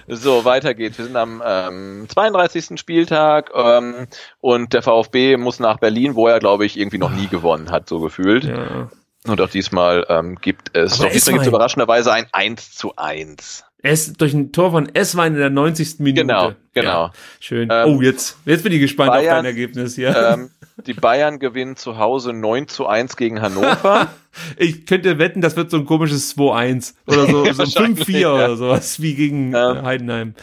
so, 0.08 0.46
weiter 0.46 0.74
geht's. 0.74 0.98
Wir 0.98 1.06
sind 1.06 1.16
am 1.16 1.44
ähm, 1.46 2.08
32. 2.10 2.80
Spieltag 2.80 3.52
ähm, 3.54 4.08
und 4.40 4.74
der 4.74 4.82
VfB 4.82 5.38
muss 5.38 5.60
nach 5.60 5.80
Berlin, 5.80 6.16
wo 6.16 6.28
er, 6.28 6.40
glaube 6.40 6.66
ich, 6.66 6.78
irgendwie 6.78 6.98
noch 6.98 7.12
nie 7.12 7.28
gewonnen 7.28 7.72
hat, 7.72 7.88
so 7.88 8.00
gefühlt. 8.00 8.46
Ja. 8.46 8.90
Und 9.26 9.42
auch 9.42 9.50
diesmal 9.50 10.06
ähm, 10.10 10.36
gibt 10.36 10.76
es, 10.76 10.98
doch 10.98 11.10
diesmal 11.10 11.34
gibt 11.34 11.42
es 11.44 11.48
überraschenderweise 11.48 12.14
ein 12.14 12.28
1 12.32 12.74
zu 12.74 12.96
1. 12.96 13.66
Es, 13.88 14.14
durch 14.14 14.34
ein 14.34 14.52
Tor 14.52 14.72
von 14.72 14.94
Esswein 14.94 15.34
in 15.34 15.40
der 15.40 15.50
90. 15.50 16.00
Minute. 16.00 16.22
Genau, 16.22 16.52
genau. 16.74 17.06
Ja, 17.06 17.12
schön. 17.40 17.70
Ähm, 17.72 17.88
oh, 17.88 18.02
jetzt, 18.02 18.38
jetzt 18.46 18.64
bin 18.64 18.74
ich 18.74 18.82
gespannt 18.82 19.12
Bayern, 19.12 19.30
auf 19.30 19.36
dein 19.38 19.46
Ergebnis 19.46 19.96
hier. 19.96 20.16
Ähm, 20.16 20.50
die 20.86 20.94
Bayern 20.94 21.40
gewinnen 21.40 21.78
zu 21.78 21.98
Hause 21.98 22.34
9 22.34 22.68
zu 22.68 22.86
1 22.86 23.16
gegen 23.16 23.42
Hannover. 23.42 24.10
ich 24.58 24.86
könnte 24.86 25.18
wetten, 25.20 25.40
das 25.40 25.56
wird 25.56 25.72
so 25.72 25.78
ein 25.78 25.86
komisches 25.86 26.38
2-1 26.38 26.96
oder 27.08 27.28
so, 27.28 27.46
so 27.54 27.82
ein 27.82 27.96
5-4 27.96 28.18
ja. 28.18 28.34
oder 28.34 28.58
sowas 28.58 29.02
wie 29.02 29.16
gegen 29.16 29.54
ähm, 29.56 29.84
Heidenheim. 29.84 30.36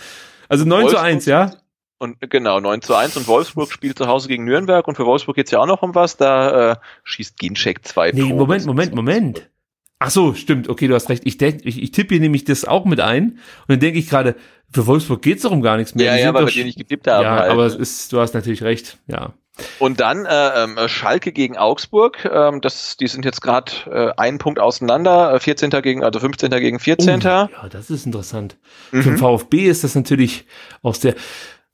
Also 0.49 0.64
9 0.64 0.84
Wolfsburg, 0.84 1.01
zu 1.01 1.07
1, 1.07 1.26
ja? 1.26 1.53
Und 1.99 2.16
genau, 2.30 2.61
9 2.61 2.82
zu 2.82 2.95
1 2.95 3.16
und 3.18 3.28
Wolfsburg 3.28 3.70
spielt 3.70 3.99
zu 3.99 4.07
Hause 4.07 4.28
gegen 4.28 4.45
Nürnberg 4.45 4.88
und 4.88 4.97
für 4.97 5.07
Wolfsburg 5.07 5.36
geht's 5.36 5.51
ja 5.51 5.61
auch 5.61 5.66
noch 5.66 5.82
um 5.82 5.95
was. 5.95 6.16
Da 6.16 6.72
äh, 6.72 6.76
schießt 7.05 7.38
Ginczek 7.38 7.86
zwei 7.86 8.11
nee, 8.11 8.22
Tore. 8.22 8.34
Moment, 8.34 8.66
Moment, 8.66 8.95
Moment. 8.95 9.51
Ach 9.99 10.11
so, 10.11 10.34
stimmt. 10.34 10.68
Okay, 10.68 10.88
du 10.88 10.95
hast 10.95 11.09
recht. 11.09 11.22
Ich, 11.24 11.38
denk, 11.38 11.64
ich, 11.64 11.82
ich 11.82 11.90
tippe 11.92 12.14
hier 12.14 12.20
nämlich 12.20 12.45
das 12.45 12.64
auch 12.64 12.84
mit 12.84 13.01
ein 13.01 13.32
und 13.32 13.38
dann 13.68 13.80
denke 13.80 13.99
ich 13.99 14.09
gerade, 14.09 14.36
für 14.70 14.86
Wolfsburg 14.86 15.22
geht's 15.22 15.42
darum 15.42 15.62
gar 15.62 15.76
nichts 15.76 15.95
mehr. 15.95 16.07
Ja, 16.07 16.16
die 16.16 16.22
ja, 16.22 16.34
weil 16.34 16.47
wir 16.47 16.53
die 16.53 16.64
nicht 16.64 16.78
getippt 16.78 17.07
haben. 17.07 17.22
Ja, 17.22 17.38
halt. 17.40 17.51
aber 17.51 17.64
es 17.64 17.74
ist, 17.74 18.12
du 18.12 18.20
hast 18.20 18.34
natürlich 18.34 18.62
recht. 18.62 18.99
Ja. 19.07 19.34
Und 19.78 20.01
dann 20.01 20.26
äh, 20.26 20.64
ähm, 20.64 20.76
Schalke 20.88 21.30
gegen 21.30 21.57
Augsburg. 21.57 22.28
Ähm, 22.30 22.61
das, 22.61 22.97
die 22.97 23.07
sind 23.07 23.24
jetzt 23.24 23.40
gerade 23.40 23.72
äh, 23.86 24.20
einen 24.20 24.38
Punkt 24.38 24.59
auseinander. 24.59 25.38
14. 25.38 25.70
Äh, 25.70 25.82
gegen, 25.82 26.03
also 26.03 26.18
15. 26.18 26.51
gegen 26.51 26.80
14. 26.80 27.20
Oh, 27.20 27.24
ja, 27.24 27.49
das 27.70 27.88
ist 27.88 28.05
interessant. 28.05 28.57
Mhm. 28.90 29.03
Für 29.03 29.11
den 29.11 29.18
VfB 29.18 29.66
ist 29.68 29.84
das 29.84 29.95
natürlich 29.95 30.47
auch 30.82 30.97
sehr. 30.97 31.14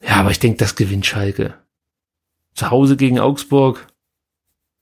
Ja, 0.03 0.16
aber 0.16 0.31
ich 0.31 0.39
denke, 0.39 0.59
das 0.59 0.77
gewinnt 0.77 1.07
Schalke. 1.07 1.55
Zu 2.55 2.71
Hause 2.71 2.97
gegen 2.97 3.18
Augsburg. 3.18 3.87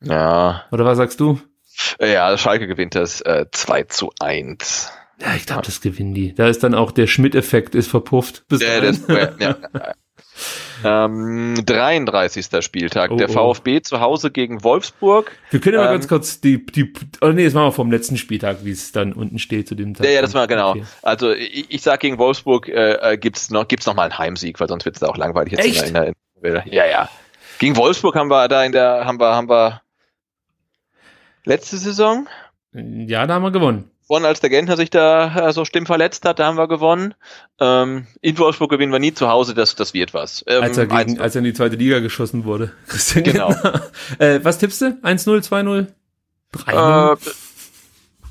Ja. 0.03 0.65
Oder 0.73 0.85
was 0.85 0.99
sagst 0.99 1.21
du? 1.21 1.41
Ja, 2.01 2.37
Schalke 2.39 2.67
gewinnt 2.67 2.95
das 2.95 3.21
äh, 3.21 3.47
2 3.51 3.85
zu 3.85 4.13
1. 4.21 4.93
Ja, 5.21 5.35
ich 5.35 5.47
glaube, 5.47 5.63
das 5.63 5.81
gewinnen 5.81 6.15
die. 6.15 6.35
Da 6.35 6.49
ist 6.49 6.63
dann 6.63 6.75
auch 6.75 6.93
der 6.93 7.07
Schmidt-Effekt 7.07 7.75
ist 7.75 7.89
verpufft. 7.89 8.45
Bis 8.49 8.63
ja, 8.63 8.81
das, 8.81 9.01
ja, 9.09 9.31
ja. 9.39 9.57
Ähm, 10.85 11.61
33. 11.67 12.47
Spieltag. 12.65 13.11
Oh, 13.11 13.17
der 13.17 13.29
VfB 13.29 13.79
oh. 13.79 13.81
zu 13.81 14.01
Hause 14.01 14.31
gegen 14.31 14.63
Wolfsburg. 14.63 15.33
Wir 15.51 15.61
können 15.61 15.75
ja 15.75 15.81
mal 15.81 15.87
ähm, 15.87 15.95
ganz 15.95 16.09
kurz 16.09 16.41
die, 16.41 16.65
die, 16.65 16.93
oh 17.21 17.29
nee, 17.29 17.45
das 17.45 17.55
machen 17.55 17.67
wir 17.67 17.73
vom 17.73 17.91
letzten 17.91 18.17
Spieltag, 18.17 18.59
wie 18.63 18.71
es 18.71 18.93
dann 18.93 19.13
unten 19.13 19.41
steht 19.41 19.67
zu 19.67 19.75
dem 19.75 19.95
Tag. 19.95 20.07
Ja, 20.07 20.13
ja, 20.13 20.23
das 20.23 20.35
war 20.35 20.47
genau. 20.47 20.71
Okay. 20.71 20.85
Also 21.03 21.33
ich, 21.33 21.67
ich 21.71 21.83
sag 21.83 21.99
gegen 22.01 22.19
Wolfsburg 22.19 22.69
äh, 22.69 23.13
äh 23.15 23.19
gibt's 23.19 23.51
noch, 23.51 23.67
gibt's 23.67 23.87
noch 23.87 23.95
mal 23.95 24.05
einen 24.05 24.19
Heimsieg, 24.19 24.61
weil 24.61 24.69
sonst 24.69 24.85
wird's 24.85 25.01
da 25.01 25.09
auch 25.09 25.17
langweilig 25.17 25.55
jetzt 25.55 25.65
Echt? 25.65 25.89
in 25.89 25.95
der, 25.95 26.07
in 26.07 26.15
der, 26.43 26.65
Ja, 26.69 26.87
ja. 26.87 27.09
Gegen 27.59 27.77
Wolfsburg 27.77 28.15
haben 28.15 28.29
wir 28.29 28.47
da 28.47 28.65
in 28.65 28.71
der, 28.71 29.05
haben 29.05 29.19
wir, 29.19 29.35
haben 29.35 29.49
wir 29.49 29.83
letzte 31.49 31.79
Saison. 31.79 32.29
Ja, 32.73 33.27
da 33.27 33.35
haben 33.35 33.43
wir 33.43 33.51
gewonnen 33.51 33.91
gewonnen, 34.09 34.25
als 34.25 34.41
der 34.41 34.51
Gentner 34.51 34.77
sich 34.77 34.91
da 34.91 35.49
äh, 35.49 35.53
so 35.53 35.65
stimm 35.65 35.85
verletzt 35.85 36.25
hat, 36.25 36.39
da 36.39 36.47
haben 36.47 36.57
wir 36.57 36.67
gewonnen. 36.67 37.15
Ähm, 37.61 38.07
in 38.23 38.39
Wolfsburg 38.39 38.71
gewinnen 38.71 38.91
wir 38.91 38.99
nie 38.99 39.13
zu 39.13 39.29
Hause, 39.29 39.55
das, 39.55 39.77
das 39.77 39.93
wird 39.93 40.15
was. 40.15 40.45
Ähm, 40.47 40.63
als, 40.63 40.79
er 40.79 40.87
gegen, 40.87 41.21
als 41.21 41.35
er 41.35 41.41
in 41.41 41.45
die 41.45 41.53
zweite 41.53 41.77
Liga 41.77 42.01
geschossen 42.01 42.45
wurde. 42.45 42.73
Christian 42.89 43.25
genau. 43.25 43.51
äh, 44.19 44.41
was 44.43 44.59
tippst 44.59 44.81
du? 44.81 44.87
1-0, 45.03 45.47
2-0? 45.47 45.87
3-0? 46.55 47.13
Äh, 47.13 47.17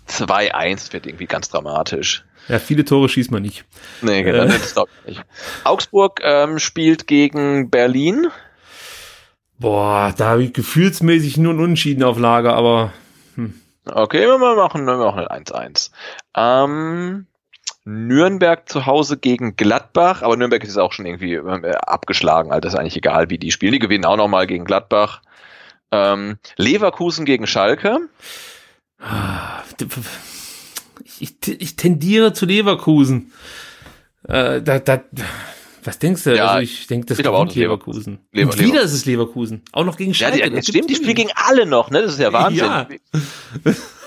2-1 0.10 0.94
wird 0.94 1.06
irgendwie 1.06 1.28
ganz 1.28 1.50
dramatisch. 1.50 2.26
Ja, 2.48 2.60
viele 2.60 2.86
Tore 2.86 3.10
schießt 3.10 3.30
man 3.30 3.44
nicht. 3.44 3.66
Nee, 4.02 4.24
genau, 4.24 4.44
äh. 4.44 4.48
das 4.48 4.74
glaube 4.74 4.90
ich 5.06 5.18
nicht. 5.18 5.26
Augsburg 5.64 6.22
ähm, 6.24 6.60
spielt 6.60 7.06
gegen 7.06 7.70
Berlin. 7.70 8.28
Boah, 9.60 10.14
da 10.18 10.30
habe 10.30 10.44
ich 10.44 10.54
gefühlsmäßig 10.54 11.38
nur 11.38 11.54
ein 11.54 11.60
Unentschieden 11.60 12.04
auf 12.04 12.18
Lager, 12.18 12.56
aber 12.56 12.94
hm. 13.38 13.54
Okay, 13.86 14.28
wir 14.28 14.38
machen, 14.38 14.86
wir 14.86 14.98
machen 14.98 15.26
1-1. 15.26 15.92
Ähm, 16.36 17.28
Nürnberg 17.86 18.68
zu 18.68 18.86
Hause 18.86 19.18
gegen 19.18 19.56
Gladbach, 19.56 20.22
aber 20.22 20.36
Nürnberg 20.36 20.64
ist 20.64 20.78
auch 20.78 20.92
schon 20.92 21.06
irgendwie 21.06 21.36
äh, 21.36 21.76
abgeschlagen, 21.76 22.52
also 22.52 22.68
ist 22.68 22.76
eigentlich 22.76 22.98
egal, 22.98 23.30
wie 23.30 23.38
die 23.38 23.52
spielen. 23.52 23.72
Die 23.72 23.80
gewinnen 23.80 24.04
auch 24.04 24.18
nochmal 24.18 24.46
gegen 24.46 24.66
Gladbach. 24.66 25.22
Ähm, 25.92 26.38
Leverkusen 26.58 27.24
gegen 27.24 27.48
Schalke. 27.48 28.00
Ich, 31.20 31.38
ich 31.48 31.76
tendiere 31.78 32.34
zu 32.34 32.46
Leverkusen. 32.46 33.32
Äh, 34.28 34.62
da, 34.62 34.80
da, 34.80 35.00
was 35.88 36.00
denkst 36.00 36.26
du? 36.26 36.36
Ja, 36.36 36.48
also 36.48 36.64
ich 36.64 36.86
denke, 36.88 37.08
das 37.08 37.18
ist 37.18 37.26
Leverkusen. 37.26 37.60
Leverkusen. 37.62 38.20
Lever 38.34 38.52
Und 38.52 38.60
wieder 38.60 38.82
ist 38.82 38.94
es 38.94 39.06
Leverkusen. 39.06 39.64
Auch 39.72 39.86
noch 39.86 39.96
gegen 39.96 40.14
Schalke. 40.14 40.40
Ja, 40.40 40.50
die, 40.50 40.62
stimmt, 40.62 40.90
die 40.90 40.96
spielen 40.96 41.16
gegen 41.16 41.32
alle 41.34 41.66
noch, 41.66 41.90
ne? 41.90 42.02
Das 42.02 42.14
ist 42.14 42.20
ja 42.20 42.34
Wahnsinn. 42.34 42.66
Ja. 42.66 42.88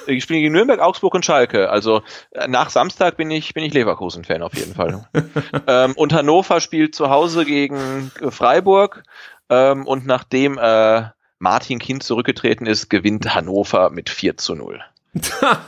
Ich 0.07 0.23
spiele 0.25 0.41
gegen 0.41 0.53
Nürnberg, 0.53 0.81
Augsburg 0.81 1.15
und 1.15 1.25
Schalke. 1.25 1.71
Also 1.71 2.03
äh, 2.33 2.49
nach 2.49 2.69
Samstag 2.69 3.17
bin 3.17 3.31
ich, 3.31 3.55
bin 3.55 3.65
ich 3.65 3.73
Leverkusen-Fan 3.73 4.43
auf 4.43 4.55
jeden 4.55 4.75
Fall. 4.75 5.09
ähm, 5.67 5.93
und 5.97 6.13
Hannover 6.13 6.61
spielt 6.61 6.95
zu 6.95 7.09
Hause 7.09 7.47
gegen 7.47 8.11
Freiburg. 8.29 9.03
Ähm, 9.49 9.87
und 9.87 10.07
nachdem 10.07 10.59
äh, 10.59 11.05
Martin 11.39 11.79
Kind 11.79 12.03
zurückgetreten 12.03 12.67
ist, 12.67 12.91
gewinnt 12.91 13.35
Hannover 13.35 13.89
mit 13.89 14.11
4 14.11 14.37
zu 14.37 14.55
0 14.55 14.83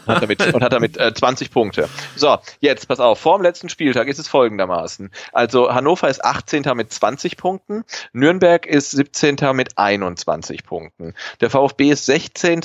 hat 0.07 0.23
damit, 0.23 0.55
und 0.55 0.63
hat 0.63 0.73
damit 0.73 0.97
äh, 0.97 1.13
20 1.13 1.51
Punkte. 1.51 1.89
So, 2.17 2.39
jetzt 2.61 2.87
pass 2.89 3.01
auf, 3.01 3.19
vor 3.19 3.39
dem 3.39 3.43
letzten 3.43 3.69
Spieltag 3.69 4.09
ist 4.09 4.19
es 4.19 4.29
folgendermaßen. 4.29 5.11
Also 5.33 5.73
Hannover 5.73 6.09
ist 6.09 6.25
18. 6.25 6.65
mit 6.75 6.93
20 6.93 7.37
Punkten, 7.37 7.85
Nürnberg 8.13 8.67
ist 8.67 8.93
17. 8.93 9.37
mit 9.55 9.79
21 9.79 10.65
Punkten. 10.65 11.15
Der 11.41 11.51
VfB 11.51 11.91
ist 11.91 12.07
16. 12.07 12.61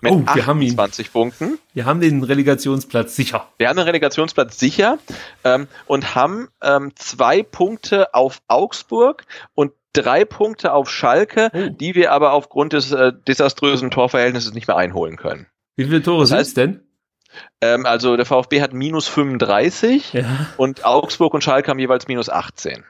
mit 0.00 0.12
oh, 0.12 0.22
28 0.26 1.12
Punkten. 1.12 1.58
Wir 1.74 1.84
haben 1.84 2.00
den 2.00 2.22
Relegationsplatz 2.22 3.16
sicher. 3.16 3.48
Wir 3.58 3.68
haben 3.68 3.76
den 3.76 3.86
Relegationsplatz 3.86 4.58
sicher 4.58 4.98
ähm, 5.44 5.68
und 5.86 6.14
haben 6.14 6.48
ähm, 6.62 6.92
zwei 6.94 7.42
Punkte 7.42 8.14
auf 8.14 8.40
Augsburg 8.48 9.24
und 9.54 9.72
drei 9.92 10.24
Punkte 10.24 10.72
auf 10.72 10.90
Schalke, 10.90 11.50
oh. 11.52 11.68
die 11.68 11.94
wir 11.94 12.12
aber 12.12 12.32
aufgrund 12.32 12.72
des 12.72 12.92
äh, 12.92 13.12
desaströsen 13.26 13.90
Torverhältnisses 13.90 14.52
nicht 14.52 14.68
mehr 14.68 14.76
einholen 14.76 15.16
können. 15.16 15.46
Wie 15.76 15.84
viele 15.84 16.02
Tore 16.02 16.26
sind 16.26 16.38
es 16.38 16.54
denn? 16.54 16.80
Ähm, 17.60 17.86
also 17.86 18.16
der 18.16 18.26
VfB 18.26 18.60
hat 18.60 18.72
minus 18.72 19.08
35 19.08 20.12
ja. 20.12 20.46
und 20.56 20.84
Augsburg 20.84 21.34
und 21.34 21.42
Schalke 21.42 21.70
haben 21.70 21.78
jeweils 21.78 22.08
minus 22.08 22.28
18. 22.28 22.84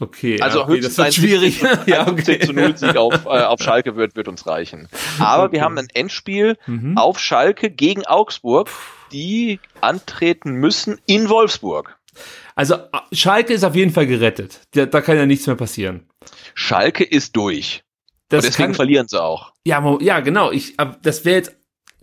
Okay, 0.00 0.40
also 0.40 0.62
okay, 0.62 0.72
höchstens 0.72 0.96
das 0.96 1.06
wird 1.06 1.14
schwierig. 1.14 1.62
ja, 1.86 2.08
okay. 2.08 2.40
zu 2.40 2.52
0 2.52 2.76
Sieg 2.76 2.96
auf, 2.96 3.26
äh, 3.26 3.28
auf 3.28 3.60
Schalke 3.62 3.94
wird, 3.94 4.16
wird 4.16 4.26
uns 4.26 4.46
reichen. 4.46 4.88
Aber 5.20 5.44
okay. 5.44 5.52
wir 5.52 5.62
haben 5.62 5.78
ein 5.78 5.88
Endspiel 5.92 6.56
mhm. 6.66 6.98
auf 6.98 7.20
Schalke 7.20 7.70
gegen 7.70 8.04
Augsburg, 8.04 8.70
die 9.12 9.60
antreten 9.80 10.54
müssen 10.54 10.98
in 11.06 11.28
Wolfsburg. 11.28 11.96
Also 12.56 12.76
Schalke 13.12 13.52
ist 13.52 13.64
auf 13.64 13.76
jeden 13.76 13.92
Fall 13.92 14.06
gerettet. 14.06 14.60
Da, 14.72 14.86
da 14.86 15.00
kann 15.00 15.16
ja 15.16 15.26
nichts 15.26 15.46
mehr 15.46 15.56
passieren. 15.56 16.08
Schalke 16.54 17.04
ist 17.04 17.36
durch. 17.36 17.84
Das 18.28 18.44
und 18.44 18.50
deswegen 18.50 18.68
kann, 18.68 18.74
verlieren 18.74 19.08
sie 19.08 19.22
auch. 19.22 19.52
Ja, 19.64 19.98
ja, 20.00 20.20
genau. 20.20 20.50
Ich, 20.50 20.76
das 21.02 21.24
wäre 21.24 21.36
jetzt 21.36 21.56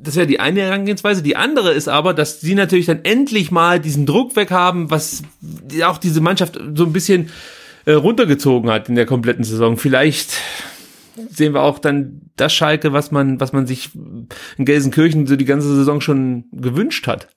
das 0.04 0.16
wäre 0.16 0.28
die 0.28 0.40
eine 0.40 0.62
Herangehensweise. 0.62 1.22
Die 1.22 1.36
andere 1.36 1.74
ist 1.74 1.88
aber, 1.88 2.14
dass 2.14 2.42
sie 2.42 2.56
natürlich 2.56 2.86
dann 2.86 3.04
endlich 3.04 3.52
mal 3.52 3.80
diesen 3.80 4.06
Druck 4.06 4.36
weghaben, 4.36 4.90
was 4.90 5.24
auch 5.84 5.98
diese 5.98 6.22
Mannschaft 6.22 6.60
so 6.76 6.86
ein 6.86 6.94
bisschen 6.94 7.30
äh, 7.86 7.94
runtergezogen 7.94 8.70
hat 8.70 8.90
in 8.90 8.96
der 8.96 9.06
kompletten 9.06 9.44
Saison. 9.44 9.78
Vielleicht 9.78 10.34
sehen 11.30 11.54
wir 11.54 11.62
auch 11.62 11.80
dann 11.80 12.22
das 12.36 12.54
Schalke, 12.54 12.94
was 12.94 13.12
man, 13.12 13.40
was 13.40 13.54
man 13.54 13.68
sich 13.68 13.90
in 13.94 14.66
Gelsenkirchen 14.66 15.28
so 15.28 15.36
die 15.36 15.46
ganze 15.46 15.74
Saison 15.76 16.02
schon 16.02 16.46
gewünscht 16.52 17.08
hat. 17.08 17.28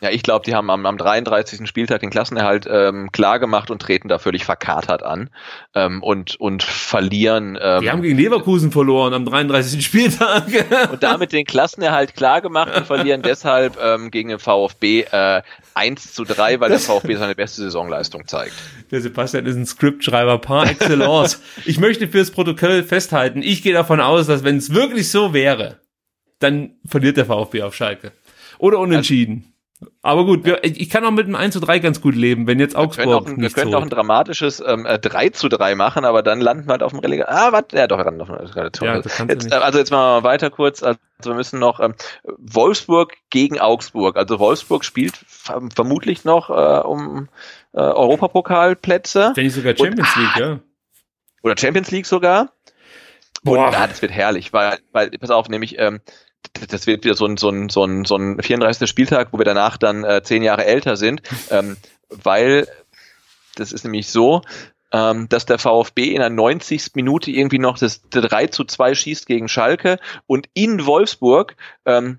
Ja, 0.00 0.10
ich 0.10 0.22
glaube, 0.22 0.44
die 0.44 0.54
haben 0.54 0.70
am, 0.70 0.86
am 0.86 0.96
33. 0.96 1.68
Spieltag 1.68 2.00
den 2.00 2.10
Klassenerhalt 2.10 2.66
ähm, 2.70 3.12
klar 3.12 3.38
gemacht 3.38 3.70
und 3.70 3.82
treten 3.82 4.08
da 4.08 4.18
völlig 4.18 4.44
verkatert 4.44 5.02
an 5.02 5.28
ähm, 5.74 6.02
und, 6.02 6.36
und 6.40 6.62
verlieren. 6.62 7.58
Ähm, 7.60 7.82
die 7.82 7.90
haben 7.90 8.02
gegen 8.02 8.16
Leverkusen 8.16 8.72
verloren 8.72 9.12
am 9.12 9.26
33. 9.26 9.84
Spieltag. 9.84 10.44
und 10.92 11.02
damit 11.02 11.32
den 11.32 11.44
Klassenerhalt 11.44 12.14
klar 12.14 12.40
gemacht 12.40 12.74
und 12.74 12.86
verlieren 12.86 13.20
deshalb 13.22 13.78
ähm, 13.82 14.10
gegen 14.10 14.30
den 14.30 14.38
VfB 14.38 15.02
äh, 15.10 15.42
1 15.74 16.14
zu 16.14 16.24
3, 16.24 16.60
weil 16.60 16.70
der 16.70 16.78
VfB 16.80 17.16
seine 17.16 17.34
beste 17.34 17.62
Saisonleistung 17.62 18.26
zeigt. 18.26 18.54
Der 18.90 19.02
Sebastian 19.02 19.44
ist 19.44 19.56
ein 19.56 19.66
Scriptschreiber 19.66 20.38
par 20.38 20.68
excellence. 20.68 21.42
ich 21.66 21.78
möchte 21.78 22.08
fürs 22.08 22.30
Protokoll 22.30 22.82
festhalten, 22.82 23.42
ich 23.42 23.62
gehe 23.62 23.74
davon 23.74 24.00
aus, 24.00 24.26
dass 24.26 24.44
wenn 24.44 24.56
es 24.56 24.72
wirklich 24.72 25.10
so 25.10 25.34
wäre, 25.34 25.80
dann 26.38 26.76
verliert 26.86 27.18
der 27.18 27.26
VfB 27.26 27.62
auf 27.62 27.74
Schalke. 27.74 28.12
Oder 28.58 28.78
unentschieden. 28.78 29.44
Also, 29.44 29.49
aber 30.02 30.24
gut, 30.24 30.44
wir, 30.44 30.62
ich 30.62 30.90
kann 30.90 31.04
auch 31.04 31.10
mit 31.10 31.26
einem 31.26 31.36
1 31.36 31.54
zu 31.54 31.60
3 31.60 31.78
ganz 31.78 32.00
gut 32.00 32.14
leben, 32.14 32.46
wenn 32.46 32.60
jetzt 32.60 32.76
Augsburg 32.76 33.06
wir 33.06 33.20
können 33.20 33.36
auch, 33.36 33.40
Wir 33.40 33.50
können 33.50 33.74
auch 33.74 33.82
ein 33.82 33.90
dramatisches 33.90 34.62
ähm, 34.66 34.84
3 34.84 35.26
äh, 35.26 35.32
zu 35.32 35.48
3 35.48 35.74
machen, 35.74 36.04
aber 36.04 36.22
dann 36.22 36.40
landen 36.40 36.66
wir 36.66 36.72
halt 36.72 36.82
auf 36.82 36.92
dem 36.92 37.00
Relegation. 37.00 37.36
Ah, 37.36 37.52
warte, 37.52 37.76
ja 37.76 37.86
doch, 37.86 37.96
wir 37.96 38.04
landen 38.04 38.20
auf 38.20 38.28
dem 38.28 38.36
Relegation. 38.36 38.88
Ja, 38.88 38.96
jetzt, 39.28 39.52
also 39.52 39.78
jetzt 39.78 39.90
machen 39.90 40.22
wir 40.22 40.28
weiter 40.28 40.50
kurz. 40.50 40.82
Also 40.82 40.98
wir 41.22 41.34
müssen 41.34 41.58
noch 41.58 41.80
ähm, 41.80 41.94
Wolfsburg 42.38 43.14
gegen 43.30 43.58
Augsburg. 43.58 44.16
Also 44.16 44.38
Wolfsburg 44.38 44.84
spielt 44.84 45.16
vermutlich 45.74 46.24
noch 46.24 46.50
äh, 46.50 46.86
um 46.86 47.28
äh, 47.72 47.78
Europapokalplätze. 47.78 49.32
Wenn 49.34 49.44
nicht 49.44 49.54
sogar 49.54 49.76
Champions 49.76 50.14
und, 50.14 50.22
League, 50.22 50.36
ah, 50.36 50.40
ja. 50.40 50.60
Oder 51.42 51.56
Champions 51.56 51.90
League 51.90 52.06
sogar. 52.06 52.52
Boah. 53.42 53.68
Und, 53.68 53.74
ah, 53.74 53.86
das 53.86 54.02
wird 54.02 54.12
herrlich, 54.12 54.52
weil, 54.52 54.78
weil, 54.92 55.10
pass 55.10 55.30
auf, 55.30 55.48
nämlich, 55.48 55.78
ähm, 55.78 56.00
das 56.68 56.86
wird 56.86 57.04
wieder 57.04 57.14
so 57.14 57.26
ein, 57.26 57.36
so 57.36 57.50
ein, 57.50 57.68
so 57.68 57.84
ein, 57.84 58.04
so 58.04 58.16
ein 58.16 58.42
34. 58.42 58.88
Spieltag, 58.88 59.28
wo 59.32 59.38
wir 59.38 59.44
danach 59.44 59.76
dann 59.76 60.04
äh, 60.04 60.22
zehn 60.22 60.42
Jahre 60.42 60.64
älter 60.64 60.96
sind, 60.96 61.22
ähm, 61.50 61.76
weil 62.08 62.68
das 63.56 63.72
ist 63.72 63.84
nämlich 63.84 64.08
so, 64.08 64.42
ähm, 64.92 65.28
dass 65.28 65.46
der 65.46 65.58
VfB 65.58 66.14
in 66.14 66.20
der 66.20 66.30
90. 66.30 66.94
Minute 66.94 67.30
irgendwie 67.30 67.58
noch 67.58 67.78
das 67.78 68.02
3 68.10 68.48
zu 68.48 68.64
2 68.64 68.94
schießt 68.94 69.26
gegen 69.26 69.48
Schalke 69.48 69.98
und 70.26 70.48
in 70.54 70.86
Wolfsburg 70.86 71.56
ähm, 71.84 72.18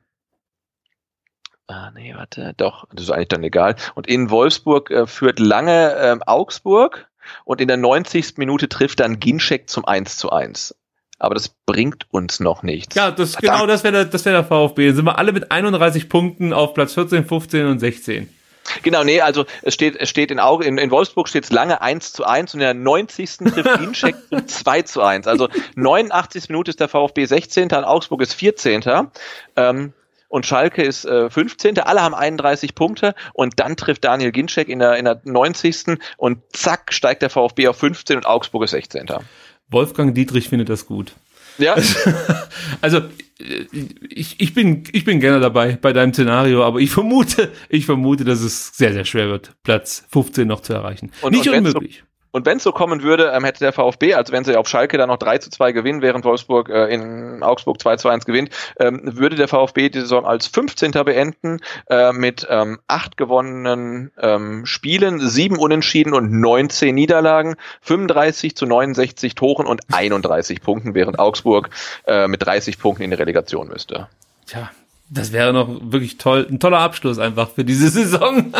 Ah, 1.68 1.90
nee, 1.92 2.14
warte, 2.14 2.54
doch, 2.58 2.86
das 2.92 3.06
ist 3.06 3.12
eigentlich 3.12 3.30
dann 3.30 3.44
egal. 3.44 3.78
Und 3.96 4.06
in 4.06 4.30
Wolfsburg 4.30 4.92
äh, 4.92 5.08
führt 5.08 5.40
lange 5.40 5.96
ähm, 5.96 6.22
Augsburg 6.26 7.08
und 7.46 7.62
in 7.62 7.70
der 7.70 7.78
90. 7.78 8.36
Minute 8.36 8.68
trifft 8.68 9.00
dann 9.00 9.22
Ginczek 9.22 9.70
zum 9.70 9.86
1 9.86 10.18
zu 10.18 10.32
1 10.32 10.76
aber 11.22 11.36
das 11.36 11.50
bringt 11.50 12.08
uns 12.12 12.40
noch 12.40 12.64
nichts. 12.64 12.96
Ja, 12.96 13.12
das, 13.12 13.38
genau 13.38 13.68
das 13.68 13.84
wäre 13.84 13.94
der, 13.94 14.06
das 14.06 14.26
wäre 14.26 14.38
der 14.38 14.44
VfB. 14.44 14.88
Dann 14.88 14.96
sind 14.96 15.06
wir 15.06 15.20
alle 15.20 15.32
mit 15.32 15.52
31 15.52 16.10
Punkten 16.10 16.52
auf 16.52 16.74
Platz 16.74 16.96
14, 16.96 17.26
15 17.26 17.68
und 17.68 17.80
16. 17.80 18.30
Genau, 18.84 19.04
nee, 19.04 19.22
also 19.22 19.46
es 19.62 19.74
steht, 19.74 19.96
es 19.98 20.10
steht 20.10 20.32
in, 20.32 20.40
Auge, 20.40 20.66
in, 20.66 20.78
in 20.78 20.90
Wolfsburg 20.92 21.28
steht 21.28 21.44
es 21.44 21.52
lange 21.52 21.82
1 21.82 22.14
zu 22.14 22.26
1 22.26 22.54
und 22.54 22.62
in 22.62 22.66
der 22.66 22.74
90. 22.74 23.38
trifft 23.38 23.70
zum 24.30 24.48
2 24.48 24.82
zu 24.84 25.02
1. 25.02 25.28
Also 25.28 25.48
89. 25.76 26.50
Minute 26.50 26.72
ist 26.72 26.80
der 26.80 26.88
VfB 26.88 27.26
16. 27.26 27.66
und 27.66 27.84
Augsburg 27.84 28.22
ist 28.22 28.34
14. 28.34 28.84
Ähm, 29.58 29.94
und 30.28 30.46
Schalke 30.46 30.82
ist 30.82 31.06
äh, 31.06 31.30
15. 31.30 31.78
Alle 31.80 32.02
haben 32.02 32.16
31 32.16 32.74
Punkte 32.74 33.14
und 33.34 33.60
dann 33.60 33.76
trifft 33.76 34.06
Daniel 34.06 34.32
Ginczek 34.32 34.70
in 34.70 34.80
der, 34.80 34.96
in 34.96 35.06
der 35.06 35.22
90. 35.24 35.98
und 36.18 36.40
zack 36.54 36.94
steigt 36.94 37.22
der 37.22 37.30
VfB 37.30 37.68
auf 37.68 37.78
15 37.78 38.18
und 38.18 38.26
Augsburg 38.26 38.64
ist 38.64 38.72
16. 38.72 39.08
Wolfgang 39.72 40.14
Dietrich 40.14 40.50
findet 40.50 40.70
das 40.70 40.86
gut. 40.86 41.14
Ja. 41.58 41.76
Also 42.82 43.02
ich, 44.10 44.40
ich, 44.40 44.54
bin, 44.54 44.84
ich 44.92 45.04
bin 45.04 45.20
gerne 45.20 45.40
dabei 45.40 45.78
bei 45.80 45.94
deinem 45.94 46.14
Szenario, 46.14 46.64
aber 46.64 46.80
ich 46.80 46.92
vermute, 46.92 47.52
ich 47.70 47.86
vermute, 47.86 48.24
dass 48.24 48.42
es 48.42 48.76
sehr, 48.76 48.94
sehr 48.94 49.06
schwer 49.06 49.30
wird, 49.30 49.56
Platz 49.64 50.06
15 50.12 50.48
noch 50.48 50.62
zu 50.62 50.74
erreichen. 50.74 51.12
Und, 51.22 51.34
Nicht 51.34 51.48
und 51.48 51.58
unmöglich. 51.58 52.04
Und 52.32 52.46
wenn 52.46 52.58
es 52.58 52.64
so 52.64 52.72
kommen 52.72 53.04
würde, 53.04 53.32
ähm, 53.36 53.44
hätte 53.44 53.60
der 53.60 53.74
VfB, 53.74 54.14
also 54.14 54.32
wenn 54.32 54.44
sie 54.44 54.56
auf 54.56 54.68
Schalke 54.68 54.98
dann 54.98 55.10
noch 55.10 55.18
3 55.18 55.40
zu 55.40 55.50
2 55.50 55.72
gewinnen, 55.74 56.02
während 56.02 56.24
Wolfsburg 56.26 56.70
äh, 56.70 56.94
in 56.94 57.44
Augsburg 57.44 57.80
2 57.82 57.98
zu 57.98 58.10
1 58.10 58.26
gewinnt, 58.26 58.50
ähm, 58.80 59.02
würde 59.04 59.36
der 59.36 59.48
VfB 59.48 59.90
die 59.90 60.00
Saison 60.00 60.26
als 60.26 60.48
15. 60.48 60.92
beenden 60.92 61.60
äh, 61.90 62.14
mit 62.14 62.48
ähm, 62.50 62.80
acht 62.88 63.18
gewonnenen 63.18 64.12
ähm, 64.20 64.66
Spielen, 64.66 65.20
sieben 65.20 65.58
Unentschieden 65.58 66.14
und 66.14 66.32
19 66.32 66.96
Niederlagen, 66.96 67.56
35 67.82 68.56
zu 68.56 68.66
69 68.66 69.36
Toren 69.36 69.66
und 69.66 69.82
31 69.92 70.62
Punkten, 70.62 70.96
während 70.96 71.20
Augsburg 71.20 71.70
äh, 72.06 72.28
mit 72.28 72.46
30 72.46 72.80
Punkten 72.80 73.04
in 73.04 73.12
die 73.12 73.18
Relegation 73.18 73.68
müsste. 73.68 74.08
Tja, 74.46 74.72
das 75.10 75.34
wäre 75.34 75.52
noch 75.52 75.68
wirklich 75.82 76.18
toll, 76.18 76.48
ein 76.50 76.60
toller 76.60 76.80
Abschluss 76.80 77.20
einfach 77.20 77.50
für 77.50 77.66
diese 77.66 77.90
Saison. 77.90 78.54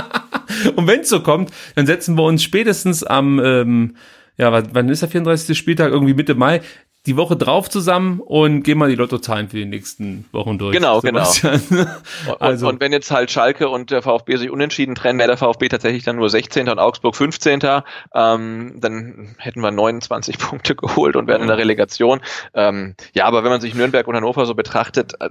Und 0.76 0.88
wenn 0.88 1.02
es 1.02 1.10
so 1.10 1.22
kommt, 1.22 1.52
dann 1.76 1.86
setzen 1.86 2.18
wir 2.18 2.24
uns 2.24 2.44
spätestens 2.44 3.04
am, 3.04 3.40
ähm, 3.40 3.96
ja, 4.38 4.52
wann 4.52 4.90
ist 4.90 5.02
der 5.02 5.10
34. 5.10 5.58
Spieltag? 5.58 5.92
Irgendwie 5.92 6.14
Mitte 6.14 6.36
Mai 6.36 6.62
die 7.08 7.18
Woche 7.18 7.36
drauf 7.36 7.68
zusammen 7.68 8.20
und 8.20 8.62
gehen 8.62 8.78
mal 8.78 8.90
die 8.90 8.96
Lottozahlen 8.96 9.50
für 9.50 9.58
die 9.58 9.66
nächsten 9.66 10.26
Wochen 10.32 10.60
durch. 10.60 10.76
Genau, 10.76 11.00
Sebastian. 11.00 11.60
genau. 11.70 11.88
also. 12.40 12.68
Und, 12.68 12.74
und, 12.74 12.80
wenn 12.80 12.92
jetzt 12.92 13.10
halt 13.10 13.32
Schalke 13.32 13.70
und 13.70 13.90
der 13.90 14.04
VfB 14.04 14.36
sich 14.36 14.52
unentschieden 14.52 14.94
trennen, 14.94 15.18
wäre 15.18 15.30
der 15.30 15.38
VfB 15.38 15.68
tatsächlich 15.68 16.04
dann 16.04 16.18
nur 16.18 16.30
16. 16.30 16.70
und 16.70 16.78
Augsburg 16.78 17.16
15. 17.16 17.60
Ähm, 18.14 18.76
dann 18.80 19.36
hätten 19.40 19.62
wir 19.62 19.72
29 19.72 20.38
Punkte 20.38 20.76
geholt 20.76 21.16
und 21.16 21.28
wären 21.28 21.42
in 21.42 21.48
der 21.48 21.58
Relegation. 21.58 22.22
Ähm, 22.54 22.96
ja, 23.14 23.26
aber 23.26 23.44
wenn 23.44 23.50
man 23.50 23.62
sich 23.62 23.74
Nürnberg 23.74 24.08
und 24.08 24.16
Hannover 24.16 24.46
so 24.46 24.54
betrachtet, 24.54 25.14
äh, 25.20 25.30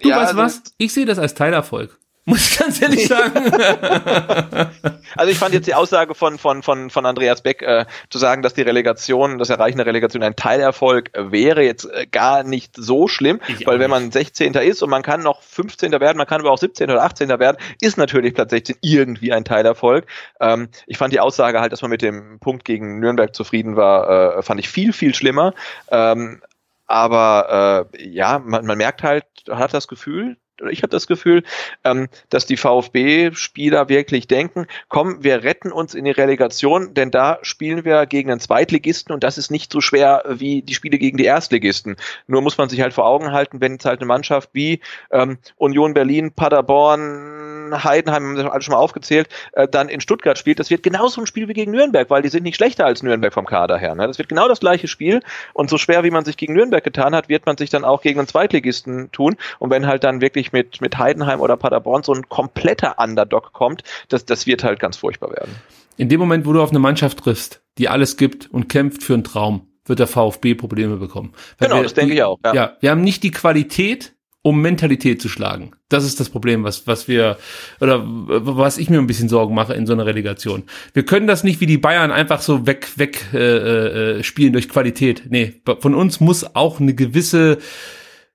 Du 0.00 0.08
ja, 0.08 0.16
weißt 0.16 0.38
also, 0.38 0.38
was? 0.38 0.62
Ich 0.78 0.92
sehe 0.92 1.04
das 1.04 1.18
als 1.18 1.34
Teilerfolg. 1.34 1.98
Muss 2.28 2.50
ich 2.50 2.58
ganz 2.58 2.82
ehrlich 2.82 3.08
sagen. 3.08 3.34
also 5.16 5.32
ich 5.32 5.38
fand 5.38 5.54
jetzt 5.54 5.66
die 5.66 5.74
Aussage 5.74 6.14
von, 6.14 6.36
von, 6.36 6.62
von, 6.62 6.90
von 6.90 7.06
Andreas 7.06 7.40
Beck 7.40 7.62
äh, 7.62 7.86
zu 8.10 8.18
sagen, 8.18 8.42
dass 8.42 8.52
die 8.52 8.60
Relegation, 8.60 9.38
das 9.38 9.48
Erreichen 9.48 9.78
der 9.78 9.86
Relegation 9.86 10.22
ein 10.22 10.36
Teilerfolg 10.36 11.10
wäre, 11.14 11.62
jetzt 11.62 11.86
äh, 11.86 12.06
gar 12.06 12.42
nicht 12.42 12.74
so 12.76 13.08
schlimm, 13.08 13.40
ich 13.48 13.66
weil 13.66 13.78
wenn 13.78 13.88
man 13.88 14.12
16. 14.12 14.52
ist 14.52 14.82
und 14.82 14.90
man 14.90 15.02
kann 15.02 15.22
noch 15.22 15.40
15. 15.40 15.90
werden, 15.92 16.18
man 16.18 16.26
kann 16.26 16.42
aber 16.42 16.50
auch 16.50 16.58
17. 16.58 16.90
oder 16.90 17.02
18. 17.02 17.30
werden, 17.30 17.56
ist 17.80 17.96
natürlich 17.96 18.34
Platz 18.34 18.50
16 18.50 18.76
irgendwie 18.82 19.32
ein 19.32 19.46
Teilerfolg. 19.46 20.04
Ähm, 20.38 20.68
ich 20.86 20.98
fand 20.98 21.14
die 21.14 21.20
Aussage 21.20 21.60
halt, 21.60 21.72
dass 21.72 21.80
man 21.80 21.90
mit 21.90 22.02
dem 22.02 22.40
Punkt 22.40 22.66
gegen 22.66 23.00
Nürnberg 23.00 23.34
zufrieden 23.34 23.74
war, 23.76 24.36
äh, 24.36 24.42
fand 24.42 24.60
ich 24.60 24.68
viel, 24.68 24.92
viel 24.92 25.14
schlimmer. 25.14 25.54
Ähm, 25.90 26.42
aber 26.86 27.88
äh, 27.94 28.06
ja, 28.06 28.38
man, 28.38 28.66
man 28.66 28.76
merkt 28.76 29.02
halt, 29.02 29.24
hat 29.48 29.72
das 29.72 29.88
Gefühl, 29.88 30.36
ich 30.70 30.82
habe 30.82 30.90
das 30.90 31.06
Gefühl, 31.06 31.42
ähm, 31.84 32.08
dass 32.30 32.46
die 32.46 32.56
VfB-Spieler 32.56 33.88
wirklich 33.88 34.26
denken, 34.26 34.66
komm, 34.88 35.22
wir 35.22 35.42
retten 35.42 35.72
uns 35.72 35.94
in 35.94 36.04
die 36.04 36.10
Relegation, 36.10 36.94
denn 36.94 37.10
da 37.10 37.38
spielen 37.42 37.84
wir 37.84 38.06
gegen 38.06 38.30
einen 38.30 38.40
Zweitligisten 38.40 39.12
und 39.12 39.22
das 39.24 39.38
ist 39.38 39.50
nicht 39.50 39.72
so 39.72 39.80
schwer 39.80 40.24
wie 40.28 40.62
die 40.62 40.74
Spiele 40.74 40.98
gegen 40.98 41.16
die 41.16 41.24
Erstligisten. 41.24 41.96
Nur 42.26 42.42
muss 42.42 42.58
man 42.58 42.68
sich 42.68 42.80
halt 42.80 42.94
vor 42.94 43.06
Augen 43.06 43.32
halten, 43.32 43.60
wenn 43.60 43.72
jetzt 43.72 43.84
halt 43.84 44.00
eine 44.00 44.06
Mannschaft 44.06 44.50
wie 44.52 44.80
ähm, 45.10 45.38
Union 45.56 45.94
Berlin, 45.94 46.32
Paderborn, 46.32 47.48
Heidenheim, 47.72 48.24
haben 48.24 48.36
wir 48.36 48.52
alles 48.52 48.64
schon 48.64 48.72
mal 48.72 48.80
aufgezählt, 48.80 49.28
äh, 49.52 49.68
dann 49.68 49.88
in 49.88 50.00
Stuttgart 50.00 50.38
spielt, 50.38 50.58
das 50.58 50.70
wird 50.70 50.82
genauso 50.82 51.20
ein 51.20 51.26
Spiel 51.26 51.48
wie 51.48 51.52
gegen 51.52 51.72
Nürnberg, 51.72 52.08
weil 52.10 52.22
die 52.22 52.28
sind 52.28 52.42
nicht 52.42 52.56
schlechter 52.56 52.86
als 52.86 53.02
Nürnberg 53.02 53.32
vom 53.32 53.46
Kader 53.46 53.78
her. 53.78 53.94
Ne? 53.94 54.06
Das 54.06 54.18
wird 54.18 54.28
genau 54.28 54.48
das 54.48 54.60
gleiche 54.60 54.88
Spiel 54.88 55.20
und 55.52 55.70
so 55.70 55.78
schwer 55.78 56.04
wie 56.04 56.10
man 56.10 56.24
sich 56.24 56.36
gegen 56.36 56.54
Nürnberg 56.54 56.82
getan 56.82 57.14
hat, 57.14 57.28
wird 57.28 57.46
man 57.46 57.56
sich 57.56 57.70
dann 57.70 57.84
auch 57.84 58.02
gegen 58.02 58.18
einen 58.18 58.28
Zweitligisten 58.28 59.10
tun 59.12 59.36
und 59.58 59.70
wenn 59.70 59.86
halt 59.86 60.04
dann 60.04 60.20
wirklich 60.20 60.47
mit, 60.52 60.80
mit 60.80 60.98
Heidenheim 60.98 61.40
oder 61.40 61.56
Paderborn 61.56 62.02
so 62.02 62.12
ein 62.12 62.28
kompletter 62.28 62.96
Underdog 62.98 63.52
kommt, 63.52 63.82
das, 64.08 64.24
das 64.24 64.46
wird 64.46 64.64
halt 64.64 64.80
ganz 64.80 64.96
furchtbar 64.96 65.30
werden. 65.30 65.54
In 65.96 66.08
dem 66.08 66.20
Moment, 66.20 66.46
wo 66.46 66.52
du 66.52 66.62
auf 66.62 66.70
eine 66.70 66.78
Mannschaft 66.78 67.18
triffst, 67.18 67.60
die 67.78 67.88
alles 67.88 68.16
gibt 68.16 68.48
und 68.52 68.68
kämpft 68.68 69.02
für 69.02 69.14
einen 69.14 69.24
Traum, 69.24 69.68
wird 69.84 69.98
der 69.98 70.06
VfB 70.06 70.54
Probleme 70.54 70.96
bekommen. 70.96 71.32
Weil 71.58 71.68
genau, 71.68 71.80
wir, 71.80 71.84
das 71.84 71.94
denke 71.94 72.14
ich 72.14 72.22
auch. 72.22 72.38
Ja. 72.44 72.54
ja, 72.54 72.76
wir 72.80 72.90
haben 72.90 73.00
nicht 73.00 73.22
die 73.22 73.30
Qualität, 73.30 74.14
um 74.42 74.62
Mentalität 74.62 75.20
zu 75.20 75.28
schlagen. 75.28 75.72
Das 75.88 76.04
ist 76.04 76.20
das 76.20 76.30
Problem, 76.30 76.62
was, 76.64 76.86
was 76.86 77.08
wir, 77.08 77.38
oder 77.80 78.02
was 78.04 78.78
ich 78.78 78.88
mir 78.88 78.98
ein 78.98 79.06
bisschen 79.06 79.28
Sorgen 79.28 79.54
mache 79.54 79.74
in 79.74 79.86
so 79.86 79.92
einer 79.92 80.06
Relegation. 80.06 80.64
Wir 80.94 81.04
können 81.04 81.26
das 81.26 81.44
nicht 81.44 81.60
wie 81.60 81.66
die 81.66 81.78
Bayern 81.78 82.12
einfach 82.12 82.40
so 82.40 82.66
weg, 82.66 82.88
weg 82.96 83.26
äh, 83.34 84.18
äh, 84.18 84.22
spielen 84.22 84.52
durch 84.52 84.68
Qualität. 84.68 85.24
Nee, 85.28 85.60
von 85.80 85.94
uns 85.94 86.20
muss 86.20 86.54
auch 86.54 86.80
eine 86.80 86.94
gewisse 86.94 87.58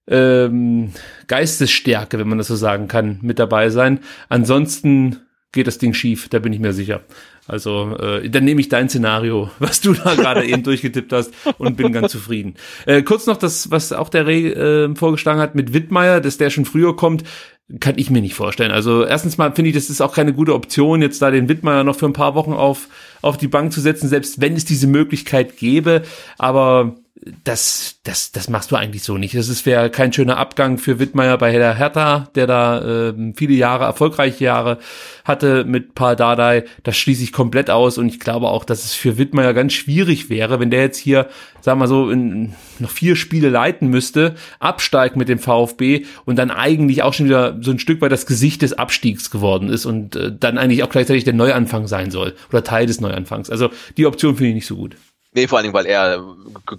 ähm, 0.07 0.91
Geistesstärke, 1.27 2.19
wenn 2.19 2.27
man 2.27 2.37
das 2.37 2.47
so 2.47 2.55
sagen 2.55 2.87
kann, 2.87 3.19
mit 3.21 3.39
dabei 3.39 3.69
sein. 3.69 3.99
Ansonsten 4.29 5.17
geht 5.51 5.67
das 5.67 5.77
Ding 5.77 5.93
schief, 5.93 6.29
da 6.29 6.39
bin 6.39 6.51
ich 6.51 6.59
mir 6.59 6.73
sicher. 6.73 7.01
Also 7.47 7.95
äh, 7.97 8.29
dann 8.29 8.45
nehme 8.45 8.61
ich 8.61 8.69
dein 8.69 8.89
Szenario, 8.89 9.51
was 9.59 9.81
du 9.81 9.93
da 9.93 10.15
gerade 10.15 10.45
eben 10.45 10.63
durchgetippt 10.63 11.13
hast 11.13 11.33
und 11.57 11.77
bin 11.77 11.93
ganz 11.93 12.11
zufrieden. 12.11 12.55
Äh, 12.85 13.03
kurz 13.03 13.27
noch 13.27 13.37
das, 13.37 13.71
was 13.71 13.93
auch 13.93 14.09
der 14.09 14.27
Reh 14.27 14.49
äh, 14.49 14.95
vorgeschlagen 14.95 15.39
hat 15.39 15.55
mit 15.55 15.73
Wittmeier, 15.73 16.21
dass 16.21 16.37
der 16.37 16.49
schon 16.49 16.65
früher 16.65 16.95
kommt, 16.95 17.23
kann 17.79 17.97
ich 17.97 18.09
mir 18.09 18.21
nicht 18.21 18.33
vorstellen. 18.33 18.71
Also 18.71 19.05
erstens 19.05 19.37
mal 19.37 19.53
finde 19.53 19.69
ich, 19.69 19.75
das 19.75 19.89
ist 19.89 20.01
auch 20.01 20.13
keine 20.13 20.33
gute 20.33 20.53
Option, 20.53 21.01
jetzt 21.01 21.21
da 21.21 21.31
den 21.31 21.47
Wittmeier 21.47 21.83
noch 21.83 21.95
für 21.95 22.05
ein 22.05 22.13
paar 22.13 22.35
Wochen 22.35 22.53
auf, 22.53 22.89
auf 23.21 23.37
die 23.37 23.47
Bank 23.47 23.71
zu 23.71 23.79
setzen, 23.79 24.09
selbst 24.09 24.41
wenn 24.41 24.55
es 24.55 24.65
diese 24.65 24.87
Möglichkeit 24.87 25.57
gäbe. 25.57 26.03
Aber 26.37 26.95
das, 27.43 27.99
das, 28.03 28.31
das 28.31 28.49
machst 28.49 28.71
du 28.71 28.75
eigentlich 28.75 29.03
so 29.03 29.17
nicht. 29.17 29.35
Das 29.35 29.65
wäre 29.65 29.89
kein 29.89 30.11
schöner 30.11 30.37
Abgang 30.37 30.77
für 30.77 30.99
Wittmeier 30.99 31.37
bei 31.37 31.51
der 31.51 31.75
Hertha, 31.75 32.29
der 32.35 32.47
da 32.47 33.09
äh, 33.09 33.13
viele 33.35 33.53
Jahre, 33.53 33.85
erfolgreiche 33.85 34.43
Jahre 34.43 34.79
hatte 35.23 35.63
mit 35.63 35.95
Paul 35.95 36.15
Dardai. 36.15 36.65
Das 36.83 36.97
schließe 36.97 37.23
ich 37.23 37.31
komplett 37.31 37.69
aus 37.69 37.97
und 37.97 38.07
ich 38.07 38.19
glaube 38.19 38.49
auch, 38.49 38.65
dass 38.65 38.83
es 38.83 38.93
für 38.93 39.17
Wittmeier 39.17 39.53
ganz 39.53 39.73
schwierig 39.73 40.29
wäre, 40.29 40.59
wenn 40.59 40.71
der 40.71 40.81
jetzt 40.81 40.97
hier, 40.97 41.27
sagen 41.61 41.79
wir 41.79 41.87
so, 41.87 42.09
in, 42.09 42.53
noch 42.79 42.89
vier 42.89 43.15
Spiele 43.15 43.49
leiten 43.49 43.89
müsste, 43.89 44.35
absteigt 44.59 45.15
mit 45.15 45.29
dem 45.29 45.39
VfB 45.39 46.05
und 46.25 46.37
dann 46.37 46.51
eigentlich 46.51 47.03
auch 47.03 47.13
schon 47.13 47.27
wieder 47.27 47.57
so 47.61 47.71
ein 47.71 47.79
Stück 47.79 48.01
weit 48.01 48.11
das 48.11 48.25
Gesicht 48.25 48.61
des 48.61 48.73
Abstiegs 48.73 49.31
geworden 49.31 49.69
ist 49.69 49.85
und 49.85 50.15
äh, 50.15 50.31
dann 50.37 50.57
eigentlich 50.57 50.83
auch 50.83 50.89
gleichzeitig 50.89 51.23
der 51.23 51.33
Neuanfang 51.33 51.87
sein 51.87 52.11
soll 52.11 52.33
oder 52.49 52.63
Teil 52.63 52.85
des 52.85 52.99
Neuanfangs. 53.01 53.49
Also 53.49 53.69
die 53.97 54.05
Option 54.05 54.35
finde 54.35 54.49
ich 54.49 54.55
nicht 54.55 54.67
so 54.67 54.75
gut. 54.75 54.97
Nee, 55.33 55.47
vor 55.47 55.57
allen 55.57 55.63
Dingen, 55.63 55.73
weil 55.73 55.85
er 55.85 56.23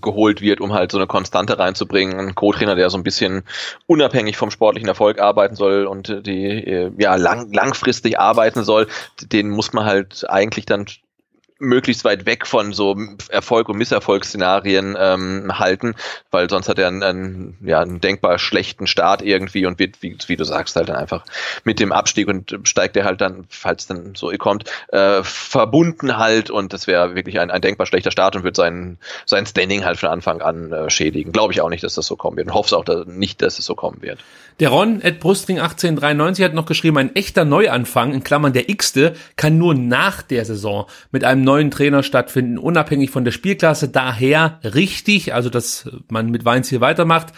geholt 0.01 0.41
wird, 0.41 0.61
um 0.61 0.73
halt 0.73 0.93
so 0.93 0.99
eine 0.99 1.07
Konstante 1.07 1.59
reinzubringen. 1.59 2.19
Ein 2.19 2.35
Co-Trainer, 2.35 2.77
der 2.77 2.91
so 2.91 2.97
ein 2.97 3.03
bisschen 3.03 3.43
unabhängig 3.87 4.37
vom 4.37 4.51
sportlichen 4.51 4.89
Erfolg 4.89 5.21
arbeiten 5.21 5.57
soll 5.57 5.87
und 5.87 6.27
die 6.27 6.47
äh, 6.47 6.93
ja 6.99 7.17
lang, 7.17 7.53
langfristig 7.53 8.19
arbeiten 8.19 8.65
soll, 8.65 8.87
den 9.21 9.51
muss 9.51 9.73
man 9.73 9.85
halt 9.85 10.29
eigentlich 10.29 10.67
dann 10.67 10.87
möglichst 11.59 12.05
weit 12.05 12.27
weg 12.27 12.47
von 12.47 12.73
so 12.73 12.97
Erfolg- 13.29 13.69
und 13.69 13.79
Misserfolgsszenarien 13.79 14.97
ähm, 14.99 15.59
halten, 15.59 15.95
weil 16.31 16.51
sonst 16.51 16.69
hat 16.69 16.79
er 16.79 16.89
einen, 16.89 17.03
einen, 17.03 17.59
ja, 17.65 17.81
einen 17.81 18.01
denkbar 18.01 18.39
schlechten 18.39 18.87
Start 18.87 19.23
irgendwie 19.23 19.65
und 19.67 19.79
wird, 19.79 20.03
wie, 20.03 20.17
wie 20.27 20.37
du 20.37 20.45
sagst, 20.45 20.75
halt 20.75 20.89
dann 20.89 20.97
einfach 20.97 21.25
mit 21.63 21.79
dem 21.79 21.93
Abstieg 21.93 22.27
und 22.27 22.59
steigt 22.65 22.97
er 22.97 23.05
halt 23.05 23.21
dann, 23.21 23.45
falls 23.49 23.87
dann 23.87 24.15
so 24.17 24.31
kommt, 24.39 24.65
äh, 24.89 25.23
verbunden 25.23 26.17
halt 26.17 26.51
und 26.51 26.73
das 26.73 26.87
wäre 26.87 27.15
wirklich 27.15 27.39
ein, 27.39 27.51
ein 27.51 27.61
denkbar 27.61 27.87
schlechter 27.87 28.11
Start 28.11 28.35
und 28.35 28.43
wird 28.43 28.57
sein, 28.57 28.99
sein 29.25 29.47
Standing 29.47 29.85
halt 29.85 29.99
von 29.99 30.09
Anfang 30.09 30.43
an 30.43 30.73
äh, 30.73 30.91
schädigen. 30.91 31.33
Glaube 31.33 31.53
ich 31.53 31.61
auch 31.61 31.71
nicht, 31.71 31.85
dass 31.85 31.95
das 31.95 32.07
so 32.07 32.17
kommen 32.17 32.37
wird 32.37 32.49
und 32.49 32.55
hoffe 32.55 32.77
auch 32.77 32.85
dass, 32.85 33.07
nicht, 33.07 33.43
dass 33.43 33.61
es 33.61 33.65
so 33.65 33.77
kommen 33.77 34.03
wird. 34.03 34.19
Der 34.61 34.69
Ron 34.69 35.01
at 35.03 35.19
Brustring 35.19 35.59
1893 35.59 36.45
hat 36.45 36.55
noch 36.55 36.67
geschrieben, 36.67 36.99
ein 36.99 37.17
echter 37.17 37.45
Neuanfang, 37.45 38.13
in 38.13 38.23
Klammern 38.23 38.53
der 38.53 38.69
x-te, 38.69 39.15
kann 39.37 39.59
nur 39.59 39.75
nach 39.75 40.23
der 40.23 40.45
Saison 40.45 40.87
mit 41.11 41.25
einem 41.25 41.44
neuen 41.45 41.71
Trainer 41.71 42.03
stattfinden, 42.03 42.59
unabhängig 42.59 43.11
von 43.11 43.25
der 43.25 43.33
Spielklasse. 43.33 43.89
Daher 43.89 44.59
richtig, 44.63 45.35
also 45.35 45.51
dass 45.51 45.91
man 46.11 46.31
mit 46.31 46.45
Weins 46.45 46.69
hier 46.69 46.81
weitermacht, 46.81 47.29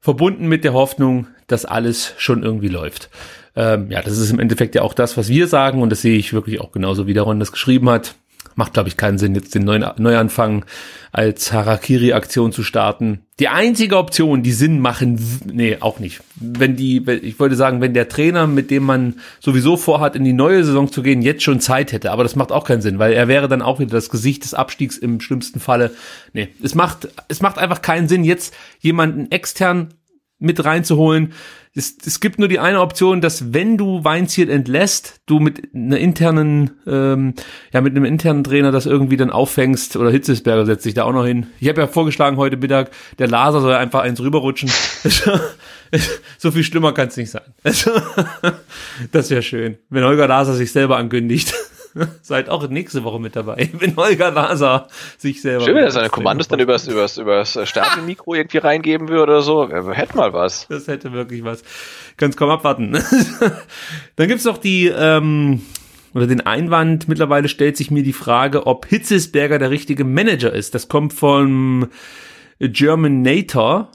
verbunden 0.00 0.46
mit 0.46 0.64
der 0.64 0.74
Hoffnung, 0.74 1.26
dass 1.46 1.64
alles 1.64 2.14
schon 2.18 2.42
irgendwie 2.42 2.68
läuft. 2.68 3.10
Ähm, 3.56 3.90
ja, 3.90 4.02
das 4.02 4.18
ist 4.18 4.30
im 4.30 4.38
Endeffekt 4.38 4.74
ja 4.74 4.82
auch 4.82 4.94
das, 4.94 5.16
was 5.16 5.28
wir 5.28 5.48
sagen 5.48 5.82
und 5.82 5.90
das 5.90 6.02
sehe 6.02 6.16
ich 6.16 6.32
wirklich 6.32 6.60
auch 6.60 6.70
genauso, 6.70 7.06
wie 7.06 7.14
der 7.14 7.24
Ron 7.24 7.40
das 7.40 7.52
geschrieben 7.52 7.90
hat 7.90 8.14
macht, 8.58 8.74
glaube 8.74 8.88
ich, 8.88 8.96
keinen 8.96 9.18
Sinn, 9.18 9.36
jetzt 9.36 9.54
den 9.54 9.62
neuen 9.62 9.88
Neuanfang 9.98 10.64
als 11.12 11.52
Harakiri-Aktion 11.52 12.50
zu 12.50 12.64
starten. 12.64 13.20
Die 13.38 13.46
einzige 13.46 13.96
Option, 13.96 14.42
die 14.42 14.52
Sinn 14.52 14.80
machen, 14.80 15.20
nee, 15.46 15.76
auch 15.78 16.00
nicht. 16.00 16.20
Wenn 16.34 16.74
die, 16.74 17.08
ich 17.08 17.38
wollte 17.38 17.54
sagen, 17.54 17.80
wenn 17.80 17.94
der 17.94 18.08
Trainer, 18.08 18.48
mit 18.48 18.72
dem 18.72 18.82
man 18.82 19.20
sowieso 19.38 19.76
vorhat, 19.76 20.16
in 20.16 20.24
die 20.24 20.32
neue 20.32 20.64
Saison 20.64 20.90
zu 20.90 21.02
gehen, 21.02 21.22
jetzt 21.22 21.44
schon 21.44 21.60
Zeit 21.60 21.92
hätte, 21.92 22.10
aber 22.10 22.24
das 22.24 22.34
macht 22.34 22.50
auch 22.50 22.64
keinen 22.64 22.82
Sinn, 22.82 22.98
weil 22.98 23.12
er 23.12 23.28
wäre 23.28 23.46
dann 23.46 23.62
auch 23.62 23.78
wieder 23.78 23.92
das 23.92 24.10
Gesicht 24.10 24.42
des 24.42 24.54
Abstiegs 24.54 24.98
im 24.98 25.20
schlimmsten 25.20 25.60
Falle. 25.60 25.92
Nee, 26.32 26.48
es 26.60 26.74
macht, 26.74 27.08
es 27.28 27.40
macht 27.40 27.58
einfach 27.58 27.80
keinen 27.80 28.08
Sinn, 28.08 28.24
jetzt 28.24 28.52
jemanden 28.80 29.30
extern 29.30 29.94
mit 30.40 30.64
reinzuholen, 30.64 31.32
es, 31.78 31.96
es 32.04 32.20
gibt 32.20 32.38
nur 32.38 32.48
die 32.48 32.58
eine 32.58 32.80
Option, 32.80 33.20
dass 33.20 33.54
wenn 33.54 33.78
du 33.78 34.04
Weinziel 34.04 34.50
entlässt, 34.50 35.20
du 35.26 35.38
mit 35.38 35.74
einer 35.74 35.98
internen, 35.98 36.72
ähm, 36.86 37.34
ja, 37.72 37.80
mit 37.80 37.94
einem 37.94 38.04
internen 38.04 38.44
Trainer 38.44 38.72
das 38.72 38.86
irgendwie 38.86 39.16
dann 39.16 39.30
auffängst 39.30 39.96
oder 39.96 40.10
Hitzesberger 40.10 40.66
setzt 40.66 40.82
sich 40.82 40.94
da 40.94 41.04
auch 41.04 41.12
noch 41.12 41.24
hin. 41.24 41.46
Ich 41.60 41.68
habe 41.68 41.80
ja 41.80 41.86
vorgeschlagen 41.86 42.36
heute 42.36 42.56
Mittag, 42.56 42.90
der 43.18 43.28
Laser 43.28 43.60
soll 43.60 43.74
einfach 43.74 44.02
eins 44.02 44.20
rüberrutschen. 44.20 44.70
so 46.38 46.50
viel 46.50 46.64
schlimmer 46.64 46.92
kann 46.92 47.08
es 47.08 47.16
nicht 47.16 47.30
sein. 47.30 47.42
das 49.12 49.30
wäre 49.30 49.42
schön, 49.42 49.78
wenn 49.88 50.04
Holger 50.04 50.26
Laser 50.26 50.54
sich 50.54 50.72
selber 50.72 50.96
ankündigt. 50.96 51.54
Seid 52.22 52.48
auch 52.48 52.68
nächste 52.68 53.04
Woche 53.04 53.20
mit 53.20 53.36
dabei, 53.36 53.70
wenn 53.78 53.96
Holger 53.96 54.30
Laser 54.30 54.88
sich 55.16 55.40
selber. 55.42 55.64
Schön, 55.64 55.74
wenn 55.74 55.84
er 55.84 55.90
seine 55.90 56.10
Kommandos 56.10 56.48
dann 56.48 56.60
übers, 56.60 56.86
übers, 56.86 57.18
übers 57.18 57.58
Sternenmikro 57.64 58.34
irgendwie 58.34 58.58
reingeben 58.58 59.08
würde 59.08 59.22
oder 59.22 59.42
so. 59.42 59.68
Hätte 59.68 60.16
mal 60.16 60.32
was. 60.32 60.66
Das 60.68 60.88
hätte 60.88 61.12
wirklich 61.12 61.44
was. 61.44 61.62
Ganz 62.16 62.36
kaum 62.36 62.50
abwarten. 62.50 62.98
dann 64.16 64.28
gibt's 64.28 64.44
noch 64.44 64.58
die, 64.58 64.86
ähm, 64.86 65.62
oder 66.14 66.26
den 66.26 66.40
Einwand, 66.40 67.08
mittlerweile 67.08 67.48
stellt 67.48 67.76
sich 67.76 67.90
mir 67.90 68.02
die 68.02 68.12
Frage, 68.12 68.66
ob 68.66 68.86
Hitzesberger 68.86 69.58
der 69.58 69.70
richtige 69.70 70.04
Manager 70.04 70.52
ist. 70.52 70.74
Das 70.74 70.88
kommt 70.88 71.12
vom 71.12 71.88
Germanator, 72.58 73.92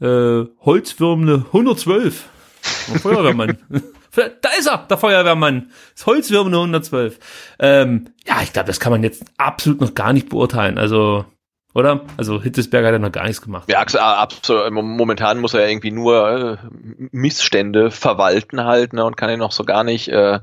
äh, 0.00 0.44
Holzwürmle 0.60 1.46
112. 1.52 2.28
Feuerwehrmann. 3.02 3.58
Da 4.14 4.48
ist 4.58 4.66
er, 4.66 4.78
der 4.78 4.98
Feuerwehrmann. 4.98 5.70
Das 5.94 6.06
Holzwürmer 6.06 6.58
112. 6.58 7.18
Ähm, 7.58 8.10
ja, 8.26 8.42
ich 8.42 8.52
glaube, 8.52 8.66
das 8.66 8.78
kann 8.78 8.92
man 8.92 9.02
jetzt 9.02 9.24
absolut 9.38 9.80
noch 9.80 9.94
gar 9.94 10.12
nicht 10.12 10.28
beurteilen. 10.28 10.76
Also, 10.76 11.24
oder? 11.72 12.02
Also 12.18 12.42
Hittesberger 12.42 12.88
hat 12.88 12.94
ja 12.94 12.98
noch 12.98 13.12
gar 13.12 13.24
nichts 13.24 13.40
gemacht. 13.40 13.70
Ja, 13.70 13.80
absolut. 13.80 14.70
Momentan 14.70 15.40
muss 15.40 15.54
er 15.54 15.62
ja 15.62 15.68
irgendwie 15.68 15.92
nur 15.92 16.28
äh, 16.28 16.56
Missstände 17.10 17.90
verwalten 17.90 18.64
halt 18.64 18.92
ne, 18.92 19.04
und 19.04 19.16
kann 19.16 19.30
ja 19.30 19.38
noch 19.38 19.52
so 19.52 19.64
gar 19.64 19.82
nicht 19.82 20.08
äh, 20.08 20.40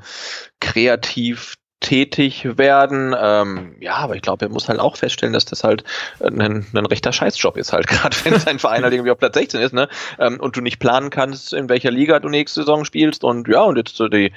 kreativ 0.60 1.56
tätig 1.80 2.58
werden. 2.58 3.16
Ähm, 3.18 3.76
ja, 3.80 3.96
aber 3.96 4.16
ich 4.16 4.22
glaube, 4.22 4.46
er 4.46 4.50
muss 4.50 4.68
halt 4.68 4.80
auch 4.80 4.98
feststellen, 4.98 5.34
dass 5.34 5.46
das 5.46 5.64
halt 5.64 5.84
ein, 6.20 6.66
ein 6.74 6.86
rechter 6.86 7.14
Scheißjob 7.14 7.58
ist 7.58 7.72
halt, 7.74 7.88
gerade 7.88 8.16
wenn 8.24 8.40
sein 8.40 8.60
Verein 8.60 8.84
halt 8.84 8.94
irgendwie 8.94 9.12
auf 9.12 9.18
Platz 9.18 9.36
16 9.36 9.62
ist, 9.62 9.74
ne? 9.74 9.88
Ähm, 10.18 10.40
und 10.40 10.56
du 10.56 10.62
nicht 10.62 10.80
planen 10.80 11.10
kannst, 11.10 11.54
in 11.54 11.70
welcher 11.70 11.92
Liga 11.92 12.20
du 12.20 12.30
nächste 12.30 12.62
Saison 12.62 12.86
spielst 12.86 13.24
und 13.24 13.48
ja, 13.48 13.62
und 13.62 13.78
jetzt 13.78 13.96
so 13.96 14.08
die 14.08 14.32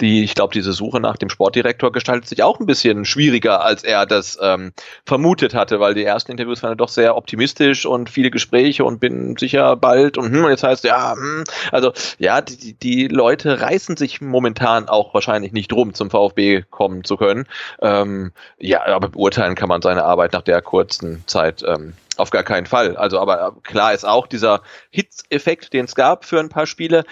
die, 0.00 0.24
ich 0.24 0.34
glaube, 0.34 0.52
diese 0.52 0.72
Suche 0.72 1.00
nach 1.00 1.16
dem 1.16 1.28
Sportdirektor 1.28 1.92
gestaltet 1.92 2.28
sich 2.28 2.42
auch 2.42 2.60
ein 2.60 2.66
bisschen 2.66 3.04
schwieriger, 3.04 3.64
als 3.64 3.82
er 3.84 4.06
das 4.06 4.38
ähm, 4.40 4.72
vermutet 5.04 5.54
hatte, 5.54 5.80
weil 5.80 5.94
die 5.94 6.04
ersten 6.04 6.32
Interviews 6.32 6.62
waren 6.62 6.72
ja 6.72 6.76
doch 6.76 6.88
sehr 6.88 7.16
optimistisch 7.16 7.86
und 7.86 8.08
viele 8.10 8.30
Gespräche 8.30 8.84
und 8.84 9.00
bin 9.00 9.36
sicher 9.36 9.76
bald 9.76 10.18
und, 10.18 10.32
hm, 10.32 10.48
jetzt 10.48 10.62
heißt 10.62 10.84
ja, 10.84 11.12
hm, 11.12 11.44
also 11.72 11.92
ja, 12.18 12.40
die, 12.40 12.74
die 12.74 13.08
Leute 13.08 13.60
reißen 13.60 13.96
sich 13.96 14.20
momentan 14.20 14.88
auch 14.88 15.14
wahrscheinlich 15.14 15.52
nicht 15.52 15.72
drum, 15.72 15.94
zum 15.94 16.10
VfB 16.10 16.62
kommen 16.70 17.04
zu 17.04 17.16
können. 17.16 17.46
Ähm, 17.80 18.32
ja, 18.58 18.86
aber 18.86 19.08
beurteilen 19.08 19.54
kann 19.54 19.68
man 19.68 19.82
seine 19.82 20.04
Arbeit 20.04 20.32
nach 20.32 20.42
der 20.42 20.62
kurzen 20.62 21.24
Zeit 21.26 21.64
ähm, 21.66 21.94
auf 22.16 22.30
gar 22.30 22.42
keinen 22.42 22.66
Fall. 22.66 22.96
Also, 22.96 23.18
aber 23.18 23.56
klar 23.62 23.94
ist 23.94 24.04
auch 24.04 24.26
dieser 24.26 24.62
Hits-Effekt, 24.90 25.72
den 25.72 25.84
es 25.86 25.94
gab 25.94 26.24
für 26.24 26.40
ein 26.40 26.48
paar 26.48 26.66
Spiele, 26.66 27.04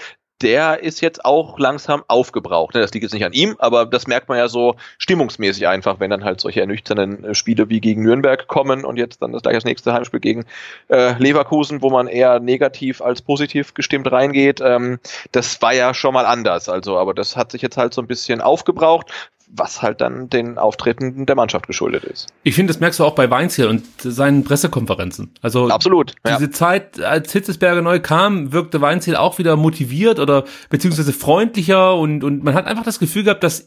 der 0.42 0.82
ist 0.82 1.00
jetzt 1.00 1.24
auch 1.24 1.58
langsam 1.58 2.04
aufgebraucht. 2.08 2.74
Ne? 2.74 2.80
Das 2.80 2.92
liegt 2.92 3.04
jetzt 3.04 3.14
nicht 3.14 3.24
an 3.24 3.32
ihm, 3.32 3.56
aber 3.58 3.86
das 3.86 4.06
merkt 4.06 4.28
man 4.28 4.38
ja 4.38 4.48
so 4.48 4.76
stimmungsmäßig 4.98 5.66
einfach, 5.66 5.98
wenn 5.98 6.10
dann 6.10 6.24
halt 6.24 6.40
solche 6.40 6.60
ernüchternden 6.60 7.24
äh, 7.24 7.34
Spiele 7.34 7.68
wie 7.70 7.80
gegen 7.80 8.02
Nürnberg 8.02 8.46
kommen 8.46 8.84
und 8.84 8.98
jetzt 8.98 9.22
dann 9.22 9.32
das 9.32 9.42
gleich 9.42 9.54
das 9.54 9.64
nächste 9.64 9.92
Heimspiel 9.92 10.20
gegen 10.20 10.44
äh, 10.88 11.14
Leverkusen, 11.18 11.80
wo 11.80 11.90
man 11.90 12.06
eher 12.06 12.38
negativ 12.40 13.00
als 13.00 13.22
positiv 13.22 13.74
gestimmt 13.74 14.10
reingeht. 14.12 14.60
Ähm, 14.60 14.98
das 15.32 15.60
war 15.62 15.72
ja 15.72 15.94
schon 15.94 16.12
mal 16.12 16.26
anders. 16.26 16.68
Also, 16.68 16.98
aber 16.98 17.14
das 17.14 17.36
hat 17.36 17.52
sich 17.52 17.62
jetzt 17.62 17.76
halt 17.76 17.94
so 17.94 18.02
ein 18.02 18.06
bisschen 18.06 18.40
aufgebraucht 18.40 19.10
was 19.48 19.82
halt 19.82 20.00
dann 20.00 20.28
den 20.28 20.58
Auftritten 20.58 21.26
der 21.26 21.36
Mannschaft 21.36 21.66
geschuldet 21.66 22.04
ist. 22.04 22.26
Ich 22.42 22.54
finde, 22.54 22.72
das 22.72 22.80
merkst 22.80 23.00
du 23.00 23.04
auch 23.04 23.14
bei 23.14 23.30
Weinziel 23.30 23.66
und 23.66 23.84
seinen 23.98 24.44
Pressekonferenzen. 24.44 25.30
Also 25.40 25.68
absolut. 25.68 26.14
Ja. 26.26 26.36
Diese 26.36 26.50
Zeit, 26.50 27.00
als 27.00 27.32
Hitzesberger 27.32 27.82
neu 27.82 28.00
kam, 28.00 28.52
wirkte 28.52 28.80
Weinziel 28.80 29.16
auch 29.16 29.38
wieder 29.38 29.56
motiviert 29.56 30.18
oder 30.18 30.44
beziehungsweise 30.68 31.12
freundlicher 31.12 31.94
und 31.96 32.24
und 32.24 32.42
man 32.42 32.54
hat 32.54 32.66
einfach 32.66 32.84
das 32.84 32.98
Gefühl 32.98 33.24
gehabt, 33.24 33.44
dass 33.44 33.66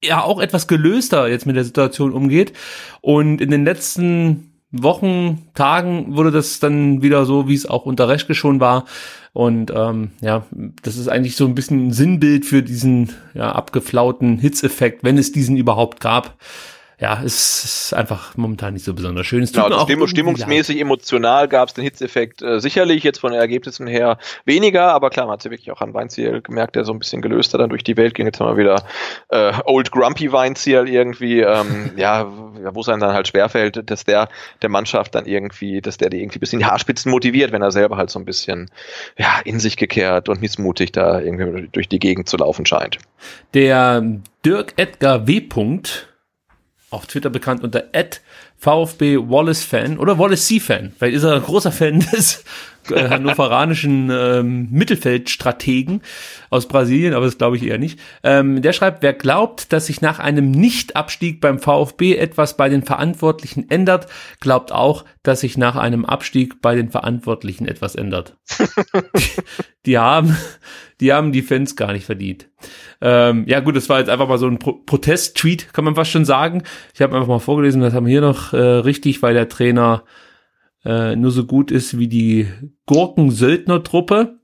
er 0.00 0.24
auch 0.24 0.40
etwas 0.40 0.66
gelöster 0.66 1.28
jetzt 1.28 1.46
mit 1.46 1.56
der 1.56 1.64
Situation 1.64 2.12
umgeht 2.12 2.52
und 3.00 3.40
in 3.40 3.50
den 3.50 3.64
letzten 3.64 4.55
Wochen, 4.82 5.48
Tagen 5.54 6.16
wurde 6.16 6.30
das 6.30 6.60
dann 6.60 7.02
wieder 7.02 7.24
so, 7.26 7.48
wie 7.48 7.54
es 7.54 7.66
auch 7.66 7.86
unter 7.86 8.08
Reschke 8.08 8.34
schon 8.34 8.60
war. 8.60 8.84
Und 9.32 9.70
ähm, 9.74 10.12
ja, 10.20 10.46
das 10.82 10.96
ist 10.96 11.08
eigentlich 11.08 11.36
so 11.36 11.44
ein 11.46 11.54
bisschen 11.54 11.88
ein 11.88 11.92
Sinnbild 11.92 12.46
für 12.46 12.62
diesen 12.62 13.10
ja, 13.34 13.52
abgeflauten 13.52 14.38
Hitzeffekt, 14.38 15.04
wenn 15.04 15.18
es 15.18 15.32
diesen 15.32 15.56
überhaupt 15.56 16.00
gab 16.00 16.36
ja, 16.98 17.20
es 17.22 17.64
ist 17.64 17.94
einfach 17.94 18.36
momentan 18.36 18.72
nicht 18.72 18.84
so 18.84 18.94
besonders 18.94 19.26
schön. 19.26 19.42
Es 19.42 19.52
tut 19.52 19.64
genau, 19.64 19.80
Stimmung, 19.80 20.08
stimmungsmäßig, 20.08 20.76
leid. 20.76 20.82
emotional 20.82 21.46
gab 21.46 21.68
es 21.68 21.74
den 21.74 21.84
Hitzeffekt 21.84 22.40
äh, 22.40 22.58
sicherlich, 22.58 23.04
jetzt 23.04 23.18
von 23.18 23.32
den 23.32 23.40
Ergebnissen 23.40 23.86
her 23.86 24.16
weniger, 24.46 24.92
aber 24.92 25.10
klar, 25.10 25.26
man 25.26 25.34
hat 25.34 25.44
ja 25.44 25.50
wirklich 25.50 25.70
auch 25.70 25.82
an 25.82 25.92
Weinziel 25.92 26.40
gemerkt, 26.40 26.74
der 26.74 26.84
so 26.84 26.92
ein 26.92 26.98
bisschen 26.98 27.20
gelöster 27.20 27.58
dann 27.58 27.68
durch 27.68 27.84
die 27.84 27.98
Welt 27.98 28.14
ging. 28.14 28.24
Jetzt 28.24 28.40
haben 28.40 28.48
wir 28.48 28.56
wieder 28.56 28.82
äh, 29.28 29.52
Old 29.66 29.90
Grumpy 29.92 30.32
Weinziel 30.32 30.88
irgendwie, 30.88 31.40
ähm, 31.40 31.90
ja, 31.96 32.26
wo 32.72 32.80
es 32.80 32.88
einem 32.88 33.00
dann 33.00 33.12
halt 33.12 33.28
schwerfällt, 33.28 33.90
dass 33.90 34.04
der 34.04 34.28
der 34.62 34.70
Mannschaft 34.70 35.14
dann 35.14 35.26
irgendwie, 35.26 35.82
dass 35.82 35.98
der 35.98 36.08
die 36.08 36.22
irgendwie 36.22 36.38
ein 36.38 36.40
bisschen 36.40 36.60
die 36.60 36.64
Haarspitzen 36.64 37.10
motiviert, 37.10 37.52
wenn 37.52 37.60
er 37.60 37.72
selber 37.72 37.98
halt 37.98 38.08
so 38.08 38.18
ein 38.18 38.24
bisschen 38.24 38.70
ja, 39.18 39.40
in 39.44 39.60
sich 39.60 39.76
gekehrt 39.76 40.30
und 40.30 40.40
missmutig 40.40 40.92
da 40.92 41.20
irgendwie 41.20 41.68
durch 41.72 41.90
die 41.90 41.98
Gegend 41.98 42.26
zu 42.26 42.38
laufen 42.38 42.64
scheint. 42.64 42.98
Der 43.52 44.02
Dirk 44.44 44.72
Edgar 44.76 45.26
W. 45.26 45.42
auf 46.90 47.06
Twitter 47.06 47.30
bekannt 47.30 47.62
unter 47.64 47.84
VfB 48.58 49.18
Wallace-Fan 49.18 49.98
oder 49.98 50.18
Wallace-C-Fan. 50.18 50.92
Vielleicht 50.96 51.16
ist 51.16 51.24
er 51.24 51.34
ein 51.34 51.42
großer 51.42 51.72
Fan 51.72 52.00
des 52.12 52.44
äh, 52.90 53.08
hannoveranischen 53.08 54.10
ähm, 54.10 54.68
Mittelfeldstrategen 54.70 56.02
aus 56.50 56.68
Brasilien, 56.68 57.14
aber 57.14 57.24
das 57.24 57.38
glaube 57.38 57.56
ich 57.56 57.64
eher 57.64 57.78
nicht. 57.78 57.98
Ähm, 58.22 58.62
der 58.62 58.72
schreibt, 58.72 59.02
wer 59.02 59.12
glaubt, 59.12 59.72
dass 59.72 59.86
sich 59.86 60.00
nach 60.00 60.18
einem 60.18 60.50
Nichtabstieg 60.50 61.40
beim 61.40 61.58
VfB 61.58 62.16
etwas 62.16 62.56
bei 62.56 62.68
den 62.68 62.82
Verantwortlichen 62.82 63.70
ändert, 63.70 64.06
glaubt 64.40 64.72
auch, 64.72 65.04
dass 65.22 65.40
sich 65.40 65.58
nach 65.58 65.76
einem 65.76 66.04
Abstieg 66.04 66.62
bei 66.62 66.74
den 66.74 66.90
Verantwortlichen 66.90 67.66
etwas 67.66 67.94
ändert. 67.94 68.36
die, 69.86 69.98
haben, 69.98 70.36
die 71.00 71.12
haben 71.12 71.32
die 71.32 71.42
Fans 71.42 71.76
gar 71.76 71.92
nicht 71.92 72.06
verdient. 72.06 72.48
Ähm, 73.00 73.44
ja 73.46 73.60
gut, 73.60 73.76
das 73.76 73.88
war 73.88 73.98
jetzt 73.98 74.08
einfach 74.08 74.28
mal 74.28 74.38
so 74.38 74.46
ein 74.46 74.58
Pro 74.58 74.74
Protest-Tweet, 74.74 75.72
kann 75.72 75.84
man 75.84 75.94
fast 75.94 76.10
schon 76.10 76.24
sagen. 76.24 76.62
Ich 76.94 77.02
habe 77.02 77.14
einfach 77.14 77.28
mal 77.28 77.38
vorgelesen, 77.38 77.82
das 77.82 77.94
haben 77.94 78.06
wir 78.06 78.12
hier 78.12 78.20
noch 78.20 78.52
äh, 78.52 78.56
richtig, 78.56 79.22
weil 79.22 79.34
der 79.34 79.48
Trainer 79.48 80.04
äh, 80.86 81.16
nur 81.16 81.32
so 81.32 81.44
gut 81.44 81.70
ist 81.72 81.98
wie 81.98 82.06
die 82.06 82.46
Gurken-Söldner-Truppe. 82.86 84.38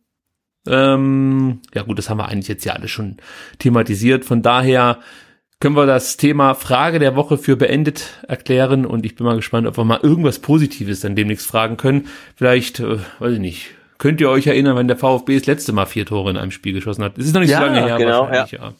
Ähm, 0.66 1.60
ja 1.72 1.82
gut, 1.82 1.98
das 1.98 2.10
haben 2.10 2.18
wir 2.18 2.28
eigentlich 2.28 2.48
jetzt 2.48 2.64
ja 2.64 2.72
alle 2.72 2.88
schon 2.88 3.18
thematisiert. 3.58 4.24
Von 4.24 4.42
daher 4.42 4.98
können 5.60 5.76
wir 5.76 5.86
das 5.86 6.16
Thema 6.16 6.54
Frage 6.54 6.98
der 6.98 7.14
Woche 7.14 7.38
für 7.38 7.54
beendet 7.54 8.18
erklären 8.26 8.84
und 8.84 9.06
ich 9.06 9.14
bin 9.14 9.24
mal 9.24 9.36
gespannt, 9.36 9.68
ob 9.68 9.78
wir 9.78 9.84
mal 9.84 10.00
irgendwas 10.02 10.40
Positives 10.40 11.00
dann 11.00 11.14
demnächst 11.14 11.46
fragen 11.46 11.76
können. 11.76 12.08
Vielleicht, 12.34 12.80
äh, 12.80 12.98
weiß 13.20 13.34
ich 13.34 13.38
nicht, 13.38 13.70
könnt 13.98 14.20
ihr 14.20 14.28
euch 14.28 14.48
erinnern, 14.48 14.76
wenn 14.76 14.88
der 14.88 14.96
VfB 14.96 15.38
das 15.38 15.46
letzte 15.46 15.72
Mal 15.72 15.86
vier 15.86 16.06
Tore 16.06 16.30
in 16.30 16.36
einem 16.36 16.50
Spiel 16.50 16.72
geschossen 16.72 17.04
hat? 17.04 17.16
Es 17.16 17.26
ist 17.26 17.34
noch 17.34 17.40
nicht 17.40 17.50
ja, 17.50 17.60
so 17.60 17.66
lange 17.66 17.84
her, 17.86 17.98
genau, 17.98 18.22
wahrscheinlich, 18.22 18.52
ja. 18.52 18.72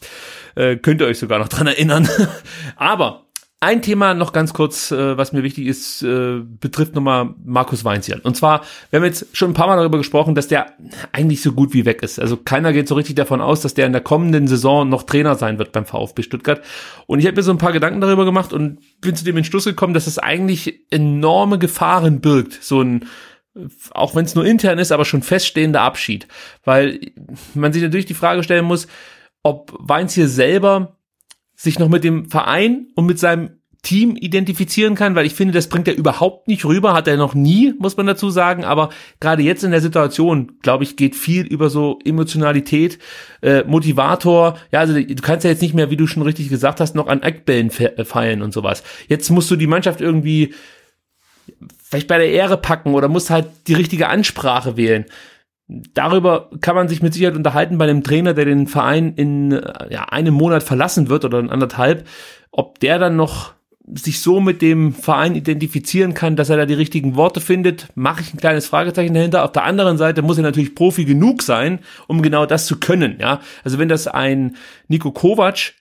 ja. 0.57 0.63
Äh, 0.63 0.77
könnt 0.79 1.01
ihr 1.01 1.07
euch 1.07 1.21
sogar 1.21 1.39
noch 1.39 1.49
dran 1.49 1.69
erinnern. 1.69 2.09
Aber 2.77 3.27
ein 3.63 3.81
Thema 3.81 4.13
noch 4.15 4.33
ganz 4.33 4.53
kurz, 4.53 4.91
äh, 4.91 5.17
was 5.17 5.33
mir 5.33 5.45
wichtig 5.45 5.67
ist, 5.67 6.03
äh, 6.03 6.41
betrifft 6.41 6.97
nochmal 6.97 7.35
Markus 7.45 7.85
Weinzierl. 7.85 8.21
Und 8.25 8.37
zwar, 8.37 8.63
wir 8.91 8.99
haben 8.99 9.05
jetzt 9.05 9.29
schon 9.37 9.53
ein 9.53 9.55
paar 9.55 9.69
Mal 9.69 9.77
darüber 9.77 9.99
gesprochen, 9.99 10.35
dass 10.35 10.49
der 10.49 10.73
eigentlich 11.13 11.43
so 11.43 11.53
gut 11.53 11.73
wie 11.73 11.85
weg 11.85 12.03
ist. 12.03 12.19
Also 12.19 12.37
keiner 12.37 12.73
geht 12.73 12.89
so 12.89 12.97
richtig 12.97 13.15
davon 13.15 13.41
aus, 13.41 13.61
dass 13.61 13.75
der 13.75 13.87
in 13.87 13.93
der 13.93 14.01
kommenden 14.01 14.49
Saison 14.49 14.89
noch 14.89 15.05
Trainer 15.05 15.37
sein 15.37 15.59
wird 15.61 15.71
beim 15.71 15.87
VfB 15.87 16.23
Stuttgart. 16.23 16.61
Und 17.07 17.21
ich 17.21 17.27
habe 17.27 17.37
mir 17.37 17.45
so 17.45 17.53
ein 17.53 17.59
paar 17.59 17.73
Gedanken 17.73 18.01
darüber 18.01 18.25
gemacht 18.25 18.53
und 18.53 18.81
bin 19.01 19.15
zu 19.15 19.25
dem 19.25 19.37
Entschluss 19.37 19.65
gekommen, 19.65 19.95
dass 19.95 20.09
es 20.09 20.19
eigentlich 20.19 20.81
enorme 20.91 21.59
Gefahren 21.59 22.21
birgt, 22.21 22.59
so 22.61 22.83
ein 22.83 23.07
auch 23.93 24.15
wenn 24.15 24.25
es 24.25 24.35
nur 24.35 24.47
intern 24.47 24.79
ist, 24.79 24.93
aber 24.93 25.05
schon 25.05 25.23
feststehender 25.23 25.83
Abschied. 25.83 26.27
Weil 26.65 27.01
man 27.53 27.73
sich 27.73 27.83
natürlich 27.83 28.07
die 28.07 28.15
Frage 28.15 28.43
stellen 28.43 28.65
muss, 28.65 28.89
ob 29.43 29.75
Weinziel 29.79 30.27
selber 30.27 30.97
sich 31.63 31.79
noch 31.79 31.89
mit 31.89 32.03
dem 32.03 32.29
Verein 32.29 32.89
und 32.97 33.07
mit 33.07 33.21
seinem 33.21 33.51
Team 33.83 34.17
identifizieren 34.17 34.95
kann, 34.95 35.15
weil 35.15 35.27
ich 35.27 35.35
finde, 35.35 35.55
das 35.55 35.69
bringt 35.69 35.87
er 35.87 35.97
überhaupt 35.97 36.49
nicht 36.49 36.65
rüber, 36.65 36.93
hat 36.93 37.07
er 37.07 37.17
noch 37.17 37.35
nie, 37.35 37.75
muss 37.79 37.97
man 37.97 38.07
dazu 38.07 38.31
sagen, 38.31 38.65
aber 38.65 38.91
gerade 39.21 39.43
jetzt 39.43 39.63
in 39.63 39.71
der 39.71 39.81
Situation, 39.81 40.53
glaube 40.63 40.85
ich, 40.85 40.97
geht 40.97 41.15
viel 41.17 41.47
über 41.47 41.71
so 41.71 41.99
Emotionalität, 42.05 42.99
äh, 43.43 43.63
Motivator, 43.65 44.59
ja, 44.73 44.81
also 44.81 44.95
du 44.95 45.15
kannst 45.17 45.45
ja 45.45 45.51
jetzt 45.51 45.63
nicht 45.63 45.75
mehr, 45.75 45.91
wie 45.91 45.97
du 45.97 46.07
schon 46.07 46.23
richtig 46.23 46.49
gesagt 46.49 46.81
hast, 46.81 46.95
noch 46.95 47.07
an 47.09 47.23
Eckbällen 47.23 47.71
äh, 47.71 48.05
feilen 48.05 48.43
und 48.43 48.53
sowas. 48.53 48.83
Jetzt 49.09 49.31
musst 49.31 49.51
du 49.51 49.57
die 49.57 49.67
Mannschaft 49.69 50.01
irgendwie 50.01 50.55
vielleicht 51.83 52.09
bei 52.09 52.19
der 52.19 52.31
Ehre 52.31 52.57
packen 52.57 52.95
oder 52.95 53.09
musst 53.09 53.31
halt 53.31 53.47
die 53.67 53.75
richtige 53.75 54.09
Ansprache 54.09 54.77
wählen 54.77 55.07
darüber 55.95 56.51
kann 56.61 56.75
man 56.75 56.89
sich 56.89 57.03
mit 57.03 57.15
Sicherheit 57.15 57.37
unterhalten 57.37 57.79
bei 57.79 57.87
dem 57.87 58.03
Trainer, 58.03 58.35
der 58.35 58.45
den 58.45 58.67
Verein 58.67 59.15
in 59.15 59.53
ja, 59.91 60.05
einem 60.05 60.35
Monat 60.35 60.63
verlassen 60.63 61.09
wird 61.09 61.25
oder 61.25 61.39
in 61.39 61.51
anderthalb, 61.51 62.07
ob 62.51 62.79
der 62.81 62.99
dann 62.99 63.17
noch 63.17 63.53
sich 63.95 64.21
so 64.21 64.41
mit 64.41 64.63
dem 64.63 64.93
Verein 64.93 65.35
identifizieren 65.35 66.15
kann, 66.15 66.37
dass 66.37 66.51
er 66.51 66.57
da 66.57 66.67
die 66.67 66.75
richtigen 66.75 67.17
Worte 67.17 67.41
findet, 67.41 67.89
mache 67.95 68.21
ich 68.21 68.33
ein 68.33 68.39
kleines 68.39 68.67
Fragezeichen 68.67 69.15
dahinter. 69.15 69.45
Auf 69.45 69.53
der 69.53 69.65
anderen 69.65 69.99
Seite 69.99 70.23
muss 70.23 70.37
er 70.37 70.45
natürlich 70.45 70.75
Profi 70.75 71.05
genug 71.05 71.43
sein, 71.43 71.81
um 72.07 72.23
genau 72.23 72.47
das 72.47 72.67
zu 72.67 72.79
können. 72.79 73.19
Ja, 73.21 73.41
also 73.65 73.79
wenn 73.79 73.89
das 73.89 74.07
ein 74.07 74.57
Nico 74.89 75.11
Kovac 75.11 75.75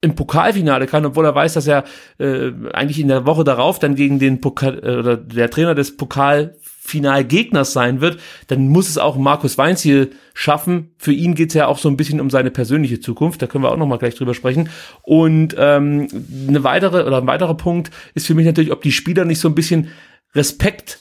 im 0.00 0.14
Pokalfinale 0.14 0.86
kann, 0.86 1.06
obwohl 1.06 1.24
er 1.24 1.34
weiß, 1.34 1.54
dass 1.54 1.66
er 1.66 1.84
äh, 2.18 2.52
eigentlich 2.72 3.00
in 3.00 3.08
der 3.08 3.26
Woche 3.26 3.44
darauf 3.44 3.78
dann 3.78 3.96
gegen 3.96 4.18
den 4.18 4.40
Pokal 4.40 4.78
äh, 4.84 4.96
oder 4.96 5.16
der 5.16 5.50
Trainer 5.50 5.74
des 5.74 5.96
Pokal 5.96 6.56
Finalgegners 6.88 7.72
sein 7.72 8.00
wird, 8.00 8.18
dann 8.46 8.68
muss 8.68 8.88
es 8.88 8.98
auch 8.98 9.16
Markus 9.16 9.58
Weinziel 9.58 10.10
schaffen. 10.34 10.90
Für 10.98 11.12
ihn 11.12 11.34
geht 11.34 11.50
es 11.50 11.54
ja 11.54 11.66
auch 11.66 11.78
so 11.78 11.88
ein 11.88 11.96
bisschen 11.96 12.20
um 12.20 12.30
seine 12.30 12.50
persönliche 12.50 13.00
Zukunft. 13.00 13.42
Da 13.42 13.46
können 13.46 13.64
wir 13.64 13.70
auch 13.70 13.76
noch 13.76 13.86
mal 13.86 13.98
gleich 13.98 14.14
drüber 14.14 14.34
sprechen. 14.34 14.70
Und 15.02 15.54
ähm, 15.58 16.08
eine 16.48 16.64
weitere 16.64 17.04
oder 17.04 17.18
ein 17.18 17.26
weiterer 17.26 17.56
Punkt 17.56 17.90
ist 18.14 18.26
für 18.26 18.34
mich 18.34 18.46
natürlich, 18.46 18.72
ob 18.72 18.82
die 18.82 18.92
Spieler 18.92 19.24
nicht 19.24 19.40
so 19.40 19.48
ein 19.48 19.54
bisschen 19.54 19.88
Respekt 20.34 21.00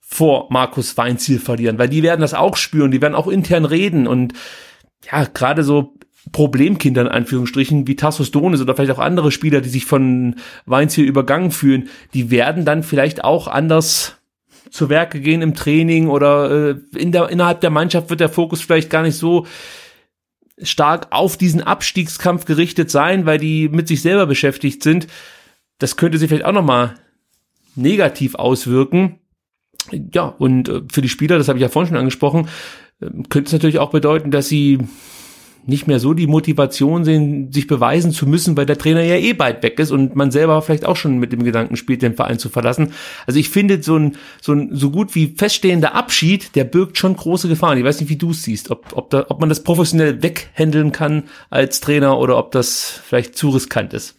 vor 0.00 0.48
Markus 0.50 0.96
Weinziel 0.98 1.38
verlieren, 1.38 1.78
weil 1.78 1.88
die 1.88 2.02
werden 2.02 2.20
das 2.20 2.34
auch 2.34 2.56
spüren, 2.56 2.90
die 2.90 3.00
werden 3.00 3.14
auch 3.14 3.28
intern 3.28 3.64
reden 3.64 4.06
und 4.06 4.34
ja, 5.10 5.24
gerade 5.24 5.64
so 5.64 5.94
Problemkinder 6.30 7.00
in 7.00 7.08
Anführungsstrichen 7.08 7.86
wie 7.86 7.96
Tassos 7.96 8.30
Donis 8.30 8.60
oder 8.60 8.76
vielleicht 8.76 8.92
auch 8.92 8.98
andere 8.98 9.32
Spieler, 9.32 9.60
die 9.60 9.70
sich 9.70 9.86
von 9.86 10.36
Weinziel 10.66 11.06
übergangen 11.06 11.50
fühlen, 11.50 11.88
die 12.14 12.30
werden 12.30 12.64
dann 12.64 12.82
vielleicht 12.82 13.24
auch 13.24 13.48
anders 13.48 14.18
zu 14.72 14.88
Werke 14.88 15.20
gehen 15.20 15.42
im 15.42 15.54
Training 15.54 16.08
oder 16.08 16.70
äh, 16.70 16.76
in 16.96 17.12
der, 17.12 17.28
innerhalb 17.28 17.60
der 17.60 17.70
Mannschaft 17.70 18.10
wird 18.10 18.20
der 18.20 18.30
Fokus 18.30 18.62
vielleicht 18.62 18.90
gar 18.90 19.02
nicht 19.02 19.16
so 19.16 19.46
stark 20.60 21.08
auf 21.10 21.36
diesen 21.36 21.62
Abstiegskampf 21.62 22.46
gerichtet 22.46 22.90
sein, 22.90 23.26
weil 23.26 23.38
die 23.38 23.68
mit 23.68 23.86
sich 23.86 24.00
selber 24.02 24.26
beschäftigt 24.26 24.82
sind. 24.82 25.06
Das 25.78 25.96
könnte 25.96 26.18
sich 26.18 26.28
vielleicht 26.28 26.46
auch 26.46 26.52
nochmal 26.52 26.94
negativ 27.74 28.34
auswirken. 28.34 29.18
Ja, 29.90 30.24
und 30.24 30.68
äh, 30.68 30.82
für 30.90 31.02
die 31.02 31.08
Spieler, 31.08 31.36
das 31.36 31.48
habe 31.48 31.58
ich 31.58 31.62
ja 31.62 31.68
vorhin 31.68 31.88
schon 31.88 31.98
angesprochen, 31.98 32.48
äh, 33.00 33.10
könnte 33.28 33.48
es 33.48 33.52
natürlich 33.52 33.78
auch 33.78 33.90
bedeuten, 33.90 34.30
dass 34.30 34.48
sie 34.48 34.78
nicht 35.64 35.86
mehr 35.86 36.00
so 36.00 36.14
die 36.14 36.26
Motivation 36.26 37.04
sehen, 37.04 37.52
sich 37.52 37.66
beweisen 37.66 38.12
zu 38.12 38.26
müssen, 38.26 38.56
weil 38.56 38.66
der 38.66 38.78
Trainer 38.78 39.02
ja 39.02 39.16
eh 39.16 39.32
bald 39.32 39.62
weg 39.62 39.78
ist 39.78 39.90
und 39.90 40.16
man 40.16 40.30
selber 40.30 40.60
vielleicht 40.62 40.84
auch 40.84 40.96
schon 40.96 41.18
mit 41.18 41.32
dem 41.32 41.44
Gedanken 41.44 41.76
spielt, 41.76 42.02
den 42.02 42.14
Verein 42.14 42.38
zu 42.38 42.48
verlassen. 42.48 42.92
Also 43.26 43.38
ich 43.38 43.48
finde 43.48 43.82
so 43.82 43.96
ein 43.96 44.16
so 44.40 44.52
ein 44.52 44.70
so 44.74 44.90
gut 44.90 45.14
wie 45.14 45.34
feststehender 45.36 45.94
Abschied, 45.94 46.54
der 46.56 46.64
birgt 46.64 46.98
schon 46.98 47.16
große 47.16 47.48
Gefahren. 47.48 47.78
Ich 47.78 47.84
weiß 47.84 48.00
nicht, 48.00 48.10
wie 48.10 48.16
du 48.16 48.30
es 48.30 48.42
siehst, 48.42 48.70
ob 48.70 48.96
ob 48.96 49.10
da 49.10 49.26
ob 49.28 49.40
man 49.40 49.48
das 49.48 49.62
professionell 49.62 50.22
weghändeln 50.22 50.92
kann 50.92 51.24
als 51.50 51.80
Trainer 51.80 52.18
oder 52.18 52.38
ob 52.38 52.50
das 52.50 53.00
vielleicht 53.04 53.36
zu 53.36 53.50
riskant 53.50 53.94
ist 53.94 54.16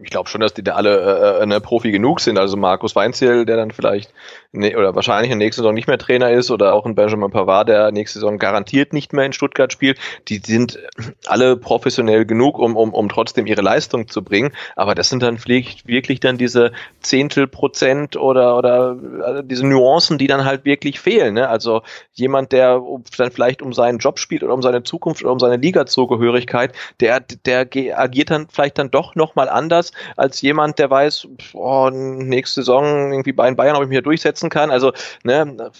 ich 0.00 0.10
glaube 0.10 0.28
schon, 0.28 0.40
dass 0.40 0.54
die 0.54 0.62
da 0.62 0.74
alle 0.74 1.38
äh, 1.38 1.42
eine 1.42 1.60
Profi 1.60 1.90
genug 1.90 2.20
sind. 2.20 2.38
Also 2.38 2.56
Markus 2.56 2.94
Weinziel, 2.94 3.44
der 3.44 3.56
dann 3.56 3.70
vielleicht 3.70 4.12
ne, 4.52 4.76
oder 4.76 4.94
wahrscheinlich 4.94 5.30
in 5.30 5.38
der 5.38 5.46
nächsten 5.46 5.62
Saison 5.62 5.74
nicht 5.74 5.88
mehr 5.88 5.98
Trainer 5.98 6.30
ist, 6.30 6.50
oder 6.50 6.74
auch 6.74 6.86
ein 6.86 6.94
Benjamin 6.94 7.30
Pavard, 7.30 7.68
der 7.68 7.90
nächste 7.92 8.20
Saison 8.20 8.38
garantiert 8.38 8.92
nicht 8.92 9.12
mehr 9.12 9.26
in 9.26 9.32
Stuttgart 9.32 9.72
spielt. 9.72 9.98
Die 10.28 10.38
sind 10.38 10.78
alle 11.26 11.56
professionell 11.56 12.24
genug, 12.24 12.58
um, 12.58 12.76
um, 12.76 12.94
um 12.94 13.08
trotzdem 13.08 13.46
ihre 13.46 13.62
Leistung 13.62 14.08
zu 14.08 14.22
bringen. 14.22 14.52
Aber 14.76 14.94
das 14.94 15.08
sind 15.08 15.22
dann 15.22 15.38
wirklich 15.46 16.20
dann 16.20 16.38
diese 16.38 16.72
Zehntel 17.00 17.46
Prozent 17.46 18.16
oder, 18.16 18.56
oder 18.56 18.96
also 19.24 19.42
diese 19.42 19.66
Nuancen, 19.66 20.18
die 20.18 20.26
dann 20.26 20.44
halt 20.44 20.64
wirklich 20.64 21.00
fehlen. 21.00 21.34
Ne? 21.34 21.48
Also 21.48 21.82
jemand, 22.12 22.52
der 22.52 22.80
dann 23.16 23.30
vielleicht 23.30 23.62
um 23.62 23.72
seinen 23.72 23.98
Job 23.98 24.18
spielt 24.18 24.42
oder 24.42 24.54
um 24.54 24.62
seine 24.62 24.82
Zukunft 24.82 25.22
oder 25.22 25.32
um 25.32 25.38
seine 25.38 25.56
Liga-Zugehörigkeit, 25.56 26.72
der, 27.00 27.20
der 27.20 27.68
agiert 27.94 28.30
dann 28.30 28.48
vielleicht 28.48 28.78
dann 28.78 28.90
doch 28.90 29.14
nochmal 29.14 29.48
anders 29.48 29.92
als 30.16 30.40
jemand, 30.42 30.78
der 30.78 30.90
weiß, 30.90 31.28
oh, 31.54 31.90
nächste 31.90 32.62
Saison 32.62 33.12
irgendwie 33.12 33.32
bei 33.32 33.48
Bayern, 33.56 33.76
ob 33.76 33.82
ich 33.82 33.88
mich 33.88 33.96
hier 33.96 34.02
durchsetzen 34.38 34.50
kann. 34.50 34.70
Also 34.70 34.92
ne, 35.24 35.70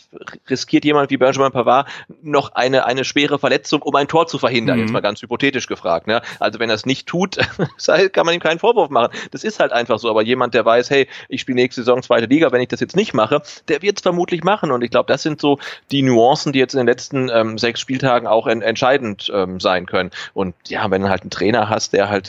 riskiert 0.48 0.84
jemand 0.84 1.10
wie 1.10 1.16
Benjamin 1.16 1.52
Pavard 1.52 1.88
noch 2.22 2.54
eine, 2.54 2.84
eine 2.84 3.04
schwere 3.04 3.38
Verletzung, 3.38 3.82
um 3.82 3.94
ein 3.94 4.08
Tor 4.08 4.26
zu 4.26 4.38
verhindern, 4.38 4.76
mhm. 4.76 4.82
jetzt 4.84 4.92
mal 4.92 5.00
ganz 5.00 5.22
hypothetisch 5.22 5.66
gefragt. 5.66 6.06
Ne? 6.06 6.22
Also 6.40 6.58
wenn 6.58 6.70
er 6.70 6.74
es 6.74 6.86
nicht 6.86 7.06
tut, 7.06 7.36
kann 8.12 8.26
man 8.26 8.34
ihm 8.34 8.40
keinen 8.40 8.58
Vorwurf 8.58 8.90
machen. 8.90 9.12
Das 9.30 9.44
ist 9.44 9.60
halt 9.60 9.72
einfach 9.72 9.98
so. 9.98 10.10
Aber 10.10 10.22
jemand, 10.22 10.54
der 10.54 10.64
weiß, 10.64 10.90
hey, 10.90 11.08
ich 11.28 11.40
spiele 11.40 11.56
nächste 11.56 11.82
Saison 11.82 12.02
zweite 12.02 12.26
Liga, 12.26 12.52
wenn 12.52 12.60
ich 12.60 12.68
das 12.68 12.80
jetzt 12.80 12.96
nicht 12.96 13.14
mache, 13.14 13.42
der 13.68 13.82
wird 13.82 13.98
es 13.98 14.02
vermutlich 14.02 14.44
machen. 14.44 14.72
Und 14.72 14.82
ich 14.82 14.90
glaube, 14.90 15.06
das 15.06 15.22
sind 15.22 15.40
so 15.40 15.58
die 15.90 16.02
Nuancen, 16.02 16.52
die 16.52 16.58
jetzt 16.58 16.74
in 16.74 16.78
den 16.78 16.86
letzten 16.86 17.30
ähm, 17.30 17.58
sechs 17.58 17.80
Spieltagen 17.80 18.26
auch 18.26 18.46
en 18.46 18.62
entscheidend 18.62 19.30
ähm, 19.32 19.60
sein 19.60 19.86
können. 19.86 20.10
Und 20.34 20.54
ja, 20.68 20.90
wenn 20.90 21.02
du 21.02 21.08
halt 21.08 21.22
einen 21.22 21.30
Trainer 21.30 21.68
hast, 21.68 21.92
der 21.92 22.08
halt 22.08 22.28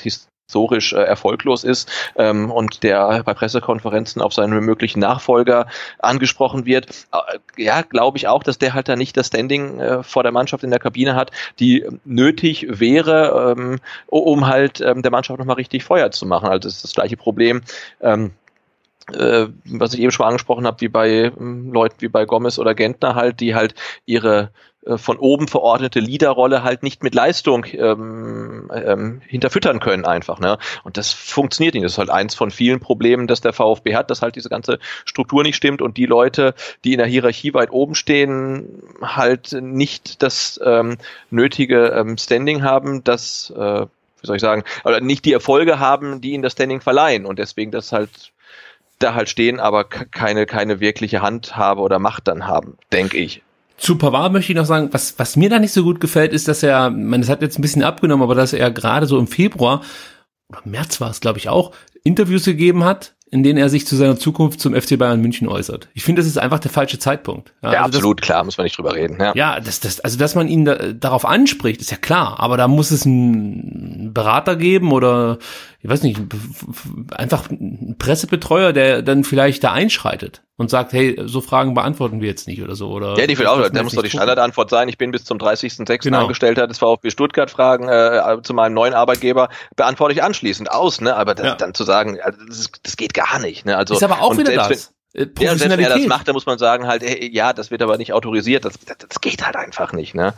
historisch 0.49 0.93
äh, 0.93 0.97
erfolglos 0.97 1.63
ist 1.63 1.91
ähm, 2.15 2.49
und 2.49 2.81
der 2.81 3.21
bei 3.23 3.35
Pressekonferenzen 3.35 4.19
auf 4.19 4.33
seinen 4.33 4.65
möglichen 4.65 4.99
Nachfolger 4.99 5.67
angesprochen 5.99 6.65
wird, 6.65 6.87
äh, 7.13 7.63
ja, 7.63 7.83
glaube 7.83 8.17
ich 8.17 8.27
auch, 8.27 8.41
dass 8.41 8.57
der 8.57 8.73
halt 8.73 8.89
da 8.89 8.95
nicht 8.95 9.15
das 9.15 9.27
Standing 9.27 9.79
äh, 9.79 10.01
vor 10.01 10.23
der 10.23 10.31
Mannschaft 10.31 10.63
in 10.63 10.71
der 10.71 10.79
Kabine 10.79 11.13
hat, 11.13 11.29
die 11.59 11.85
nötig 12.03 12.65
wäre, 12.67 13.55
ähm, 13.57 13.79
um 14.07 14.47
halt 14.47 14.81
ähm, 14.81 15.03
der 15.03 15.11
Mannschaft 15.11 15.37
nochmal 15.37 15.57
richtig 15.57 15.83
Feuer 15.83 16.09
zu 16.09 16.25
machen. 16.25 16.49
Also 16.49 16.67
das 16.67 16.77
ist 16.77 16.83
das 16.83 16.93
gleiche 16.93 17.15
Problem. 17.15 17.61
Ähm, 18.01 18.31
äh, 19.13 19.47
was 19.65 19.93
ich 19.93 19.99
eben 19.99 20.11
schon 20.11 20.25
angesprochen 20.25 20.65
habe, 20.65 20.81
wie 20.81 20.87
bei 20.87 21.31
ähm, 21.39 21.71
Leuten 21.71 21.95
wie 21.99 22.07
bei 22.07 22.25
Gomez 22.25 22.57
oder 22.57 22.73
Gentner 22.73 23.13
halt, 23.13 23.39
die 23.39 23.53
halt 23.53 23.75
ihre 24.05 24.51
von 24.95 25.17
oben 25.17 25.47
verordnete 25.47 25.99
Leaderrolle 25.99 26.63
halt 26.63 26.83
nicht 26.83 27.03
mit 27.03 27.13
Leistung 27.13 27.65
ähm, 27.73 28.71
ähm, 28.73 29.21
hinterfüttern 29.27 29.79
können 29.79 30.05
einfach. 30.05 30.39
Ne? 30.39 30.57
Und 30.83 30.97
das 30.97 31.11
funktioniert 31.11 31.75
nicht. 31.75 31.83
Das 31.83 31.93
ist 31.93 31.97
halt 31.97 32.09
eins 32.09 32.33
von 32.33 32.49
vielen 32.49 32.79
Problemen, 32.79 33.27
dass 33.27 33.41
der 33.41 33.51
VfB 33.51 33.95
hat, 33.95 34.09
dass 34.09 34.21
halt 34.21 34.35
diese 34.35 34.49
ganze 34.49 34.79
Struktur 35.03 35.43
nicht 35.43 35.57
stimmt 35.57 35.81
und 35.81 35.97
die 35.97 36.05
Leute, 36.05 36.55
die 36.83 36.93
in 36.93 36.99
der 36.99 37.07
Hierarchie 37.07 37.53
weit 37.53 37.71
oben 37.71 37.93
stehen, 37.93 38.81
halt 39.01 39.51
nicht 39.51 40.23
das 40.23 40.59
ähm, 40.63 40.97
nötige 41.29 41.87
ähm, 41.87 42.17
Standing 42.17 42.63
haben, 42.63 43.03
dass, 43.03 43.51
äh, 43.55 43.81
wie 43.81 44.27
soll 44.27 44.37
ich 44.37 44.41
sagen, 44.41 44.63
oder 44.85 45.01
nicht 45.01 45.25
die 45.25 45.33
Erfolge 45.33 45.79
haben, 45.79 46.21
die 46.21 46.31
ihnen 46.31 46.43
das 46.43 46.53
Standing 46.53 46.79
verleihen 46.79 47.25
und 47.25 47.37
deswegen 47.37 47.71
das 47.71 47.91
halt 47.91 48.31
da 48.99 49.13
halt 49.13 49.29
stehen, 49.29 49.59
aber 49.59 49.85
keine, 49.85 50.45
keine 50.45 50.79
wirkliche 50.79 51.21
Handhabe 51.21 51.81
oder 51.81 51.99
Macht 51.99 52.27
dann 52.27 52.47
haben, 52.47 52.77
denke 52.91 53.17
ich. 53.17 53.41
Zu 53.79 53.97
Pavard 53.97 54.33
möchte 54.33 54.51
ich 54.51 54.57
noch 54.57 54.65
sagen, 54.65 54.89
was, 54.91 55.17
was 55.17 55.35
mir 55.35 55.49
da 55.49 55.59
nicht 55.59 55.71
so 55.71 55.83
gut 55.83 55.99
gefällt, 55.99 56.33
ist, 56.33 56.47
dass 56.47 56.63
er, 56.63 56.89
man, 56.89 57.21
das 57.21 57.29
hat 57.29 57.41
jetzt 57.41 57.57
ein 57.57 57.61
bisschen 57.61 57.83
abgenommen, 57.83 58.23
aber 58.23 58.35
dass 58.35 58.53
er 58.53 58.71
gerade 58.71 59.05
so 59.05 59.17
im 59.17 59.27
Februar, 59.27 59.81
oder 60.49 60.61
März 60.65 60.99
war 60.99 61.09
es, 61.09 61.21
glaube 61.21 61.39
ich, 61.39 61.49
auch, 61.49 61.71
Interviews 62.03 62.45
gegeben 62.45 62.83
hat, 62.83 63.15
in 63.31 63.43
denen 63.43 63.59
er 63.59 63.69
sich 63.69 63.85
zu 63.85 63.95
seiner 63.95 64.17
Zukunft 64.17 64.59
zum 64.59 64.73
FC 64.73 64.97
Bayern 64.97 65.21
München 65.21 65.47
äußert. 65.47 65.87
Ich 65.93 66.03
finde, 66.03 66.21
das 66.21 66.27
ist 66.27 66.37
einfach 66.37 66.59
der 66.59 66.71
falsche 66.71 66.97
Zeitpunkt. 66.97 67.53
Ja, 67.61 67.73
ja 67.73 67.83
also 67.83 67.97
absolut, 67.97 68.19
das, 68.19 68.25
klar, 68.25 68.43
muss 68.43 68.57
man 68.57 68.63
nicht 68.63 68.77
drüber 68.77 68.95
reden. 68.95 69.17
Ja, 69.19 69.33
ja 69.35 69.59
das, 69.59 69.79
das, 69.79 69.99
also 69.99 70.17
dass 70.17 70.35
man 70.35 70.47
ihn 70.47 70.65
da, 70.65 70.75
darauf 70.93 71.25
anspricht, 71.25 71.79
ist 71.79 71.91
ja 71.91 71.97
klar, 71.97 72.39
aber 72.39 72.57
da 72.57 72.67
muss 72.67 72.91
es 72.91 73.05
einen 73.05 74.13
Berater 74.13 74.55
geben 74.55 74.91
oder 74.91 75.37
ich 75.81 75.89
weiß 75.89 76.03
nicht, 76.03 76.19
einfach 77.11 77.49
ein 77.49 77.95
Pressebetreuer, 77.99 78.73
der 78.73 79.03
dann 79.03 79.23
vielleicht 79.23 79.63
da 79.63 79.73
einschreitet 79.73 80.41
und 80.59 80.69
sagt, 80.69 80.91
hey, 80.91 81.15
so 81.25 81.39
Fragen 81.39 81.73
beantworten 81.73 82.19
wir 82.19 82.27
jetzt 82.27 82.45
nicht 82.45 82.61
oder 82.61 82.75
so. 82.75 82.89
Oder 82.89 83.17
ja, 83.17 83.25
die 83.27 83.37
will 83.37 83.47
auch, 83.47 83.69
da 83.69 83.81
muss 83.81 83.93
doch 83.93 84.03
die 84.03 84.09
Standardantwort 84.09 84.69
sein, 84.69 84.89
ich 84.89 84.97
bin 84.97 85.09
bis 85.09 85.23
zum 85.23 85.37
30.06. 85.37 86.03
Genau. 86.03 86.19
Angestellter 86.19 86.67
des 86.67 86.79
VfB 86.79 87.11
Stuttgart, 87.11 87.49
Fragen 87.49 87.87
äh, 87.87 88.41
zu 88.43 88.53
meinem 88.53 88.73
neuen 88.73 88.93
Arbeitgeber 88.93 89.47
beantworte 89.77 90.13
ich 90.15 90.21
anschließend 90.21 90.69
aus, 90.69 90.99
ne? 90.99 91.15
Aber 91.15 91.33
das, 91.33 91.45
ja. 91.45 91.55
dann 91.55 91.73
zu 91.73 91.85
sagen, 91.85 92.19
also 92.21 92.37
das, 92.45 92.69
das 92.83 92.97
geht 92.97 93.13
gar 93.13 93.39
nicht. 93.39 93.65
Ne? 93.65 93.77
Also, 93.77 93.93
ist 93.93 94.03
aber 94.03 94.21
auch 94.21 94.37
wieder 94.37 94.53
das. 94.53 94.91
Wenn, 95.13 95.23
äh, 95.23 95.29
ja, 95.39 95.55
selbst 95.55 95.77
wenn 95.77 95.79
er 95.79 95.97
das 95.97 96.07
macht, 96.07 96.27
dann 96.27 96.33
muss 96.33 96.45
man 96.45 96.57
sagen 96.57 96.87
halt, 96.87 97.03
hey, 97.03 97.33
ja, 97.33 97.53
das 97.53 97.71
wird 97.71 97.81
aber 97.81 97.97
nicht 97.97 98.11
autorisiert, 98.11 98.65
das, 98.65 98.73
das, 98.85 98.97
das 98.97 99.21
geht 99.21 99.45
halt 99.45 99.55
einfach 99.55 99.93
nicht, 99.93 100.13
ne? 100.13 100.33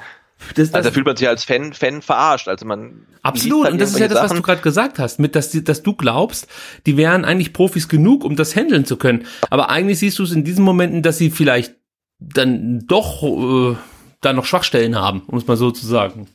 Das, 0.55 0.72
das, 0.72 0.73
also 0.73 0.89
da 0.89 0.93
fühlt 0.93 1.05
man 1.05 1.15
sich 1.15 1.27
als 1.27 1.43
Fan, 1.43 1.73
Fan 1.73 2.01
verarscht. 2.01 2.47
Also 2.47 2.65
man 2.65 3.05
absolut. 3.22 3.65
Halt 3.65 3.73
und 3.73 3.81
das 3.81 3.91
ist 3.91 3.99
ja 3.99 4.07
das, 4.07 4.23
was 4.23 4.34
du 4.34 4.41
gerade 4.41 4.61
gesagt 4.61 4.99
hast, 4.99 5.19
mit 5.19 5.35
dass, 5.35 5.51
dass 5.51 5.84
du 5.84 5.93
glaubst, 5.93 6.47
die 6.85 6.97
wären 6.97 7.26
eigentlich 7.26 7.53
Profis 7.53 7.88
genug, 7.88 8.23
um 8.23 8.35
das 8.35 8.55
handeln 8.55 8.85
zu 8.85 8.97
können. 8.97 9.26
Aber 9.49 9.69
eigentlich 9.69 9.99
siehst 9.99 10.19
du 10.19 10.23
es 10.23 10.31
in 10.31 10.43
diesen 10.43 10.65
Momenten, 10.65 11.01
dass 11.01 11.18
sie 11.18 11.30
vielleicht 11.30 11.76
dann 12.19 12.85
doch 12.88 13.23
äh, 13.23 13.76
da 14.22 14.34
noch 14.34 14.45
Schwachstellen 14.45 14.95
haben, 14.95 15.23
um 15.27 15.38
es 15.38 15.47
mal 15.47 15.57
so 15.57 15.72
zu 15.72 15.85
sagen. 15.85 16.27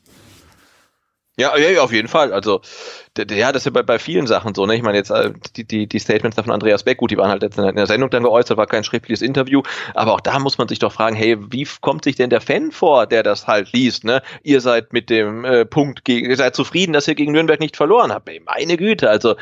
Ja, 1.39 1.55
ja, 1.59 1.83
auf 1.83 1.93
jeden 1.93 2.09
Fall. 2.09 2.33
Also, 2.33 2.63
ja, 3.19 3.53
das 3.53 3.61
ist 3.63 3.67
ja 3.67 3.71
bei, 3.71 3.83
bei 3.83 3.99
vielen 3.99 4.27
Sachen 4.27 4.55
so. 4.55 4.65
Ne? 4.65 4.75
Ich 4.75 4.83
meine 4.83 4.97
jetzt 4.97 5.11
äh, 5.11 5.35
die, 5.55 5.65
die, 5.65 5.87
die 5.87 5.99
Statements 5.99 6.37
von 6.41 6.51
Andreas 6.51 6.83
Beck, 6.83 6.97
gut, 6.97 7.11
die 7.11 7.19
waren 7.19 7.29
halt 7.29 7.43
jetzt 7.43 7.59
in 7.59 7.77
der 7.77 7.87
Sendung 7.87 8.09
dann 8.09 8.23
geäußert, 8.23 8.57
war 8.57 8.67
kein 8.67 8.85
schriftliches 8.85 9.21
Interview. 9.21 9.63
Aber 9.95 10.15
auch 10.15 10.23
da 10.23 10.39
muss 10.39 10.57
man 10.57 10.67
sich 10.69 10.79
doch 10.79 10.93
fragen, 10.93 11.15
hey, 11.15 11.37
wie 11.53 11.69
kommt 11.83 12.05
sich 12.05 12.17
denn 12.17 12.31
der 12.31 12.41
Fan 12.41 12.73
vor, 12.73 13.07
der 13.07 13.23
das 13.23 13.47
halt 13.47 13.71
liest? 13.75 14.05
Ne? 14.05 14.23
Ihr 14.45 14.63
seid 14.63 14.95
mit 14.95 15.11
dem 15.11 15.45
äh, 15.45 15.67
Punkt, 15.67 16.09
ihr 16.09 16.37
seid 16.37 16.57
zufrieden, 16.57 16.95
dass 16.95 17.07
ihr 17.07 17.15
gegen 17.15 17.33
Nürnberg 17.33 17.61
nicht 17.61 17.77
verloren 17.77 18.13
habt. 18.13 18.31
Ey, 18.31 18.41
meine 18.41 18.79
Güte, 18.79 19.11
also 19.11 19.37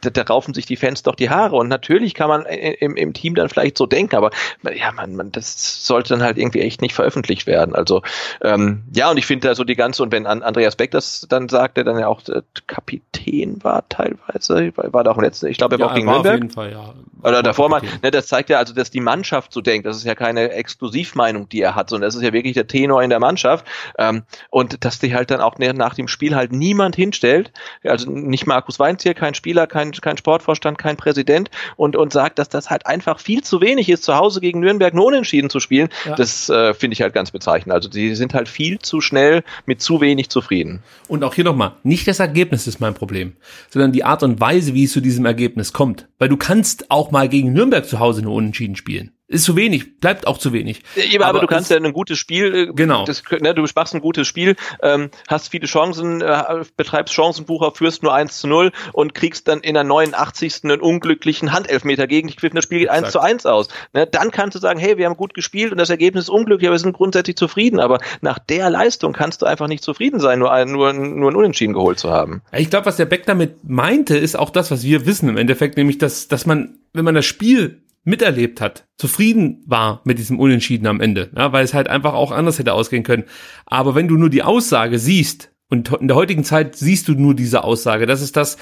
da, 0.00 0.10
da 0.10 0.22
raufen 0.22 0.54
sich 0.54 0.66
die 0.66 0.76
Fans 0.76 1.02
doch 1.02 1.14
die 1.14 1.30
Haare. 1.30 1.56
Und 1.56 1.68
natürlich 1.68 2.14
kann 2.14 2.28
man 2.28 2.44
im, 2.46 2.96
im 2.96 3.12
Team 3.12 3.34
dann 3.34 3.48
vielleicht 3.48 3.78
so 3.78 3.86
denken, 3.86 4.16
aber 4.16 4.30
ja, 4.74 4.92
man, 4.92 5.16
man, 5.16 5.32
das 5.32 5.86
sollte 5.86 6.10
dann 6.10 6.22
halt 6.22 6.38
irgendwie 6.38 6.60
echt 6.60 6.80
nicht 6.82 6.94
veröffentlicht 6.94 7.46
werden. 7.46 7.74
Also 7.74 8.02
ähm, 8.42 8.84
ja, 8.94 9.10
und 9.10 9.16
ich 9.16 9.26
finde 9.26 9.48
da 9.48 9.54
so 9.54 9.64
die 9.64 9.76
ganze, 9.76 10.02
und 10.02 10.12
wenn 10.12 10.26
Andreas 10.26 10.76
Beck 10.76 10.90
das 10.90 11.26
dann 11.28 11.48
sagt, 11.48 11.76
der 11.76 11.84
dann 11.84 11.98
ja 11.98 12.08
auch 12.08 12.26
äh, 12.28 12.42
Kapitän 12.66 13.62
war 13.62 13.88
teilweise, 13.88 14.72
war 14.76 15.04
da 15.04 15.10
auch 15.10 15.18
im 15.18 15.24
letzten, 15.24 15.46
ich 15.46 15.58
glaube, 15.58 15.76
er 15.76 15.80
war 15.80 15.90
auch 15.90 15.94
gegen 15.94 16.06
war 16.06 16.22
Nürnberg. 16.22 16.34
Auf 16.34 16.40
jeden 16.40 16.50
Fall, 16.50 16.72
ja. 16.72 16.94
Oder 17.22 17.42
davor 17.42 17.68
mal, 17.68 17.80
ne, 18.02 18.10
das 18.10 18.26
zeigt 18.26 18.50
ja 18.50 18.58
also, 18.58 18.74
dass 18.74 18.90
die 18.90 19.00
Mannschaft 19.00 19.52
so 19.52 19.60
denkt. 19.60 19.86
Das 19.86 19.96
ist 19.96 20.04
ja 20.04 20.14
keine 20.14 20.50
Exklusivmeinung, 20.50 21.48
die 21.48 21.62
er 21.62 21.74
hat, 21.74 21.88
sondern 21.88 22.08
das 22.08 22.14
ist 22.14 22.22
ja 22.22 22.32
wirklich 22.32 22.54
der 22.54 22.66
Tenor 22.66 23.02
in 23.02 23.10
der 23.10 23.20
Mannschaft. 23.20 23.66
Ähm, 23.98 24.24
und 24.50 24.84
dass 24.84 24.98
die 24.98 25.14
halt 25.14 25.30
dann 25.30 25.40
auch 25.40 25.58
nach 25.58 25.94
dem 25.94 26.08
Spiel 26.08 26.34
halt 26.34 26.52
niemand 26.52 26.96
hinstellt, 26.96 27.52
also 27.82 28.10
nicht 28.10 28.46
Markus 28.46 28.78
Weinzier, 28.78 29.14
kein 29.14 29.34
Spieler, 29.34 29.66
kein, 29.74 29.90
kein 29.90 30.16
Sportvorstand, 30.16 30.78
kein 30.78 30.96
Präsident 30.96 31.50
und, 31.76 31.96
und 31.96 32.12
sagt, 32.12 32.38
dass 32.38 32.48
das 32.48 32.70
halt 32.70 32.86
einfach 32.86 33.18
viel 33.18 33.42
zu 33.42 33.60
wenig 33.60 33.88
ist, 33.88 34.04
zu 34.04 34.14
Hause 34.14 34.40
gegen 34.40 34.60
Nürnberg 34.60 34.94
nur 34.94 35.06
unentschieden 35.06 35.50
zu 35.50 35.58
spielen. 35.58 35.88
Ja. 36.06 36.14
Das 36.14 36.48
äh, 36.48 36.74
finde 36.74 36.94
ich 36.94 37.02
halt 37.02 37.12
ganz 37.12 37.32
bezeichnend. 37.32 37.74
Also 37.74 37.88
die 37.88 38.14
sind 38.14 38.34
halt 38.34 38.48
viel 38.48 38.78
zu 38.78 39.00
schnell 39.00 39.42
mit 39.66 39.82
zu 39.82 40.00
wenig 40.00 40.30
zufrieden. 40.30 40.82
Und 41.08 41.24
auch 41.24 41.34
hier 41.34 41.42
nochmal, 41.42 41.72
nicht 41.82 42.06
das 42.06 42.20
Ergebnis 42.20 42.68
ist 42.68 42.80
mein 42.80 42.94
Problem, 42.94 43.32
sondern 43.68 43.90
die 43.90 44.04
Art 44.04 44.22
und 44.22 44.40
Weise, 44.40 44.74
wie 44.74 44.84
es 44.84 44.92
zu 44.92 45.00
diesem 45.00 45.26
Ergebnis 45.26 45.72
kommt. 45.72 46.06
Weil 46.18 46.28
du 46.28 46.36
kannst 46.36 46.90
auch 46.92 47.10
mal 47.10 47.28
gegen 47.28 47.52
Nürnberg 47.52 47.84
zu 47.84 47.98
Hause 47.98 48.22
nur 48.22 48.34
unentschieden 48.34 48.76
spielen. 48.76 49.10
Ist 49.34 49.44
zu 49.44 49.56
wenig, 49.56 49.98
bleibt 49.98 50.28
auch 50.28 50.38
zu 50.38 50.52
wenig. 50.52 50.82
Ja, 50.94 51.18
aber, 51.18 51.26
aber, 51.26 51.40
du 51.40 51.48
kannst 51.48 51.68
ja 51.68 51.76
ein 51.76 51.92
gutes 51.92 52.18
Spiel, 52.18 52.54
äh, 52.54 52.72
genau. 52.72 53.04
Das, 53.04 53.24
ne, 53.40 53.52
du 53.52 53.66
machst 53.74 53.92
ein 53.92 54.00
gutes 54.00 54.28
Spiel, 54.28 54.54
ähm, 54.80 55.10
hast 55.26 55.48
viele 55.48 55.66
Chancen, 55.66 56.20
äh, 56.20 56.62
betreibst 56.76 57.12
Chancenbucher, 57.12 57.72
führst 57.72 58.04
nur 58.04 58.14
1 58.14 58.38
zu 58.38 58.46
0 58.46 58.70
und 58.92 59.12
kriegst 59.12 59.48
dann 59.48 59.58
in 59.58 59.74
der 59.74 59.82
89. 59.82 60.60
einen 60.62 60.80
unglücklichen 60.80 61.52
Handelfmeter 61.52 62.06
gegen 62.06 62.28
dich 62.28 62.36
das 62.36 62.62
Spiel 62.62 62.78
geht 62.78 62.88
Exakt. 62.90 63.06
1 63.06 63.12
zu 63.12 63.20
1 63.20 63.46
aus. 63.46 63.68
Ne, 63.92 64.06
dann 64.06 64.30
kannst 64.30 64.54
du 64.54 64.60
sagen, 64.60 64.78
hey, 64.78 64.98
wir 64.98 65.06
haben 65.06 65.16
gut 65.16 65.34
gespielt 65.34 65.72
und 65.72 65.78
das 65.78 65.90
Ergebnis 65.90 66.24
ist 66.24 66.30
unglücklich, 66.30 66.68
aber 66.68 66.76
wir 66.76 66.78
sind 66.78 66.92
grundsätzlich 66.92 67.34
zufrieden. 67.34 67.80
Aber 67.80 67.98
nach 68.20 68.38
der 68.38 68.70
Leistung 68.70 69.12
kannst 69.12 69.42
du 69.42 69.46
einfach 69.46 69.66
nicht 69.66 69.82
zufrieden 69.82 70.20
sein, 70.20 70.38
nur, 70.38 70.52
ein, 70.52 70.70
nur, 70.70 70.92
nur 70.92 71.32
ein 71.32 71.36
Unentschieden 71.36 71.74
geholt 71.74 71.98
zu 71.98 72.10
haben. 72.10 72.42
Ich 72.52 72.70
glaube, 72.70 72.86
was 72.86 72.96
der 72.96 73.06
Beck 73.06 73.26
damit 73.26 73.68
meinte, 73.68 74.16
ist 74.16 74.38
auch 74.38 74.50
das, 74.50 74.70
was 74.70 74.84
wir 74.84 75.06
wissen 75.06 75.28
im 75.28 75.36
Endeffekt, 75.36 75.76
nämlich, 75.76 75.98
dass, 75.98 76.28
dass 76.28 76.46
man, 76.46 76.78
wenn 76.92 77.04
man 77.04 77.16
das 77.16 77.26
Spiel 77.26 77.82
miterlebt 78.04 78.60
hat, 78.60 78.86
zufrieden 78.96 79.62
war 79.66 80.00
mit 80.04 80.18
diesem 80.18 80.38
Unentschieden 80.38 80.86
am 80.86 81.00
Ende, 81.00 81.30
ja, 81.36 81.52
weil 81.52 81.64
es 81.64 81.74
halt 81.74 81.88
einfach 81.88 82.14
auch 82.14 82.30
anders 82.30 82.58
hätte 82.58 82.74
ausgehen 82.74 83.02
können. 83.02 83.24
Aber 83.66 83.94
wenn 83.94 84.08
du 84.08 84.16
nur 84.16 84.30
die 84.30 84.42
Aussage 84.42 84.98
siehst, 84.98 85.50
und 85.70 85.90
in 85.92 86.08
der 86.08 86.16
heutigen 86.16 86.44
Zeit 86.44 86.76
siehst 86.76 87.08
du 87.08 87.14
nur 87.14 87.34
diese 87.34 87.64
Aussage, 87.64 88.06
das 88.06 88.22
ist 88.22 88.36
das, 88.36 88.58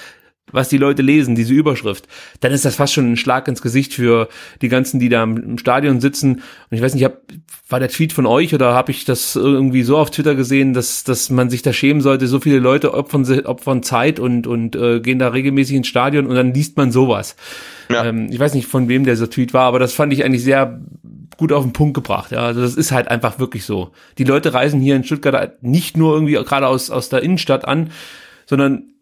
was 0.51 0.69
die 0.69 0.79
Leute 0.79 1.03
lesen, 1.03 1.35
diese 1.35 1.55
Überschrift, 1.55 2.09
dann 2.41 2.53
ist 2.53 2.65
das 2.65 2.75
fast 2.77 2.93
schon 2.93 3.13
ein 3.13 3.17
Schlag 3.17 3.47
ins 3.49 3.63
Gesicht 3.63 3.95
für 3.95 4.29
die 4.61 4.69
ganzen, 4.69 4.99
die 4.99 5.09
da 5.09 5.23
im 5.23 5.57
Stadion 5.57 6.01
sitzen. 6.01 6.37
Und 6.37 6.43
ich 6.71 6.83
weiß 6.83 6.95
nicht, 6.95 7.05
hab, 7.05 7.23
war 7.69 7.79
der 7.79 7.89
Tweet 7.89 8.13
von 8.13 8.27
euch 8.27 8.55
oder 8.55 8.75
habe 8.75 8.91
ich 8.91 9.05
das 9.05 9.37
irgendwie 9.37 9.83
so 9.83 9.97
auf 9.97 10.11
Twitter 10.11 10.35
gesehen, 10.35 10.75
dass, 10.75 11.05
dass 11.05 11.31
man 11.31 11.49
sich 11.49 11.63
da 11.63 11.73
schämen 11.73 12.03
sollte, 12.03 12.27
so 12.27 12.41
viele 12.41 12.59
Leute 12.59 12.93
opfern, 12.93 13.25
opfern 13.47 13.83
Zeit 13.83 14.19
und, 14.19 14.47
und 14.47 14.77
äh, 14.77 15.01
gehen 15.01 15.19
da 15.19 15.29
regelmäßig 15.29 15.77
ins 15.77 15.89
Stadion 15.89 16.27
und 16.27 16.35
dann 16.35 16.53
liest 16.53 16.77
man 16.77 16.93
sowas. 16.93 17.37
Ja. 17.91 18.05
Ähm, 18.05 18.29
ich 18.31 18.39
weiß 18.39 18.55
nicht, 18.55 18.67
von 18.67 18.89
wem 18.89 19.05
der 19.05 19.17
so 19.17 19.27
Tweet 19.27 19.55
war, 19.55 19.65
aber 19.65 19.79
das 19.79 19.93
fand 19.93 20.13
ich 20.13 20.25
eigentlich 20.25 20.45
sehr 20.45 20.81
gut 21.39 21.53
auf 21.53 21.63
den 21.63 21.73
Punkt 21.73 21.95
gebracht. 21.95 22.31
Ja, 22.33 22.41
also 22.41 22.61
das 22.61 22.75
ist 22.75 22.93
halt 22.93 23.09
einfach 23.09 23.39
wirklich 23.39 23.65
so. 23.65 23.93
Die 24.19 24.25
Leute 24.25 24.55
reisen 24.55 24.81
hier 24.81 24.97
in 24.97 25.05
Stuttgart 25.05 25.63
nicht 25.63 25.97
nur 25.97 26.15
irgendwie 26.15 26.35
gerade 26.35 26.67
aus, 26.67 26.91
aus 26.91 27.09
der 27.09 27.23
Innenstadt 27.23 27.65
an, 27.65 27.91
sondern 28.53 28.93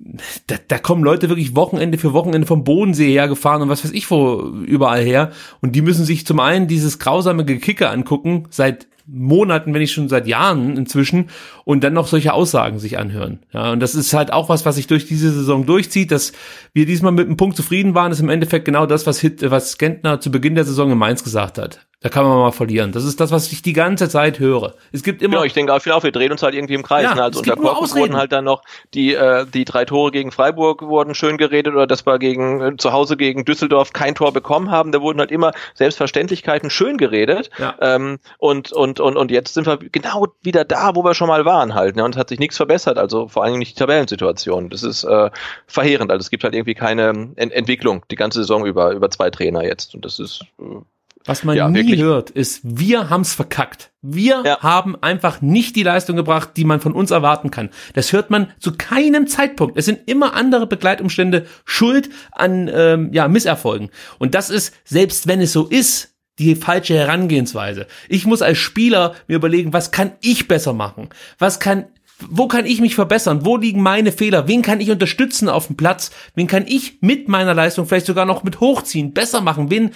da, 0.46 0.54
da 0.68 0.78
kommen 0.78 1.02
Leute 1.02 1.28
wirklich 1.28 1.56
Wochenende 1.56 1.98
für 1.98 2.12
Wochenende 2.12 2.46
vom 2.46 2.62
Bodensee 2.62 3.10
hergefahren 3.10 3.62
und 3.62 3.68
was 3.68 3.82
weiß 3.82 3.90
ich 3.90 4.08
wo 4.08 4.42
überall 4.64 5.02
her. 5.02 5.32
Und 5.60 5.74
die 5.74 5.82
müssen 5.82 6.04
sich 6.04 6.24
zum 6.24 6.38
einen 6.38 6.68
dieses 6.68 7.00
grausame 7.00 7.44
Gekicke 7.44 7.88
angucken 7.90 8.44
seit 8.50 8.86
Monaten, 9.12 9.72
wenn 9.72 9.80
nicht 9.80 9.92
schon 9.92 10.08
seit 10.08 10.26
Jahren 10.26 10.76
inzwischen 10.76 11.30
und 11.64 11.82
dann 11.84 11.92
noch 11.92 12.06
solche 12.06 12.32
Aussagen 12.32 12.78
sich 12.78 12.98
anhören. 12.98 13.40
Ja, 13.52 13.72
und 13.72 13.80
das 13.80 13.94
ist 13.94 14.12
halt 14.12 14.32
auch 14.32 14.48
was, 14.48 14.64
was 14.64 14.76
sich 14.76 14.86
durch 14.86 15.06
diese 15.06 15.32
Saison 15.32 15.66
durchzieht, 15.66 16.10
dass 16.10 16.32
wir 16.72 16.86
diesmal 16.86 17.12
mit 17.12 17.26
einem 17.26 17.36
Punkt 17.36 17.56
zufrieden 17.56 17.94
waren, 17.94 18.12
ist 18.12 18.20
im 18.20 18.28
Endeffekt 18.28 18.64
genau 18.64 18.86
das, 18.86 19.06
was 19.06 19.20
Hit, 19.20 19.50
was 19.50 19.78
Gentner 19.78 20.20
zu 20.20 20.30
Beginn 20.30 20.54
der 20.54 20.64
Saison 20.64 20.90
in 20.90 20.98
Mainz 20.98 21.24
gesagt 21.24 21.58
hat. 21.58 21.86
Da 22.02 22.08
kann 22.08 22.24
man 22.24 22.38
mal 22.38 22.50
verlieren. 22.50 22.92
Das 22.92 23.04
ist 23.04 23.20
das, 23.20 23.30
was 23.30 23.52
ich 23.52 23.60
die 23.60 23.74
ganze 23.74 24.08
Zeit 24.08 24.38
höre. 24.38 24.74
Es 24.90 25.02
gibt 25.02 25.20
immer. 25.20 25.36
Ja, 25.36 25.44
ich 25.44 25.52
denke 25.52 25.74
auch 25.74 25.82
viel 25.82 25.92
auf, 25.92 26.02
wir 26.02 26.12
drehen 26.12 26.32
uns 26.32 26.42
halt 26.42 26.54
irgendwie 26.54 26.72
im 26.72 26.82
Kreis. 26.82 27.04
Ja, 27.04 27.14
ne? 27.14 27.24
Also 27.24 27.40
unter 27.40 27.56
Korkut 27.56 27.94
wurden 27.94 28.16
halt 28.16 28.32
dann 28.32 28.44
noch 28.46 28.62
die, 28.94 29.12
äh, 29.12 29.44
die 29.44 29.66
drei 29.66 29.84
Tore 29.84 30.10
gegen 30.10 30.32
Freiburg 30.32 30.80
wurden 30.80 31.14
schön 31.14 31.36
geredet 31.36 31.74
oder 31.74 31.86
dass 31.86 32.06
wir 32.06 32.18
gegen 32.18 32.62
äh, 32.62 32.76
zu 32.78 32.92
Hause 32.92 33.18
gegen 33.18 33.44
Düsseldorf 33.44 33.92
kein 33.92 34.14
Tor 34.14 34.32
bekommen 34.32 34.70
haben. 34.70 34.92
Da 34.92 35.02
wurden 35.02 35.18
halt 35.18 35.30
immer 35.30 35.52
Selbstverständlichkeiten 35.74 36.70
schön 36.70 36.96
geredet. 36.96 37.50
Ja. 37.58 37.74
Ähm, 37.82 38.18
und, 38.38 38.72
und, 38.72 38.98
und, 39.00 39.16
und 39.16 39.30
jetzt 39.30 39.54
sind 39.54 39.66
wir 39.66 39.78
genau 39.78 40.28
wieder 40.42 40.64
da, 40.64 40.94
wo 40.94 41.02
wir 41.02 41.14
schon 41.14 41.28
mal 41.28 41.44
waren 41.44 41.74
halt. 41.74 41.96
Ne? 41.96 42.04
Und 42.04 42.14
es 42.14 42.18
hat 42.18 42.28
sich 42.28 42.38
nichts 42.38 42.56
verbessert. 42.56 42.98
Also 42.98 43.28
vor 43.28 43.44
allem 43.44 43.58
nicht 43.58 43.76
die 43.76 43.78
Tabellensituation. 43.78 44.70
Das 44.70 44.82
ist 44.82 45.04
äh, 45.04 45.30
verheerend. 45.66 46.10
Also 46.10 46.20
es 46.20 46.30
gibt 46.30 46.44
halt 46.44 46.54
irgendwie 46.54 46.74
keine 46.74 47.32
Ent 47.36 47.52
Entwicklung 47.52 48.04
die 48.10 48.16
ganze 48.16 48.40
Saison 48.40 48.66
über, 48.66 48.92
über 48.92 49.10
zwei 49.10 49.30
Trainer 49.30 49.64
jetzt. 49.64 49.94
Und 49.94 50.04
das 50.04 50.18
ist 50.18 50.44
äh, 50.60 50.80
was 51.24 51.44
man 51.44 51.56
ja, 51.56 51.68
nie 51.68 51.80
wirklich. 51.80 52.00
hört, 52.00 52.30
ist, 52.30 52.60
wir 52.64 53.10
haben's 53.10 53.34
verkackt. 53.34 53.90
Wir 54.00 54.42
ja. 54.44 54.60
haben 54.60 54.96
einfach 55.02 55.42
nicht 55.42 55.76
die 55.76 55.82
Leistung 55.82 56.16
gebracht, 56.16 56.50
die 56.56 56.64
man 56.64 56.80
von 56.80 56.92
uns 56.92 57.10
erwarten 57.10 57.50
kann. 57.50 57.68
Das 57.92 58.12
hört 58.12 58.30
man 58.30 58.50
zu 58.58 58.72
keinem 58.72 59.26
Zeitpunkt. 59.26 59.76
Es 59.76 59.84
sind 59.84 60.08
immer 60.08 60.34
andere 60.34 60.66
Begleitumstände 60.66 61.46
schuld 61.66 62.08
an 62.32 62.70
ähm, 62.72 63.10
ja, 63.12 63.28
Misserfolgen. 63.28 63.90
Und 64.18 64.34
das 64.34 64.48
ist, 64.48 64.74
selbst 64.84 65.28
wenn 65.28 65.42
es 65.42 65.52
so 65.52 65.66
ist, 65.66 66.09
die 66.40 66.56
falsche 66.56 66.94
Herangehensweise. 66.94 67.86
Ich 68.08 68.26
muss 68.26 68.42
als 68.42 68.58
Spieler 68.58 69.14
mir 69.28 69.36
überlegen, 69.36 69.72
was 69.72 69.90
kann 69.90 70.12
ich 70.20 70.48
besser 70.48 70.72
machen? 70.72 71.08
Was 71.38 71.60
kann 71.60 71.86
wo 72.28 72.48
kann 72.48 72.66
ich 72.66 72.82
mich 72.82 72.94
verbessern? 72.94 73.46
Wo 73.46 73.56
liegen 73.56 73.82
meine 73.82 74.12
Fehler? 74.12 74.46
Wen 74.46 74.60
kann 74.60 74.80
ich 74.80 74.90
unterstützen 74.90 75.48
auf 75.48 75.68
dem 75.68 75.76
Platz? 75.76 76.10
Wen 76.34 76.46
kann 76.46 76.66
ich 76.66 76.98
mit 77.00 77.28
meiner 77.28 77.54
Leistung 77.54 77.86
vielleicht 77.86 78.04
sogar 78.04 78.26
noch 78.26 78.42
mit 78.42 78.60
hochziehen, 78.60 79.14
besser 79.14 79.40
machen? 79.40 79.70
Wen 79.70 79.92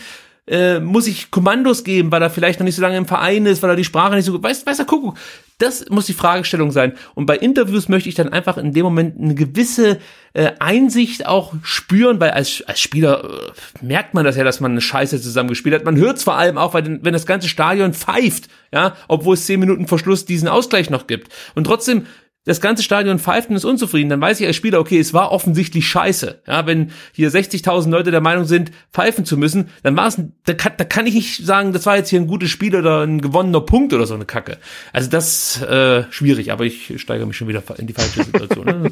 äh, 0.47 0.79
muss 0.79 1.07
ich 1.07 1.31
Kommandos 1.31 1.85
geben, 1.85 2.13
weil 2.13 2.23
er 2.23 2.31
vielleicht 2.31 2.61
noch 2.61 2.65
nicht 2.65 2.77
so 2.77 2.83
lange 2.83 2.97
im 2.97 3.07
Verein 3.07 3.47
ist, 3.47 3.63
weil 3.63 3.71
er 3.71 3.77
die 3.77 3.85
Sprache 3.85 4.15
nicht 4.15 4.27
so 4.27 4.33
gut 4.33 4.43
weiß, 4.43 4.67
weiß 4.67 4.79
er, 4.79 4.85
guck, 4.85 5.17
das 5.59 5.89
muss 5.89 6.07
die 6.07 6.13
Fragestellung 6.13 6.71
sein. 6.71 6.95
Und 7.15 7.27
bei 7.27 7.37
Interviews 7.37 7.89
möchte 7.89 8.09
ich 8.09 8.15
dann 8.15 8.29
einfach 8.29 8.59
in 8.59 8.73
dem 8.73 8.85
Moment 8.85 9.19
eine 9.19 9.35
gewisse 9.35 10.01
äh, 10.35 10.53
Einsicht 10.59 11.27
auch 11.27 11.55
spüren, 11.63 12.21
weil 12.21 12.33
als, 12.33 12.63
als 12.67 12.81
Spieler 12.81 13.25
äh, 13.25 13.85
merkt 13.85 14.15
man 14.15 14.25
das 14.25 14.37
ja, 14.37 14.45
dass 14.45 14.61
man 14.61 14.73
eine 14.73 14.81
Scheiße 14.81 15.21
zusammen 15.21 15.49
gespielt 15.49 15.75
hat. 15.75 15.85
Man 15.85 15.97
hört 15.97 16.19
es 16.19 16.25
vor 16.25 16.37
allem 16.37 16.59
auch, 16.59 16.75
weil 16.75 16.99
wenn 17.03 17.13
das 17.13 17.27
ganze 17.27 17.49
Stadion 17.49 17.95
pfeift, 17.95 18.49
ja, 18.73 18.97
obwohl 19.09 19.35
es 19.35 19.47
zehn 19.47 19.61
Minuten 19.61 19.87
vor 19.87 19.99
Schluss 19.99 20.25
diesen 20.25 20.49
Ausgleich 20.49 20.91
noch 20.91 21.07
gibt. 21.07 21.33
Und 21.55 21.65
trotzdem 21.65 22.07
das 22.45 22.61
ganze 22.61 22.83
Stadion 22.83 23.19
pfeift 23.19 23.49
und 23.49 23.57
ist 23.57 23.65
unzufrieden, 23.65 24.11
dann 24.11 24.21
weiß 24.21 24.41
ich 24.41 24.47
als 24.47 24.57
Spieler, 24.57 24.79
okay, 24.79 24.99
es 24.99 25.15
war 25.15 25.33
offensichtlich 25.33 25.89
scheiße. 25.89 26.43
Ja, 26.47 26.67
wenn 26.67 26.91
hier 27.13 27.31
60.000 27.31 27.91
Leute 27.91 28.11
der 28.11 28.21
Meinung 28.21 28.45
sind, 28.45 28.71
pfeifen 28.93 29.25
zu 29.25 29.39
müssen, 29.39 29.71
dann 29.83 29.97
war 29.97 30.09
es, 30.09 30.21
da 30.45 30.53
kann, 30.53 30.73
da 30.77 30.85
kann 30.85 31.07
ich 31.07 31.15
nicht 31.15 31.47
sagen, 31.47 31.73
das 31.73 31.87
war 31.87 31.97
jetzt 31.97 32.11
hier 32.11 32.21
ein 32.21 32.27
gutes 32.27 32.51
Spiel 32.51 32.77
oder 32.77 33.03
ein 33.03 33.21
gewonnener 33.21 33.63
Punkt 33.63 33.95
oder 33.95 34.07
so 34.07 34.15
eine 34.15 34.27
Kacke. 34.27 34.59
Also 34.93 35.09
das 35.09 35.63
äh, 35.63 36.05
schwierig, 36.11 36.53
aber 36.53 36.65
ich 36.65 37.01
steigere 37.01 37.27
mich 37.27 37.37
schon 37.37 37.49
wieder 37.49 37.63
in 37.79 37.87
die 37.87 37.95
falsche 37.95 38.25
Situation. 38.25 38.67
Ne? 38.67 38.91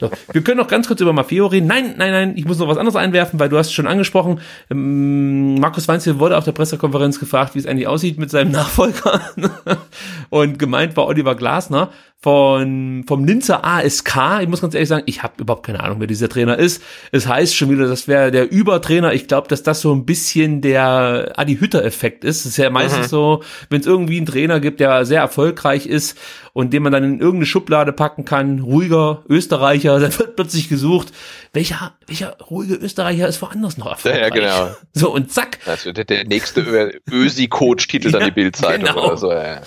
so, 0.00 0.10
wir 0.32 0.42
können 0.42 0.58
noch 0.58 0.68
ganz 0.68 0.86
kurz 0.86 1.00
über 1.00 1.14
Maffeo 1.14 1.46
reden. 1.46 1.66
Nein, 1.66 1.94
nein, 1.96 2.12
nein, 2.12 2.32
ich 2.36 2.44
muss 2.44 2.58
noch 2.58 2.68
was 2.68 2.76
anderes 2.76 2.96
einwerfen, 2.96 3.40
weil 3.40 3.48
du 3.48 3.56
hast 3.56 3.72
schon 3.72 3.86
angesprochen, 3.86 4.40
ähm, 4.70 5.58
Markus 5.58 5.88
Weinzel 5.88 6.18
wurde 6.18 6.36
auf 6.36 6.44
der 6.44 6.52
Pressekonferenz 6.52 7.18
gefragt, 7.18 7.54
wie 7.54 7.60
es 7.60 7.66
eigentlich 7.66 7.88
aussieht 7.88 8.18
mit 8.18 8.30
seinem 8.30 8.50
Nachfolger. 8.50 9.22
und 10.30 10.58
gemeint 10.58 10.96
war 10.98 11.06
Oliver 11.06 11.34
Glasner 11.34 11.90
von, 12.24 13.04
vom 13.06 13.26
Linzer 13.26 13.66
ASK. 13.66 14.40
Ich 14.40 14.48
muss 14.48 14.62
ganz 14.62 14.72
ehrlich 14.72 14.88
sagen, 14.88 15.02
ich 15.04 15.22
habe 15.22 15.34
überhaupt 15.42 15.66
keine 15.66 15.84
Ahnung, 15.84 16.00
wer 16.00 16.06
dieser 16.06 16.30
Trainer 16.30 16.58
ist. 16.58 16.82
Es 17.12 17.28
heißt 17.28 17.54
schon 17.54 17.68
wieder, 17.68 17.86
das 17.86 18.08
wäre 18.08 18.30
der 18.30 18.50
Übertrainer. 18.50 19.12
Ich 19.12 19.28
glaube, 19.28 19.46
dass 19.48 19.62
das 19.62 19.82
so 19.82 19.94
ein 19.94 20.06
bisschen 20.06 20.62
der 20.62 21.34
Adi 21.36 21.58
Hütter-Effekt 21.58 22.24
ist. 22.24 22.46
Es 22.46 22.52
ist 22.52 22.56
ja 22.56 22.70
meistens 22.70 23.08
mhm. 23.08 23.10
so, 23.10 23.42
wenn 23.68 23.82
es 23.82 23.86
irgendwie 23.86 24.16
einen 24.16 24.24
Trainer 24.24 24.58
gibt, 24.58 24.80
der 24.80 25.04
sehr 25.04 25.20
erfolgreich 25.20 25.84
ist 25.84 26.18
und 26.54 26.72
den 26.72 26.84
man 26.84 26.92
dann 26.92 27.04
in 27.04 27.18
irgendeine 27.18 27.46
Schublade 27.46 27.92
packen 27.92 28.24
kann, 28.24 28.60
ruhiger 28.60 29.24
Österreicher, 29.28 30.00
dann 30.00 30.18
wird 30.18 30.36
plötzlich 30.36 30.70
gesucht, 30.70 31.12
welcher, 31.52 31.94
welcher 32.06 32.38
ruhige 32.38 32.76
Österreicher 32.76 33.28
ist 33.28 33.42
woanders 33.42 33.76
noch 33.76 33.88
erfolgreich. 33.88 34.34
Ja, 34.34 34.40
ja 34.40 34.64
genau. 34.64 34.76
So, 34.96 35.12
und 35.12 35.32
zack. 35.32 35.58
Also 35.66 35.92
der, 35.92 36.04
der 36.04 36.24
nächste 36.24 37.00
Ösi-Coach 37.10 37.88
titelt 37.88 38.14
dann 38.14 38.24
die 38.24 38.30
Bildzeitung 38.30 38.86
genau. 38.86 39.08
oder 39.08 39.16
so. 39.16 39.32
Ja. 39.32 39.60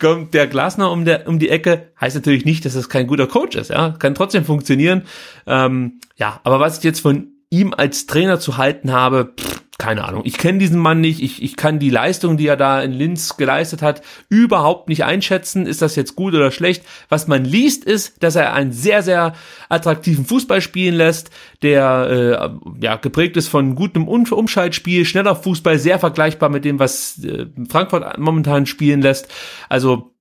Kommt 0.00 0.34
der 0.34 0.48
Glasner 0.48 0.90
um, 0.90 1.04
der, 1.04 1.28
um 1.28 1.38
die 1.38 1.48
Ecke, 1.48 1.92
heißt 2.00 2.16
natürlich 2.16 2.44
nicht, 2.44 2.64
dass 2.64 2.74
es 2.74 2.88
kein 2.88 3.06
guter 3.06 3.28
Coach 3.28 3.56
ist, 3.56 3.70
ja, 3.70 3.90
kann 3.90 4.16
trotzdem 4.16 4.44
funktionieren. 4.44 5.02
Ähm, 5.46 6.00
ja, 6.16 6.40
aber 6.42 6.58
was 6.58 6.78
ich 6.78 6.84
jetzt 6.84 7.00
von 7.00 7.33
ihm 7.54 7.74
als 7.76 8.06
Trainer 8.06 8.40
zu 8.40 8.56
halten 8.56 8.92
habe, 8.92 9.32
pff, 9.38 9.64
keine 9.78 10.04
Ahnung. 10.04 10.22
Ich 10.24 10.38
kenne 10.38 10.58
diesen 10.58 10.78
Mann 10.78 11.00
nicht. 11.00 11.20
Ich, 11.20 11.42
ich 11.42 11.56
kann 11.56 11.80
die 11.80 11.90
Leistung, 11.90 12.36
die 12.36 12.46
er 12.46 12.56
da 12.56 12.80
in 12.80 12.92
Linz 12.92 13.36
geleistet 13.36 13.82
hat, 13.82 14.02
überhaupt 14.28 14.88
nicht 14.88 15.04
einschätzen. 15.04 15.66
Ist 15.66 15.82
das 15.82 15.96
jetzt 15.96 16.14
gut 16.14 16.34
oder 16.34 16.52
schlecht? 16.52 16.84
Was 17.08 17.26
man 17.26 17.44
liest, 17.44 17.84
ist, 17.84 18.22
dass 18.22 18.36
er 18.36 18.54
einen 18.54 18.72
sehr, 18.72 19.02
sehr 19.02 19.34
attraktiven 19.68 20.24
Fußball 20.26 20.60
spielen 20.60 20.94
lässt, 20.94 21.30
der 21.62 22.52
äh, 22.80 22.84
ja 22.84 22.96
geprägt 22.96 23.36
ist 23.36 23.48
von 23.48 23.74
gutem 23.74 24.06
Umschaltspiel, 24.06 25.04
schneller 25.04 25.34
Fußball, 25.34 25.78
sehr 25.78 25.98
vergleichbar 25.98 26.50
mit 26.50 26.64
dem, 26.64 26.78
was 26.78 27.24
äh, 27.24 27.46
Frankfurt 27.68 28.18
momentan 28.18 28.66
spielen 28.66 29.02
lässt. 29.02 29.26
Also 29.68 30.13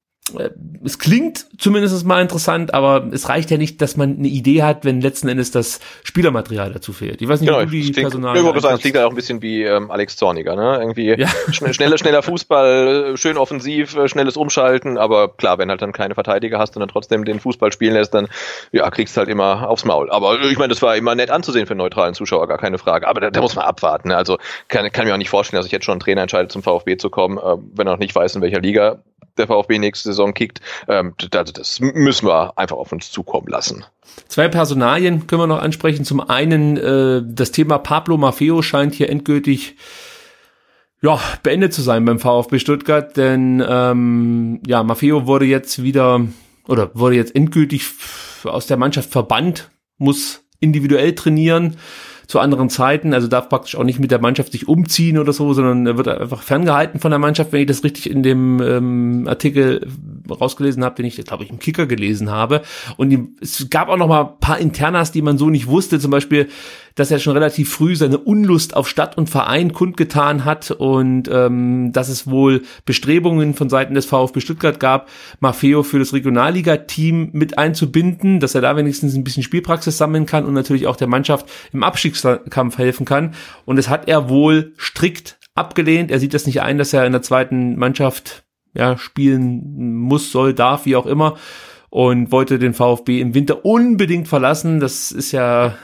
es 0.83 0.99
klingt 0.99 1.45
zumindest 1.57 2.05
mal 2.05 2.21
interessant, 2.21 2.73
aber 2.73 3.07
es 3.11 3.27
reicht 3.27 3.51
ja 3.51 3.57
nicht, 3.57 3.81
dass 3.81 3.97
man 3.97 4.17
eine 4.17 4.29
Idee 4.29 4.63
hat, 4.63 4.85
wenn 4.85 5.01
letzten 5.01 5.27
Endes 5.27 5.51
das 5.51 5.81
Spielermaterial 6.03 6.71
dazu 6.71 6.93
fehlt. 6.93 7.21
Ich 7.21 7.27
weiß 7.27 7.41
nicht, 7.41 7.49
genau, 7.49 7.59
wie 7.71 7.81
du 7.81 7.87
die 7.87 7.91
klingt, 7.91 8.09
Personal. 8.09 8.37
Ich 8.37 8.43
würde 8.43 8.61
sagen, 8.61 8.75
es 8.75 8.81
klingt 8.81 8.95
halt 8.95 9.05
auch 9.05 9.09
ein 9.09 9.15
bisschen 9.17 9.41
wie 9.41 9.63
ähm, 9.63 9.91
Alex 9.91 10.15
Zorniger, 10.15 10.55
ne? 10.55 10.77
Irgendwie 10.79 11.09
ja. 11.09 11.27
schneller, 11.51 11.97
schneller 11.97 12.23
Fußball, 12.23 13.17
schön 13.17 13.37
offensiv, 13.37 13.97
äh, 13.97 14.07
schnelles 14.07 14.37
Umschalten, 14.37 14.97
aber 14.97 15.27
klar, 15.27 15.57
wenn 15.57 15.69
halt 15.69 15.81
dann 15.81 15.91
keine 15.91 16.13
Verteidiger 16.15 16.57
hast 16.57 16.77
und 16.77 16.79
dann 16.79 16.89
trotzdem 16.89 17.25
den 17.25 17.41
Fußball 17.41 17.73
spielen 17.73 17.93
lässt, 17.93 18.13
dann 18.13 18.27
ja, 18.71 18.89
kriegst 18.91 19.17
du 19.17 19.19
halt 19.19 19.29
immer 19.29 19.69
aufs 19.69 19.83
Maul. 19.83 20.09
Aber 20.09 20.41
ich 20.41 20.57
meine, 20.57 20.69
das 20.69 20.81
war 20.81 20.95
immer 20.95 21.15
nett 21.15 21.31
anzusehen 21.31 21.65
für 21.65 21.71
einen 21.71 21.79
neutralen 21.79 22.13
Zuschauer, 22.13 22.47
gar 22.47 22.57
keine 22.57 22.77
Frage. 22.77 23.09
Aber 23.09 23.19
da, 23.19 23.29
da 23.29 23.41
muss 23.41 23.55
man 23.55 23.65
abwarten. 23.65 24.07
Ne? 24.07 24.15
Also 24.15 24.37
kann, 24.69 24.89
kann 24.91 25.05
mir 25.05 25.13
auch 25.13 25.17
nicht 25.17 25.29
vorstellen, 25.29 25.59
dass 25.59 25.65
ich 25.65 25.73
jetzt 25.73 25.83
schon 25.83 25.93
einen 25.93 25.99
Trainer 25.99 26.21
entscheide, 26.21 26.47
zum 26.47 26.63
VfB 26.63 26.95
zu 26.95 27.09
kommen, 27.09 27.37
äh, 27.37 27.57
wenn 27.75 27.87
er 27.87 27.91
noch 27.91 27.99
nicht 27.99 28.15
weiß, 28.15 28.35
in 28.35 28.41
welcher 28.41 28.61
Liga 28.61 28.99
der 29.37 29.47
VfB 29.47 29.79
nächste 29.79 30.12
Saison 30.13 30.33
kickt. 30.33 30.61
Ähm, 30.87 31.13
also 31.33 31.53
das 31.53 31.79
müssen 31.79 32.27
wir 32.27 32.57
einfach 32.57 32.77
auf 32.77 32.91
uns 32.91 33.11
zukommen 33.11 33.47
lassen. 33.47 33.85
Zwei 34.27 34.47
Personalien 34.47 35.27
können 35.27 35.41
wir 35.41 35.47
noch 35.47 35.61
ansprechen. 35.61 36.05
Zum 36.05 36.21
einen 36.21 36.77
äh, 36.77 37.21
das 37.25 37.51
Thema 37.51 37.77
Pablo 37.77 38.17
Maffeo 38.17 38.61
scheint 38.61 38.93
hier 38.93 39.09
endgültig 39.09 39.75
ja, 41.01 41.19
beendet 41.43 41.73
zu 41.73 41.81
sein 41.81 42.05
beim 42.05 42.17
VfB 42.17 42.59
Stuttgart, 42.59 43.17
denn 43.17 43.61
ähm, 43.67 44.61
ja, 44.65 44.83
Maffeo 44.83 45.27
wurde 45.27 45.43
jetzt 45.45 45.83
wieder 45.83 46.21
oder 46.65 46.91
wurde 46.93 47.17
jetzt 47.17 47.35
endgültig 47.35 47.83
aus 48.45 48.67
der 48.67 48.77
Mannschaft 48.77 49.11
verbannt, 49.11 49.69
muss 49.97 50.43
individuell 50.61 51.13
trainieren 51.13 51.75
zu 52.27 52.39
anderen 52.39 52.69
Zeiten, 52.69 53.13
also 53.13 53.27
darf 53.27 53.49
praktisch 53.49 53.75
auch 53.75 53.83
nicht 53.83 53.99
mit 53.99 54.11
der 54.11 54.19
Mannschaft 54.19 54.51
sich 54.51 54.67
umziehen 54.67 55.17
oder 55.17 55.33
so, 55.33 55.53
sondern 55.53 55.85
er 55.85 55.97
wird 55.97 56.07
einfach 56.07 56.41
ferngehalten 56.41 56.99
von 56.99 57.11
der 57.11 57.19
Mannschaft, 57.19 57.51
wenn 57.51 57.61
ich 57.61 57.67
das 57.67 57.83
richtig 57.83 58.09
in 58.09 58.23
dem 58.23 58.61
ähm, 58.61 59.27
Artikel 59.27 59.87
rausgelesen 60.29 60.83
habe, 60.83 60.95
den 60.95 61.05
ich, 61.05 61.23
glaube 61.23 61.43
ich, 61.43 61.49
im 61.49 61.59
Kicker 61.59 61.85
gelesen 61.85 62.31
habe. 62.31 62.61
Und 62.97 63.37
es 63.41 63.69
gab 63.69 63.89
auch 63.89 63.97
noch 63.97 64.07
mal 64.07 64.21
ein 64.21 64.39
paar 64.39 64.59
Internas, 64.59 65.11
die 65.11 65.21
man 65.21 65.37
so 65.37 65.49
nicht 65.49 65.67
wusste, 65.67 65.99
zum 65.99 66.11
Beispiel, 66.11 66.47
dass 66.95 67.11
er 67.11 67.19
schon 67.19 67.33
relativ 67.33 67.71
früh 67.71 67.95
seine 67.95 68.19
Unlust 68.19 68.75
auf 68.75 68.87
Stadt 68.87 69.17
und 69.17 69.29
Verein 69.29 69.73
kundgetan 69.73 70.45
hat 70.45 70.71
und 70.71 71.27
ähm, 71.31 71.91
dass 71.91 72.09
es 72.09 72.27
wohl 72.27 72.61
Bestrebungen 72.85 73.55
von 73.55 73.69
Seiten 73.69 73.95
des 73.95 74.05
VfB 74.05 74.39
Stuttgart 74.41 74.79
gab, 74.79 75.09
Maffeo 75.39 75.83
für 75.83 75.99
das 75.99 76.13
Regionalliga-Team 76.13 77.29
mit 77.33 77.57
einzubinden, 77.57 78.39
dass 78.39 78.55
er 78.55 78.61
da 78.61 78.75
wenigstens 78.75 79.15
ein 79.15 79.23
bisschen 79.23 79.43
Spielpraxis 79.43 79.97
sammeln 79.97 80.25
kann 80.25 80.45
und 80.45 80.53
natürlich 80.53 80.87
auch 80.87 80.95
der 80.95 81.07
Mannschaft 81.07 81.49
im 81.71 81.83
Abstiegskampf 82.13 82.77
helfen 82.77 83.05
kann. 83.05 83.33
Und 83.65 83.77
es 83.77 83.89
hat 83.89 84.07
er 84.07 84.29
wohl 84.29 84.73
strikt 84.79 85.39
abgelehnt. 85.55 86.11
Er 86.11 86.19
sieht 86.19 86.33
das 86.33 86.45
nicht 86.45 86.61
ein, 86.61 86.77
dass 86.77 86.93
er 86.93 87.05
in 87.05 87.11
der 87.11 87.21
zweiten 87.21 87.77
Mannschaft 87.77 88.43
ja, 88.73 88.97
spielen 88.97 89.97
muss, 89.97 90.31
soll, 90.31 90.53
darf, 90.53 90.85
wie 90.85 90.95
auch 90.95 91.05
immer. 91.05 91.37
Und 91.89 92.31
wollte 92.31 92.57
den 92.57 92.73
VfB 92.73 93.21
im 93.21 93.35
Winter 93.35 93.65
unbedingt 93.65 94.27
verlassen. 94.27 94.79
Das 94.79 95.11
ist 95.11 95.31
ja 95.31 95.75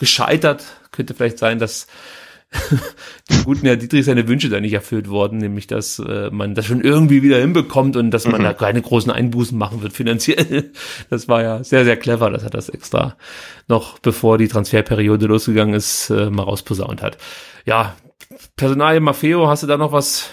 gescheitert. 0.00 0.64
Könnte 0.90 1.14
vielleicht 1.14 1.38
sein, 1.38 1.58
dass 1.58 1.86
dem 3.30 3.44
guten 3.44 3.66
Herr 3.66 3.76
Dietrich 3.76 4.04
seine 4.04 4.28
Wünsche 4.28 4.48
da 4.48 4.60
nicht 4.60 4.72
erfüllt 4.72 5.08
worden, 5.08 5.38
nämlich 5.38 5.66
dass 5.66 5.98
äh, 5.98 6.30
man 6.30 6.54
das 6.54 6.66
schon 6.66 6.80
irgendwie 6.80 7.22
wieder 7.22 7.38
hinbekommt 7.38 7.96
und 7.96 8.10
dass 8.10 8.26
man 8.26 8.40
mhm. 8.40 8.44
da 8.44 8.52
keine 8.52 8.82
großen 8.82 9.10
Einbußen 9.10 9.56
machen 9.56 9.82
wird 9.82 9.92
finanziell. 9.92 10.72
Das 11.10 11.28
war 11.28 11.42
ja 11.42 11.64
sehr, 11.64 11.84
sehr 11.84 11.96
clever, 11.96 12.30
dass 12.30 12.42
er 12.42 12.50
das 12.50 12.68
extra 12.68 13.16
noch 13.68 13.98
bevor 13.98 14.38
die 14.38 14.48
Transferperiode 14.48 15.26
losgegangen 15.26 15.74
ist, 15.74 16.10
äh, 16.10 16.30
mal 16.30 16.42
rausposaunt 16.44 17.02
hat. 17.02 17.18
Ja, 17.64 17.96
Personal 18.56 19.00
Maffeo, 19.00 19.48
hast 19.48 19.62
du 19.62 19.66
da 19.66 19.76
noch 19.76 19.92
was 19.92 20.30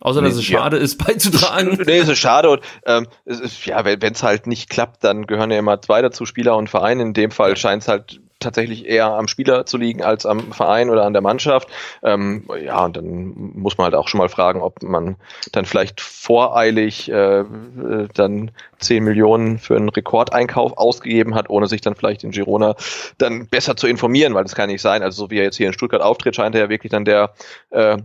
Außer 0.00 0.22
dass 0.22 0.34
nee, 0.34 0.40
es 0.40 0.44
schade 0.44 0.76
ja. 0.76 0.82
ist, 0.82 0.96
beizutragen. 1.04 1.76
Nee, 1.86 1.98
es 1.98 2.08
ist 2.08 2.18
schade 2.18 2.50
und 2.50 2.62
ähm, 2.86 3.08
es 3.24 3.40
ist, 3.40 3.66
ja, 3.66 3.84
wenn 3.84 4.00
es 4.00 4.22
halt 4.22 4.46
nicht 4.46 4.70
klappt, 4.70 5.02
dann 5.02 5.26
gehören 5.26 5.50
ja 5.50 5.58
immer 5.58 5.80
zwei 5.82 6.02
dazu, 6.02 6.24
Spieler 6.24 6.56
und 6.56 6.70
Verein. 6.70 7.00
In 7.00 7.14
dem 7.14 7.32
Fall 7.32 7.56
scheint 7.56 7.82
es 7.82 7.88
halt 7.88 8.20
tatsächlich 8.38 8.86
eher 8.86 9.06
am 9.06 9.28
Spieler 9.28 9.66
zu 9.66 9.76
liegen 9.76 10.02
als 10.02 10.26
am 10.26 10.52
Verein 10.52 10.90
oder 10.90 11.04
an 11.04 11.12
der 11.12 11.22
Mannschaft. 11.22 11.68
Ähm, 12.02 12.48
ja, 12.62 12.84
und 12.84 12.96
dann 12.96 13.34
muss 13.54 13.78
man 13.78 13.86
halt 13.86 13.94
auch 13.94 14.08
schon 14.08 14.18
mal 14.18 14.28
fragen, 14.28 14.60
ob 14.60 14.82
man 14.82 15.16
dann 15.52 15.64
vielleicht 15.64 16.00
voreilig 16.00 17.10
äh, 17.10 17.44
dann 18.14 18.50
10 18.78 19.02
Millionen 19.02 19.58
für 19.58 19.76
einen 19.76 19.88
Rekordeinkauf 19.88 20.76
ausgegeben 20.76 21.34
hat, 21.34 21.50
ohne 21.50 21.66
sich 21.66 21.80
dann 21.80 21.94
vielleicht 21.94 22.24
in 22.24 22.30
Girona 22.30 22.76
dann 23.18 23.48
besser 23.48 23.76
zu 23.76 23.86
informieren, 23.86 24.34
weil 24.34 24.44
das 24.44 24.54
kann 24.54 24.68
nicht 24.68 24.82
sein. 24.82 25.02
Also 25.02 25.24
so 25.24 25.30
wie 25.30 25.38
er 25.38 25.44
jetzt 25.44 25.56
hier 25.56 25.66
in 25.66 25.72
Stuttgart 25.72 26.02
auftritt, 26.02 26.36
scheint 26.36 26.54
er 26.54 26.62
ja 26.62 26.68
wirklich 26.68 26.90
dann 26.90 27.04
der 27.04 27.32
äh, 27.70 27.98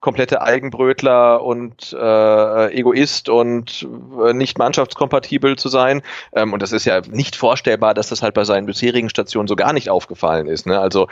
komplette 0.00 0.42
Eigenbrötler 0.42 1.42
und 1.42 1.92
äh, 1.92 2.72
Egoist 2.72 3.28
und 3.28 3.86
äh, 4.24 4.32
nicht 4.32 4.56
mannschaftskompatibel 4.56 5.56
zu 5.56 5.68
sein. 5.68 6.02
Ähm, 6.32 6.52
und 6.52 6.62
das 6.62 6.70
ist 6.70 6.84
ja 6.84 7.00
nicht 7.00 7.34
vorstellbar, 7.34 7.94
dass 7.94 8.08
das 8.08 8.22
halt 8.22 8.34
bei 8.34 8.44
seinen 8.44 8.66
bisherigen 8.66 9.10
Stationen 9.10 9.48
so 9.48 9.56
gar 9.56 9.72
nicht 9.72 9.90
aufgefallen 9.90 10.46
ist. 10.46 10.66
Ne? 10.66 10.78
Also 10.78 11.08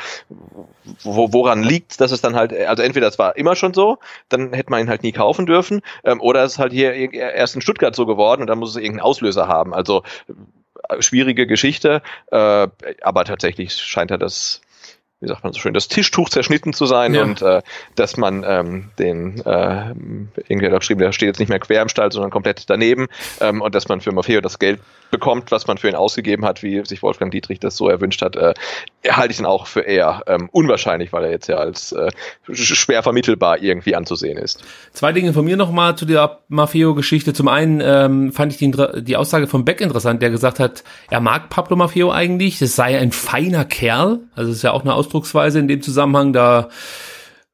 wo, 1.03 1.33
woran 1.33 1.65
liegt, 1.65 2.01
dass 2.01 2.13
es 2.13 2.21
dann 2.21 2.37
halt, 2.37 2.53
also 2.53 2.83
entweder 2.83 3.09
es 3.09 3.19
war 3.19 3.37
immer 3.37 3.57
schon 3.57 3.75
so, 3.75 3.99
dann 4.29 4.53
hätte 4.53 4.71
man 4.71 4.81
ihn 4.81 4.89
halt 4.89 5.03
nie 5.03 5.13
kaufen 5.13 5.47
dürfen, 5.47 5.83
ähm, 6.05 6.21
oder 6.21 6.45
es 6.45 6.53
ist 6.53 6.59
halt 6.59 6.73
hier 6.73 7.13
erst 7.13 7.57
in 7.57 7.63
Stuttgart 7.63 7.97
so 7.97 8.07
geworden 8.07 8.43
und 8.43 8.47
dann 8.47 8.59
muss 8.59 8.71
es 8.71 8.77
irgendeinen 8.77 9.01
Auslöser 9.01 9.49
haben. 9.49 9.75
Also 9.75 10.05
äh, 10.89 11.03
schwierige 11.03 11.49
Geschichte, 11.49 12.03
äh, 12.31 12.69
aber 13.03 13.25
tatsächlich 13.25 13.75
scheint 13.75 14.13
er 14.13 14.19
das 14.19 14.61
wie 15.27 15.31
sagt 15.31 15.43
man 15.43 15.53
so 15.53 15.59
schön, 15.59 15.75
das 15.75 15.89
Tischtuch 15.89 16.29
zerschnitten 16.29 16.73
zu 16.73 16.87
sein 16.87 17.15
ja. 17.15 17.23
und 17.23 17.43
äh, 17.43 17.63
dass 17.97 18.17
man 18.17 18.45
ähm, 18.47 18.91
den, 18.99 19.45
äh, 19.45 19.91
irgendwie 20.49 20.69
da 20.71 20.79
geschrieben, 20.79 21.01
der 21.01 21.13
steht 21.13 21.27
jetzt 21.27 21.41
nicht 21.41 21.49
mehr 21.49 21.59
quer 21.59 21.83
im 21.83 21.89
Stall, 21.89 22.13
sondern 22.13 22.31
komplett 22.31 22.71
daneben 22.71 23.09
ähm, 23.41 23.61
und 23.61 23.75
dass 23.75 23.89
man 23.89 24.01
für 24.01 24.13
Maffeo 24.13 24.41
das 24.41 24.59
Geld 24.59 24.81
bekommt, 25.11 25.51
was 25.51 25.67
man 25.67 25.79
für 25.79 25.89
ihn 25.89 25.95
ausgegeben 25.95 26.45
hat, 26.45 26.63
wie 26.63 26.85
sich 26.85 27.03
Wolfgang 27.03 27.33
Dietrich 27.33 27.61
das 27.61 27.77
so 27.77 27.89
erwünscht 27.89 28.23
hat, 28.23 28.37
äh, 28.37 28.55
halte 29.09 29.33
ich 29.33 29.39
ihn 29.39 29.47
auch 29.47 29.67
für 29.67 29.81
eher 29.81 30.23
ähm, 30.27 30.49
unwahrscheinlich, 30.53 31.13
weil 31.13 31.25
er 31.25 31.31
jetzt 31.31 31.49
ja 31.49 31.57
als 31.57 31.93
äh, 31.93 32.11
schwer 32.53 33.03
vermittelbar 33.03 33.63
irgendwie 33.63 33.95
anzusehen 33.95 34.39
ist. 34.39 34.65
Zwei 34.93 35.13
Dinge 35.13 35.33
von 35.33 35.45
mir 35.45 35.57
nochmal 35.57 35.97
zu 35.97 36.07
der 36.07 36.41
Maffeo-Geschichte. 36.49 37.33
Zum 37.33 37.49
einen 37.49 37.81
ähm, 37.85 38.33
fand 38.33 38.53
ich 38.53 38.59
die, 38.59 38.73
die 39.03 39.17
Aussage 39.17 39.47
von 39.47 39.65
Beck 39.65 39.81
interessant, 39.81 40.23
der 40.23 40.31
gesagt 40.31 40.59
hat, 40.59 40.85
er 41.11 41.21
mag 41.21 41.49
Pablo 41.51 41.77
Maffeo 41.77 42.11
eigentlich, 42.11 42.61
es 42.61 42.77
sei 42.77 42.99
ein 42.99 43.13
feiner 43.13 43.65
Kerl, 43.65 44.21
also 44.35 44.51
das 44.51 44.59
ist 44.59 44.63
ja 44.63 44.73
auch 44.73 44.83
eine 44.83 44.95
Ausdrucksweise 45.17 45.59
in 45.59 45.69
dem 45.69 45.83
Zusammenhang, 45.83 46.33
da 46.33 46.69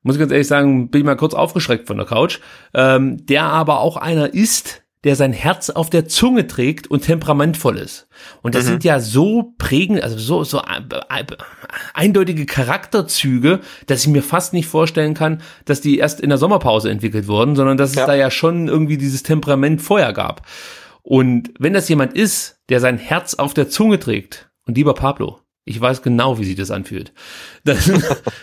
muss 0.03 0.17
ich 0.17 0.21
ganz 0.21 0.33
ehrlich 0.33 0.49
sagen, 0.49 0.91
bin 0.91 1.03
ich 1.03 1.05
mal 1.05 1.17
kurz 1.17 1.35
aufgeschreckt 1.35 1.87
von 1.87 1.97
der 1.97 2.07
Couch, 2.07 2.41
ähm, 2.75 3.25
der 3.27 3.45
aber 3.45 3.81
auch 3.81 3.97
einer 3.97 4.35
ist, 4.35 4.83
der 5.05 5.17
sein 5.17 5.33
Herz 5.33 5.71
auf 5.71 5.91
der 5.91 6.07
Zunge 6.07 6.47
trägt 6.47 6.89
und 6.89 7.05
temperamentvoll 7.05 7.77
ist. 7.77 8.09
Und 8.41 8.55
das 8.55 8.65
mhm. 8.65 8.69
sind 8.69 8.85
ja 8.85 9.01
so 9.01 9.55
prägend, 9.59 10.03
also 10.03 10.17
so, 10.17 10.45
so 10.45 10.63
eindeutige 11.95 12.47
Charakterzüge, 12.47 13.61
dass 13.87 14.03
ich 14.03 14.09
mir 14.09 14.23
fast 14.23 14.53
nicht 14.53 14.67
vorstellen 14.67 15.15
kann, 15.15 15.41
dass 15.65 15.81
die 15.81 15.99
erst 15.99 16.21
in 16.21 16.29
der 16.29 16.39
Sommerpause 16.39 16.91
entwickelt 16.91 17.27
wurden, 17.27 17.57
sondern 17.57 17.77
dass 17.77 17.95
ja. 17.95 18.03
es 18.03 18.07
da 18.07 18.15
ja 18.15 18.31
schon 18.31 18.69
irgendwie 18.69 18.97
dieses 18.97 19.25
Temperament 19.25 19.83
vorher 19.83 20.13
gab. 20.13 20.47
Und 21.03 21.53
wenn 21.59 21.73
das 21.73 21.89
jemand 21.89 22.13
ist, 22.13 22.61
der 22.69 22.79
sein 22.79 22.99
Herz 22.99 23.35
auf 23.35 23.55
der 23.55 23.69
Zunge 23.69 23.99
trägt, 23.99 24.49
und 24.65 24.77
lieber 24.77 24.95
Pablo, 24.95 25.42
ich 25.65 25.81
weiß 25.81 26.03
genau, 26.03 26.39
wie 26.39 26.45
sich 26.45 26.57
das 26.57 26.71
anfühlt. 26.71 27.13
Dann 27.65 27.79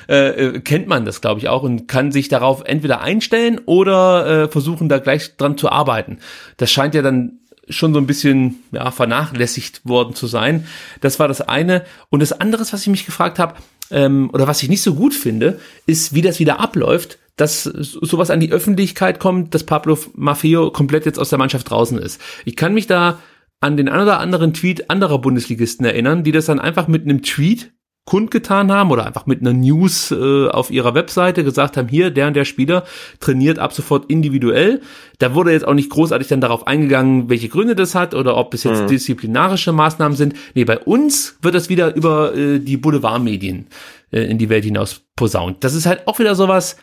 äh, 0.08 0.30
äh, 0.30 0.60
kennt 0.62 0.88
man 0.88 1.06
das, 1.06 1.22
glaube 1.22 1.40
ich, 1.40 1.50
auch 1.50 1.64
und 1.64 1.88
kann 1.88 2.12
sich 2.12 2.30
darauf 2.30 2.64
entweder 2.66 3.02
einstellen 3.02 3.60
oder 3.66 4.44
äh, 4.44 4.48
versuchen, 4.48 4.90
da 4.90 5.00
gleich 5.00 5.36
dran 5.38 5.58
zu 5.58 5.70
arbeiten. 5.70 6.20
Das 6.58 6.72
scheint 6.72 6.96
ja 6.96 7.02
dann 7.02 7.40
schon 7.70 7.94
so 7.94 8.00
ein 8.00 8.08
bisschen 8.08 8.64
ja, 8.72 8.90
vernachlässigt 8.91 9.82
worden 9.86 10.16
zu 10.16 10.28
sein. 10.28 10.66
Das 11.02 11.20
war 11.20 11.28
das 11.28 11.41
eine. 11.41 11.86
Und 12.10 12.22
das 12.22 12.32
andere, 12.32 12.62
was 12.62 12.82
ich 12.82 12.88
mich 12.88 13.06
gefragt 13.06 13.38
habe, 13.38 13.56
ähm, 13.91 14.30
oder 14.34 14.48
was 14.48 14.64
ich 14.64 14.70
nicht 14.70 14.82
so 14.82 14.96
gut 14.96 15.14
finde, 15.14 15.60
ist, 15.86 16.14
wie 16.14 16.22
das 16.22 16.40
wieder 16.40 16.60
abläuft, 16.60 17.20
dass 17.36 17.64
sowas 17.64 18.32
an 18.32 18.40
die 18.40 18.52
Öffentlichkeit 18.52 19.20
kommt, 19.20 19.56
dass 19.56 19.64
Pablo 19.64 19.98
Maffeo 20.14 20.72
komplett 20.72 21.06
jetzt 21.06 21.20
aus 21.20 21.30
der 21.30 21.40
Mannschaft 21.40 21.70
draußen 21.70 21.98
ist. 21.98 22.20
Ich 22.44 22.56
kann 22.56 22.74
mich 22.74 22.88
da 22.88 23.20
an 23.61 23.77
den 23.77 23.90
ein 23.90 24.02
oder 24.02 24.19
anderen 24.19 24.53
Tweet 24.53 24.90
anderer 24.90 25.19
Bundesligisten 25.19 25.86
erinnern, 25.86 26.23
die 26.23 26.31
das 26.31 26.45
dann 26.45 26.60
einfach 26.60 26.88
mit 26.88 27.03
einem 27.03 27.22
Tweet 27.22 27.73
kundgetan 28.10 28.72
haben 28.72 28.90
oder 28.90 29.06
einfach 29.06 29.27
mit 29.27 29.41
einer 29.41 29.53
News 29.53 30.10
äh, 30.10 30.48
auf 30.48 30.72
ihrer 30.72 30.95
Webseite 30.95 31.44
gesagt 31.44 31.77
haben, 31.77 31.88
hier, 31.88 32.10
der 32.10 32.26
und 32.26 32.34
der 32.34 32.45
Spieler 32.45 32.84
trainiert 33.19 33.60
ab 33.60 33.72
sofort 33.72 34.10
individuell. 34.10 34.81
Da 35.19 35.36
wurde 35.36 35.52
jetzt 35.52 35.68
auch 35.68 35.76
nicht 35.76 35.91
großartig 35.91 36.27
dann 36.27 36.41
darauf 36.41 36.65
eingegangen, 36.65 37.30
welche 37.30 37.49
Gründe 37.49 37.76
das 37.76 37.94
hat 37.94 38.15
oder 38.15 38.36
ob 38.36 38.56
es 38.56 38.64
jetzt 38.64 38.81
mhm. 38.81 38.88
disziplinarische 38.88 39.73
Maßnahmen 39.73 40.18
sind. 40.18 40.34
Nee, 40.56 40.65
bei 40.65 40.80
uns 40.80 41.38
wird 41.44 41.53
das 41.53 41.69
wieder 41.69 41.95
über 41.95 42.36
äh, 42.36 42.57
die 42.57 42.77
Boulevardmedien 42.77 43.68
äh, 44.10 44.22
in 44.22 44.40
die 44.40 44.49
Welt 44.49 44.65
hinaus 44.65 45.02
posaunt. 45.15 45.64
Das 45.64 45.76
ist 45.76 45.86
halt 45.86 46.07
auch 46.07 46.18
wieder 46.18 46.34
sowas, 46.34 46.77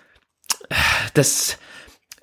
das 1.14 1.58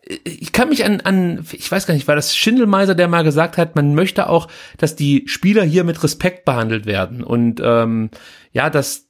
ich 0.06 0.52
kann 0.52 0.70
mich 0.70 0.84
an, 0.84 1.02
an, 1.02 1.46
ich 1.52 1.72
weiß 1.72 1.88
gar 1.88 1.94
nicht, 1.94 2.08
war 2.08 2.16
das 2.16 2.36
Schindelmeiser, 2.36 2.94
der 2.94 3.08
mal 3.08 3.24
gesagt 3.24 3.58
hat, 3.58 3.76
man 3.76 3.96
möchte 3.96 4.28
auch, 4.28 4.50
dass 4.78 4.96
die 4.96 5.24
Spieler 5.28 5.64
hier 5.64 5.84
mit 5.84 6.04
Respekt 6.04 6.44
behandelt 6.44 6.86
werden. 6.86 7.24
Und 7.24 7.62
ähm, 7.64 8.10
ja, 8.54 8.70
dass, 8.70 9.08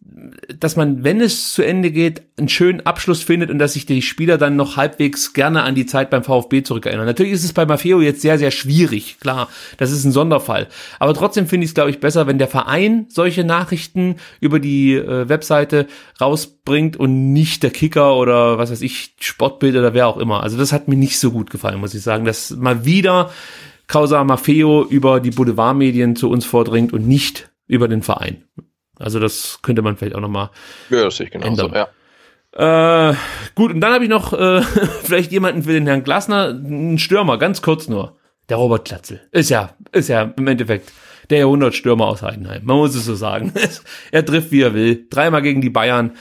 dass 0.57 0.77
man, 0.77 1.03
wenn 1.03 1.19
es 1.19 1.51
zu 1.51 1.63
Ende 1.63 1.91
geht, 1.91 2.23
einen 2.37 2.47
schönen 2.47 2.85
Abschluss 2.85 3.21
findet 3.21 3.51
und 3.51 3.59
dass 3.59 3.73
sich 3.73 3.85
die 3.85 4.01
Spieler 4.01 4.37
dann 4.37 4.55
noch 4.55 4.77
halbwegs 4.77 5.33
gerne 5.33 5.63
an 5.63 5.75
die 5.75 5.85
Zeit 5.85 6.09
beim 6.09 6.23
VfB 6.23 6.63
zurückerinnern. 6.63 7.05
Natürlich 7.05 7.33
ist 7.33 7.43
es 7.43 7.51
bei 7.51 7.65
Maffeo 7.65 7.99
jetzt 7.99 8.21
sehr, 8.21 8.39
sehr 8.39 8.51
schwierig, 8.51 9.17
klar, 9.19 9.49
das 9.77 9.91
ist 9.91 10.05
ein 10.05 10.13
Sonderfall. 10.13 10.69
Aber 10.97 11.13
trotzdem 11.13 11.47
finde 11.47 11.65
ich 11.65 11.71
es, 11.71 11.75
glaube 11.75 11.89
ich, 11.89 11.99
besser, 11.99 12.25
wenn 12.25 12.37
der 12.37 12.47
Verein 12.47 13.05
solche 13.09 13.43
Nachrichten 13.43 14.15
über 14.39 14.61
die 14.61 14.93
äh, 14.93 15.27
Webseite 15.27 15.87
rausbringt 16.21 16.95
und 16.95 17.33
nicht 17.33 17.63
der 17.63 17.71
Kicker 17.71 18.15
oder 18.15 18.57
was 18.57 18.71
weiß 18.71 18.81
ich, 18.81 19.15
Sportbild 19.19 19.75
oder 19.75 19.93
wer 19.93 20.07
auch 20.07 20.17
immer. 20.17 20.41
Also 20.41 20.57
das 20.57 20.71
hat 20.71 20.87
mir 20.87 20.95
nicht 20.95 21.19
so 21.19 21.31
gut 21.31 21.49
gefallen, 21.49 21.81
muss 21.81 21.93
ich 21.93 22.01
sagen, 22.01 22.23
dass 22.23 22.51
mal 22.51 22.85
wieder 22.85 23.29
Causa 23.87 24.23
Maffeo 24.23 24.85
über 24.85 25.19
die 25.19 25.31
Boulevardmedien 25.31 26.15
zu 26.15 26.29
uns 26.29 26.45
vordringt 26.45 26.93
und 26.93 27.05
nicht 27.05 27.51
über 27.67 27.89
den 27.89 28.03
Verein. 28.03 28.45
Also 29.03 29.19
das 29.19 29.59
könnte 29.61 29.81
man 29.81 29.97
vielleicht 29.97 30.15
auch 30.15 30.21
nochmal 30.21 30.49
ja, 30.89 31.03
das 31.03 31.17
sehe 31.17 31.27
ich 31.27 31.31
genauso, 31.31 31.65
ändern. 31.65 31.73
Ja. 31.73 31.87
Äh, 33.11 33.15
gut, 33.55 33.73
und 33.73 33.81
dann 33.81 33.93
habe 33.93 34.03
ich 34.03 34.09
noch 34.09 34.33
äh, 34.33 34.61
vielleicht 35.03 35.31
jemanden 35.31 35.63
für 35.63 35.73
den 35.73 35.87
Herrn 35.87 36.03
Glasner, 36.03 36.49
einen 36.49 36.99
Stürmer, 36.99 37.37
ganz 37.37 37.61
kurz 37.61 37.87
nur. 37.87 38.17
Der 38.49 38.57
Robert 38.57 38.85
Klatzel. 38.85 39.21
Ist 39.31 39.49
ja, 39.49 39.73
ist 39.91 40.09
ja 40.09 40.33
im 40.35 40.47
Endeffekt 40.47 40.91
der 41.29 41.39
Jahrhundertstürmer 41.39 42.07
aus 42.07 42.21
Heidenheim. 42.21 42.63
Man 42.65 42.77
muss 42.77 42.95
es 42.95 43.05
so 43.05 43.15
sagen. 43.15 43.53
er 44.11 44.25
trifft, 44.25 44.51
wie 44.51 44.61
er 44.61 44.73
will. 44.73 45.07
Dreimal 45.09 45.41
gegen 45.41 45.61
die 45.61 45.69
Bayern. 45.69 46.11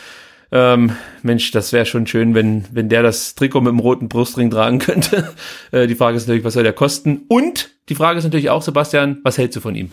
Ähm, 0.52 0.94
Mensch, 1.22 1.50
das 1.50 1.72
wäre 1.72 1.86
schon 1.86 2.06
schön, 2.06 2.34
wenn, 2.34 2.64
wenn 2.70 2.88
der 2.88 3.02
das 3.02 3.34
Trikot 3.34 3.62
mit 3.62 3.72
dem 3.72 3.78
roten 3.78 4.08
Brustring 4.08 4.50
tragen 4.50 4.78
könnte. 4.78 5.32
äh, 5.72 5.86
die 5.86 5.94
Frage 5.94 6.16
ist 6.16 6.26
natürlich, 6.26 6.44
was 6.44 6.54
soll 6.54 6.62
der 6.62 6.74
kosten? 6.74 7.22
Und 7.28 7.70
die 7.88 7.94
Frage 7.94 8.18
ist 8.18 8.24
natürlich 8.24 8.50
auch, 8.50 8.62
Sebastian, 8.62 9.20
was 9.24 9.38
hältst 9.38 9.56
du 9.56 9.60
von 9.60 9.74
ihm? 9.74 9.90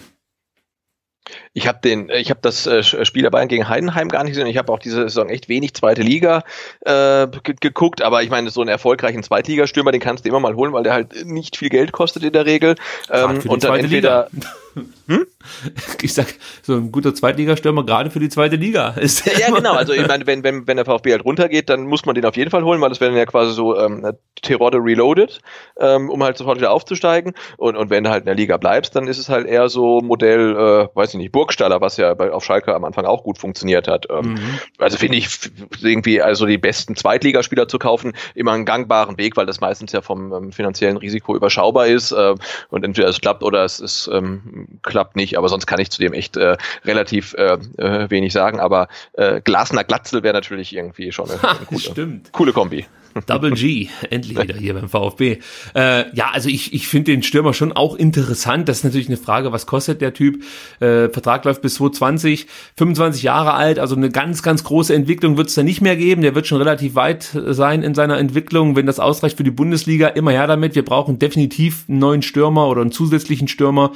Ich 1.53 1.67
habe 1.67 1.79
den, 1.83 2.09
ich 2.09 2.29
habe 2.29 2.39
das 2.41 2.67
äh, 2.67 2.83
Spiel 2.83 3.23
der 3.23 3.31
Bayern 3.31 3.47
gegen 3.47 3.67
Heidenheim 3.67 4.09
gar 4.09 4.23
nicht 4.23 4.33
gesehen. 4.33 4.47
Ich 4.47 4.57
habe 4.57 4.71
auch 4.71 4.79
diese 4.79 5.03
Saison 5.03 5.29
echt 5.29 5.49
wenig 5.49 5.73
zweite 5.73 6.01
Liga 6.01 6.43
äh, 6.81 7.27
geguckt, 7.59 8.01
aber 8.01 8.23
ich 8.23 8.29
meine, 8.29 8.49
so 8.49 8.61
einen 8.61 8.69
erfolgreichen 8.69 9.23
Zweitligastürmer, 9.23 9.91
den 9.91 10.01
kannst 10.01 10.25
du 10.25 10.29
immer 10.29 10.39
mal 10.39 10.55
holen, 10.55 10.73
weil 10.73 10.83
der 10.83 10.93
halt 10.93 11.25
nicht 11.25 11.57
viel 11.57 11.69
Geld 11.69 11.91
kostet 11.91 12.23
in 12.23 12.33
der 12.33 12.45
Regel. 12.45 12.75
Ähm, 13.09 13.41
und 13.47 13.63
dann 13.63 13.79
entweder. 13.79 14.29
Hm? 15.07 15.25
Ich 16.01 16.13
sag, 16.13 16.27
so 16.61 16.75
ein 16.75 16.91
guter 16.91 17.15
Zweitligastürmer, 17.15 17.83
gerade 17.83 18.11
für 18.11 18.19
die 18.19 18.29
zweite 18.29 18.55
Liga. 18.55 18.89
Ist 18.89 19.25
ja, 19.25 19.47
ja, 19.47 19.51
genau. 19.53 19.73
Also 19.73 19.93
ich 19.93 20.07
meine, 20.07 20.27
wenn, 20.27 20.43
wenn, 20.43 20.67
wenn 20.67 20.77
der 20.77 20.85
VfB 20.85 21.11
halt 21.11 21.25
runtergeht, 21.25 21.69
dann 21.69 21.85
muss 21.85 22.05
man 22.05 22.15
den 22.15 22.25
auf 22.25 22.37
jeden 22.37 22.51
Fall 22.51 22.63
holen, 22.63 22.79
weil 22.79 22.89
das 22.89 23.01
wäre 23.01 23.11
dann 23.11 23.17
ja 23.17 23.25
quasi 23.25 23.53
so 23.53 23.77
ähm, 23.77 24.05
Terodde 24.41 24.77
reloaded, 24.77 25.41
ähm, 25.79 26.09
um 26.09 26.23
halt 26.23 26.37
sofort 26.37 26.57
wieder 26.57 26.71
aufzusteigen. 26.71 27.33
Und, 27.57 27.75
und 27.75 27.89
wenn 27.89 28.03
du 28.03 28.11
halt 28.11 28.21
in 28.21 28.25
der 28.27 28.35
Liga 28.35 28.57
bleibst, 28.57 28.95
dann 28.95 29.07
ist 29.07 29.17
es 29.17 29.29
halt 29.29 29.47
eher 29.47 29.69
so 29.69 30.01
Modell, 30.01 30.55
äh, 30.55 30.95
weiß 30.95 31.09
ich 31.11 31.17
nicht, 31.17 31.31
Burgstaller, 31.39 31.79
was 31.79 31.95
ja 31.95 32.13
bei, 32.15 32.33
auf 32.33 32.43
Schalke 32.43 32.75
am 32.75 32.83
Anfang 32.83 33.05
auch 33.05 33.23
gut 33.23 33.37
funktioniert 33.37 33.87
hat. 33.87 34.07
Ähm, 34.09 34.33
mhm. 34.33 34.59
Also 34.77 34.97
finde 34.97 35.15
ich 35.15 35.29
irgendwie, 35.81 36.21
also 36.21 36.45
die 36.45 36.57
besten 36.57 36.97
Zweitligaspieler 36.97 37.69
zu 37.69 37.79
kaufen, 37.79 38.11
immer 38.35 38.51
einen 38.51 38.65
gangbaren 38.65 39.17
Weg, 39.17 39.37
weil 39.37 39.45
das 39.45 39.61
meistens 39.61 39.93
ja 39.93 40.01
vom 40.01 40.33
ähm, 40.33 40.51
finanziellen 40.51 40.97
Risiko 40.97 41.37
überschaubar 41.37 41.87
ist. 41.87 42.11
Äh, 42.11 42.35
und 42.71 42.83
entweder 42.83 43.07
es 43.07 43.21
klappt 43.21 43.41
oder 43.41 43.63
es 43.63 43.79
ist 43.79 44.09
ähm, 44.11 44.67
klappt 44.83 45.15
nicht, 45.15 45.37
aber 45.37 45.47
sonst 45.47 45.65
kann 45.65 45.79
ich 45.79 45.89
zu 45.91 46.01
dem 46.01 46.11
echt 46.11 46.35
äh, 46.35 46.57
relativ 46.83 47.33
äh, 47.35 47.57
äh, 47.77 48.09
wenig 48.09 48.33
sagen. 48.33 48.59
Aber 48.59 48.89
äh, 49.13 49.39
Glasner 49.39 49.85
Glatzel 49.85 50.21
wäre 50.23 50.33
natürlich 50.33 50.75
irgendwie 50.75 51.13
schon 51.13 51.31
eine, 51.31 51.41
eine 51.49 51.65
coole, 51.67 52.21
coole 52.33 52.51
Kombi. 52.51 52.85
Double 53.25 53.51
G, 53.51 53.87
endlich 54.09 54.37
wieder 54.39 54.55
hier 54.55 54.73
beim 54.73 54.89
VfB. 54.89 55.39
Äh, 55.75 56.15
ja, 56.15 56.29
also 56.31 56.49
ich, 56.49 56.73
ich 56.73 56.87
finde 56.87 57.11
den 57.11 57.23
Stürmer 57.23 57.53
schon 57.53 57.73
auch 57.73 57.95
interessant. 57.95 58.69
Das 58.69 58.79
ist 58.79 58.83
natürlich 58.83 59.07
eine 59.07 59.17
Frage, 59.17 59.51
was 59.51 59.65
kostet 59.65 60.01
der 60.01 60.13
Typ? 60.13 60.43
Äh, 60.79 61.09
Vertrag 61.09 61.45
läuft 61.45 61.61
bis 61.61 61.75
2020, 61.75 62.47
25 62.77 63.23
Jahre 63.23 63.53
alt, 63.53 63.79
also 63.79 63.95
eine 63.95 64.09
ganz, 64.09 64.43
ganz 64.43 64.63
große 64.63 64.93
Entwicklung 64.93 65.37
wird 65.37 65.49
es 65.49 65.55
da 65.55 65.63
nicht 65.63 65.81
mehr 65.81 65.95
geben. 65.95 66.21
Der 66.21 66.35
wird 66.35 66.47
schon 66.47 66.57
relativ 66.59 66.95
weit 66.95 67.29
sein 67.47 67.83
in 67.83 67.95
seiner 67.95 68.17
Entwicklung. 68.17 68.75
Wenn 68.75 68.85
das 68.85 68.99
ausreicht 68.99 69.37
für 69.37 69.43
die 69.43 69.51
Bundesliga, 69.51 70.07
immer 70.07 70.31
her 70.31 70.47
damit. 70.47 70.75
Wir 70.75 70.85
brauchen 70.85 71.19
definitiv 71.19 71.85
einen 71.87 71.99
neuen 71.99 72.21
Stürmer 72.21 72.67
oder 72.67 72.81
einen 72.81 72.91
zusätzlichen 72.91 73.47
Stürmer. 73.47 73.91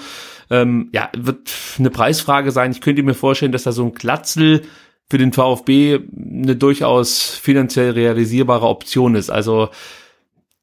Ähm, 0.50 0.90
ja, 0.94 1.10
wird 1.18 1.52
eine 1.80 1.90
Preisfrage 1.90 2.52
sein. 2.52 2.72
Ich 2.72 2.82
könnte 2.82 3.04
mir 3.04 3.14
vorstellen, 3.14 3.52
dass 3.52 3.64
da 3.64 3.72
so 3.72 3.86
ein 3.86 3.94
Klatzel 3.94 4.64
für 5.10 5.18
den 5.18 5.34
VfB 5.34 6.00
eine 6.16 6.56
durchaus 6.56 7.30
finanziell 7.30 7.92
realisierbare 7.92 8.68
Option 8.68 9.16
ist. 9.16 9.30
Also 9.30 9.70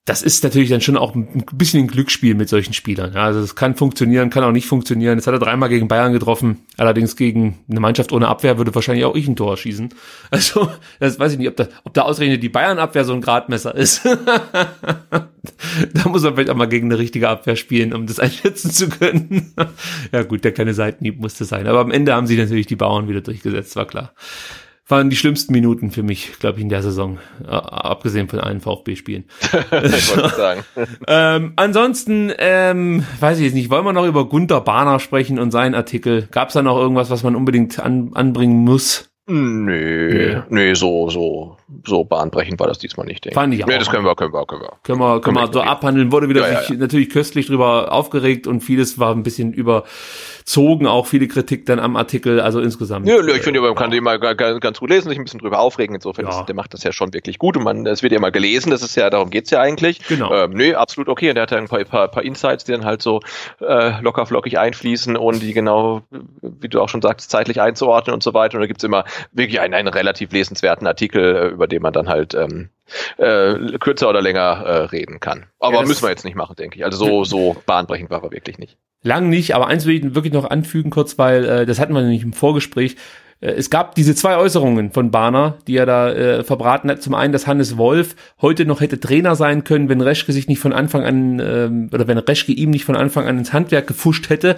das 0.06 0.22
ist 0.22 0.42
natürlich 0.42 0.70
dann 0.70 0.80
schon 0.80 0.96
auch 0.96 1.14
ein 1.14 1.44
bisschen 1.52 1.84
ein 1.84 1.86
Glücksspiel 1.86 2.34
mit 2.34 2.48
solchen 2.48 2.72
Spielern. 2.72 3.12
Ja, 3.12 3.24
also 3.24 3.40
es 3.40 3.54
kann 3.54 3.76
funktionieren, 3.76 4.30
kann 4.30 4.42
auch 4.42 4.50
nicht 4.50 4.66
funktionieren. 4.66 5.18
Jetzt 5.18 5.26
hat 5.26 5.34
er 5.34 5.38
dreimal 5.38 5.68
gegen 5.68 5.88
Bayern 5.88 6.12
getroffen. 6.12 6.64
Allerdings 6.78 7.16
gegen 7.16 7.58
eine 7.70 7.80
Mannschaft 7.80 8.10
ohne 8.10 8.26
Abwehr 8.26 8.56
würde 8.56 8.74
wahrscheinlich 8.74 9.04
auch 9.04 9.14
ich 9.14 9.28
ein 9.28 9.36
Tor 9.36 9.56
schießen. 9.56 9.90
Also, 10.32 10.70
das 11.00 11.18
weiß 11.18 11.32
ich 11.32 11.38
nicht, 11.38 11.48
ob 11.48 11.56
da, 11.56 11.68
ob 11.84 11.92
da 11.92 12.02
ausgerechnet 12.02 12.42
die 12.42 12.48
Bayern-Abwehr 12.48 13.04
so 13.04 13.12
ein 13.12 13.20
Gradmesser 13.20 13.74
ist. 13.74 14.02
da 14.04 15.28
muss 16.06 16.24
er 16.24 16.34
vielleicht 16.34 16.50
auch 16.50 16.56
mal 16.56 16.68
gegen 16.68 16.86
eine 16.86 16.98
richtige 16.98 17.28
Abwehr 17.28 17.56
spielen, 17.56 17.92
um 17.92 18.06
das 18.06 18.18
einschätzen 18.20 18.70
zu 18.70 18.88
können. 18.88 19.52
ja 20.12 20.22
gut, 20.22 20.44
der 20.44 20.52
kleine 20.52 20.72
Seitenhieb 20.72 21.20
musste 21.20 21.44
sein. 21.44 21.66
Aber 21.66 21.80
am 21.80 21.90
Ende 21.90 22.14
haben 22.14 22.26
sich 22.26 22.38
natürlich 22.38 22.66
die 22.66 22.76
Bauern 22.76 23.08
wieder 23.08 23.20
durchgesetzt, 23.20 23.76
war 23.76 23.86
klar 23.86 24.14
waren 24.90 25.10
die 25.10 25.16
schlimmsten 25.16 25.52
Minuten 25.52 25.90
für 25.90 26.02
mich, 26.02 26.38
glaube 26.38 26.58
ich, 26.58 26.62
in 26.62 26.68
der 26.68 26.82
Saison, 26.82 27.18
abgesehen 27.46 28.28
von 28.28 28.40
allen 28.40 28.60
VfB-Spielen. 28.60 29.24
ähm, 31.06 31.52
ansonsten, 31.56 32.32
ähm, 32.38 33.04
weiß 33.20 33.38
ich 33.38 33.44
jetzt 33.44 33.54
nicht, 33.54 33.70
wollen 33.70 33.84
wir 33.84 33.92
noch 33.92 34.06
über 34.06 34.28
Gunter 34.28 34.60
Bahner 34.60 34.98
sprechen 34.98 35.38
und 35.38 35.50
seinen 35.50 35.74
Artikel? 35.74 36.28
Gab 36.30 36.48
es 36.48 36.54
da 36.54 36.62
noch 36.62 36.78
irgendwas, 36.78 37.10
was 37.10 37.22
man 37.22 37.36
unbedingt 37.36 37.78
an, 37.78 38.10
anbringen 38.14 38.64
muss? 38.64 39.10
Nö, 39.32 40.42
nö, 40.48 40.74
so, 40.74 41.08
so, 41.08 41.56
so 41.86 42.02
bahnbrechend 42.02 42.58
war 42.58 42.66
das 42.66 42.78
diesmal 42.78 43.06
nicht, 43.06 43.24
denke 43.24 43.34
Fand 43.34 43.54
ich 43.54 43.62
auch. 43.62 43.68
Nee, 43.68 43.78
das 43.78 43.88
können 43.88 44.04
wir, 44.04 44.16
können 44.16 44.32
wir, 44.32 44.44
können 44.44 44.62
wir. 44.62 44.72
Können 44.82 44.98
wir, 44.98 45.20
können 45.20 45.36
wir 45.36 45.52
so 45.52 45.60
abhandeln. 45.60 46.10
Wurde 46.10 46.28
wieder 46.28 46.50
Ja, 46.50 46.62
ja, 46.62 46.74
natürlich 46.74 47.10
köstlich 47.10 47.46
drüber 47.46 47.92
aufgeregt 47.92 48.48
und 48.48 48.60
vieles 48.60 48.98
war 48.98 49.14
ein 49.14 49.22
bisschen 49.22 49.52
überzogen, 50.50 50.86
auch 50.86 51.06
viele 51.06 51.28
Kritik 51.28 51.66
dann 51.66 51.78
am 51.78 51.96
Artikel, 51.96 52.40
also 52.40 52.60
insgesamt. 52.60 53.06
Nö, 53.06 53.22
nö, 53.22 53.32
ich 53.32 53.42
finde, 53.42 53.60
man 53.60 53.74
kann 53.74 53.90
den 53.90 54.02
mal 54.02 54.18
ga- 54.18 54.32
ga- 54.34 54.58
ganz 54.58 54.80
gut 54.80 54.90
lesen, 54.90 55.08
sich 55.08 55.18
ein 55.18 55.24
bisschen 55.24 55.38
drüber 55.40 55.60
aufregen. 55.60 55.94
Insofern, 55.94 56.24
Ja. 56.26 56.40
ist, 56.40 56.46
der 56.46 56.54
macht 56.54 56.74
das 56.74 56.82
ja 56.82 56.92
schon 56.92 57.12
wirklich 57.12 57.38
gut 57.38 57.56
und 57.56 57.62
man, 57.62 57.86
es 57.86 58.02
wird 58.02 58.12
ja 58.12 58.18
mal 58.20 58.32
gelesen, 58.32 58.70
das 58.70 58.82
ist 58.82 58.96
ja, 58.96 59.08
darum 59.10 59.30
geht's 59.30 59.50
ja 59.50 59.60
eigentlich. 59.60 60.00
Genau. 60.08 60.32
Ähm, 60.32 60.50
nö, 60.52 60.74
absolut 60.74 61.08
okay. 61.08 61.28
Und 61.28 61.36
der 61.36 61.42
hat 61.42 61.50
ja 61.52 61.58
ein 61.58 61.68
paar, 61.68 61.84
paar, 61.84 62.08
paar 62.08 62.22
Insights, 62.24 62.64
die 62.64 62.72
dann 62.72 62.84
halt 62.84 63.00
so 63.02 63.20
äh, 63.60 64.00
locker 64.00 64.26
flockig 64.26 64.58
einfließen 64.58 65.16
und 65.16 65.40
die 65.40 65.52
genau, 65.52 66.02
wie 66.40 66.68
du 66.68 66.80
auch 66.80 66.88
schon 66.88 67.02
sagst, 67.02 67.30
zeitlich 67.30 67.60
einzuordnen 67.60 68.14
und 68.14 68.22
so 68.22 68.34
weiter. 68.34 68.56
Und 68.56 68.62
da 68.62 68.66
gibt's 68.66 68.82
immer 68.84 69.04
wirklich 69.32 69.60
einen, 69.60 69.74
einen 69.74 69.88
relativ 69.88 70.32
lesenswerten 70.32 70.86
Artikel, 70.86 71.36
äh, 71.36 71.46
über 71.48 71.66
den 71.68 71.82
man 71.82 71.92
dann 71.92 72.08
halt 72.08 72.34
ähm, 72.34 72.70
äh, 73.18 73.54
kürzer 73.78 74.08
oder 74.08 74.20
länger 74.20 74.40
äh, 74.64 74.76
reden 74.86 75.20
kann. 75.20 75.46
Aber 75.60 75.74
Ja, 75.76 75.82
müssen 75.82 76.02
wir 76.02 76.10
jetzt 76.10 76.24
nicht 76.24 76.36
machen, 76.36 76.56
denke 76.56 76.78
ich. 76.78 76.84
Also 76.84 76.98
so, 77.04 77.24
so 77.24 77.56
bahnbrechend 77.66 78.10
war 78.10 78.22
er 78.24 78.32
wirklich 78.32 78.58
nicht. 78.58 78.76
Lang 79.02 79.30
nicht, 79.30 79.54
aber 79.54 79.66
eins 79.68 79.86
will 79.86 79.96
ich 79.96 80.14
wirklich 80.14 80.32
noch 80.32 80.50
anfügen 80.50 80.90
kurz, 80.90 81.16
weil 81.18 81.44
äh, 81.44 81.66
das 81.66 81.78
hatten 81.78 81.94
wir 81.94 82.02
nämlich 82.02 82.22
im 82.22 82.34
Vorgespräch. 82.34 82.96
Äh, 83.40 83.52
Es 83.52 83.70
gab 83.70 83.94
diese 83.94 84.14
zwei 84.14 84.36
Äußerungen 84.36 84.92
von 84.92 85.10
Bahner, 85.10 85.58
die 85.66 85.76
er 85.76 85.86
da 85.86 86.10
äh, 86.12 86.44
verbraten 86.44 86.90
hat. 86.90 87.02
Zum 87.02 87.14
einen, 87.14 87.32
dass 87.32 87.46
Hannes 87.46 87.76
Wolf 87.76 88.16
heute 88.40 88.64
noch 88.64 88.80
hätte 88.80 89.00
Trainer 89.00 89.36
sein 89.36 89.64
können, 89.64 89.88
wenn 89.88 90.00
Reschke 90.00 90.32
sich 90.32 90.48
nicht 90.48 90.60
von 90.60 90.72
Anfang 90.72 91.04
an, 91.04 91.40
ähm, 91.40 91.90
oder 91.92 92.06
wenn 92.06 92.18
Reschke 92.18 92.52
ihm 92.52 92.70
nicht 92.70 92.84
von 92.84 92.96
Anfang 92.96 93.26
an 93.26 93.38
ins 93.38 93.52
Handwerk 93.52 93.86
gefuscht 93.86 94.30
hätte. 94.30 94.56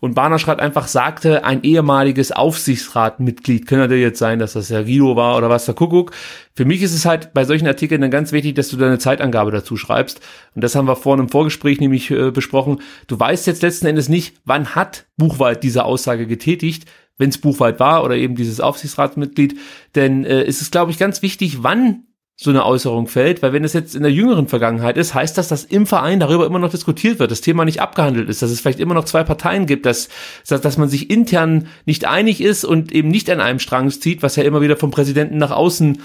Und 0.00 0.14
Bahner 0.14 0.40
schreibt 0.40 0.60
einfach, 0.60 0.88
sagte, 0.88 1.44
ein 1.44 1.62
ehemaliges 1.62 2.32
Aufsichtsratmitglied, 2.32 3.68
könnte 3.68 3.94
jetzt 3.94 4.18
sein, 4.18 4.40
dass 4.40 4.54
das 4.54 4.68
Herr 4.68 4.82
Guido 4.82 5.14
war 5.14 5.36
oder 5.36 5.48
was 5.48 5.64
der 5.64 5.76
Kuckuck. 5.76 6.10
Für 6.54 6.64
mich 6.64 6.82
ist 6.82 6.92
es 6.92 7.04
halt 7.04 7.32
bei 7.34 7.44
solchen 7.44 7.68
Artikeln 7.68 8.00
dann 8.00 8.10
ganz 8.10 8.32
wichtig, 8.32 8.56
dass 8.56 8.68
du 8.68 8.76
deine 8.76 8.98
Zeitangabe 8.98 9.52
dazu 9.52 9.76
schreibst. 9.76 10.20
Und 10.56 10.64
das 10.64 10.74
haben 10.74 10.88
wir 10.88 10.96
vorhin 10.96 11.26
im 11.26 11.30
Vorgespräch 11.30 11.78
nämlich 11.78 12.10
äh, 12.10 12.32
besprochen. 12.32 12.80
Du 13.06 13.18
weißt 13.18 13.46
jetzt 13.46 13.62
letzten 13.62 13.86
Endes 13.86 14.08
nicht, 14.08 14.34
wann 14.44 14.74
hat 14.74 15.06
Buchwald 15.16 15.62
diese 15.62 15.84
Aussage 15.84 16.26
getätigt, 16.26 16.88
wenn 17.22 17.30
es 17.30 17.38
Buchwald 17.38 17.78
war 17.78 18.04
oder 18.04 18.16
eben 18.16 18.34
dieses 18.34 18.60
Aufsichtsratsmitglied. 18.60 19.56
Denn 19.94 20.24
äh, 20.24 20.42
es 20.42 20.60
ist, 20.60 20.72
glaube 20.72 20.90
ich, 20.90 20.98
ganz 20.98 21.22
wichtig, 21.22 21.62
wann 21.62 22.02
so 22.36 22.50
eine 22.50 22.66
Äußerung 22.66 23.06
fällt, 23.06 23.40
weil 23.42 23.52
wenn 23.52 23.62
es 23.62 23.72
jetzt 23.72 23.94
in 23.94 24.02
der 24.02 24.10
jüngeren 24.10 24.48
Vergangenheit 24.48 24.96
ist, 24.96 25.14
heißt 25.14 25.38
das, 25.38 25.46
dass 25.46 25.64
im 25.64 25.86
Verein 25.86 26.18
darüber 26.18 26.44
immer 26.44 26.58
noch 26.58 26.70
diskutiert 26.70 27.20
wird, 27.20 27.30
das 27.30 27.40
Thema 27.40 27.64
nicht 27.64 27.80
abgehandelt 27.80 28.28
ist, 28.28 28.42
dass 28.42 28.50
es 28.50 28.60
vielleicht 28.60 28.80
immer 28.80 28.94
noch 28.94 29.04
zwei 29.04 29.22
Parteien 29.22 29.66
gibt, 29.66 29.86
dass, 29.86 30.08
dass, 30.48 30.60
dass 30.60 30.76
man 30.76 30.88
sich 30.88 31.08
intern 31.08 31.68
nicht 31.84 32.06
einig 32.06 32.40
ist 32.40 32.64
und 32.64 32.90
eben 32.90 33.08
nicht 33.08 33.30
an 33.30 33.40
einem 33.40 33.60
Strang 33.60 33.90
zieht, 33.90 34.22
was 34.24 34.34
ja 34.34 34.42
immer 34.42 34.60
wieder 34.60 34.76
vom 34.76 34.90
Präsidenten 34.90 35.38
nach 35.38 35.52
außen 35.52 36.02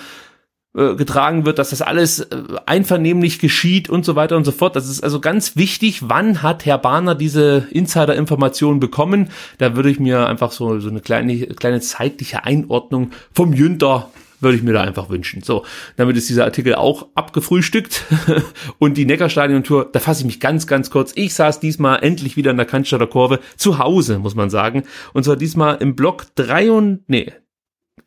äh, 0.78 0.96
getragen 0.96 1.44
wird, 1.44 1.58
dass 1.58 1.72
das 1.72 1.82
alles 1.82 2.20
äh, 2.20 2.44
einvernehmlich 2.68 3.40
geschieht 3.40 3.90
und 3.90 4.06
so 4.06 4.16
weiter 4.16 4.38
und 4.38 4.44
so 4.44 4.52
fort. 4.52 4.76
Das 4.76 4.88
ist 4.88 5.04
also 5.04 5.20
ganz 5.20 5.56
wichtig, 5.56 6.08
wann 6.08 6.44
hat 6.44 6.68
Herr 6.68 6.78
Bahner 6.78 7.16
diese 7.16 7.68
Insider-Informationen 7.72 8.80
bekommen? 8.80 9.30
Da 9.58 9.76
würde 9.76 9.90
ich 9.90 10.00
mir 10.00 10.28
einfach 10.28 10.52
so, 10.52 10.80
so 10.80 10.90
eine 10.90 11.02
kleine, 11.02 11.48
kleine 11.48 11.82
zeitliche 11.82 12.44
Einordnung 12.44 13.10
vom 13.34 13.54
Jünter 13.54 14.12
würde 14.40 14.56
ich 14.56 14.62
mir 14.62 14.74
da 14.74 14.82
einfach 14.82 15.10
wünschen. 15.10 15.42
So, 15.42 15.66
damit 15.96 16.16
ist 16.16 16.30
dieser 16.30 16.44
Artikel 16.44 16.76
auch 16.76 17.08
abgefrühstückt. 17.16 18.06
Und 18.78 18.98
die 18.98 19.06
Neckarstadion-Tour, 19.06 19.90
da 19.92 20.00
fasse 20.00 20.22
ich 20.22 20.26
mich 20.28 20.40
ganz, 20.40 20.68
ganz 20.68 20.92
kurz. 20.92 21.12
Ich 21.16 21.34
saß 21.34 21.60
diesmal 21.60 22.04
endlich 22.04 22.38
wieder 22.38 22.52
in 22.52 22.58
der 22.58 22.68
Cannstatter 22.68 23.08
Kurve 23.08 23.40
zu 23.56 23.80
Hause, 23.80 24.20
muss 24.20 24.36
man 24.36 24.52
sagen. 24.52 24.84
Und 25.14 25.24
zwar 25.24 25.38
diesmal 25.38 25.78
im 25.78 25.96
Block 25.96 26.28
3 26.36 26.72
und, 26.72 27.10
nee, 27.10 27.34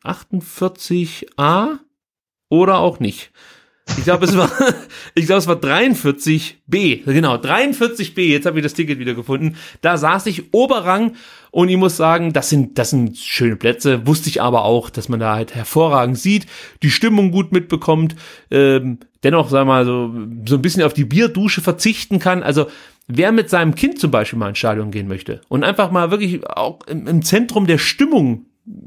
48a 0.05 1.79
oder 2.51 2.77
auch 2.79 2.99
nicht. 2.99 3.31
Ich 3.97 4.03
glaube, 4.03 4.25
es 4.25 4.37
war, 4.37 4.49
ich 5.15 5.25
glaube, 5.25 5.39
es 5.39 5.47
war 5.47 5.55
43b. 5.55 7.03
Genau, 7.05 7.35
43b. 7.35 8.21
Jetzt 8.21 8.45
habe 8.45 8.59
ich 8.59 8.63
das 8.63 8.73
Ticket 8.73 8.99
wieder 8.99 9.13
gefunden. 9.13 9.57
Da 9.81 9.97
saß 9.97 10.27
ich 10.27 10.53
Oberrang 10.53 11.13
und 11.49 11.69
ich 11.69 11.77
muss 11.77 11.97
sagen, 11.97 12.33
das 12.33 12.49
sind, 12.49 12.77
das 12.77 12.91
sind 12.91 13.17
schöne 13.17 13.55
Plätze. 13.55 14.05
Wusste 14.05 14.29
ich 14.29 14.41
aber 14.41 14.65
auch, 14.65 14.89
dass 14.89 15.09
man 15.09 15.19
da 15.19 15.35
halt 15.35 15.55
hervorragend 15.55 16.19
sieht, 16.19 16.45
die 16.83 16.91
Stimmung 16.91 17.31
gut 17.31 17.51
mitbekommt, 17.51 18.15
ähm, 18.51 18.99
dennoch, 19.23 19.49
sag 19.49 19.65
mal, 19.65 19.85
so, 19.85 20.13
so 20.47 20.55
ein 20.55 20.61
bisschen 20.61 20.83
auf 20.83 20.93
die 20.93 21.05
Bierdusche 21.05 21.61
verzichten 21.61 22.19
kann. 22.19 22.43
Also, 22.43 22.67
wer 23.07 23.31
mit 23.31 23.49
seinem 23.49 23.75
Kind 23.75 23.99
zum 23.99 24.11
Beispiel 24.11 24.39
mal 24.39 24.49
ins 24.49 24.59
Stadion 24.59 24.91
gehen 24.91 25.07
möchte 25.07 25.41
und 25.47 25.63
einfach 25.63 25.91
mal 25.91 26.11
wirklich 26.11 26.47
auch 26.47 26.85
im, 26.87 27.07
im 27.07 27.23
Zentrum 27.23 27.65
der 27.65 27.77
Stimmung 27.77 28.45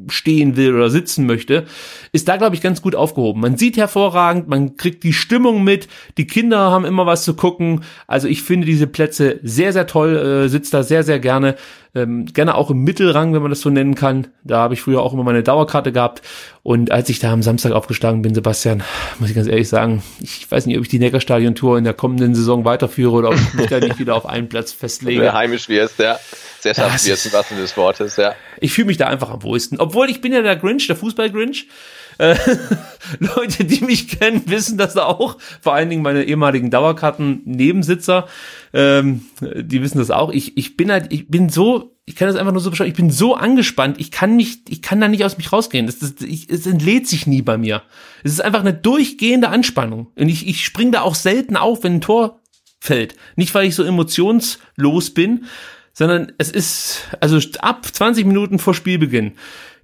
stehen 0.08 0.56
will 0.56 0.74
oder 0.74 0.88
sitzen 0.88 1.26
möchte, 1.26 1.64
ist 2.12 2.28
da, 2.28 2.36
glaube 2.36 2.54
ich, 2.54 2.62
ganz 2.62 2.80
gut 2.80 2.94
aufgehoben. 2.94 3.40
Man 3.40 3.56
sieht 3.56 3.76
hervorragend, 3.76 4.48
man 4.48 4.76
kriegt 4.76 5.02
die 5.02 5.12
Stimmung 5.12 5.64
mit, 5.64 5.88
die 6.16 6.26
Kinder 6.26 6.70
haben 6.70 6.84
immer 6.84 7.06
was 7.06 7.24
zu 7.24 7.34
gucken. 7.34 7.82
Also 8.06 8.28
ich 8.28 8.42
finde 8.42 8.66
diese 8.66 8.86
Plätze 8.86 9.40
sehr, 9.42 9.72
sehr 9.72 9.86
toll, 9.86 10.16
äh, 10.16 10.48
sitze 10.48 10.72
da 10.72 10.82
sehr, 10.82 11.02
sehr 11.02 11.18
gerne. 11.18 11.56
Ähm, 11.96 12.26
gerne 12.26 12.56
auch 12.56 12.70
im 12.70 12.82
Mittelrang, 12.82 13.34
wenn 13.34 13.42
man 13.42 13.50
das 13.50 13.60
so 13.60 13.70
nennen 13.70 13.94
kann. 13.94 14.28
Da 14.42 14.58
habe 14.58 14.74
ich 14.74 14.82
früher 14.82 15.00
auch 15.00 15.12
immer 15.12 15.22
meine 15.22 15.42
Dauerkarte 15.42 15.92
gehabt. 15.92 16.22
Und 16.64 16.90
als 16.90 17.10
ich 17.10 17.18
da 17.18 17.30
am 17.30 17.42
Samstag 17.42 17.72
aufgeschlagen 17.72 18.22
bin, 18.22 18.34
Sebastian, 18.34 18.82
muss 19.18 19.28
ich 19.28 19.36
ganz 19.36 19.46
ehrlich 19.46 19.68
sagen, 19.68 20.02
ich 20.20 20.50
weiß 20.50 20.64
nicht, 20.64 20.78
ob 20.78 20.82
ich 20.82 20.88
die 20.88 20.98
Neckarstadion-Tour 20.98 21.76
in 21.76 21.84
der 21.84 21.92
kommenden 21.92 22.34
Saison 22.34 22.64
weiterführe 22.64 23.12
oder 23.12 23.28
ob 23.28 23.34
ich 23.34 23.52
mich 23.52 23.66
da 23.66 23.80
nicht 23.80 23.98
wieder 23.98 24.14
auf 24.14 24.24
einen 24.24 24.48
Platz 24.48 24.72
festlege. 24.72 25.34
Heimisch 25.34 25.68
wirst, 25.68 25.98
ja. 25.98 26.18
Es 26.64 27.06
wirst 27.06 27.26
im 27.26 27.32
wahrsten 27.34 27.58
des 27.58 27.76
Wortes, 27.76 28.16
ja. 28.16 28.34
Ich 28.60 28.72
fühle 28.72 28.86
mich 28.86 28.96
da 28.96 29.08
einfach 29.08 29.28
am 29.28 29.42
wohlsten. 29.42 29.78
Obwohl 29.78 30.08
ich 30.08 30.22
bin 30.22 30.32
ja 30.32 30.40
der 30.40 30.56
Grinch, 30.56 30.86
der 30.86 30.96
Fußball-Grinch. 30.96 31.68
Äh, 32.16 32.34
Leute, 33.18 33.66
die 33.66 33.84
mich 33.84 34.08
kennen, 34.08 34.44
wissen 34.46 34.78
das 34.78 34.96
auch. 34.96 35.36
Vor 35.60 35.74
allen 35.74 35.90
Dingen 35.90 36.00
meine 36.00 36.24
ehemaligen 36.24 36.70
Dauerkarten-Nebensitzer, 36.70 38.26
ähm, 38.72 39.26
die 39.40 39.82
wissen 39.82 39.98
das 39.98 40.10
auch. 40.10 40.32
Ich, 40.32 40.56
ich 40.56 40.78
bin 40.78 40.90
halt, 40.90 41.12
ich 41.12 41.28
bin 41.28 41.50
so, 41.50 41.93
ich 42.06 42.16
kann 42.16 42.28
das 42.28 42.36
einfach 42.36 42.52
nur 42.52 42.60
so 42.60 42.70
beschreiben, 42.70 42.90
ich 42.90 42.96
bin 42.96 43.10
so 43.10 43.34
angespannt, 43.34 43.98
ich 43.98 44.10
kann 44.10 44.36
mich, 44.36 44.58
ich 44.68 44.82
kann 44.82 45.00
da 45.00 45.08
nicht 45.08 45.24
aus 45.24 45.38
mich 45.38 45.52
rausgehen. 45.52 45.86
Das, 45.86 45.98
das, 45.98 46.14
ich, 46.20 46.50
es 46.50 46.66
entlädt 46.66 47.08
sich 47.08 47.26
nie 47.26 47.40
bei 47.40 47.56
mir. 47.56 47.82
Es 48.22 48.32
ist 48.32 48.40
einfach 48.40 48.60
eine 48.60 48.74
durchgehende 48.74 49.48
Anspannung. 49.48 50.08
Und 50.14 50.28
ich, 50.28 50.46
ich 50.46 50.64
spring 50.64 50.92
da 50.92 51.00
auch 51.00 51.14
selten 51.14 51.56
auf, 51.56 51.82
wenn 51.82 51.94
ein 51.94 52.00
Tor 52.02 52.40
fällt. 52.78 53.16
Nicht, 53.36 53.54
weil 53.54 53.66
ich 53.66 53.74
so 53.74 53.84
emotionslos 53.84 55.10
bin, 55.14 55.46
sondern 55.94 56.32
es 56.36 56.50
ist, 56.50 57.08
also 57.20 57.38
ab 57.60 57.86
20 57.90 58.26
Minuten 58.26 58.58
vor 58.58 58.74
Spielbeginn 58.74 59.32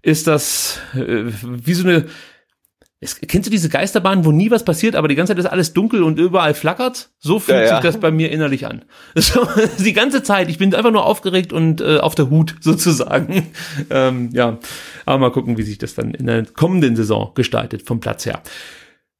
ist 0.02 0.26
das 0.26 0.80
äh, 0.94 1.24
wie 1.42 1.74
so 1.74 1.88
eine, 1.88 2.06
es, 3.02 3.18
kennst 3.18 3.46
du 3.46 3.50
diese 3.50 3.70
Geisterbahn, 3.70 4.26
wo 4.26 4.30
nie 4.30 4.50
was 4.50 4.62
passiert, 4.64 4.94
aber 4.94 5.08
die 5.08 5.14
ganze 5.14 5.30
Zeit 5.32 5.38
ist 5.38 5.46
alles 5.50 5.72
dunkel 5.72 6.02
und 6.02 6.18
überall 6.18 6.52
flackert? 6.52 7.08
So 7.18 7.38
fühlt 7.38 7.56
Ja, 7.58 7.64
ja. 7.64 7.74
sich 7.76 7.84
das 7.84 7.98
bei 7.98 8.10
mir 8.10 8.30
innerlich 8.30 8.66
an. 8.66 8.84
So, 9.14 9.46
die 9.78 9.94
ganze 9.94 10.22
Zeit, 10.22 10.50
ich 10.50 10.58
bin 10.58 10.74
einfach 10.74 10.90
nur 10.90 11.06
aufgeregt 11.06 11.52
und 11.52 11.80
äh, 11.80 11.98
auf 11.98 12.14
der 12.14 12.28
Hut 12.28 12.56
sozusagen. 12.60 13.46
Ähm, 13.88 14.28
ja, 14.32 14.58
aber 15.06 15.18
mal 15.18 15.32
gucken, 15.32 15.56
wie 15.56 15.62
sich 15.62 15.78
das 15.78 15.94
dann 15.94 16.12
in 16.12 16.26
der 16.26 16.44
kommenden 16.44 16.94
Saison 16.94 17.32
gestaltet 17.34 17.82
vom 17.86 18.00
Platz 18.00 18.26
her. 18.26 18.42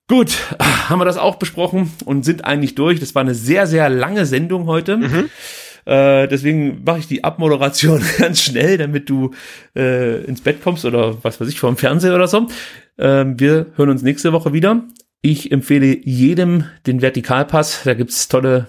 Gut, 0.09 0.37
haben 0.89 0.99
wir 1.01 1.05
das 1.05 1.17
auch 1.17 1.37
besprochen 1.37 1.91
und 2.05 2.25
sind 2.25 2.45
eigentlich 2.45 2.75
durch. 2.75 2.99
Das 3.01 3.15
war 3.15 3.23
eine 3.23 3.35
sehr, 3.35 3.67
sehr 3.67 3.89
lange 3.89 4.27
Sendung 4.27 4.67
heute. 4.67 4.99
Äh, 5.85 6.29
deswegen 6.29 6.83
mache 6.85 7.01
ich 7.01 7.09
die 7.09 7.25
Abmoderation 7.25 8.03
ganz 8.19 8.43
schnell, 8.43 8.79
damit 8.79 9.09
du 9.09 9.33
äh, 9.77 10.25
ins 10.25 10.41
Bett 10.41 10.63
kommst 10.63 10.85
oder 10.85 11.23
was 11.23 11.41
weiß 11.41 11.49
ich, 11.49 11.61
vor 11.61 11.71
dem 11.71 11.77
Fernseher 11.77 12.15
oder 12.15 12.29
so. 12.29 12.47
Ähm, 12.99 13.39
wir 13.39 13.67
hören 13.77 13.91
uns 13.91 14.03
nächste 14.03 14.33
Woche 14.33 14.53
wieder. 14.53 14.85
Ich 15.23 15.53
empfehle 15.53 15.99
jedem 16.03 16.65
den 16.87 17.03
Vertikalpass. 17.03 17.83
Da 17.85 17.95
gibt's 17.95 18.29
tolle, 18.29 18.69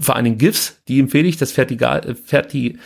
vor 0.00 0.16
allen 0.16 0.24
Dingen 0.24 0.38
GIFs, 0.38 0.82
die 0.88 1.00
empfehle 1.00 1.28
ich. 1.28 1.36
Das 1.36 1.56
Vertikal, 1.56 2.10
äh, 2.10 2.14
Verti, 2.14 2.78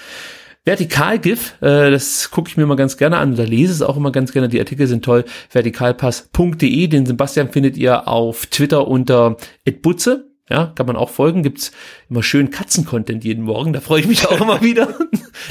Vertikal-GIF, 0.64 1.54
äh, 1.62 1.90
das 1.90 2.30
gucke 2.30 2.50
ich 2.50 2.56
mir 2.56 2.66
mal 2.66 2.76
ganz 2.76 2.96
gerne 2.96 3.16
an 3.16 3.32
oder 3.32 3.46
lese 3.46 3.72
es 3.72 3.82
auch 3.82 3.96
immer 3.96 4.12
ganz 4.12 4.32
gerne. 4.32 4.48
Die 4.48 4.58
Artikel 4.58 4.86
sind 4.86 5.04
toll. 5.04 5.24
Vertikalpass.de, 5.50 6.86
den 6.86 7.06
Sebastian 7.06 7.50
findet 7.50 7.76
ihr 7.76 8.06
auf 8.08 8.46
Twitter 8.46 8.86
unter 8.86 9.36
@butze. 9.82 10.29
Ja, 10.50 10.72
kann 10.74 10.86
man 10.86 10.96
auch 10.96 11.10
folgen. 11.10 11.42
Gibt's 11.42 11.70
immer 12.08 12.22
schön 12.22 12.50
Katzen-Content 12.50 13.22
jeden 13.24 13.44
Morgen. 13.44 13.72
Da 13.72 13.80
freue 13.80 14.00
ich 14.00 14.06
mich 14.08 14.26
auch 14.26 14.40
immer 14.40 14.60
wieder. 14.62 14.88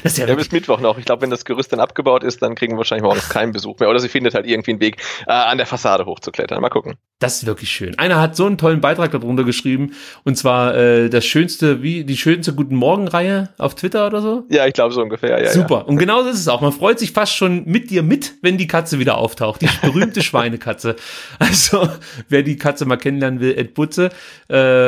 Das 0.03 0.13
ist 0.13 0.17
ja 0.17 0.27
Ja, 0.27 0.35
bis 0.35 0.51
Mittwoch 0.51 0.81
noch. 0.81 0.97
Ich 0.97 1.05
glaube, 1.05 1.21
wenn 1.21 1.29
das 1.29 1.45
Gerüst 1.45 1.71
dann 1.71 1.79
abgebaut 1.79 2.23
ist, 2.23 2.41
dann 2.41 2.55
kriegen 2.55 2.73
wir 2.73 2.79
wahrscheinlich 2.79 3.03
morgens 3.03 3.29
keinen 3.29 3.53
Besuch 3.53 3.79
mehr. 3.79 3.89
Oder 3.89 3.99
sie 3.99 4.09
findet 4.09 4.33
halt 4.33 4.45
irgendwie 4.45 4.71
einen 4.71 4.81
Weg, 4.81 4.97
äh, 5.25 5.31
an 5.31 5.57
der 5.57 5.67
Fassade 5.67 6.05
hochzuklettern. 6.05 6.61
Mal 6.61 6.69
gucken. 6.69 6.95
Das 7.19 7.37
ist 7.37 7.45
wirklich 7.45 7.69
schön. 7.69 7.97
Einer 7.99 8.21
hat 8.21 8.35
so 8.35 8.45
einen 8.45 8.57
tollen 8.57 8.79
Beitrag 8.79 9.11
darunter 9.11 9.43
geschrieben 9.43 9.93
und 10.23 10.37
zwar 10.37 10.75
äh, 10.75 11.09
das 11.09 11.25
schönste, 11.25 11.83
wie 11.83 12.05
die 12.05 12.15
schönste 12.15 12.53
Guten 12.53 12.75
Morgen 12.75 13.09
Reihe 13.09 13.49
auf 13.57 13.75
Twitter 13.75 14.07
oder 14.07 14.21
so. 14.21 14.45
Ja, 14.49 14.65
ich 14.67 14.73
glaube 14.73 14.93
so 14.93 15.01
ungefähr. 15.01 15.41
Ja, 15.43 15.51
Super. 15.51 15.87
Und 15.87 15.97
genauso 15.97 16.29
ist 16.29 16.39
es 16.39 16.47
auch. 16.47 16.61
Man 16.61 16.71
freut 16.71 16.97
sich 16.99 17.11
fast 17.11 17.35
schon 17.35 17.65
mit 17.65 17.89
dir 17.89 18.03
mit, 18.03 18.35
wenn 18.41 18.57
die 18.57 18.67
Katze 18.67 18.99
wieder 18.99 19.17
auftaucht. 19.17 19.61
Die 19.61 19.69
berühmte 19.81 20.21
Schweinekatze. 20.23 20.95
Also, 21.39 21.89
wer 22.29 22.43
die 22.43 22.57
Katze 22.57 22.85
mal 22.85 22.97
kennenlernen 22.97 23.41
will, 23.41 23.57
Ed 23.57 23.73
Butze. 23.73 24.09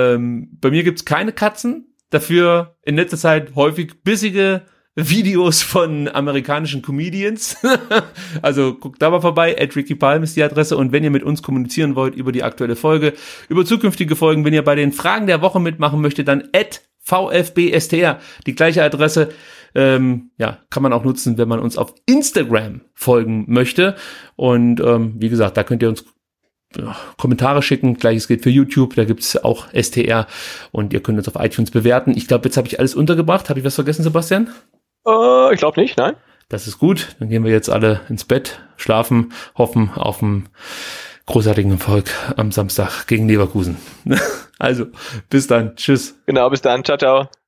Ähm, 0.01 0.57
bei 0.59 0.71
mir 0.71 0.83
gibt's 0.83 1.05
keine 1.05 1.31
Katzen. 1.31 1.93
Dafür 2.09 2.75
in 2.83 2.95
letzter 2.95 3.17
Zeit 3.17 3.55
häufig 3.55 4.03
bissige 4.03 4.63
Videos 4.95 5.61
von 5.61 6.09
amerikanischen 6.09 6.81
Comedians. 6.81 7.55
also 8.41 8.75
guckt 8.75 9.01
da 9.01 9.09
mal 9.09 9.21
vorbei. 9.21 9.55
At 9.59 9.75
Ricky 9.75 9.95
Palm 9.95 10.23
ist 10.23 10.35
die 10.35 10.43
Adresse. 10.43 10.75
Und 10.75 10.91
wenn 10.91 11.03
ihr 11.03 11.11
mit 11.11 11.23
uns 11.23 11.41
kommunizieren 11.41 11.95
wollt 11.95 12.15
über 12.15 12.31
die 12.31 12.43
aktuelle 12.43 12.75
Folge, 12.75 13.13
über 13.47 13.65
zukünftige 13.65 14.15
Folgen, 14.15 14.43
wenn 14.43 14.53
ihr 14.53 14.63
bei 14.63 14.75
den 14.75 14.91
Fragen 14.91 15.27
der 15.27 15.41
Woche 15.41 15.59
mitmachen 15.59 16.01
möchtet, 16.01 16.27
dann 16.27 16.49
at 16.53 16.81
VfBSTR, 16.99 18.19
die 18.45 18.55
gleiche 18.55 18.83
Adresse. 18.83 19.29
Ähm, 19.73 20.31
ja, 20.37 20.59
kann 20.69 20.83
man 20.83 20.91
auch 20.91 21.05
nutzen, 21.05 21.37
wenn 21.37 21.47
man 21.47 21.59
uns 21.59 21.77
auf 21.77 21.95
Instagram 22.05 22.81
folgen 22.93 23.45
möchte. 23.47 23.95
Und 24.35 24.81
ähm, 24.81 25.15
wie 25.17 25.29
gesagt, 25.29 25.55
da 25.55 25.63
könnt 25.63 25.81
ihr 25.81 25.89
uns 25.89 26.03
Kommentare 27.17 27.61
schicken. 27.61 27.95
Gleiches 27.95 28.27
gilt 28.27 28.43
für 28.43 28.49
YouTube, 28.49 28.95
da 28.95 29.03
gibt's 29.03 29.37
auch 29.37 29.67
STR 29.73 30.27
und 30.71 30.93
ihr 30.93 31.01
könnt 31.01 31.17
uns 31.17 31.27
auf 31.27 31.41
iTunes 31.43 31.71
bewerten. 31.71 32.13
Ich 32.15 32.27
glaube, 32.27 32.45
jetzt 32.45 32.57
habe 32.57 32.67
ich 32.67 32.79
alles 32.79 32.95
untergebracht. 32.95 33.49
Habe 33.49 33.59
ich 33.59 33.65
was 33.65 33.75
vergessen, 33.75 34.03
Sebastian? 34.03 34.49
Äh, 35.05 35.53
ich 35.53 35.59
glaube 35.59 35.79
nicht, 35.79 35.97
nein. 35.97 36.15
Das 36.49 36.67
ist 36.67 36.79
gut. 36.79 37.15
Dann 37.19 37.29
gehen 37.29 37.43
wir 37.43 37.51
jetzt 37.51 37.69
alle 37.69 38.01
ins 38.09 38.25
Bett, 38.25 38.59
schlafen, 38.75 39.31
hoffen 39.55 39.91
auf 39.95 40.21
einen 40.21 40.49
großartigen 41.25 41.71
Erfolg 41.71 42.09
am 42.35 42.51
Samstag 42.51 43.07
gegen 43.07 43.27
Leverkusen. 43.27 43.77
also, 44.59 44.87
bis 45.29 45.47
dann. 45.47 45.75
Tschüss. 45.75 46.19
Genau, 46.25 46.49
bis 46.49 46.61
dann. 46.61 46.83
Ciao, 46.83 46.97
ciao. 46.97 47.40